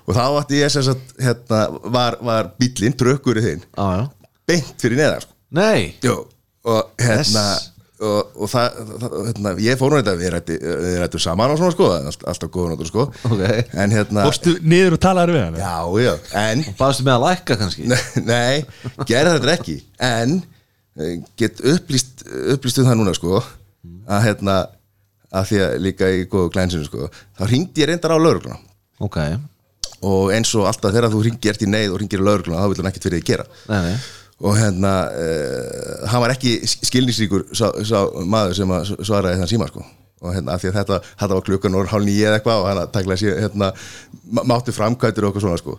Og 0.06 0.18
þá 0.18 0.24
átti 0.42 0.60
ég 0.60 0.74
sem 0.74 0.84
sagt, 0.84 1.14
hérna, 1.22 1.62
var, 1.94 2.18
var 2.26 2.50
bíllinn, 2.60 2.98
trökkurinn 3.00 3.46
þinn 3.46 3.64
Já, 3.70 3.86
já. 4.02 4.04
beint 4.50 4.74
fyrir 4.82 5.00
neðar 5.00 5.24
sko 5.24 5.35
Nei, 5.54 5.94
Jó, 6.02 6.26
og 6.66 6.92
hérna 6.98 7.44
Yes. 7.54 7.72
og, 8.02 8.32
og 8.36 8.50
það, 8.50 8.80
það 9.00 9.14
hérna, 9.28 9.52
ég 9.64 9.78
fór 9.80 9.92
nú 9.94 10.00
þetta 10.00 10.14
við 10.20 10.32
rættu, 10.34 10.56
við 10.60 10.96
rættu 11.00 11.20
saman 11.22 11.52
og 11.54 11.60
svona 11.60 11.72
sko 11.72 11.86
allt, 11.94 12.26
alltaf 12.28 12.50
góða 12.52 12.72
nótur 12.74 12.90
sko. 12.90 13.06
Ok. 13.30 13.44
en 13.72 13.94
hérna, 13.94 14.26
Fórstu 14.26 14.56
niður 14.66 14.98
og 14.98 15.02
talaður 15.06 15.36
við 15.36 15.44
hann 15.46 15.56
já, 15.62 15.76
já, 16.04 16.12
en 16.42 16.64
baðstu 16.76 17.06
með 17.06 17.14
að 17.14 17.24
lækka 17.28 17.58
kannski? 17.62 17.88
Nei, 18.26 18.64
gerði 19.08 19.36
þetta 19.38 19.54
ekki. 19.54 19.76
En 20.10 20.36
eh, 20.98 21.14
get 21.40 21.62
upplýst 21.64 22.26
upplýst 22.56 22.82
um 22.82 22.90
það 22.90 23.00
núna 23.00 23.16
sko 23.16 23.40
að 23.40 24.26
hérna 24.26 24.58
að 25.36 25.48
því 25.50 25.62
að 25.64 25.78
líka 25.86 26.10
í 26.12 26.26
góðu 26.30 26.52
glænsinu 26.54 26.86
sko 26.86 27.08
þá 27.38 27.46
ringdi 27.50 27.82
ég 27.82 27.90
reyndar 27.90 28.14
á 28.14 28.18
laurugluna 28.18 28.58
Ok, 29.04 29.16
og 30.06 30.30
eins 30.32 30.52
og 30.56 30.68
alltaf 30.68 30.92
þegar 30.94 31.10
þú 31.12 31.24
ringir 31.26 31.52
ert 31.52 31.64
í 31.64 31.68
neyð 31.70 31.94
og 31.94 31.98
ringir 32.02 32.22
í 32.22 32.24
laurugluna 32.28 32.62
þá 32.62 32.70
vil 32.72 32.78
hann 32.82 32.88
ekkert 32.92 33.08
fyrir 33.08 33.20
því 33.20 33.26
gera. 33.32 33.44
Nei, 33.72 33.80
nei 33.88 33.96
og 34.44 34.56
hérna 34.58 34.90
uh, 35.16 36.08
hann 36.12 36.20
var 36.24 36.34
ekki 36.34 36.58
skilningsríkur 36.68 37.46
sá, 37.56 37.70
sá 37.88 38.02
maður 38.28 38.56
sem 38.58 38.74
að 38.76 38.90
svaraði 39.00 39.40
þann 39.40 39.52
síma 39.54 39.68
sko. 39.70 39.84
Og 40.24 40.32
hérna 40.32 40.54
af 40.56 40.62
því 40.62 40.70
að 40.72 40.78
þetta, 40.80 40.98
þetta 41.20 41.36
var 41.38 41.44
klukkan 41.46 41.76
orð 41.78 41.92
hálf 41.92 42.06
nýja 42.08 42.30
eða 42.30 42.38
eitthvað 42.40 42.62
og 42.62 42.68
hann 42.70 42.80
að 42.82 42.92
takla 42.96 43.16
sér 43.20 43.38
hérna, 43.44 43.70
má- 44.32 44.44
mátti 44.52 44.72
framkvæmdur 44.76 45.26
og 45.26 45.30
eitthvað 45.34 45.44
svona 45.46 45.60
sko. 45.60 45.76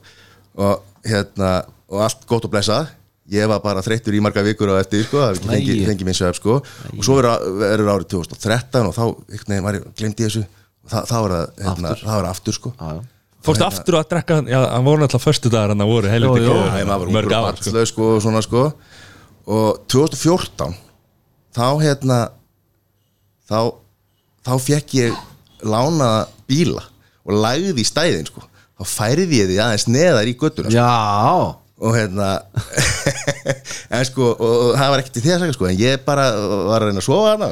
Og 0.58 1.10
hérna 1.10 1.52
og 1.88 2.04
allt 2.06 2.26
gott 2.30 2.46
og 2.46 2.54
blessað. 2.54 2.90
Ég 3.34 3.50
var 3.52 3.60
bara 3.60 3.82
þreyttur 3.84 4.16
í 4.16 4.22
marga 4.24 4.40
vikur 4.46 4.70
á 4.72 4.80
eftir 4.80 5.04
sko, 5.04 5.20
það 5.20 5.42
fengið 5.50 5.82
fengi 5.90 6.06
minn 6.08 6.16
svef 6.16 6.38
sko. 6.40 6.62
Og 6.96 7.02
svo 7.04 7.18
verður 7.20 7.90
árið 7.98 8.08
2013 8.14 8.88
og 8.88 8.94
þá 8.96 9.04
einhvern 9.04 9.52
veginn 9.52 9.66
var 9.68 9.80
ég 9.82 10.16
þessu. 10.22 10.46
Og 10.88 10.94
það, 10.94 11.08
það 11.10 11.26
var 11.26 11.34
það, 11.36 11.48
hérna, 11.66 11.90
Aftur. 11.92 12.06
það 12.08 12.22
var 12.22 12.30
aftur 12.32 12.56
sko. 12.56 12.72
Já, 12.80 12.94
já. 12.96 13.02
Fórstu 13.48 13.65
aftur 13.68 13.98
að 13.99 14.10
drekka 14.11 14.40
Já, 14.52 14.60
hann 14.74 14.86
voru 14.88 15.03
náttúrulega 15.03 15.24
förstu 15.24 15.52
dagar 15.53 15.74
hann 15.74 15.84
að 15.86 15.91
voru 15.94 16.11
maður 16.11 17.06
var 17.06 17.14
mörg 17.18 17.36
ár 17.38 17.61
sko. 17.61 17.86
sko 17.91 18.10
og 18.15 18.24
svona 18.26 18.44
sko. 18.45 18.65
Og 19.48 19.80
2014 19.91 20.76
þá 21.57 21.68
hérna 21.82 22.19
þá, 23.48 23.60
þá 24.45 24.53
fekk 24.68 24.98
ég 24.99 25.22
lánaða 25.65 26.28
bíla 26.49 26.84
og 27.28 27.40
lagði 27.44 27.82
í 27.82 27.88
stæðin 27.88 28.28
sko. 28.30 28.44
Þá 28.78 28.91
færði 28.91 29.41
ég 29.41 29.49
því 29.49 29.61
aðeins 29.64 29.88
neðar 29.90 30.30
í 30.30 30.36
göttuna 30.38 30.69
sko. 30.69 30.78
Já, 30.78 31.56
og 31.78 31.95
hérna 31.98 32.28
en 33.95 34.06
sko, 34.07 34.34
og, 34.34 34.53
og 34.68 34.76
það 34.78 34.91
var 34.94 35.03
ekkert 35.03 35.19
í 35.19 35.24
því 35.24 35.34
að 35.34 35.44
segja 35.44 35.57
sko 35.57 35.69
en 35.69 35.82
ég 35.82 36.06
bara 36.06 36.28
var 36.68 36.84
að 36.84 36.91
reyna 36.91 37.03
að 37.03 37.07
sofa 37.07 37.34
hana 37.36 37.49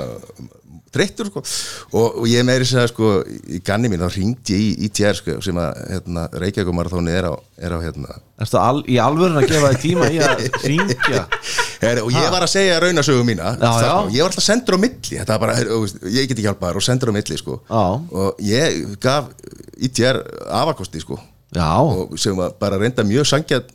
þreyttur 0.95 1.30
sko. 1.31 1.43
Og, 1.91 2.22
og 2.22 2.27
ég 2.31 2.45
meiri 2.47 2.67
segja 2.67 2.88
sko 2.91 3.11
í 3.26 3.61
ganni 3.65 3.91
mín 3.91 4.03
þá 4.03 4.09
ringdi 4.15 4.55
ég 4.55 4.63
í 4.65 4.88
ITR 4.89 5.19
sko 5.19 5.38
sem 5.45 5.59
að 5.61 5.81
hérna, 5.91 6.26
Reykjavík 6.41 6.77
Marathóni 6.77 7.13
er 7.15 7.30
á, 7.30 7.34
er 7.59 7.76
á 7.76 7.80
hérna. 7.84 8.17
Erstu 8.41 8.59
al, 8.59 8.81
í 8.91 8.97
alvörun 9.01 9.39
að 9.39 9.49
gefa 9.53 9.72
þig 9.76 9.84
tíma 9.85 10.09
í 10.11 10.19
að 10.23 10.41
ringja 10.65 11.22
og 12.05 12.09
ég 12.15 12.31
var 12.34 12.43
að 12.43 12.51
segja 12.51 12.80
raunasögu 12.81 13.23
mína 13.27 13.53
Já, 13.59 13.69
já. 13.84 13.91
og 14.01 14.09
ég 14.15 14.23
var 14.26 14.31
alltaf 14.31 14.43
sendur 14.47 14.76
á 14.76 14.80
milli 14.81 15.22
bara, 15.45 15.55
ég 15.61 16.26
get 16.26 16.35
ekki 16.35 16.47
hjálpað 16.47 16.80
og 16.81 16.85
sendur 16.85 17.11
á 17.11 17.15
milli 17.15 17.39
sko. 17.39 17.61
Og 17.69 18.43
ég 18.43 18.97
gaf 19.03 19.31
ITR 19.77 20.22
afakosti 20.49 21.03
sko. 21.03 21.19
Já, 21.55 21.72
og 21.80 22.17
sem 22.19 22.35
var 22.35 22.55
bara 22.59 22.80
reynda 22.81 23.05
mjög 23.07 23.27
sangjart 23.30 23.69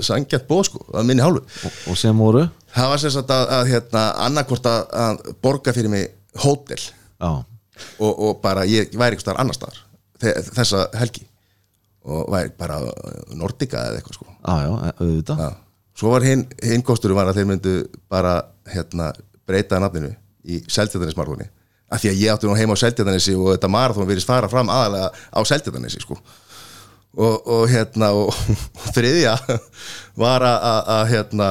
sangjart 0.00 0.48
bóð 0.48 0.64
sko, 0.70 0.80
að 0.94 1.06
minni 1.10 1.22
hálfu. 1.22 1.42
Og, 1.66 1.76
og 1.92 1.98
sem 1.98 2.18
voru? 2.18 2.46
Það 2.74 2.88
var 2.92 3.02
sem 3.02 3.12
sagt 3.14 3.34
að, 3.34 3.44
að 3.58 3.68
hérna, 3.70 4.06
annarkvort 4.26 4.66
að, 4.70 4.80
að 5.04 5.30
borga 5.44 5.74
fyrir 5.76 5.92
mig 5.92 6.08
hótel. 6.38 6.82
Og, 8.00 8.12
og 8.28 8.40
bara 8.44 8.64
ég 8.68 8.90
væri 8.92 9.16
eitthvað 9.16 9.24
staðar 9.26 9.40
annar 9.40 9.56
staðar 9.56 9.78
þe- 10.20 10.54
þessa 10.56 10.84
helgi. 11.00 11.26
Og 12.10 12.26
væri 12.32 12.52
bara 12.58 12.78
Nordica 13.36 13.82
eða 13.90 14.00
eitthvað 14.00 14.18
sko. 14.18 14.26
Já, 14.40 14.56
já, 14.64 14.92
auðvitað. 15.00 15.40
Já. 15.44 15.50
Svo 16.00 16.12
var 16.14 16.24
hinn, 16.24 16.46
hinn 16.64 16.82
kostur 16.86 17.12
var 17.16 17.28
að 17.28 17.40
þeir 17.40 17.48
myndu 17.50 17.72
bara 18.08 18.34
hérna, 18.72 19.10
breyta 19.48 19.80
nafninu 19.82 20.12
í 20.48 20.62
Seltjardanismarfóni 20.70 21.48
af 21.90 21.98
því 22.00 22.08
að 22.12 22.20
ég 22.22 22.30
átti 22.32 22.46
nú 22.46 22.54
heima 22.56 22.72
á 22.78 22.80
Seltjardanisi 22.80 23.34
og 23.34 23.48
þetta 23.50 23.68
marathón 23.68 24.06
virðist 24.08 24.28
fara 24.30 24.48
fram 24.48 24.70
aðalega 24.70 25.10
á 25.10 25.40
Seltjardanisi 25.44 26.00
sko. 26.04 26.16
og, 27.18 27.48
og 27.50 27.64
hérna 27.68 28.12
og, 28.14 28.30
og 28.78 28.86
þriðja 28.94 29.34
var 30.22 30.44
að, 30.46 31.02
hérna 31.10 31.48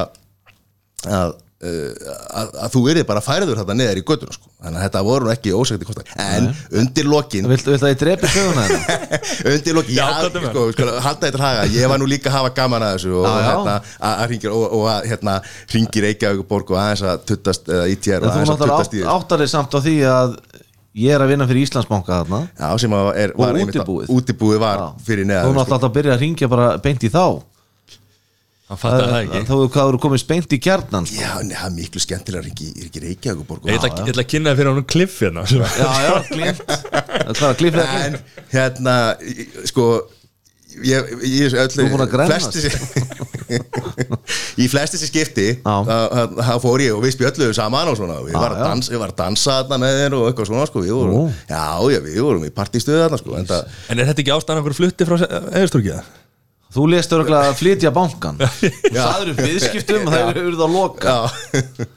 að, 1.05 1.35
uh, 1.35 1.48
að, 1.59 2.51
að 2.63 2.69
þú 2.71 2.81
yrði 2.93 3.01
bara 3.09 3.21
færður 3.23 3.57
þetta 3.59 3.75
neðar 3.75 3.99
í 3.99 4.03
göttuna 4.07 4.31
sko. 4.35 4.47
þannig 4.63 4.79
að 4.79 4.85
þetta 4.85 5.01
voru 5.09 5.31
ekki 5.33 5.51
ósækti 5.59 5.87
kostar. 5.89 6.11
En 6.23 6.47
undir 6.79 7.09
lokin 7.11 7.49
Viltu, 7.51 7.73
viltu 7.73 7.87
að 7.87 7.91
ég 7.91 7.99
drepi 7.99 8.29
söguna 8.31 8.63
þetta? 8.69 9.19
undir 9.53 9.75
loki, 9.75 9.97
Já, 9.97 10.05
já, 10.07 10.29
sko, 10.45 10.63
sko, 10.77 10.87
halda 11.03 11.25
þetta 11.27 11.43
haga 11.43 11.65
ég 11.73 11.91
var 11.91 11.99
nú 11.99 12.07
líka 12.07 12.31
að 12.31 12.37
hafa 12.37 12.53
gaman 12.61 12.85
að 12.87 12.95
þessu 12.95 13.11
og, 13.19 13.27
hérna, 13.27 13.75
að, 13.99 14.15
að 14.23 14.23
ringir, 14.33 14.55
og, 14.55 14.65
og 14.79 14.87
að 14.93 15.09
hérna, 15.11 15.35
ringir 15.75 16.07
Reykjavíkuborg 16.07 16.73
og 16.75 16.79
aðeins 16.85 17.05
að 17.11 17.27
tuttast 17.33 17.69
eða 17.75 17.91
ITR 17.91 18.23
og 18.23 18.23
En 18.23 18.31
þú 18.31 18.39
aðeins 18.39 18.55
að 18.55 18.63
tuttast 18.65 18.95
í 18.95 19.03
átt, 19.03 19.11
áttar 19.17 19.43
þig 19.43 19.53
samt 19.57 19.75
á 19.75 19.79
því 19.83 19.97
að 20.15 20.35
ég 20.99 21.13
er 21.15 21.21
að 21.23 21.29
vinna 21.35 21.45
fyrir 21.51 21.67
Íslandsbanka 21.67 22.23
þarna. 22.23 22.39
Já, 22.59 22.69
sem 22.81 22.95
að 22.97 23.09
er, 23.21 23.35
Og 23.35 23.43
var 23.45 23.59
útibúið. 23.61 24.09
útibúið 24.15 24.59
var 24.63 24.79
Já. 24.81 24.87
fyrir 25.05 25.27
Þú 25.27 25.29
neðan 25.29 25.45
náttúrulega 25.59 25.77
átt 25.77 25.87
að 25.91 25.95
byrja 25.99 26.15
að 26.15 26.23
ringja 26.23 26.49
bara 26.55 26.69
beint 26.83 27.05
í 27.05 27.11
þá 27.13 27.23
það 28.69 29.15
ekki. 29.19 29.39
Þá 29.49 29.53
hvað 29.73 29.89
eru 29.89 29.99
komið 30.03 30.23
beint 30.29 30.53
í 30.53 30.59
kjarnan 30.61 31.07
sko. 31.09 31.17
já, 31.17 31.31
nei, 31.41 31.55
það 31.57 31.65
er 31.69 31.75
miklu 31.79 32.03
skemmtilega 32.03 32.43
er 32.45 32.49
ekki 32.51 32.67
og- 33.57 33.65
Ég 33.69 33.79
ætla, 33.79 33.89
ég 34.05 34.13
ætla 34.13 34.23
að 34.25 34.29
kynna 34.35 34.51
þér 34.53 34.59
fyrir 34.59 34.71
honum 34.73 34.85
kliff 34.93 35.19
hérna 35.23 35.45
Já, 35.49 35.89
já, 36.05 36.13
glimt 36.29 36.61
Hvað 36.69 37.43
er 37.43 37.49
að 37.49 37.59
en 38.05 38.19
hérna 38.53 38.95
í- 39.25 39.47
sko 39.71 39.87
ég, 40.85 41.09
ég, 41.25 41.53
öll, 41.57 41.71
Þú 41.73 41.81
er 41.81 41.89
búin 41.95 42.05
að 42.05 42.13
grennast. 42.13 42.53
flesti 42.53 42.69
í 44.61 44.67
flesti 44.69 44.99
sér 45.01 45.09
skipti 45.09 45.45
þá 45.65 46.53
fór 46.61 46.83
ég 46.85 46.93
og 46.93 47.01
við 47.03 47.15
spjöldluðum 47.15 47.55
saman 47.57 47.89
og 47.89 47.97
svona. 47.97 48.19
Og 48.21 48.29
ég 48.29 48.35
Já, 48.37 48.41
var 48.43 48.53
að 48.53 48.61
dansa, 48.67 48.93
ég 48.93 49.01
var 49.01 49.09
að 49.13 49.17
dansa 49.23 49.55
þarna 49.63 49.79
með 49.81 49.97
þér 50.03 50.15
og 50.19 50.25
eitthvað 50.29 50.49
svona 50.51 50.67
sko, 50.69 50.83
við 50.85 50.93
vorum, 50.99 51.33
já, 51.49 51.63
já, 51.95 51.99
við 52.05 52.19
vorum 52.21 52.45
í 52.45 52.51
partístöðu 52.53 53.01
þarna 53.07 53.19
sko, 53.23 53.35
en 53.39 53.49
það 53.49 53.79
En 53.89 53.99
er 54.03 54.09
þetta 54.11 54.23
ekki 54.23 54.35
ástæðan 54.37 54.61
okkur 54.61 54.77
flutti 54.77 55.07
frá 55.09 55.17
eðurstúrkið? 55.25 56.03
Þú 56.69 56.83
lést 56.91 57.13
örgulega 57.17 57.49
að 57.49 57.55
flytja 57.57 57.89
bankan 57.93 58.35
Það 58.39 59.21
eru 59.23 59.33
viðskiptum 59.39 60.03
og 60.05 60.11
það 60.13 60.27
eru 60.37 60.51
að 60.53 60.75
loka. 60.75 61.15
Já. 61.15 61.95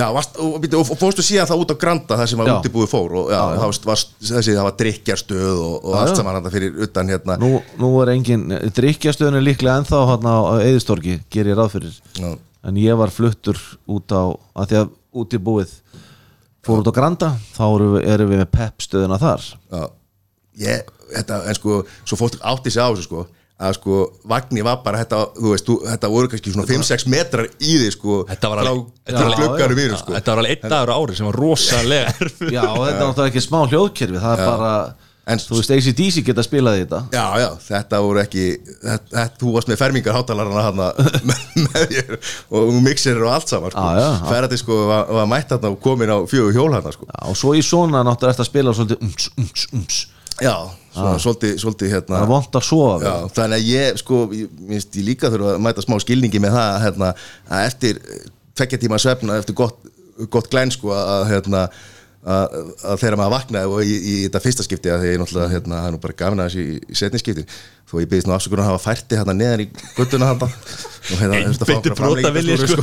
Já, 0.00 0.06
varst, 0.14 0.36
og, 0.38 0.54
og, 0.62 0.74
og 0.94 0.98
fórstu 1.00 1.22
síðan 1.26 1.48
það 1.50 1.62
út 1.64 1.72
á 1.74 1.80
Granda 1.82 2.16
það 2.20 2.28
sem 2.30 2.42
að 2.42 2.48
Já. 2.48 2.52
útibúið 2.60 2.90
fór 2.92 3.14
og 3.20 3.30
já, 3.32 3.34
Já, 3.34 3.40
já. 3.40 3.56
það 3.58 3.64
var, 3.66 3.78
var, 3.90 4.02
þessi, 4.28 4.52
það 4.54 4.66
var 4.68 4.76
drikkjarstöð 4.82 5.48
og, 5.64 5.72
og 5.80 5.96
Já, 5.96 5.98
allt 6.04 6.20
saman 6.20 6.38
hann 6.38 6.52
fyrir 6.54 6.78
utan 6.86 7.10
hérna. 7.10 7.36
Nú, 7.42 7.50
nú 7.82 7.90
er 8.04 8.12
engin 8.14 8.44
drikkjastöðun 8.78 9.40
er 9.40 9.44
líklega 9.48 9.80
ennþá 9.82 10.02
hérna 10.12 10.34
á 10.38 10.42
Eðistorgi 10.62 11.16
ger 11.34 11.50
ég 11.50 11.58
ráð 11.58 11.72
fyrir. 11.74 11.98
Já. 12.22 12.30
en 12.70 12.76
ég 12.80 12.96
var 13.00 13.10
fluttur 13.14 13.58
út 13.90 14.14
á 14.14 14.22
að 14.30 14.70
því 14.70 14.78
að 14.84 14.94
út 15.24 15.34
í 15.36 15.42
búið 15.50 15.74
fór 16.66 16.82
út 16.84 16.90
á 16.92 16.96
Granda 17.00 17.30
þá 17.56 17.62
erum 17.66 17.94
við, 17.96 18.08
erum 18.14 18.30
við 18.30 18.42
með 18.44 18.50
PEP 18.56 18.86
stöðuna 18.86 19.18
þar. 19.20 19.46
Já, 19.74 19.82
ég, 20.68 20.90
þetta, 21.16 21.42
en 21.50 21.58
sko 21.58 21.82
svo 22.06 22.20
fólk 22.20 22.38
átti 22.54 22.70
sig 22.70 22.84
á 22.84 22.88
þessu 22.92 23.08
sko 23.10 23.26
að 23.60 23.74
sko 23.76 23.98
vagni 24.32 24.62
var 24.64 24.78
bara 24.84 25.02
þetta, 25.02 25.18
þú 25.36 25.50
veist, 25.52 25.66
þú, 25.68 25.74
þetta 25.90 26.08
voru 26.14 26.30
kannski 26.32 26.54
svona 26.54 26.68
5-6 26.70 27.04
metrar 27.12 27.48
í 27.60 27.74
því 27.82 27.90
sko 27.92 28.14
Þetta 28.30 28.50
var 28.54 28.62
alveg- 28.62 28.80
frá, 28.80 29.04
þetta 29.10 29.26
var 29.26 29.74
alveg- 29.76 29.98
sko 30.00 30.14
Þetta 30.16 30.32
var 30.32 30.40
alveg 30.44 30.56
einn 30.64 30.72
dagur 30.72 30.94
ári 30.96 31.18
sem 31.20 31.28
var 31.28 31.38
rosalega 31.44 32.14
erfið 32.24 32.54
Já, 32.56 32.64
þetta 32.64 32.90
er 32.96 33.04
náttúrulega 33.04 33.30
ekki 33.34 33.44
smá 33.44 33.60
hljóðkerfi 33.68 34.22
það 34.24 34.32
er 34.40 34.48
bara, 34.48 34.72
En- 35.30 35.38
þú 35.44 35.58
veist, 35.60 35.70
ACDC 35.76 36.22
geta 36.26 36.42
spilað 36.42 36.78
í 36.80 36.86
þetta 36.86 37.00
Já, 37.14 37.26
já, 37.42 37.48
þetta 37.68 38.00
voru 38.02 38.22
ekki 38.24 38.46
þetta, 38.64 39.10
þetta, 39.12 39.36
þú 39.44 39.52
varst 39.58 39.68
með 39.70 39.78
fermingar 39.84 40.16
hátalarana 40.16 40.64
hana 40.64 40.88
með, 41.28 41.44
með 41.66 41.84
þér 41.92 42.16
og 42.56 42.72
mixerir 42.88 43.26
og 43.28 43.34
allt 43.36 43.52
saman 43.52 43.70
sko. 43.76 43.84
Já, 43.84 44.00
já, 44.00 44.08
já. 44.16 44.26
Ferðati 44.32 44.58
sko 44.64 44.78
var, 44.88 45.04
var 45.20 45.28
mætt 45.30 45.52
þarna 45.52 45.70
og 45.76 45.78
komin 45.84 46.10
á 46.10 46.18
fjögur 46.32 46.56
hjól 46.56 46.72
hana 46.74 46.94
sko. 46.96 47.06
Já, 47.12 47.20
og 47.30 47.36
svo 47.38 47.52
í 47.54 47.62
svona 47.62 48.00
náttúrulega 48.08 48.32
eftir 48.34 48.46
að 48.48 48.50
spila 48.50 48.74
svolítið 48.80 49.04
ums, 49.06 49.28
ums, 49.44 49.68
ums 49.76 50.00
Já, 50.40 50.56
svona, 50.94 51.20
svolítið, 51.22 51.54
svolítið 51.62 51.94
hérna 51.94 52.16
það 52.16 52.24
er 52.24 52.32
vont 52.32 52.58
að 52.60 52.66
sofa. 52.66 52.98
Já, 53.04 53.14
þannig 53.36 53.60
að 53.60 53.70
ég, 53.70 54.02
sko, 54.02 54.18
ég, 54.34 54.58
minnst, 54.72 54.98
ég 54.98 55.06
líka 55.06 55.30
þurfa 55.32 55.54
að 55.54 55.62
mæta 55.66 55.86
smá 55.86 55.96
skilningi 56.02 56.42
með 56.42 56.58
það 56.58 56.82
hérna, 56.86 57.14
að 57.48 57.70
eftir 57.70 58.02
tvekja 58.58 58.82
tíma 58.82 59.00
svefna, 59.00 59.38
eftir 59.40 59.58
gott, 59.58 59.80
gott 60.32 60.50
glæn 60.52 60.72
sko, 60.74 60.92
að, 60.96 61.26
hérna, 61.30 61.64
að, 62.20 62.58
að 62.84 63.00
þegar 63.04 63.18
maður 63.20 63.34
vaknaði 63.36 63.70
og 63.70 63.84
í, 63.84 63.94
í 63.96 64.16
þetta 64.26 64.42
fyrsta 64.44 64.66
skipti 64.66 64.92
að 64.92 65.04
því 65.04 65.14
ég 65.14 65.22
náttúrulega, 65.22 65.52
hérna, 65.54 65.84
er 65.86 65.94
nú 65.94 66.02
bara 66.02 66.18
gafin 66.18 66.42
að 66.42 66.50
þessi 66.50 66.66
í, 66.66 66.80
í 66.82 66.98
setni 67.00 67.22
skipti, 67.22 67.46
þó 67.88 67.96
ég 68.02 68.10
byggðist 68.10 68.28
nú 68.28 68.36
afsökunar 68.36 68.66
að 68.66 68.72
hafa 68.74 68.84
færti 68.84 69.18
hérna 69.20 69.36
neðan 69.38 69.64
í 69.64 69.70
guttuna 69.96 70.28
hérna 70.32 70.50
og 70.50 71.22
hérna, 71.22 71.40
Einbeittur 71.40 71.78
okkur 71.78 71.98
framlengingu, 72.02 72.34
brotavilji, 72.34 72.58
sko. 72.74 72.82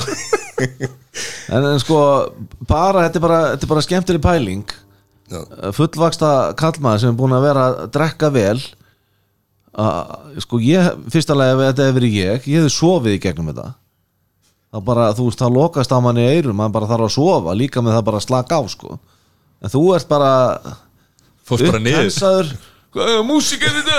en, 1.54 1.70
en 1.76 1.80
sko, 1.84 2.02
bara 2.68 3.06
þetta 3.06 3.22
er 3.22 3.28
bara, 3.28 3.42
bara 3.70 3.86
skemmtileg 3.86 4.24
pæling. 4.26 4.78
Fullvaksta 5.78 6.30
kallmaður 6.60 7.02
sem 7.04 7.12
er 7.14 7.18
búin 7.20 7.36
að 7.36 7.45
vera 7.49 7.66
að 7.72 7.80
drekka 7.98 8.30
vel 8.36 8.60
að, 9.78 10.14
sko 10.45 10.60
ég, 10.64 10.88
fyrsta 11.14 11.36
lagi 11.38 11.56
ef 11.58 11.64
þetta 11.66 11.88
hefur 11.90 11.98
verið 11.99 12.16
ég, 12.22 12.48
ég 12.49 12.62
hefði 12.62 12.74
sofið 12.78 13.18
í 13.18 13.22
gegnum 13.28 13.52
þetta. 13.52 13.68
Þá 14.74 14.80
bara, 14.88 15.10
þú 15.16 15.28
veist, 15.30 15.40
það 15.41 15.54
lokast 15.58 15.94
á 15.95 15.98
manni 16.04 16.24
í 16.26 16.32
eyrum, 16.38 16.58
mann 16.60 16.74
bara 16.76 16.90
þarf 16.90 17.08
að 17.08 17.14
sofa 17.16 17.54
líka 17.56 17.84
með 17.86 17.95
það 17.98 18.08
bara 18.10 18.20
að 18.22 18.26
slaka 18.28 18.58
á, 18.60 18.62
sko. 18.74 18.98
En 19.64 19.72
þú 19.74 19.84
ert 19.95 20.10
bara 20.10 20.32
Fórst 21.48 21.70
bara 21.70 21.80
niður. 21.80 22.49
er 22.98 23.22
músík 23.30 23.62
er 23.68 23.78
þetta? 23.78 23.98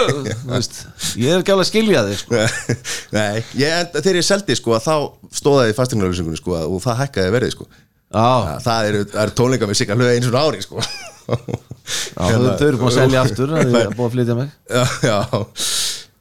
Ég 1.22 1.30
er 1.32 1.40
ekki 1.42 1.52
alveg 1.54 1.64
að 1.64 1.70
skilja 1.70 2.02
þig 2.08 2.18
sko. 2.24 2.42
Nei, 3.16 3.42
ég, 3.60 3.92
þegar 3.96 4.18
ég 4.20 4.26
seldi 4.26 4.56
sko, 4.58 4.74
að 4.76 4.88
þá 4.88 4.94
stóðaði 5.40 5.72
í 5.72 5.76
fastegnarlýsingunni 5.78 6.40
sko, 6.40 6.56
og 6.66 6.82
það 6.84 7.00
hækkaði 7.04 7.34
verið 7.38 7.54
sko. 7.54 7.68
já, 7.68 8.18
Það- 8.18 8.64
það 8.66 8.88
eru, 8.90 9.02
það 9.14 9.22
eru 9.24 9.36
tónleika 9.40 9.70
með 9.70 9.78
sigga 9.80 9.96
hlöða 9.98 10.16
eins 10.18 10.28
og 10.32 10.38
ári 10.42 10.62
sko. 10.66 10.84
Já. 11.28 12.24
Þau, 12.28 12.66
eru 12.68 12.80
búin 12.80 12.90
að 12.90 12.96
selja 12.98 13.24
aftur 13.24 13.52
það 13.54 13.78
er 13.82 13.94
búin 13.94 14.08
að 14.08 14.14
flytja 14.16 14.38
mig? 14.38 14.54
Já, 14.68 14.84
já. 15.08 15.18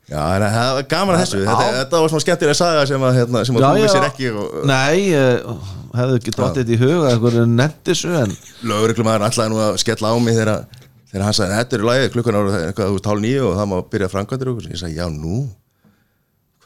Já, 0.07 0.21
en 0.23 0.43
það 0.47 0.69
var 0.77 0.85
gaman 0.87 1.17
að 1.17 1.21
þessu. 1.25 1.39
Þetta, 1.43 1.71
þetta 1.81 1.99
var 2.01 2.11
svona 2.13 2.23
skemmtilega 2.23 2.55
saga 2.55 2.83
sem 2.87 3.01
að, 3.03 3.17
hérna, 3.17 3.41
sem 3.43 3.57
að 3.59 3.65
þú 3.65 3.81
vissir 3.83 4.05
ekki 4.07 4.29
og 4.31 4.53
Nei, 4.69 4.99
ég 5.09 5.49
hefði 5.97 6.19
ekki 6.21 6.33
dottið 6.37 6.61
þetta 6.61 6.75
í 6.75 6.79
huga 6.85 7.09
einhverju 7.11 7.43
nefndi 7.51 7.91
þessu 7.91 8.13
en 8.21 8.35
lögreglumæður 8.71 9.25
ætlaði 9.27 9.51
nú 9.51 9.59
að 9.65 9.79
skella 9.83 10.13
á 10.13 10.15
mig 10.23 10.37
þegar, 10.37 10.81
þegar 11.11 11.25
hann 11.27 11.37
sagði, 11.41 11.57
þetta 11.59 11.77
er 11.77 11.85
lagið 11.89 12.09
klukkan 12.15 12.39
ára 12.39 12.61
eitthvað, 12.69 12.87
þú 12.93 12.97
veist, 12.97 13.09
hálf 13.11 13.23
nýju 13.25 13.43
og 13.49 13.57
það 13.59 13.69
má 13.73 13.77
byrja 13.95 14.09
framkvæmdur 14.13 14.53
og 14.53 14.63
ég 14.63 14.79
sagði, 14.79 14.99
já, 15.01 15.07
nú 15.11 15.41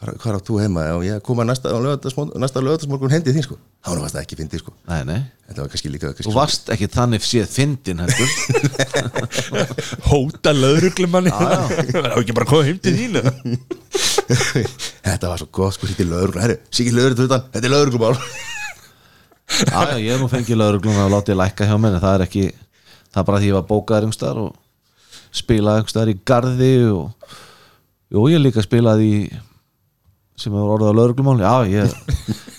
hvar 0.02 0.38
átt 0.38 0.48
þú 0.50 0.58
heima? 0.62 0.86
Já, 0.88 0.96
ég 1.06 1.22
koma 1.26 1.46
næsta, 1.46 1.72
lögatarsmorgun 1.78 3.14
hendi 3.14 3.36
þín 3.36 3.46
sko. 3.46 3.58
Þá 3.86 3.90
var 3.94 4.14
það 4.14 4.24
ekki 4.24 4.38
fyndið 4.40 4.64
sko. 4.64 4.74
Nei, 4.90 5.02
nei. 5.06 5.20
Þetta 5.46 5.62
var 5.62 5.72
kannski 5.74 5.92
líka 5.94 6.10
kannski 6.10 6.26
Þú 6.26 6.34
varst 6.36 6.72
ekki 6.74 6.88
þannig 6.90 7.26
séð 7.28 7.50
fyndin 7.54 8.02
heldur. 8.02 8.30
Hóta 10.10 10.54
löðruglumanni 10.56 11.34
Það 11.36 11.76
er 11.78 12.16
ekki 12.22 12.38
bara 12.38 12.48
að 12.48 12.52
koma 12.54 12.68
heim 12.70 12.80
til 12.82 12.96
þín 12.98 13.20
þetta 15.06 15.30
var 15.32 15.42
svo 15.42 15.50
gott 15.54 15.76
sko 15.76 15.90
sýtti 15.90 16.06
lögur 16.08 16.40
herri, 16.42 16.58
sýtti 16.72 16.94
lögur 16.96 17.18
þetta 17.20 17.42
þetta 17.52 17.68
er 17.68 17.74
lögurglumál 17.74 18.16
Já, 19.52 19.80
já, 19.92 19.96
ég 20.00 20.14
hef 20.14 20.22
nú 20.22 20.30
fengið 20.32 20.60
laurugluna 20.62 21.06
og 21.10 21.14
látið 21.18 21.40
lækka 21.42 21.68
hjá 21.68 21.76
mér 21.82 21.98
en 21.98 22.04
það 22.04 22.14
er 22.16 22.26
ekki, 22.26 22.44
það 23.12 23.22
er 23.22 23.26
bara 23.28 23.40
því 23.42 23.50
ég 23.50 23.58
var 23.58 23.66
bókaður 23.68 24.08
einhverstaðar 24.08 24.40
og 24.46 24.52
spilaði 25.36 25.82
einhverstaðar 25.82 26.12
í 26.14 26.20
garði 26.32 26.72
og 26.96 27.34
jú, 28.16 28.24
ég 28.32 28.44
líka 28.46 28.64
spilaði 28.64 29.10
í 29.12 29.22
sem 30.42 30.56
hefur 30.56 30.76
orðið 30.78 30.92
á 30.92 31.00
lauruglumál 31.00 31.38
já, 31.42 31.54
ég, 31.72 31.94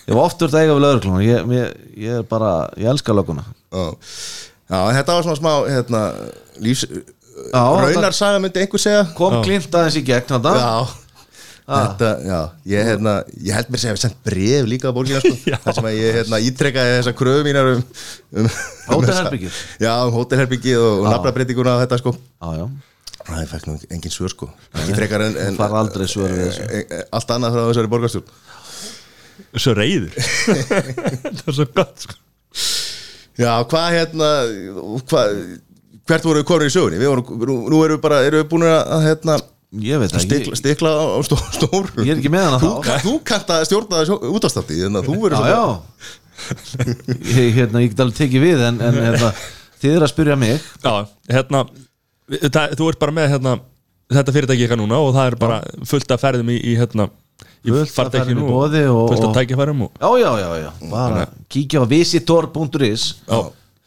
ég 0.07 0.15
var 0.15 0.23
oft 0.27 0.45
úr 0.45 0.53
það 0.53 0.65
eiga 0.67 0.77
við 0.77 0.85
laurugluna 0.87 1.25
ég, 1.27 1.57
ég, 1.59 1.75
ég 2.07 2.21
er 2.21 2.29
bara, 2.31 2.53
ég 2.81 2.93
elska 2.93 3.17
löguna 3.17 3.45
já. 3.45 3.85
já, 4.71 4.79
þetta 5.01 5.19
var 5.19 5.27
svona 5.27 5.41
smá 5.41 5.53
hérna, 5.67 6.07
lífs 6.63 6.87
Já, 7.53 7.63
raunarsaga 7.81 8.41
myndi 8.43 8.61
einhver 8.63 8.81
segja. 8.83 9.07
Kom 9.17 9.39
klint 9.45 9.73
aðeins 9.73 9.97
í 9.99 10.03
gegn 10.07 10.29
þetta 10.29 10.53
já. 10.59 10.75
Þetta, 11.63 12.09
já, 12.27 12.39
ég, 12.69 12.89
hérna, 12.91 13.13
ég 13.39 13.55
held 13.57 13.69
mér 13.71 13.81
sem 13.81 13.89
ég 13.89 13.95
hef 13.95 14.01
sendt 14.03 14.17
bref 14.27 14.67
líka 14.69 14.91
á 14.91 14.97
bólkina 14.97 15.21
sko, 15.23 15.37
þar 15.65 15.77
sem 15.77 15.87
að 15.89 15.95
ég 15.97 16.17
hérna, 16.19 16.41
ítrekkaði 16.43 16.97
þessa 16.99 17.13
kröfu 17.17 17.45
mínar 17.47 17.71
um, 17.71 17.85
um 18.43 18.49
Hótelherbergið? 18.89 19.61
Já, 19.81 19.93
um 20.03 20.17
hótelherbyggið 20.17 20.81
og, 20.81 20.91
og 20.91 21.07
Já. 21.07 21.13
nafnabreitinguna 21.15 21.77
og 21.77 21.85
þetta 21.85 22.01
sko. 22.03 22.15
Já, 22.19 22.49
já, 22.59 22.67
Það 23.27 23.41
er 23.43 23.49
fækt 23.53 23.67
nú 23.69 23.75
engin 23.95 24.13
svör 24.15 24.33
sko. 24.33 24.49
Ekki 24.75 24.97
frekar 24.99 25.23
en, 25.29 25.37
en 25.47 25.59
fara 25.59 25.79
aldrei 25.83 26.09
svör 26.11 26.33
við 26.35 26.49
þessu. 26.49 26.65
e- 26.69 26.87
e- 26.99 27.05
Allt 27.15 27.31
annað 27.37 27.55
frá 27.57 27.67
þessari 27.71 27.91
borgarstjórn. 27.93 28.33
Svo 29.63 29.73
reyður 29.77 30.13
Það 31.39 31.47
er 31.49 31.57
svo 31.59 31.67
gott 31.77 32.05
sko. 32.07 32.17
Já, 33.41 33.53
hvað 33.69 33.87
hérna 33.97 34.29
hvað, 35.09 35.37
Hvert 36.09 36.27
voru 36.27 36.43
við 36.43 36.47
komin 36.51 36.69
í 36.69 36.73
sögunni? 36.75 36.99
Við 37.01 37.11
vorum, 37.13 37.43
nú, 37.71 37.79
erum 37.87 37.97
við 37.97 38.03
bara, 38.05 38.19
erum 38.27 38.43
við 38.43 38.49
búin 38.51 38.65
að 38.69 39.05
hérna, 39.07 39.37
ég 39.87 40.03
veit 40.03 40.13
það 40.13 40.25
stikla, 40.27 40.53
ég, 40.53 40.59
stikla 40.61 40.91
á 40.93 41.05
á 41.17 41.19
stó, 41.25 41.39
stór 41.55 41.89
ég 42.03 42.11
er 42.13 42.19
ekki 42.21 42.33
með 42.33 42.45
hana 42.49 42.59
Þú, 42.61 42.73
þá. 42.85 42.93
þú 43.07 43.13
kannt 43.31 43.53
að 43.55 43.63
stjórna 43.71 44.01
þessu 44.03 44.19
útastátti 44.37 44.81
Þannig 44.83 45.01
að 45.01 45.09
þú 45.09 45.17
verður 45.23 45.47
já, 45.47 45.55
já. 45.55 45.63
Ég, 47.39 47.49
hérna, 47.57 47.85
ég 47.85 47.93
get 47.95 48.03
alveg 48.03 48.19
tekið 48.19 48.45
við 48.49 48.65
en, 48.67 48.81
en 48.83 48.99
hérna, 48.99 49.31
þið 49.83 49.97
er 49.97 50.05
að 50.09 50.11
spyrja 50.13 50.37
mig. 50.43 50.67
Já, 50.83 50.95
hérna 51.31 51.63
það, 52.41 52.77
Þú 52.79 52.89
ert 52.93 52.99
bara 53.03 53.13
með 53.13 53.29
hérna, 53.35 53.55
þetta 54.13 54.35
fyrirtæki 54.37 54.67
eitthvað 54.67 54.83
núna 54.83 55.01
og 55.01 55.15
það 55.17 55.27
er 55.31 55.37
bara 55.41 55.59
fullt 55.89 56.15
af 56.17 56.21
ferðum 56.25 56.53
í, 56.53 56.59
í 56.73 56.77
hérna 56.81 57.09
í 57.63 57.71
boði 57.73 58.85
og- 58.91 59.09
fullt 59.13 59.23
af 59.23 59.31
og- 59.31 59.37
tækifærum 59.39 59.83
og 59.87 59.91
Já, 60.01 60.11
já, 60.19 60.31
já, 60.43 60.51
já, 60.67 60.71
bara 60.91 61.27
kíkja 61.49 61.83
á 61.83 61.87
visitor.is 61.89 63.15
Já. 63.29 63.43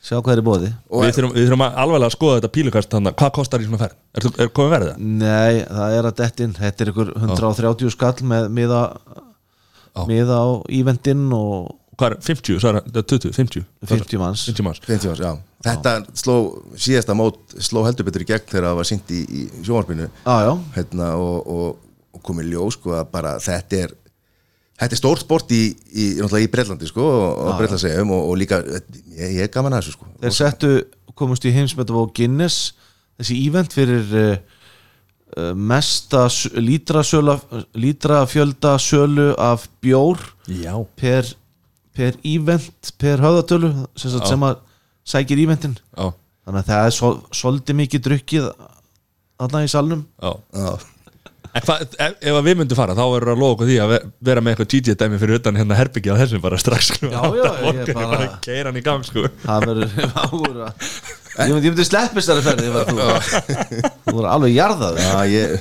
Sjá 0.05 0.19
hvað 0.22 0.35
er 0.35 0.41
í 0.41 0.45
bóði 0.45 0.67
við 0.93 1.15
þurfum, 1.17 1.31
við 1.34 1.47
þurfum 1.47 1.63
að 1.65 1.77
alveg 1.81 2.03
að 2.05 2.11
skoða 2.13 2.34
þetta 2.38 2.49
pílukast 2.53 2.89
þannig, 2.93 3.15
hvað 3.17 3.31
kostar 3.34 3.59
í 3.63 3.65
svona 3.65 3.80
ferð? 3.81 3.95
Er, 4.13 4.27
er 4.43 4.49
komið 4.53 4.73
verið 4.76 4.89
það? 4.91 4.99
Nei, 5.22 5.55
það 5.65 5.95
er 5.97 6.05
að 6.09 6.15
dettin 6.19 6.53
Þetta 6.53 6.84
er 6.85 6.91
ykkur 6.91 7.09
130 7.23 7.89
skall 7.95 8.13
með 8.22 8.49
miða, 8.53 8.81
miða 10.05 10.38
á 10.38 10.47
eventin 10.69 11.23
og 11.34 11.73
Hvað 11.95 12.11
er 12.11 12.15
50? 12.27 12.59
Svo 12.59 12.72
er 12.73 12.80
það 12.84 13.05
20, 13.13 13.34
50 13.38 13.65
50 13.91 14.19
manns. 14.22 14.45
50 14.49 14.65
manns. 14.67 14.81
50 14.85 15.11
árs, 15.13 15.22
já. 15.23 15.34
Þetta 15.65 15.93
sló 16.22 16.35
síðasta 16.77 17.15
mót 17.17 17.55
sló 17.63 17.85
heldur 17.88 18.05
betur 18.09 18.26
í 18.26 18.27
gegn 18.30 18.49
þegar 18.51 18.67
það 18.69 18.80
var 18.81 18.89
sýnt 18.89 19.13
í, 19.15 19.22
í 19.26 19.43
sjónvarpinu. 19.65 20.09
Já, 20.26 20.51
hérna, 20.76 21.07
og, 21.17 21.38
og, 21.47 21.77
og 22.17 22.23
komið 22.27 22.51
ljós 22.53 22.77
sko, 22.77 22.93
að 22.99 23.07
bara 23.15 23.35
þetta 23.41 23.80
er 23.88 23.95
þetta 24.76 24.91
er 24.91 24.99
stórt 24.99 25.23
sport 25.23 25.53
í, 25.55 25.61
í, 25.95 26.05
í 26.19 26.49
Breitlandi 26.51 26.89
sko, 26.89 27.05
og 27.47 27.53
Breitlandsegjum 27.61 28.11
og, 28.11 28.26
og 28.34 28.38
líka 28.41 28.59
ég, 28.67 29.38
ég 29.39 29.45
er 29.47 29.53
gaman 29.53 29.73
að 29.77 29.85
þessu 29.85 29.95
sko. 29.95 30.09
þeir 30.19 30.35
settu 30.35 30.72
komust 31.15 31.47
í 31.47 31.53
heimsmetu 31.55 31.95
á 31.95 32.03
Guinness 32.11 32.73
þessi 33.15 33.38
event 33.47 33.72
fyrir 33.72 34.11
uh, 34.19 34.34
uh, 35.39 35.53
mesta 35.55 36.26
s- 36.27 36.49
lítrasöla 36.59 37.38
lítrafjölda 37.80 38.76
sölu 38.84 39.30
af 39.39 39.69
bjór 39.81 40.19
Já. 40.51 40.76
per, 40.99 41.31
per 41.95 42.17
event 42.27 42.91
per 43.01 43.23
höfðatölu 43.23 43.69
sem, 43.95 44.11
sagt, 44.11 44.27
sem 44.31 44.43
að 44.47 44.57
sækir 45.07 45.41
eventin 45.45 45.77
Já, 45.95 46.09
þannig 46.45 46.59
að 46.63 46.69
það 46.73 46.89
er 46.89 46.95
svo, 46.97 47.11
svolítið 47.41 47.80
mikið 47.84 48.03
drukkið 48.09 48.49
þarna 49.39 49.63
í 49.65 49.72
salnum 49.72 50.03
já 50.22 50.34
Já. 50.59 50.76
En 51.55 51.63
hvað, 51.63 51.84
ef, 52.03 52.15
ef 52.19 52.35
að 52.35 52.47
við 52.49 52.57
myndum 52.59 52.76
fara 52.76 52.95
þá 52.97 53.03
verður 53.13 53.30
að 53.31 53.38
lofa 53.39 53.53
okkur 53.55 53.69
því 53.69 53.76
að 53.80 53.91
ve- 53.93 53.99
vera 54.27 54.41
með 54.43 54.51
eitthvað 54.57 54.67
DJ-dæmi 54.73 55.19
fyrir 55.22 55.38
utan 55.39 55.55
hérna 55.55 55.77
herbyggi 55.80 56.11
á 56.11 56.19
þessum 56.19 56.41
bara 56.43 56.57
strax 56.59 56.89
sko. 56.91 57.07
Já, 57.13 57.22
já, 57.31 57.45
ég 57.69 57.77
er 57.85 57.93
bara- 57.95 58.26
keira 58.43 58.73
hann 58.73 58.80
í 58.81 58.84
gang 58.84 59.05
sko. 59.07 59.23
það 59.45 59.67
verður 59.69 59.93
að 60.26 60.76
ég 61.35 61.51
myndi, 61.51 61.67
ég 61.67 61.73
myndi 61.73 61.85
sleppist 61.87 62.29
þar 62.31 62.39
að 62.39 62.47
ferði 62.47 62.69
þú 64.05 64.13
voru 64.15 64.29
alveg 64.31 64.53
jarðað 64.55 64.99
Já, 65.01 65.11
ég, 65.31 65.55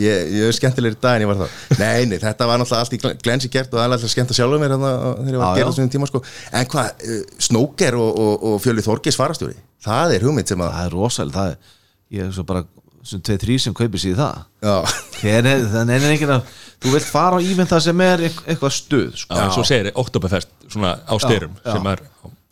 ég, 0.00 0.30
ég 0.38 0.46
er 0.48 0.56
skemmtilegri 0.56 0.98
dag 1.02 1.18
en 1.18 1.24
ég 1.26 1.30
var 1.30 1.40
það 1.42 1.78
Nei, 1.82 2.06
nei, 2.10 2.16
þetta 2.22 2.48
var 2.48 2.60
náttúrulega 2.62 2.84
allt 2.86 2.96
í 2.96 3.00
gl- 3.02 3.18
glensi 3.24 3.50
gert 3.52 3.72
og 3.74 3.80
það 3.80 3.86
alltaf 3.98 4.12
skemmt 4.14 4.32
að 4.34 4.38
sjálfa 4.40 4.60
mér 4.62 4.74
þarna 4.76 4.92
þegar 5.20 5.34
ég 5.34 5.42
var 5.42 5.48
að 5.52 5.60
gera 5.60 5.70
þessum 5.72 5.92
tíma 5.94 6.08
sko. 6.10 6.22
En 6.60 6.70
hvað, 6.72 7.04
uh, 7.12 7.20
Snóker 7.48 7.98
og, 8.00 8.10
og, 8.24 8.46
og 8.52 8.58
Fjöli 8.64 8.84
Þorgis 8.86 9.18
farastjóri 9.20 9.56
Það 9.84 10.16
er 10.16 10.26
hugmynd 10.28 10.50
sem 10.50 10.64
að 10.64 10.72
það 10.74 10.88
er 10.88 10.96
rosalega 10.98 11.38
það 11.38 11.52
er, 11.54 11.76
ég 12.18 12.24
er 12.28 12.34
svo 12.38 12.46
bara 12.48 12.64
sem 13.08 13.20
tveið 13.24 13.38
þrý 13.44 13.54
sem 13.62 13.74
kaupir 13.78 14.00
sér 14.02 14.16
það. 14.18 14.40
Já, 14.66 14.72
Hver 15.20 15.46
er, 15.48 15.62
þannig 15.72 15.94
er 16.02 16.10
enginn 16.12 16.32
að 16.34 16.48
þú 16.82 16.90
vilt 16.92 17.06
fara 17.08 17.38
á 17.38 17.40
íventa 17.40 17.78
sem 17.80 18.00
er 18.04 18.24
eit- 18.26 18.42
eitthvað 18.44 18.74
stuð 18.74 19.14
sko. 19.22 19.38
Já, 19.38 19.46
og 19.54 19.64
segir, 19.70 19.88
Oktoberfest 20.02 20.50
svona 20.68 20.90
á 21.08 21.14
styrum 21.22 21.54
já. 21.62 21.70
sem 21.72 21.88
er 21.94 22.02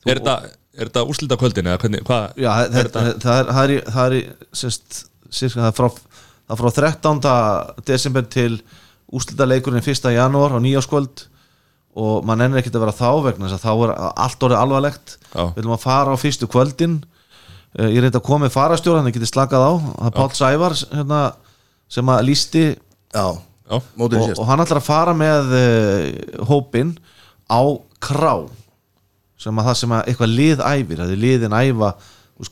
Er 0.06 0.20
þetta, 0.22 0.36
er 0.76 0.88
þetta 0.90 1.04
úrslita 1.08 1.38
kvöldin 1.40 1.68
eða 1.70 1.80
hvernig, 1.82 2.02
hvað 2.06 2.40
Já, 2.42 2.50
það, 2.72 2.90
það, 2.94 3.06
það, 3.22 3.38
er, 3.40 3.46
það 3.52 3.62
er, 3.64 3.72
í- 3.76 3.84
það 3.94 4.06
er 4.10 4.16
í, 4.16 4.20
sérst, 4.62 4.98
sérst, 5.30 5.56
það 5.56 5.70
er 5.70 5.76
frá, 5.78 5.88
það 6.46 6.54
er 6.56 6.60
frá 6.62 6.70
13. 6.80 7.22
desember 7.90 8.28
til 8.36 8.50
úslita 9.16 9.46
leikurinn 9.48 9.82
1. 9.84 10.10
janúar 10.16 10.56
á 10.56 10.60
nýjáskvöld 10.60 11.26
og 11.96 12.26
mann 12.28 12.42
ennir 12.44 12.60
ekkert 12.60 12.76
að 12.76 12.82
vera 12.84 12.96
þá 12.96 13.10
vegna 13.24 13.48
þess 13.48 13.56
að 13.56 13.64
þá 13.64 13.84
er 13.86 13.92
allt 14.26 14.42
orðið 14.44 14.60
alvarlegt. 14.60 15.14
Við 15.32 15.60
viljum 15.62 15.76
að 15.78 15.84
fara 15.86 16.12
á 16.12 16.20
fyrstu 16.20 16.48
kvöldin. 16.52 16.98
Eh, 17.78 17.88
ég 17.94 18.02
reyndi 18.04 18.18
að 18.20 18.26
koma 18.26 18.44
með 18.44 18.52
farastjóra 18.52 19.00
þannig 19.00 19.14
að 19.14 19.18
getið 19.20 19.30
slakað 19.30 19.64
á. 19.64 19.72
Það 19.94 20.10
er 20.10 20.16
Páll 20.18 20.34
Sævar 20.36 20.76
hérna, 20.92 21.20
sem 21.96 22.12
að 22.12 22.26
lísti 22.28 22.64
já, 22.66 23.26
Já, 23.66 23.78
í 23.80 24.04
og, 24.04 24.12
og 24.36 24.44
hann 24.50 24.62
ætlar 24.66 24.82
að 24.82 24.86
fara 24.90 25.14
með 25.16 25.54
uh, 25.56 26.44
hópin 26.50 26.92
á 27.48 27.60
krá 28.04 28.34
sem 29.46 29.62
að 29.62 29.70
það 29.70 29.78
sem 29.80 29.94
að 29.96 30.10
eitthvað 30.10 30.36
lið 30.40 30.62
æfir 30.66 31.00
það 31.02 31.14
er 31.14 31.22
liðin 31.24 31.56
æfa 31.62 31.94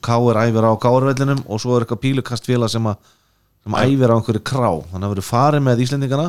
Káir 0.01 0.39
æfir 0.41 0.65
á 0.65 0.73
Káirvellinum 0.81 1.43
og 1.45 1.61
svo 1.61 1.75
er 1.77 1.85
eitthvað 1.85 2.01
pílukastfélag 2.07 2.73
sem 2.73 2.87
að 2.89 3.13
sem 3.65 3.77
æfir 3.81 4.13
á 4.13 4.17
einhverju 4.17 4.43
krá. 4.45 4.71
Þannig 4.93 5.07
að 5.07 5.13
verður 5.15 5.27
farið 5.29 5.65
með 5.65 5.83
Íslendingana 5.85 6.27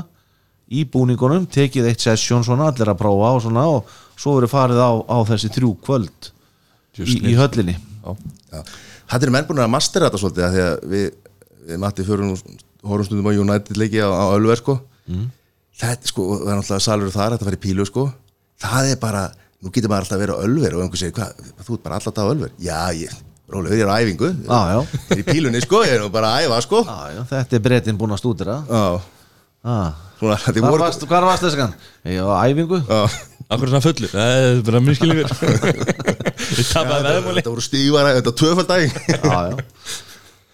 í 0.75 0.81
búningunum, 0.89 1.45
tekið 1.51 1.89
eitt 1.91 2.03
sesjón 2.03 2.45
svona, 2.47 2.71
allir 2.71 2.89
að 2.89 2.99
prófa 3.01 3.31
og 3.35 3.43
svona 3.43 3.65
og 3.69 3.91
svo 4.17 4.37
verður 4.37 4.53
farið 4.53 4.79
á, 4.81 4.91
á 5.03 5.17
þessi 5.29 5.51
þrjú 5.53 5.71
kvöld 5.85 6.29
í, 7.03 7.17
í 7.31 7.35
höllinni. 7.37 7.75
Þetta 9.05 9.27
er 9.27 9.33
menn 9.35 9.47
búin 9.49 9.61
að 9.61 9.73
mastera 9.75 10.07
þetta 10.09 10.21
svolítið 10.23 10.47
af 10.47 10.55
því 10.55 10.63
að 10.65 10.75
við, 10.95 11.07
við 11.69 11.81
Matti 11.83 12.05
fyrir 12.07 12.25
nú 12.25 12.37
horfum 12.85 13.07
stundum 13.09 13.29
á 13.29 13.33
United 13.35 13.79
leiki 13.81 14.01
á, 14.01 14.09
á 14.09 14.25
Ölver 14.33 14.61
sko. 14.61 14.79
Þetta 15.75 16.11
sko, 16.11 16.27
það 16.39 16.49
er 16.53 16.59
náttúrulega 16.61 16.85
salur 16.87 17.13
þar 17.13 17.35
þetta 17.35 17.57
í 17.59 17.63
pílu 17.67 17.85
sko. 17.85 18.07
Það 18.63 18.93
er 18.93 18.99
bara, 19.01 19.25
nú 19.65 19.73
getur 19.73 19.89
maður 19.89 20.05
alltaf 20.05 20.17
að 20.17 20.21
vera 20.21 20.37
á 20.37 20.43
Ölver 20.45 20.75
og 20.77 20.83
einhver 20.85 21.01
segir, 21.01 21.15
hvað, 21.17 21.53
þú 21.65 21.75
ert 21.77 21.85
bara 21.85 21.97
alltaf 21.97 22.21
á 22.21 22.29
Ölver? 22.29 22.51
Já, 22.61 22.79
ég, 22.93 23.13
rólega, 23.49 23.77
ég 23.79 23.85
er 23.85 23.89
á 23.89 23.97
æfingu. 23.97 24.31
Já, 24.45 24.59
já. 24.69 24.79
ég 25.09 25.15
er 25.15 25.21
í 25.21 25.25
pílunni 25.25 25.61
sko, 25.65 25.81
ég 25.85 25.95
er 25.95 26.03
nú 26.03 26.09
bara 26.13 26.33
að 26.35 26.45
æfa 26.45 26.59
sko. 26.67 26.81
Já, 26.85 27.15
já, 27.15 27.21
þetta 27.31 27.57
er 27.57 27.63
breytin 27.65 27.97
búin 27.97 28.13
að 28.13 28.21
stúdira 28.21 28.59
Já, 28.69 28.83
ah. 29.65 30.03
svona, 30.19 30.37
þið 30.45 30.61
Hvar 30.61 30.75
voru 30.75 30.85
varst, 30.85 31.47
þess 31.47 31.57
að 31.57 32.13
Ég 32.13 32.29
var 32.29 32.37
á 32.37 32.43
æfingu. 32.45 32.81
Já, 32.85 33.01
akkur 33.49 33.73
svona 33.73 33.83
fullu? 33.87 34.11
Það 34.13 34.37
er 34.43 34.63
bara 34.69 34.83
mjög 34.85 34.99
skilningur. 35.01 35.35
Ég 36.61 36.69
tapaði 36.69 37.09
veðmúli 37.09 37.41
þetta 37.41 37.55
voru 37.55 37.65
stífara, 37.65 38.15
þetta 38.19 38.31
var 38.31 38.39
tvöfaldæg 38.43 38.85
Já, 39.09 39.37
já. 39.49 39.65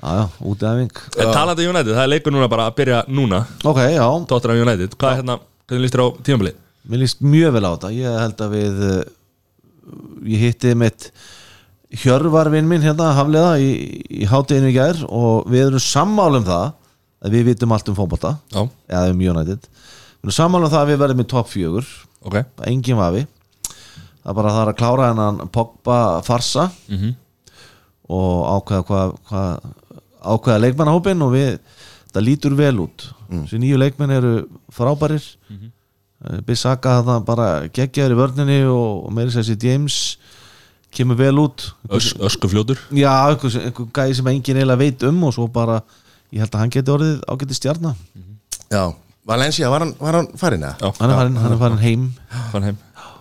Já, 0.02 0.10
já, 0.18 0.24
út 0.50 0.64
æfing. 0.66 1.00
En 1.20 1.30
talandi 1.36 1.68
um 1.68 1.76
United, 1.76 1.94
það 1.94 2.06
er 2.08 2.10
leikur 2.16 2.34
núna 2.34 2.48
bara 2.50 2.72
að 2.72 2.80
byrja 2.80 3.04
núna. 3.12 3.44
Ok, 3.70 3.84
já, 3.92 4.06
Tottenham 4.32 4.64
United, 4.64 4.96
hvað 4.98 5.12
er 5.12 5.20
hérna, 5.20 5.36
hvernig 5.70 5.84
líst 5.86 5.98
þér 5.98 6.02
á 6.02 6.08
tímabilið? 6.26 6.56
Mér 6.90 7.00
líst 7.04 7.22
mjög 7.22 7.54
vel 7.54 7.66
á 7.66 7.72
þetta. 7.76 7.92
Ég 7.94 8.20
held 8.24 8.42
að 8.46 8.56
við 8.58 8.82
uh, 8.88 9.02
Ég 10.26 10.40
hitti 10.46 10.76
mitt 10.78 11.12
Hjörvarvinn 11.92 12.68
minn 12.70 12.84
hérna 12.86 13.10
Hafleða 13.18 13.56
í, 13.60 13.72
í 14.22 14.28
hátíðinu 14.30 14.70
í 14.72 14.76
gær 14.78 15.00
og 15.10 15.50
við 15.52 15.66
erum 15.68 15.82
sammála 15.84 16.40
um 16.40 16.46
það 16.48 16.68
að 17.22 17.34
við 17.36 17.44
vitum 17.50 17.74
allt 17.76 17.90
um 17.92 17.98
fótbolta. 17.98 18.32
Já, 18.54 18.62
eða 18.88 19.10
um 19.12 19.20
United. 19.34 19.66
Við 20.22 20.30
erum 20.30 20.36
sammála 20.38 20.70
um 20.70 20.72
það 20.72 20.84
að 20.86 20.92
við 20.94 21.02
verðum 21.04 21.24
í 21.24 21.28
topp 21.34 21.50
fjögur. 21.52 21.90
Ok. 22.24 22.38
Engin 22.70 22.98
vafi. 23.02 23.26
Það 24.22 24.32
er 24.32 24.38
bara 24.38 24.54
það 24.56 24.62
er 24.64 24.72
að 24.72 24.80
klára 24.80 25.10
hennan 25.12 25.42
Pogba 25.52 25.98
farsa 26.24 26.70
Mhm. 26.88 27.12
og 28.12 28.40
ákveða 28.56 28.86
hvað 28.88 29.14
hva, 29.30 29.44
ákveða 30.22 30.62
leikmannahópin 30.66 31.22
og 31.26 31.32
við 31.36 31.60
það 32.14 32.26
lítur 32.28 32.56
vel 32.56 32.76
út. 32.86 33.10
Þessi 33.32 33.60
nýju 33.64 33.78
leikmenn 33.82 34.12
eru 34.16 34.34
frábærir. 34.72 35.24
Mm 35.50 35.58
-hmm. 35.58 35.72
Bissaka 36.46 37.00
það 37.06 37.24
bara 37.26 37.48
geggjaður 37.74 38.14
í 38.14 38.20
vörninni 38.20 38.60
og, 38.70 39.08
og 39.08 39.14
meiri 39.16 39.34
sér 39.34 39.58
James 39.58 40.18
kemur 40.92 41.18
vel 41.18 41.38
út. 41.40 41.70
Ös, 41.90 42.12
öskufljótur. 42.20 42.80
Já, 42.94 43.14
einhver, 43.32 43.56
einhver 43.62 43.88
gæði 43.96 44.18
sem 44.20 44.28
enginn 44.34 44.60
eiginlega 44.60 44.82
veit 44.82 45.06
um 45.08 45.24
og 45.28 45.34
svo 45.38 45.48
bara, 45.52 45.80
ég 46.36 46.44
held 46.44 46.52
að 46.52 46.66
hann 46.66 46.74
geti 46.76 46.92
orðið 46.94 47.24
ágæti 47.32 47.58
stjarnar 47.58 47.96
Já, 48.72 48.84
Valencia, 49.28 49.70
var 49.72 49.86
hann, 49.86 49.96
var 50.00 50.20
hann 50.20 50.30
farin 50.40 50.68
eða? 50.68 50.76
Já. 50.82 50.92
hann 51.00 51.14
er 51.14 51.20
farin, 51.22 51.40
hann 51.42 51.56
er 51.56 51.62
farin 51.64 51.82
heim. 51.82 52.06
Fann 52.52 52.68
heim. 52.70 52.78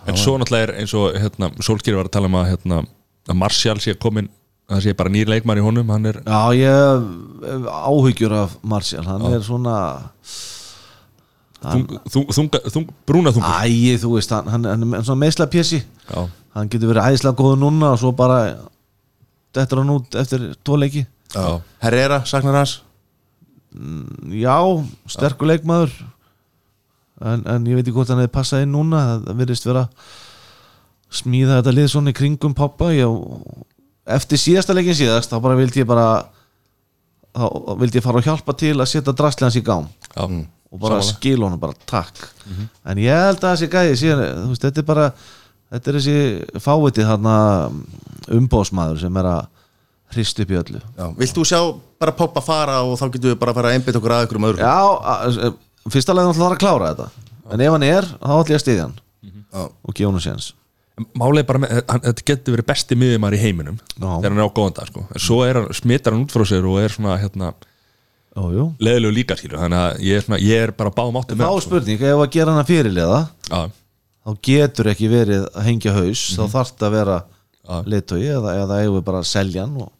En 0.09 0.17
svo 0.17 0.35
náttúrulega 0.41 0.69
er 0.69 0.75
eins 0.81 0.93
og 0.97 1.15
hérna, 1.15 1.51
Solskýri 1.61 1.97
var 1.97 2.09
að 2.09 2.15
tala 2.15 2.29
um 2.31 2.37
að, 2.39 2.47
hérna, 2.53 2.83
að 3.29 3.41
Martial 3.41 3.81
sé 3.83 3.95
komin 4.01 4.29
það 4.71 4.85
sé 4.85 4.95
bara 4.97 5.11
nýr 5.11 5.29
leikmann 5.31 5.59
í 5.59 5.65
honum 5.65 5.91
hann 5.91 6.07
er, 6.11 6.21
já, 6.23 6.41
ég 6.55 6.71
hef 7.43 7.67
áhyggjur 7.91 8.35
af 8.39 8.55
Martial, 8.63 9.03
hann 9.07 9.27
er 9.33 9.43
svona 9.45 9.75
þung, 11.61 12.27
þung, 12.33 12.49
þung, 12.73 12.91
brúna 13.07 13.33
þungur 13.35 13.65
ægi, 13.67 13.95
þú 14.01 14.13
veist, 14.15 14.33
hann, 14.33 14.49
hann, 14.49 14.69
hann 14.71 14.97
er 14.97 15.05
svona 15.05 15.21
meðsla 15.21 15.49
pjessi 15.51 15.81
já, 15.81 16.21
hann 16.55 16.71
getur 16.71 16.91
verið 16.91 17.11
æðislega 17.11 17.37
góður 17.37 17.61
núna 17.61 17.91
og 17.93 18.01
svo 18.01 18.13
bara 18.17 18.39
þetta 19.55 19.75
er 19.75 19.83
hann 19.83 19.93
út 19.95 20.17
eftir 20.21 20.47
tvo 20.63 20.79
leiki. 20.79 21.05
Já. 21.35 21.59
Herrera, 21.83 22.21
saknar 22.27 22.61
hans? 22.61 22.79
Já, 24.35 24.57
sterkur 25.11 25.51
leikmaður. 25.51 25.93
En, 27.21 27.43
en 27.45 27.67
ég 27.69 27.77
veit 27.77 27.85
ekki 27.85 27.95
hvort 27.95 28.11
hann 28.11 28.21
hefði 28.23 28.33
passað 28.35 28.65
inn 28.65 28.73
núna. 28.75 29.03
Það 29.27 29.41
virðist 29.43 29.67
vera 29.67 29.85
smíða 31.11 31.59
þetta 31.59 31.75
lið 31.75 31.89
svona 31.91 32.13
í 32.13 32.17
kringum 32.17 32.55
pappa 32.57 32.91
ég, 32.95 33.19
eftir 34.15 34.39
síðasta 34.39 34.75
leikin 34.75 34.95
síðast 34.97 35.31
þá 35.31 35.41
bara 35.43 35.57
vildi 35.59 35.83
ég 35.83 35.89
bara 35.89 36.07
þá 37.35 37.75
vildi 37.81 37.99
ég 37.99 38.05
fara 38.05 38.21
og 38.21 38.27
hjálpa 38.27 38.55
til 38.59 38.77
að 38.77 38.89
setja 38.91 39.15
drastlegans 39.15 39.57
í 39.59 39.63
gám 39.67 39.89
já. 40.15 40.23
Og 40.71 40.79
bara 40.79 40.99
Sammála. 41.01 41.15
skil 41.17 41.43
honum 41.43 41.59
bara 41.59 41.75
takk 41.89 42.21
en 42.87 42.97
ég 43.03 43.11
held 43.25 43.41
að 43.43 43.55
þessi 43.55 43.71
gæði 43.73 43.97
síðan, 43.99 44.21
veist, 44.51 44.63
þetta 44.65 44.79
er 44.83 44.87
bara 44.87 45.07
þetta 45.71 45.91
er 45.91 45.97
þessi 45.99 46.61
fávitið 46.63 47.09
þarna 47.11 47.35
umbóðsmaður 48.37 49.01
sem 49.03 49.19
er 49.21 49.29
að 49.31 49.41
hrist 50.15 50.39
upp 50.43 50.51
í 50.51 50.57
öllu 50.59 50.79
Já, 50.81 51.05
vilt 51.19 51.35
þú 51.37 51.45
sjá 51.47 51.59
bara 52.01 52.15
poppa 52.15 52.43
fara 52.43 52.79
og 52.83 52.97
þá 52.99 53.05
getum 53.13 53.31
við 53.33 53.37
bara 53.41 53.53
að 53.53 53.59
fara 53.59 53.71
að 53.71 53.77
einbytta 53.79 54.01
okkur 54.01 54.15
að 54.15 54.25
ykkur 54.27 54.39
um 54.41 54.47
öðru 54.49 54.63
Já, 54.63 54.79
a- 55.15 55.91
fyrsta 55.91 56.15
leið 56.15 56.29
náttúrulega 56.31 56.57
að 56.57 56.63
klára 56.63 56.89
þetta 56.91 57.07
en 57.51 57.63
ef 57.65 57.75
hann 57.75 57.87
er, 57.87 58.07
þá 58.07 58.33
ætlum 58.39 58.51
ég 58.55 58.59
að 58.59 58.65
styðja 58.65 58.87
hann 58.87 58.97
Já. 59.51 59.63
og 59.67 59.95
gefa 59.95 60.11
hann 60.11 60.25
séns 60.25 60.51
er 61.01 61.45
bara 61.47 61.61
með, 61.63 61.71
hann, 61.89 62.03
þetta 62.05 62.25
getur 62.27 62.55
verið 62.57 62.67
besti 62.71 62.97
miðjumar 62.99 63.35
í 63.35 63.41
heiminum 63.41 63.79
Já. 63.79 64.07
þegar 64.19 64.29
hann 64.31 64.41
er 64.43 64.47
á 64.47 64.55
góðan 64.55 64.75
dag 64.77 64.87
sko. 64.91 65.05
en 65.11 65.23
svo 65.23 65.39
er 65.47 65.59
hann, 65.61 65.69
smitar 65.75 66.13
hann 66.15 66.25
út 66.25 66.35
frá 66.35 66.43
sér 66.47 66.67
og 66.67 66.79
er 66.83 66.93
svona 66.93 67.15
hérna. 67.21 67.53
Leðilegu 68.35 69.11
líka 69.15 69.35
skilur 69.39 69.59
þannig 69.59 69.79
að 69.81 70.01
ég 70.07 70.17
er, 70.17 70.25
svona, 70.25 70.39
ég 70.39 70.61
er 70.67 70.71
bara 70.71 70.91
báðum 70.95 71.17
áttum 71.19 71.41
Þá 71.41 71.47
er 71.51 71.63
spurning, 71.65 72.01
ef 72.01 72.21
að 72.23 72.29
gera 72.31 72.51
hann 72.53 72.63
að 72.63 72.69
fyrirliða 72.71 73.21
Já, 73.49 73.61
þá 74.25 74.31
getur 74.47 74.89
ekki 74.93 75.09
verið 75.11 75.47
að 75.51 75.65
hengja 75.67 75.95
haus 75.97 76.21
þá 76.37 76.41
Mhm. 76.45 76.51
þarf 76.53 76.71
það 76.77 76.87
að 76.87 76.95
vera 76.99 77.17
leitói 77.91 78.21
eða, 78.35 78.53
eða 78.63 78.77
eigum 78.83 78.95
við 78.99 79.03
bara 79.09 79.19
að 79.23 79.27
selja 79.31 79.65
hann 79.65 79.75
og 79.81 79.91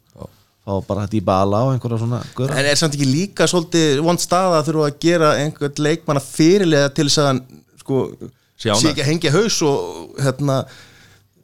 fá 0.61 0.87
bara 0.87 1.03
þetta 1.07 1.17
í 1.17 1.23
bala 1.25 1.59
og 1.65 1.71
einhverja 1.73 1.97
svona 1.99 2.19
gura. 2.37 2.53
En 2.55 2.65
er 2.69 2.75
samt 2.77 2.93
ekki 2.95 3.07
líka 3.09 3.47
svolítið 3.49 3.99
vond 4.05 4.19
stað 4.21 4.53
að 4.59 4.67
þurfa 4.69 4.87
að 4.91 4.99
gera 5.01 5.29
einhvern 5.41 5.81
leikmann 5.81 6.19
að 6.21 6.27
fyrirlega 6.35 6.91
til 6.93 7.07
þess 7.09 7.17
að 7.23 7.27
hann 7.31 7.41
sko, 7.81 8.01
Sé 8.61 8.69
ekki 8.69 9.01
að 9.01 9.07
hengja 9.09 9.31
haus 9.33 9.55
og 9.65 10.19
hérna, 10.21 10.59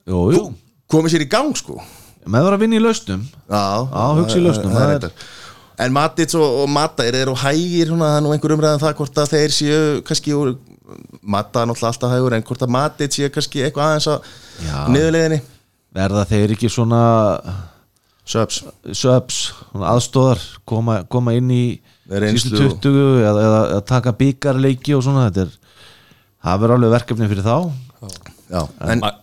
Jú, 0.08 0.20
jú, 0.36 0.44
komið 0.88 1.16
sér 1.16 1.24
í 1.26 1.30
gang 1.34 1.50
sko. 1.58 1.80
Með 2.30 2.46
það 2.46 2.54
að 2.54 2.62
vinna 2.62 2.78
í 2.78 2.84
lausnum. 2.84 3.24
Já, 3.50 3.64
Já, 3.90 4.04
hugsa 4.22 4.38
í 4.38 4.44
lausnum, 4.46 4.76
það 4.78 4.94
er. 4.94 5.10
En 5.78 5.94
Matits 5.94 6.34
og, 6.38 6.64
og 6.64 6.72
Mata 6.74 7.06
er 7.06 7.20
þeir 7.20 7.30
og 7.30 7.38
hægir 7.44 7.92
er 7.94 8.22
nú 8.26 8.32
einhver 8.34 8.56
umræðan 8.56 8.82
það 8.82 8.98
hvort 8.98 9.20
að 9.22 9.34
þeir 9.36 9.54
séu 9.54 9.82
kannski 10.08 10.34
úr 10.34 10.56
Mata 11.22 11.62
er 11.62 11.70
náttúrulega 11.70 11.92
alltaf 11.92 12.14
hægur 12.16 12.36
en 12.38 12.46
hvort 12.48 12.64
að 12.66 12.74
Matits 12.74 13.20
séu 13.20 13.30
kannski 13.34 13.62
eitthvað 13.66 13.92
aðeins 13.92 14.08
að 14.14 14.32
Já. 14.64 14.78
niðurleiðinni 14.96 15.42
verða 15.98 16.24
þeir 16.30 16.54
ekki 16.56 16.72
svona 16.72 17.02
subs, 18.28 18.62
svona 18.92 19.92
aðstóðar 19.94 20.42
koma, 20.68 21.02
koma 21.10 21.36
inn 21.38 21.52
í 21.54 21.64
sístu 22.08 22.58
20 22.58 23.22
eða, 23.22 23.46
eða, 23.46 23.82
taka 23.88 24.16
byggarleiki 24.18 24.96
og 24.98 25.06
svona 25.06 25.28
þetta 25.28 25.46
er 25.46 25.54
það 26.48 26.64
verður 26.64 26.78
alveg 26.78 26.96
verkefni 26.98 27.30
fyrir 27.32 27.48
þá 27.48 27.58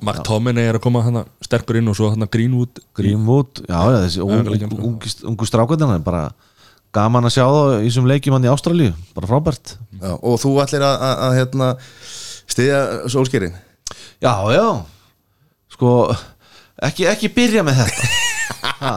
Mark 0.04 0.20
Tomini 0.26 0.60
er 0.68 0.76
að 0.78 0.82
koma 0.84 1.00
hana 1.04 1.22
sterkur 1.44 1.78
inn 1.80 1.88
og 1.88 1.96
svo 1.96 2.10
hann 2.12 2.26
Greenwood. 2.30 2.80
Greenwood, 2.96 3.62
já, 3.68 3.78
já 3.94 4.00
þessi 4.04 4.20
Já, 4.20 4.24
ung- 4.24 4.82
ung- 4.84 4.98
ungu, 5.32 5.46
strákvæðina 5.48 5.96
bara 6.04 6.26
gaman 6.94 7.24
að 7.26 7.34
sjá 7.38 7.44
það 7.48 7.72
í 7.80 7.86
þessum 7.88 8.06
leikjum 8.10 8.36
hann 8.36 8.44
í 8.46 8.52
Ástralíu, 8.52 8.92
bara 9.16 9.30
frábært. 9.30 9.76
Já, 10.00 10.12
og 10.20 10.36
þú 10.42 10.52
ætlir 10.62 10.84
að, 10.86 10.96
að, 11.08 11.22
að 11.28 11.38
hérna, 11.40 11.70
stiðja 12.54 12.82
sólskerin 13.10 13.56
já, 14.22 14.34
já. 14.54 14.66
Sko, 15.74 15.90
ekki, 16.84 17.08
ekki 17.10 17.32
byrja 17.34 17.64
með 17.66 17.82
þetta. 17.84 18.10
Ha. 18.64 18.90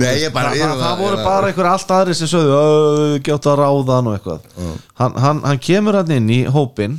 Nei, 0.00 0.22
ég 0.22 0.32
bara 0.32 0.50
það, 0.54 0.60
það, 0.70 0.80
það 0.80 1.00
voru 1.00 1.16
bara 1.24 1.48
einhver 1.50 1.66
allt 1.68 1.90
aðri 1.94 2.14
sem 2.16 2.28
sögðu 2.30 3.18
gjóta 3.26 3.50
að 3.52 3.58
ráða 3.60 3.96
hann 3.98 4.08
og 4.10 4.14
eitthvað. 4.16 4.46
Hann, 5.00 5.16
hann, 5.24 5.40
hann 5.44 5.60
kemur 5.62 5.98
hann 5.98 6.12
inn 6.14 6.28
í 6.32 6.38
hópin 6.52 6.96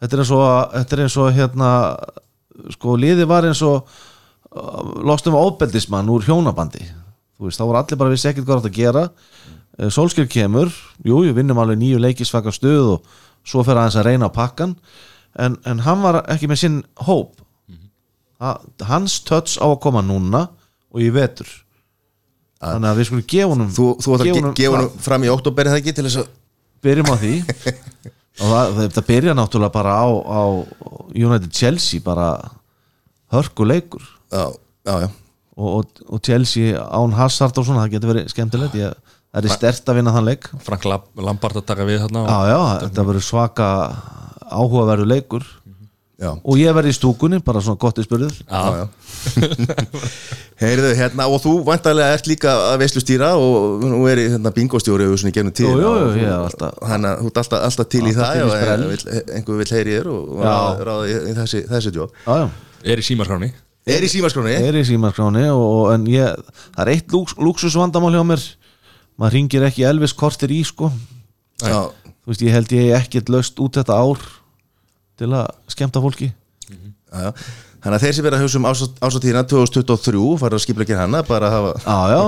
þetta 0.00 0.16
er 0.16 0.22
eins 0.24 0.32
og 0.34 0.78
er 0.78 1.02
eins 1.04 1.16
og 1.20 1.32
hérna 1.36 1.70
sko 2.74 2.96
liði 2.98 3.26
var 3.30 3.46
eins 3.48 3.60
og 3.66 3.84
uh, 3.86 4.94
lostum 5.06 5.36
óbeldismann 5.38 6.08
úr 6.12 6.24
hjónabandi. 6.26 6.82
Þú 7.38 7.46
veist, 7.46 7.60
þá 7.60 7.66
voru 7.68 7.78
allir 7.82 8.00
bara 8.00 8.10
vissi 8.14 8.28
ekkert 8.30 8.48
hvað 8.48 8.62
átt 8.62 8.70
að 8.72 8.78
gera. 8.80 9.04
Uh, 9.78 9.90
Solskjör 9.94 10.26
kemur. 10.30 10.72
Jú, 11.06 11.20
við 11.28 11.36
vinnum 11.38 11.60
alveg 11.62 11.78
nýju 11.82 12.00
leikisvaka 12.02 12.50
stuð 12.54 12.94
og 12.96 13.12
svo 13.48 13.62
fer 13.66 13.78
aðeins 13.78 13.98
að 14.00 14.08
reyna 14.10 14.28
á 14.28 14.34
pakkan 14.34 14.74
en, 15.38 15.54
en 15.64 15.84
hann 15.86 16.02
var 16.02 16.22
ekki 16.32 16.48
með 16.50 16.62
sinn 16.64 16.80
hóp. 17.06 17.38
Ha- 18.42 18.58
hans 18.90 19.20
töts 19.26 19.56
á 19.58 19.66
að 19.70 19.80
koma 19.82 20.02
núna 20.04 20.48
og 20.94 21.02
í 21.02 21.08
vetur. 21.14 21.48
Þannig 22.58 22.90
að 22.90 22.98
við 22.98 23.06
skulum 23.08 23.26
gefa 23.30 23.48
honum 23.52 23.68
Þú, 23.70 23.84
ætlar 24.02 24.18
að 24.18 24.26
gefa 24.28 24.40
ge- 24.50 24.54
gefa 24.58 24.76
honum 24.80 25.02
fram 25.04 25.24
í 25.26 25.30
oktober 25.30 25.68
eða 25.70 25.78
ekki 25.78 25.92
til 25.94 26.04
þess 26.08 26.20
að 26.24 26.30
byrjum 26.82 27.10
á 27.10 27.16
því 27.22 27.32
og 28.38 28.52
það, 28.52 28.72
þetta 28.82 29.02
byrja 29.08 29.34
náttúrulega 29.38 29.74
bara 29.74 29.94
á, 29.98 30.06
á 30.08 30.42
United 31.14 31.50
Chelsea 31.54 32.00
bara 32.04 32.28
hörku 33.34 33.66
leikur 33.66 34.04
Já, 34.32 34.44
já, 34.86 34.94
já. 35.04 35.08
Og, 35.58 35.68
og, 35.80 36.02
og 36.14 36.20
Chelsea 36.22 36.76
án 36.78 37.14
Hazard 37.18 37.56
og 37.58 37.64
svona 37.66 37.86
það 37.86 37.94
getur 37.96 38.10
verið 38.12 38.28
skemmtilegt. 38.30 38.74
Ég, 38.78 38.92
það 39.34 39.48
er 39.48 39.54
stert 39.56 39.88
að 39.90 39.96
vinna 39.98 40.12
þann 40.14 40.28
leik. 40.28 40.44
Frank 40.62 40.84
Lam- 40.86 41.08
Lampard 41.26 41.58
að 41.58 41.64
taka 41.66 41.86
við 41.88 42.04
þarna 42.04 42.22
já 42.28 42.52
já, 42.52 42.60
þetta 42.84 43.04
verður 43.08 43.24
svaka 43.26 43.66
áhugaverður 44.48 45.10
leikur 45.10 45.48
Já, 46.18 46.32
og 46.34 46.56
ég 46.58 46.72
verði 46.74 46.90
í 46.90 46.96
stúkunni, 46.96 47.38
bara 47.46 47.60
svona 47.62 47.78
gott 47.78 48.00
í 48.02 48.02
já. 48.02 48.88
Heyrðu, 50.58 50.88
hérna, 50.98 51.28
og 51.30 51.38
þú 51.44 51.52
vantarlega 51.68 52.16
ert 52.16 52.26
líka 52.26 52.50
að 52.72 52.80
veislu 52.82 53.02
stýra 53.04 53.28
og 53.38 53.84
nú 53.86 54.00
er 54.10 54.18
ég 54.24 54.32
hérna, 54.34 54.50
bingostjóri 54.56 55.06
og 55.06 55.14
svona 55.20 55.30
í 55.30 55.36
gefnum 55.36 55.54
tíð 55.54 55.68
Þannig 55.78 57.06
að 57.12 57.22
þú 57.22 57.30
ert 57.30 57.38
alltaf, 57.44 57.62
alltaf 57.68 57.90
til 57.94 58.02
í 58.02 58.10
Alltaf 58.10 58.24
það 58.24 58.34
í 58.34 58.42
og 58.42 58.56
ef 58.58 58.82
vill- 58.90 59.36
einhver 59.38 59.60
vil 59.62 59.68
heyri 59.76 59.94
þér 59.94 60.10
og 60.10 60.32
og 60.42 60.82
ráða 60.88 61.06
í, 61.06 61.14
í 61.30 61.36
þessi, 61.38 61.60
þessi 61.70 61.94
jobb 61.94 62.18
já, 62.26 62.34
já. 62.42 62.48
Er 62.92 62.98
í 62.98 63.06
símarskráni 63.06 63.52
Er 63.88 64.04
í 64.04 64.10
símaskráni? 64.10 64.56
er 64.58 64.76
í 64.76 64.82
símarskráni 64.90 65.44
og, 65.54 65.62
og, 65.62 65.84
en 65.94 66.08
ég, 66.10 66.34
það 66.74 66.82
er 66.82 66.90
eitt 66.96 67.14
lúks, 67.14 67.36
lúksusvandamál 67.40 68.10
hjá 68.18 68.24
mér. 68.26 68.42
Maður 69.18 69.32
ringir 69.38 69.64
ekki 69.70 69.86
Elvis 69.88 70.12
kortir 70.18 70.52
í 70.52 70.58
sko. 70.66 70.90
Já, 71.62 71.86
þú 71.88 72.28
veist, 72.34 72.42
ég 72.44 72.52
held 72.58 72.74
ég 72.76 72.90
ekkert 72.98 73.32
löst 73.32 73.62
út 73.64 73.78
þetta 73.80 73.96
ár 73.96 74.20
til 75.18 75.30
að 75.34 75.48
skemmta 75.74 76.02
fólki. 76.04 76.30
Já, 76.68 77.18
já. 77.28 77.32
Þannig 77.78 77.96
að 77.96 78.02
þeir 78.04 78.14
sem 78.16 78.24
verða 78.26 78.38
að 78.38 78.44
hugsa 78.44 78.58
um 78.58 78.66
ásatíðina 79.08 79.42
2023 79.48 80.22
fara 80.40 80.58
að 80.58 80.64
skipla 80.64 80.84
ekki 80.84 80.96
hana 80.98 81.22
bara 81.26 81.48
að 81.48 81.54
hafa 81.56 81.70
já, 81.84 82.16
já. 82.16 82.22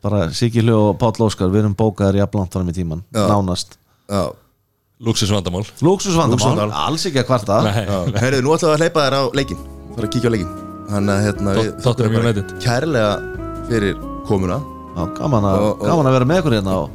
Bara 0.00 0.20
Sigilju 0.32 0.76
og 0.78 0.94
Páll 1.00 1.26
Óskar 1.26 1.50
við 1.52 1.64
erum 1.64 1.74
bókaðir 1.76 2.22
jafnlangt 2.22 2.54
fram 2.56 2.70
í 2.70 2.72
tíman 2.76 3.02
Já. 3.12 3.26
nánast. 3.28 3.74
Já, 4.08 4.30
Luxusvandamál 5.00 5.66
Lúxusvandamál. 5.84 6.70
alls 6.86 7.04
ekki 7.10 7.20
að 7.20 7.28
kvarta. 7.28 7.58
Heyrðu, 8.22 8.40
nú 8.46 8.54
við 8.54 8.64
að 8.70 8.80
hleypa 8.86 9.04
þér 9.06 9.18
á 9.18 9.22
leikin 9.36 9.60
fara 9.96 10.06
að 10.08 10.12
kíkja 10.14 10.30
á 10.30 10.34
leikin 10.36 10.56
Þannig 10.90 11.12
að 11.14 11.26
hérna 11.26 11.52
við-. 11.58 12.54
Kærlega 12.64 13.12
fyrir 13.68 14.00
komuna. 14.26 14.56
Já, 14.96 15.04
gaman, 15.20 15.44
að, 15.46 15.60
Og- 15.60 15.76
og- 15.76 15.86
gaman 15.86 16.06
að 16.08 16.16
vera 16.16 16.26
með 16.32 16.40
ykkur 16.40 16.56
hérna 16.56 16.72
og 16.80 16.90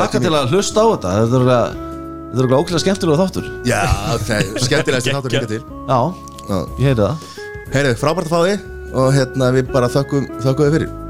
laka 0.00 0.18
til 0.20 0.32
að 0.34 0.50
hlusta 0.50 0.82
á 0.82 0.86
þetta. 0.90 1.12
Þetta 1.20 1.34
er 1.34 1.40
örugglega- 1.40 1.89
þetta 2.30 2.40
er 2.40 2.46
okkur 2.46 2.60
ókvæða 2.60 2.82
skemmtilega 2.84 3.20
þáttur. 3.24 3.50
Já, 3.66 3.80
það 4.22 4.34
er 4.38 4.64
skemmtilegast 4.66 5.10
þáttur 5.10 5.36
líka 5.36 5.50
til. 5.50 5.62
Já, 5.90 6.00
ég 6.78 6.86
heyri 6.86 6.98
það. 7.02 7.28
Heyrðu, 7.74 7.94
frábært 8.00 8.30
að 8.30 8.34
fá 8.34 8.40
þig 8.46 8.96
og 9.00 9.12
hérna 9.14 9.52
við 9.54 9.70
bara 9.74 9.90
þökkum, 9.90 10.26
þökkum 10.42 10.66
þið 10.66 10.76
fyrir 10.78 11.09